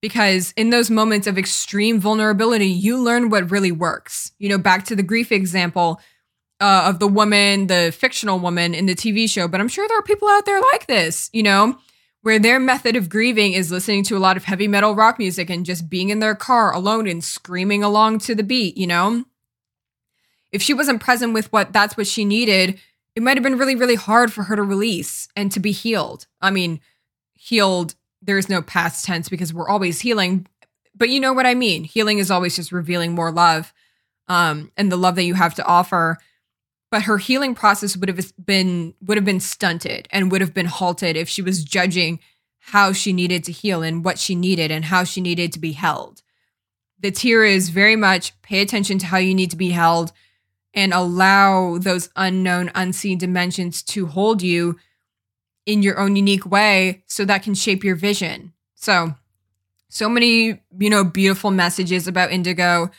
because 0.02 0.52
in 0.56 0.70
those 0.70 0.90
moments 0.90 1.28
of 1.28 1.38
extreme 1.38 2.00
vulnerability, 2.00 2.66
you 2.66 2.98
learn 2.98 3.30
what 3.30 3.52
really 3.52 3.70
works. 3.70 4.32
You 4.40 4.48
know, 4.48 4.58
back 4.58 4.84
to 4.86 4.96
the 4.96 5.04
grief 5.04 5.30
example 5.30 6.00
uh, 6.58 6.86
of 6.88 6.98
the 6.98 7.06
woman, 7.06 7.68
the 7.68 7.94
fictional 7.96 8.40
woman 8.40 8.74
in 8.74 8.86
the 8.86 8.96
TV 8.96 9.30
show, 9.30 9.46
but 9.46 9.60
I'm 9.60 9.68
sure 9.68 9.86
there 9.86 10.00
are 10.00 10.02
people 10.02 10.26
out 10.26 10.44
there 10.44 10.60
like 10.72 10.88
this, 10.88 11.30
you 11.32 11.44
know, 11.44 11.78
where 12.22 12.40
their 12.40 12.58
method 12.58 12.96
of 12.96 13.08
grieving 13.08 13.52
is 13.52 13.70
listening 13.70 14.02
to 14.06 14.16
a 14.16 14.18
lot 14.18 14.36
of 14.36 14.42
heavy 14.42 14.66
metal 14.66 14.96
rock 14.96 15.20
music 15.20 15.50
and 15.50 15.64
just 15.64 15.88
being 15.88 16.08
in 16.08 16.18
their 16.18 16.34
car 16.34 16.74
alone 16.74 17.06
and 17.06 17.22
screaming 17.22 17.84
along 17.84 18.18
to 18.18 18.34
the 18.34 18.42
beat, 18.42 18.76
you 18.76 18.88
know? 18.88 19.24
If 20.54 20.62
she 20.62 20.72
wasn't 20.72 21.02
present 21.02 21.34
with 21.34 21.52
what 21.52 21.72
that's 21.72 21.96
what 21.96 22.06
she 22.06 22.24
needed, 22.24 22.80
it 23.16 23.24
might 23.24 23.36
have 23.36 23.42
been 23.42 23.58
really, 23.58 23.74
really 23.74 23.96
hard 23.96 24.32
for 24.32 24.44
her 24.44 24.54
to 24.54 24.62
release 24.62 25.26
and 25.34 25.50
to 25.50 25.58
be 25.58 25.72
healed. 25.72 26.28
I 26.40 26.52
mean, 26.52 26.80
healed 27.32 27.96
there's 28.22 28.48
no 28.48 28.62
past 28.62 29.04
tense 29.04 29.28
because 29.28 29.52
we're 29.52 29.68
always 29.68 30.00
healing. 30.00 30.46
But 30.94 31.08
you 31.08 31.18
know 31.18 31.32
what 31.32 31.44
I 31.44 31.54
mean? 31.54 31.82
Healing 31.82 32.18
is 32.18 32.30
always 32.30 32.54
just 32.54 32.70
revealing 32.70 33.16
more 33.16 33.32
love 33.32 33.74
um, 34.28 34.70
and 34.76 34.92
the 34.92 34.96
love 34.96 35.16
that 35.16 35.24
you 35.24 35.34
have 35.34 35.56
to 35.56 35.66
offer. 35.66 36.18
But 36.88 37.02
her 37.02 37.18
healing 37.18 37.56
process 37.56 37.96
would 37.96 38.08
have 38.08 38.32
been 38.42 38.94
would 39.02 39.18
have 39.18 39.24
been 39.24 39.40
stunted 39.40 40.06
and 40.12 40.30
would 40.30 40.40
have 40.40 40.54
been 40.54 40.66
halted 40.66 41.16
if 41.16 41.28
she 41.28 41.42
was 41.42 41.64
judging 41.64 42.20
how 42.60 42.92
she 42.92 43.12
needed 43.12 43.42
to 43.44 43.52
heal 43.52 43.82
and 43.82 44.04
what 44.04 44.20
she 44.20 44.36
needed 44.36 44.70
and 44.70 44.84
how 44.84 45.02
she 45.02 45.20
needed 45.20 45.52
to 45.52 45.58
be 45.58 45.72
held. 45.72 46.22
The 47.00 47.10
tear 47.10 47.44
is 47.44 47.70
very 47.70 47.96
much 47.96 48.40
pay 48.40 48.60
attention 48.60 48.98
to 49.00 49.06
how 49.06 49.18
you 49.18 49.34
need 49.34 49.50
to 49.50 49.56
be 49.56 49.70
held 49.70 50.12
and 50.74 50.92
allow 50.92 51.78
those 51.78 52.10
unknown, 52.16 52.70
unseen 52.74 53.18
dimensions 53.18 53.82
to 53.82 54.06
hold 54.06 54.42
you 54.42 54.76
in 55.66 55.82
your 55.82 55.98
own 55.98 56.16
unique 56.16 56.44
way 56.44 57.04
so 57.06 57.24
that 57.24 57.42
can 57.42 57.54
shape 57.54 57.84
your 57.84 57.96
vision. 57.96 58.52
So, 58.74 59.14
so 59.88 60.08
many, 60.08 60.60
you 60.78 60.90
know, 60.90 61.04
beautiful 61.04 61.50
messages 61.50 62.06
about 62.08 62.32
indigo. 62.32 62.90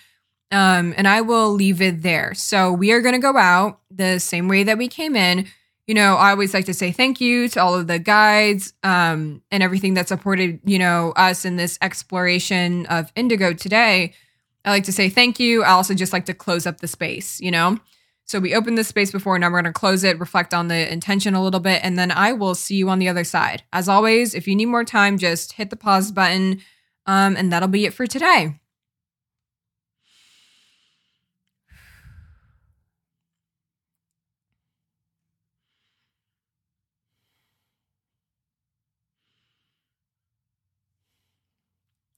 Um, 0.51 0.93
and 0.97 1.07
I 1.07 1.21
will 1.21 1.51
leave 1.51 1.81
it 1.81 2.01
there. 2.01 2.33
So 2.33 2.71
we 2.71 2.91
are 2.91 3.01
going 3.01 3.15
to 3.15 3.19
go 3.19 3.35
out 3.35 3.81
the 3.91 4.19
same 4.19 4.47
way 4.47 4.63
that 4.63 4.77
we 4.77 4.87
came 4.87 5.15
in. 5.15 5.47
You 5.87 5.93
know, 5.93 6.15
I 6.15 6.31
always 6.31 6.53
like 6.53 6.65
to 6.65 6.73
say 6.73 6.91
thank 6.91 7.19
you 7.21 7.47
to 7.49 7.61
all 7.61 7.75
of 7.75 7.87
the 7.87 7.99
guides 7.99 8.73
um, 8.81 9.43
and 9.51 9.61
everything 9.61 9.95
that 9.95 10.07
supported, 10.07 10.59
you 10.65 10.79
know, 10.79 11.13
us 11.15 11.45
in 11.45 11.57
this 11.57 11.77
exploration 11.81 12.85
of 12.87 13.11
Indigo 13.15 13.53
today. 13.53 14.13
I 14.65 14.71
like 14.71 14.83
to 14.85 14.91
say 14.91 15.09
thank 15.09 15.39
you. 15.39 15.63
I 15.63 15.69
also 15.69 15.93
just 15.93 16.11
like 16.11 16.25
to 16.25 16.33
close 16.33 16.65
up 16.65 16.81
the 16.81 16.87
space, 16.87 17.39
you 17.39 17.51
know? 17.51 17.79
So 18.25 18.39
we 18.39 18.55
opened 18.55 18.75
this 18.75 18.87
space 18.87 19.11
before, 19.11 19.37
now 19.37 19.49
we're 19.49 19.61
going 19.61 19.71
to 19.71 19.79
close 19.79 20.03
it, 20.03 20.19
reflect 20.19 20.51
on 20.51 20.67
the 20.67 20.91
intention 20.91 21.35
a 21.35 21.43
little 21.43 21.59
bit, 21.59 21.81
and 21.83 21.97
then 21.99 22.09
I 22.09 22.33
will 22.33 22.55
see 22.55 22.75
you 22.75 22.89
on 22.89 22.97
the 22.97 23.07
other 23.07 23.23
side. 23.23 23.61
As 23.71 23.87
always, 23.87 24.33
if 24.33 24.47
you 24.47 24.55
need 24.55 24.65
more 24.65 24.83
time, 24.83 25.19
just 25.19 25.53
hit 25.53 25.69
the 25.69 25.75
pause 25.75 26.11
button, 26.11 26.61
um, 27.05 27.37
and 27.37 27.53
that'll 27.53 27.67
be 27.67 27.85
it 27.85 27.93
for 27.93 28.07
today. 28.07 28.59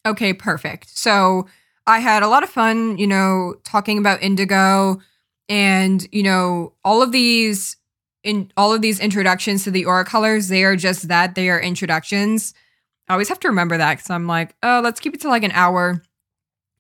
Okay, 0.06 0.34
perfect. 0.34 0.98
So 0.98 1.48
I 1.88 2.00
had 2.00 2.22
a 2.22 2.28
lot 2.28 2.44
of 2.44 2.50
fun, 2.50 2.98
you 2.98 3.08
know, 3.08 3.56
talking 3.64 3.98
about 3.98 4.22
indigo 4.22 5.02
and, 5.50 6.06
you 6.12 6.22
know, 6.22 6.74
all 6.84 7.02
of 7.02 7.12
these 7.12 7.78
in 8.24 8.52
all 8.58 8.74
of 8.74 8.82
these 8.82 9.00
introductions 9.00 9.64
to 9.64 9.72
the 9.72 9.86
aura 9.86 10.04
colors, 10.04 10.50
they 10.50 10.66
are 10.66 10.76
just 10.76 11.08
that. 11.08 11.36
They 11.36 11.50
are 11.50 11.62
introductions. 11.62 12.54
I 13.08 13.14
always 13.14 13.30
have 13.30 13.40
to 13.40 13.48
remember 13.48 13.78
that 13.78 13.96
because 13.96 14.10
I'm 14.10 14.28
like, 14.28 14.54
oh, 14.62 14.82
let's 14.84 15.00
keep 15.00 15.14
it 15.14 15.22
to 15.22 15.30
like 15.30 15.44
an 15.44 15.54
hour. 15.54 16.04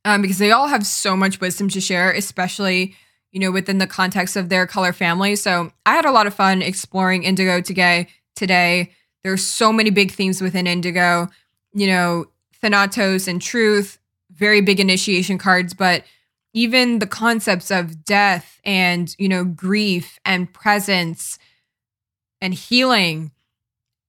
Um, 0.03 0.21
because 0.21 0.39
they 0.39 0.51
all 0.51 0.67
have 0.67 0.85
so 0.85 1.15
much 1.15 1.39
wisdom 1.39 1.69
to 1.69 1.79
share, 1.79 2.11
especially, 2.11 2.95
you 3.31 3.39
know, 3.39 3.51
within 3.51 3.77
the 3.77 3.87
context 3.87 4.35
of 4.35 4.49
their 4.49 4.67
color 4.67 4.91
family. 4.91 5.37
So 5.37 5.71
I 5.85 5.95
had 5.95 6.05
a 6.05 6.11
lot 6.11 6.27
of 6.27 6.33
fun 6.33 6.61
exploring 6.61 7.23
indigo 7.23 7.61
today 7.61 8.09
today. 8.35 8.91
There's 9.23 9.43
so 9.43 9.71
many 9.71 9.89
big 9.89 10.11
themes 10.11 10.41
within 10.41 10.67
indigo. 10.67 11.29
You 11.73 11.87
know, 11.87 12.25
Thanatos 12.61 13.27
and 13.27 13.41
Truth, 13.41 13.99
very 14.37 14.61
big 14.61 14.79
initiation 14.79 15.37
cards, 15.37 15.73
but 15.73 16.03
even 16.53 16.99
the 16.99 17.07
concepts 17.07 17.69
of 17.69 18.03
death 18.05 18.59
and, 18.63 19.15
you 19.19 19.27
know, 19.27 19.43
grief 19.43 20.19
and 20.25 20.51
presence 20.51 21.37
and 22.41 22.53
healing, 22.53 23.31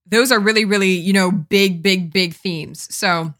those 0.07 0.31
are 0.31 0.39
really, 0.39 0.65
really, 0.65 0.91
you 0.91 1.13
know, 1.13 1.31
big, 1.31 1.83
big, 1.83 2.11
big 2.11 2.33
themes. 2.33 2.93
So 2.93 3.33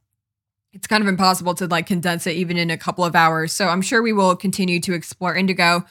it's 0.74 0.88
kind 0.88 1.02
of 1.02 1.08
impossible 1.08 1.56
to 1.56 1.68
like 1.68 1.88
condense 1.88 2.28
it 2.28 2.36
even 2.36 2.58
in 2.58 2.70
a 2.70 2.78
couple 2.78 3.04
of 3.04 3.16
hours. 3.16 3.52
So 3.52 3.68
I'm 3.68 3.82
sure 3.82 4.02
we 4.02 4.14
will 4.14 4.36
continue 4.36 4.80
to 4.82 4.94
explore 4.94 5.36
Indigo. 5.36 5.84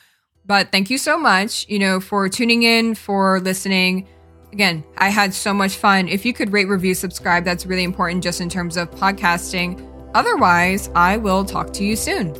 But 0.47 0.71
thank 0.71 0.89
you 0.89 0.99
so 0.99 1.19
much, 1.19 1.67
you 1.69 1.79
know, 1.79 2.01
for 2.01 2.29
tuning 2.29 2.63
in, 2.63 2.95
for 2.95 3.41
listening. 3.41 4.07
Again, 4.53 4.83
I 4.97 5.11
had 5.11 5.35
so 5.35 5.53
much 5.53 5.75
fun. 5.75 6.09
If 6.09 6.25
you 6.25 6.33
could 6.33 6.53
rate, 6.53 6.69
review, 6.69 6.95
subscribe, 6.95 7.45
that's 7.45 7.67
really 7.67 7.85
important 7.85 8.23
just 8.23 8.41
in 8.41 8.49
terms 8.49 8.77
of 8.77 8.91
podcasting. 8.91 9.88
Otherwise, 10.15 10.91
I 10.95 11.17
will 11.17 11.45
talk 11.45 11.73
to 11.75 11.85
you 11.85 11.97
soon. 11.97 12.35